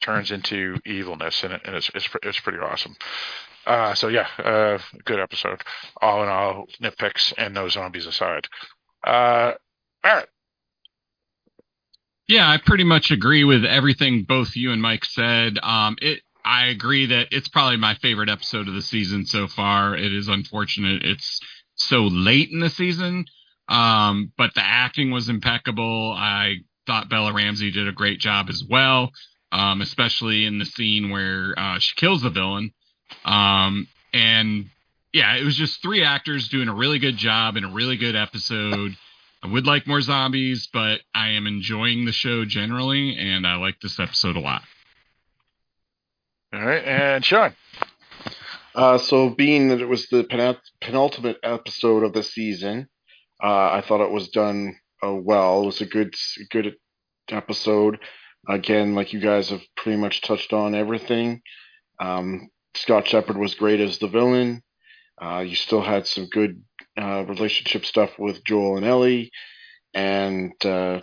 turns 0.02 0.32
into 0.32 0.78
evilness, 0.86 1.44
and, 1.44 1.54
it, 1.54 1.62
and 1.66 1.76
it's, 1.76 1.90
it's 1.94 2.08
it's 2.24 2.40
pretty 2.40 2.60
awesome. 2.60 2.96
Uh, 3.70 3.94
so 3.94 4.08
yeah, 4.08 4.28
uh, 4.40 4.80
good 5.06 5.20
episode. 5.20 5.62
All 6.02 6.24
in 6.24 6.30
all, 6.30 6.66
nitpicks 6.82 7.32
and 7.38 7.54
no 7.54 7.70
zombies 7.70 8.08
aside. 8.08 8.48
Uh, 9.06 9.52
all 10.04 10.16
right. 10.16 10.28
Yeah, 12.28 12.50
I 12.50 12.58
pretty 12.58 12.84
much 12.84 13.12
agree 13.12 13.44
with 13.44 13.64
everything 13.64 14.26
both 14.28 14.56
you 14.56 14.72
and 14.72 14.82
Mike 14.82 15.06
said. 15.06 15.60
Um, 15.62 15.98
it 16.02 16.22
I 16.44 16.66
agree 16.68 17.06
that 17.08 17.28
it's 17.30 17.48
probably 17.48 17.78
my 17.78 17.94
favorite 17.96 18.30
episode 18.30 18.68
of 18.68 18.74
the 18.74 18.82
season 18.82 19.28
so 19.28 19.48
far. 19.48 19.96
It 19.96 20.14
is 20.14 20.30
unfortunate 20.30 21.04
it's 21.04 21.40
so 21.76 22.08
late 22.08 22.50
in 22.52 22.62
the 22.62 22.72
season. 22.72 23.26
Um, 23.68 24.32
but 24.36 24.56
the 24.56 24.64
acting 24.64 25.12
was 25.12 25.30
impeccable. 25.30 26.16
I 26.18 26.56
thought 26.88 27.10
Bella 27.10 27.34
Ramsey 27.34 27.70
did 27.70 27.88
a 27.88 27.91
great 27.91 28.20
job 28.20 28.50
as 28.50 28.64
well, 28.68 29.12
um, 29.52 29.82
especially 29.82 30.46
in 30.46 30.58
the 30.58 30.66
scene 30.66 31.12
where 31.12 31.54
uh, 31.56 31.78
she 31.78 31.94
kills 31.96 32.24
the 32.24 32.32
villain. 32.32 32.74
Um, 33.26 33.88
and 34.14 34.69
yeah, 35.14 35.36
it 35.36 35.44
was 35.44 35.56
just 35.56 35.81
three 35.81 36.03
actors 36.03 36.49
doing 36.49 36.68
a 36.68 36.73
really 36.73 36.99
good 36.99 37.18
job 37.18 37.57
in 37.57 37.64
a 37.64 37.73
really 37.73 37.98
good 37.98 38.15
episode. 38.15 38.95
I 39.41 39.48
would 39.48 39.65
like 39.65 39.88
more 39.88 40.02
zombies, 40.02 40.68
but 40.72 40.99
I 41.15 41.30
am 41.30 41.48
enjoying 41.48 42.06
the 42.06 42.11
show 42.11 42.45
generally, 42.45 43.18
and 43.18 43.48
I 43.48 43.56
like 43.56 43.80
this 43.81 43.99
episode 43.99 44.36
a 44.36 44.41
lot. 44.41 44.64
All 46.53 46.65
right, 46.65 46.84
and 46.84 47.23
Sean. 47.23 47.56
Uh, 48.76 48.98
so, 48.98 49.30
being 49.30 49.69
that 49.69 49.81
it 49.81 49.88
was 49.88 50.07
the 50.10 50.26
penultimate 50.81 51.38
episode 51.44 52.03
of 52.03 52.14
the 52.14 52.23
season, 52.23 52.90
uh, 53.41 53.72
I 53.72 53.84
thought 53.86 54.06
it 54.06 54.11
was 54.11 54.30
done 54.30 54.76
uh, 55.03 55.14
well. 55.14 55.64
It 55.64 55.65
was 55.68 55.81
a 55.81 55.86
good, 55.86 56.14
good 56.52 56.76
episode. 57.30 57.99
Again, 58.48 58.95
like 58.95 59.14
you 59.14 59.19
guys 59.19 59.49
have 59.49 59.61
pretty 59.76 59.98
much 59.98 60.22
touched 60.22 60.53
on 60.53 60.76
everything. 60.76 61.41
Um, 61.99 62.49
Scott 62.76 63.08
Shepherd 63.08 63.38
was 63.38 63.56
great 63.56 63.80
as 63.80 63.98
the 63.98 64.08
villain. 64.08 64.62
Uh, 65.22 65.40
you 65.40 65.56
still 65.56 65.82
had 65.82 66.08
some 66.08 66.28
good 66.28 66.64
uh, 67.00 67.26
relationship 67.28 67.86
stuff 67.86 68.12
with 68.18 68.44
Joel 68.44 68.78
and 68.78 68.86
Ellie, 68.86 69.32
and 69.94 70.54
uh, 70.66 71.02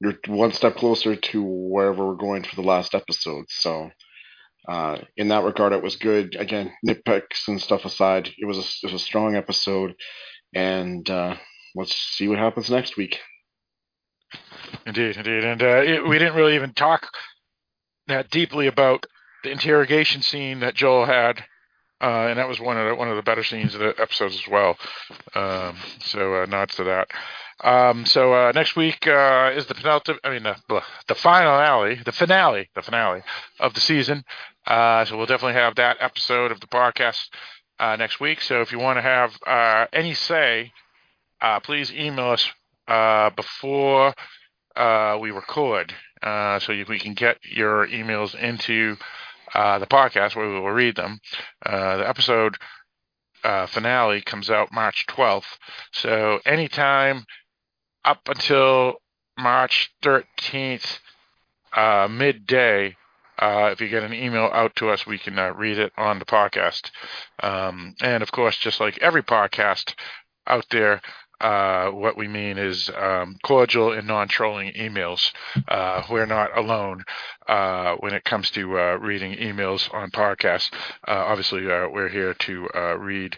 you're 0.00 0.14
one 0.28 0.52
step 0.52 0.76
closer 0.76 1.16
to 1.16 1.42
wherever 1.42 2.06
we're 2.06 2.14
going 2.14 2.44
for 2.44 2.54
the 2.54 2.62
last 2.62 2.94
episode. 2.94 3.46
So 3.48 3.90
uh, 4.68 4.98
in 5.16 5.28
that 5.28 5.44
regard, 5.44 5.72
it 5.72 5.82
was 5.82 5.96
good. 5.96 6.36
Again, 6.36 6.72
nitpicks 6.86 7.48
and 7.48 7.60
stuff 7.60 7.84
aside, 7.84 8.30
it 8.38 8.46
was 8.46 8.58
a, 8.58 8.86
it 8.86 8.92
was 8.92 9.02
a 9.02 9.04
strong 9.04 9.34
episode, 9.34 9.94
and 10.54 11.08
uh, 11.08 11.36
let's 11.74 11.94
see 11.94 12.28
what 12.28 12.38
happens 12.38 12.70
next 12.70 12.96
week. 12.96 13.18
Indeed, 14.86 15.16
indeed, 15.16 15.44
and 15.44 15.62
uh, 15.62 15.82
it, 15.82 16.06
we 16.06 16.18
didn't 16.18 16.34
really 16.34 16.54
even 16.56 16.72
talk 16.72 17.08
that 18.08 18.30
deeply 18.30 18.66
about 18.66 19.06
the 19.46 19.52
interrogation 19.52 20.22
scene 20.22 20.60
that 20.60 20.74
Joel 20.74 21.06
had, 21.06 21.38
uh, 22.00 22.26
and 22.28 22.38
that 22.38 22.48
was 22.48 22.58
one 22.58 22.76
of 22.76 22.88
the, 22.88 22.94
one 22.96 23.08
of 23.08 23.16
the 23.16 23.22
better 23.22 23.44
scenes 23.44 23.74
of 23.74 23.80
the 23.80 23.94
episodes 23.98 24.34
as 24.34 24.48
well. 24.50 24.76
Um, 25.34 25.76
so 26.00 26.42
uh, 26.42 26.46
nods 26.46 26.74
to 26.76 26.84
that. 26.84 27.08
Um, 27.62 28.04
so 28.04 28.34
uh, 28.34 28.52
next 28.52 28.74
week 28.74 29.06
uh, 29.06 29.52
is 29.54 29.66
the 29.66 29.74
penultimate. 29.74 30.20
I 30.24 30.30
mean, 30.30 30.42
the, 30.42 30.82
the 31.06 31.14
finale, 31.14 32.00
the 32.04 32.12
finale, 32.12 32.68
the 32.74 32.82
finale 32.82 33.22
of 33.60 33.72
the 33.74 33.80
season. 33.80 34.24
Uh, 34.66 35.04
so 35.04 35.16
we'll 35.16 35.26
definitely 35.26 35.60
have 35.60 35.76
that 35.76 35.98
episode 36.00 36.50
of 36.50 36.60
the 36.60 36.66
podcast 36.66 37.28
uh, 37.78 37.94
next 37.94 38.18
week. 38.18 38.40
So 38.40 38.60
if 38.62 38.72
you 38.72 38.80
want 38.80 38.98
to 38.98 39.02
have 39.02 39.38
uh, 39.46 39.86
any 39.92 40.14
say, 40.14 40.72
uh, 41.40 41.60
please 41.60 41.92
email 41.92 42.30
us 42.30 42.50
before 43.36 44.12
we 45.20 45.30
record, 45.30 45.94
so 46.22 46.72
you, 46.72 46.84
we 46.88 46.98
can 46.98 47.14
get 47.14 47.38
your 47.44 47.86
emails 47.86 48.34
into 48.34 48.96
the 49.78 49.86
podcast 49.86 50.36
where 50.36 50.48
we 50.48 50.60
will 50.60 50.70
read 50.70 50.96
them. 50.96 51.18
the 51.64 52.08
episode. 52.08 52.56
finale 53.42 54.20
comes 54.22 54.50
out 54.50 54.72
March 54.72 55.06
12th. 55.08 55.58
So 55.92 56.40
anytime 56.44 57.24
up 58.04 58.20
until 58.28 58.96
March 59.38 59.90
13th, 60.02 61.00
uh, 61.74 62.08
midday, 62.10 62.96
uh, 63.38 63.68
if 63.72 63.80
you 63.80 63.88
get 63.88 64.02
an 64.02 64.14
email 64.14 64.48
out 64.52 64.74
to 64.76 64.88
us, 64.88 65.06
we 65.06 65.18
can 65.18 65.38
uh, 65.38 65.52
read 65.52 65.78
it 65.78 65.92
on 65.98 66.18
the 66.18 66.24
podcast. 66.24 66.90
Um, 67.42 67.94
and 68.00 68.22
of 68.22 68.32
course, 68.32 68.56
just 68.56 68.80
like 68.80 68.98
every 68.98 69.22
podcast 69.22 69.94
out 70.46 70.64
there, 70.70 71.02
uh, 71.40 71.90
what 71.90 72.16
we 72.16 72.28
mean 72.28 72.56
is 72.58 72.90
um, 72.96 73.36
cordial 73.44 73.92
and 73.92 74.06
non-trolling 74.06 74.72
emails. 74.72 75.32
Uh, 75.68 76.02
we're 76.10 76.26
not 76.26 76.56
alone 76.56 77.04
uh, 77.46 77.96
when 78.00 78.14
it 78.14 78.24
comes 78.24 78.50
to 78.50 78.78
uh, 78.78 78.96
reading 78.96 79.36
emails 79.36 79.92
on 79.92 80.10
podcasts. 80.10 80.72
Uh, 81.06 81.12
obviously, 81.12 81.70
uh, 81.70 81.88
we're 81.88 82.08
here 82.08 82.34
to 82.34 82.68
read 82.98 83.36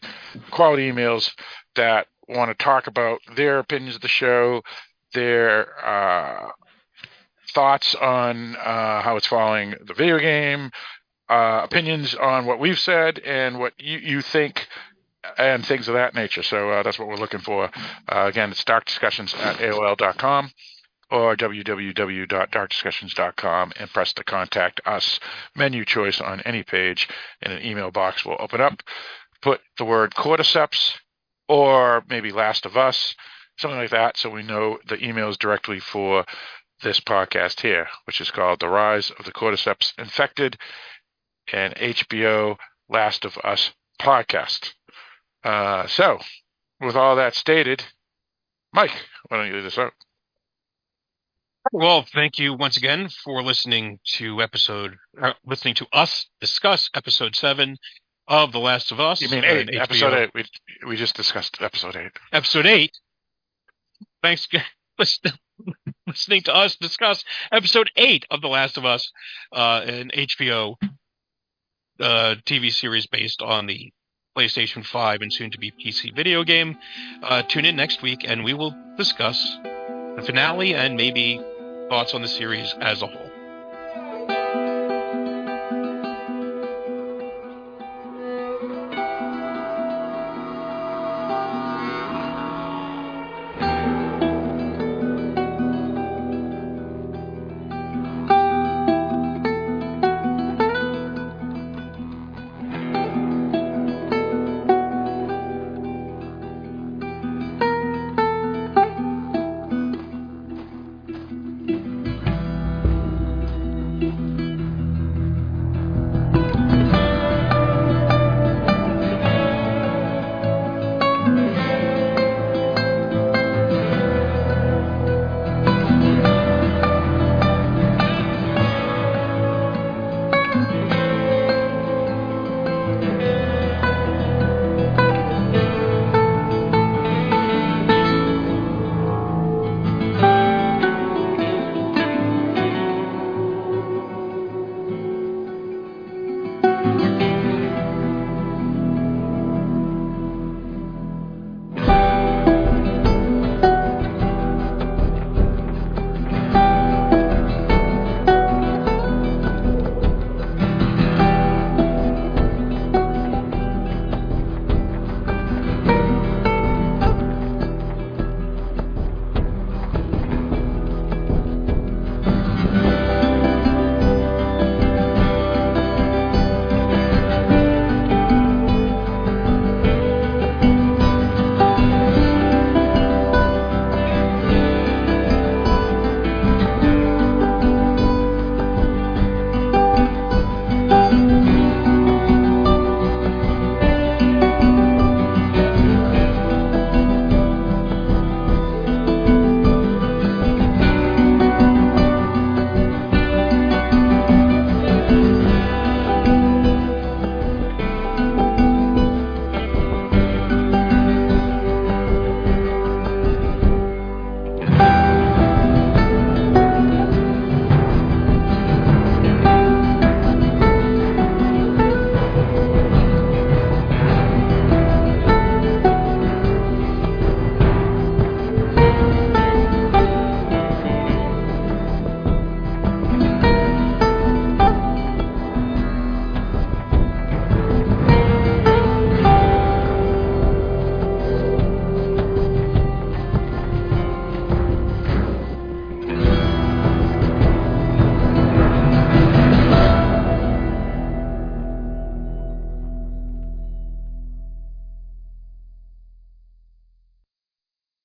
quality 0.50 0.90
emails 0.90 1.30
that 1.74 2.06
want 2.28 2.56
to 2.56 2.64
talk 2.64 2.86
about 2.86 3.20
their 3.34 3.58
opinions 3.58 3.96
of 3.96 4.02
the 4.02 4.08
show, 4.08 4.62
their 5.14 5.68
thoughts 7.54 7.94
on 7.96 8.54
how 8.54 9.16
it's 9.16 9.26
following 9.26 9.74
the 9.86 9.94
video 9.94 10.18
game, 10.18 10.70
opinions 11.28 12.14
on 12.14 12.46
what 12.46 12.60
we've 12.60 12.78
said, 12.78 13.18
and 13.20 13.58
what 13.58 13.72
you, 13.78 13.98
you 13.98 14.22
think, 14.22 14.68
and 15.36 15.66
things 15.66 15.88
of 15.88 15.94
that 15.94 16.14
nature. 16.14 16.42
So 16.42 16.70
uh, 16.70 16.82
that's 16.82 16.98
what 16.98 17.08
we're 17.08 17.16
looking 17.16 17.40
for. 17.40 17.70
Uh, 18.08 18.26
again, 18.26 18.50
it's 18.50 18.64
darkdiscussions 18.64 19.38
at 19.38 19.56
AOL.com 19.56 20.50
or 21.10 21.36
www.darkdiscussions.com 21.36 23.72
and 23.76 23.90
press 23.90 24.12
the 24.12 24.24
contact 24.24 24.80
us 24.84 25.18
menu 25.56 25.84
choice 25.84 26.20
on 26.20 26.40
any 26.42 26.62
page, 26.62 27.08
and 27.40 27.52
an 27.52 27.64
email 27.64 27.90
box 27.90 28.24
will 28.24 28.36
open 28.38 28.60
up. 28.60 28.82
Put 29.40 29.60
the 29.78 29.84
word 29.84 30.14
cordyceps 30.14 30.92
or 31.48 32.04
maybe 32.08 32.30
Last 32.30 32.66
of 32.66 32.76
Us, 32.76 33.14
something 33.56 33.78
like 33.78 33.90
that, 33.90 34.18
so 34.18 34.28
we 34.28 34.42
know 34.42 34.78
the 34.86 34.98
emails 34.98 35.38
directly 35.38 35.80
for 35.80 36.26
this 36.82 37.00
podcast 37.00 37.60
here, 37.60 37.88
which 38.04 38.20
is 38.20 38.30
called 38.30 38.60
The 38.60 38.68
Rise 38.68 39.10
of 39.18 39.24
the 39.24 39.32
Cordyceps 39.32 39.92
Infected 39.98 40.58
and 41.52 41.74
HBO 41.74 42.56
Last 42.88 43.24
of 43.24 43.36
Us 43.38 43.72
podcast. 44.00 44.74
Uh, 45.44 45.86
so, 45.86 46.18
with 46.80 46.96
all 46.96 47.16
that 47.16 47.34
stated, 47.34 47.84
Mike, 48.72 48.92
why 49.28 49.38
don't 49.38 49.48
you 49.48 49.54
lead 49.54 49.66
us 49.66 49.78
out? 49.78 49.92
Well, 51.72 52.04
thank 52.14 52.38
you 52.38 52.54
once 52.54 52.76
again 52.76 53.08
for 53.24 53.42
listening 53.42 53.98
to 54.14 54.40
episode, 54.40 54.96
uh, 55.20 55.34
listening 55.44 55.74
to 55.76 55.86
us 55.92 56.26
discuss 56.40 56.88
episode 56.94 57.36
seven 57.36 57.76
of 58.26 58.52
The 58.52 58.58
Last 58.60 58.90
of 58.90 59.00
Us. 59.00 59.20
You 59.20 59.28
mean 59.28 59.44
eight? 59.44 59.74
Episode 59.74 60.14
eight. 60.14 60.30
We 60.34 60.44
we 60.86 60.96
just 60.96 61.14
discussed 61.14 61.58
episode 61.60 61.96
eight. 61.96 62.12
Episode 62.32 62.66
eight. 62.66 62.98
thanks 64.22 64.46
for 64.46 64.60
listening 66.06 66.42
to 66.42 66.54
us 66.54 66.76
discuss 66.76 67.24
episode 67.52 67.90
eight 67.96 68.24
of 68.30 68.40
The 68.40 68.48
Last 68.48 68.78
of 68.78 68.84
Us, 68.86 69.10
uh, 69.52 69.82
an 69.86 70.10
HBO 70.14 70.76
uh, 72.00 72.34
TV 72.46 72.72
series 72.72 73.06
based 73.06 73.42
on 73.42 73.66
the 73.66 73.92
PlayStation 74.38 74.86
5 74.86 75.22
and 75.22 75.32
soon 75.32 75.50
to 75.50 75.58
be 75.58 75.72
PC 75.72 76.14
video 76.14 76.44
game. 76.44 76.78
Uh, 77.24 77.42
tune 77.42 77.64
in 77.64 77.74
next 77.74 78.02
week 78.02 78.24
and 78.24 78.44
we 78.44 78.54
will 78.54 78.72
discuss 78.96 79.58
the 79.64 80.22
finale 80.24 80.76
and 80.76 80.96
maybe 80.96 81.40
thoughts 81.88 82.14
on 82.14 82.22
the 82.22 82.28
series 82.28 82.72
as 82.80 83.02
a 83.02 83.06
whole. 83.08 83.27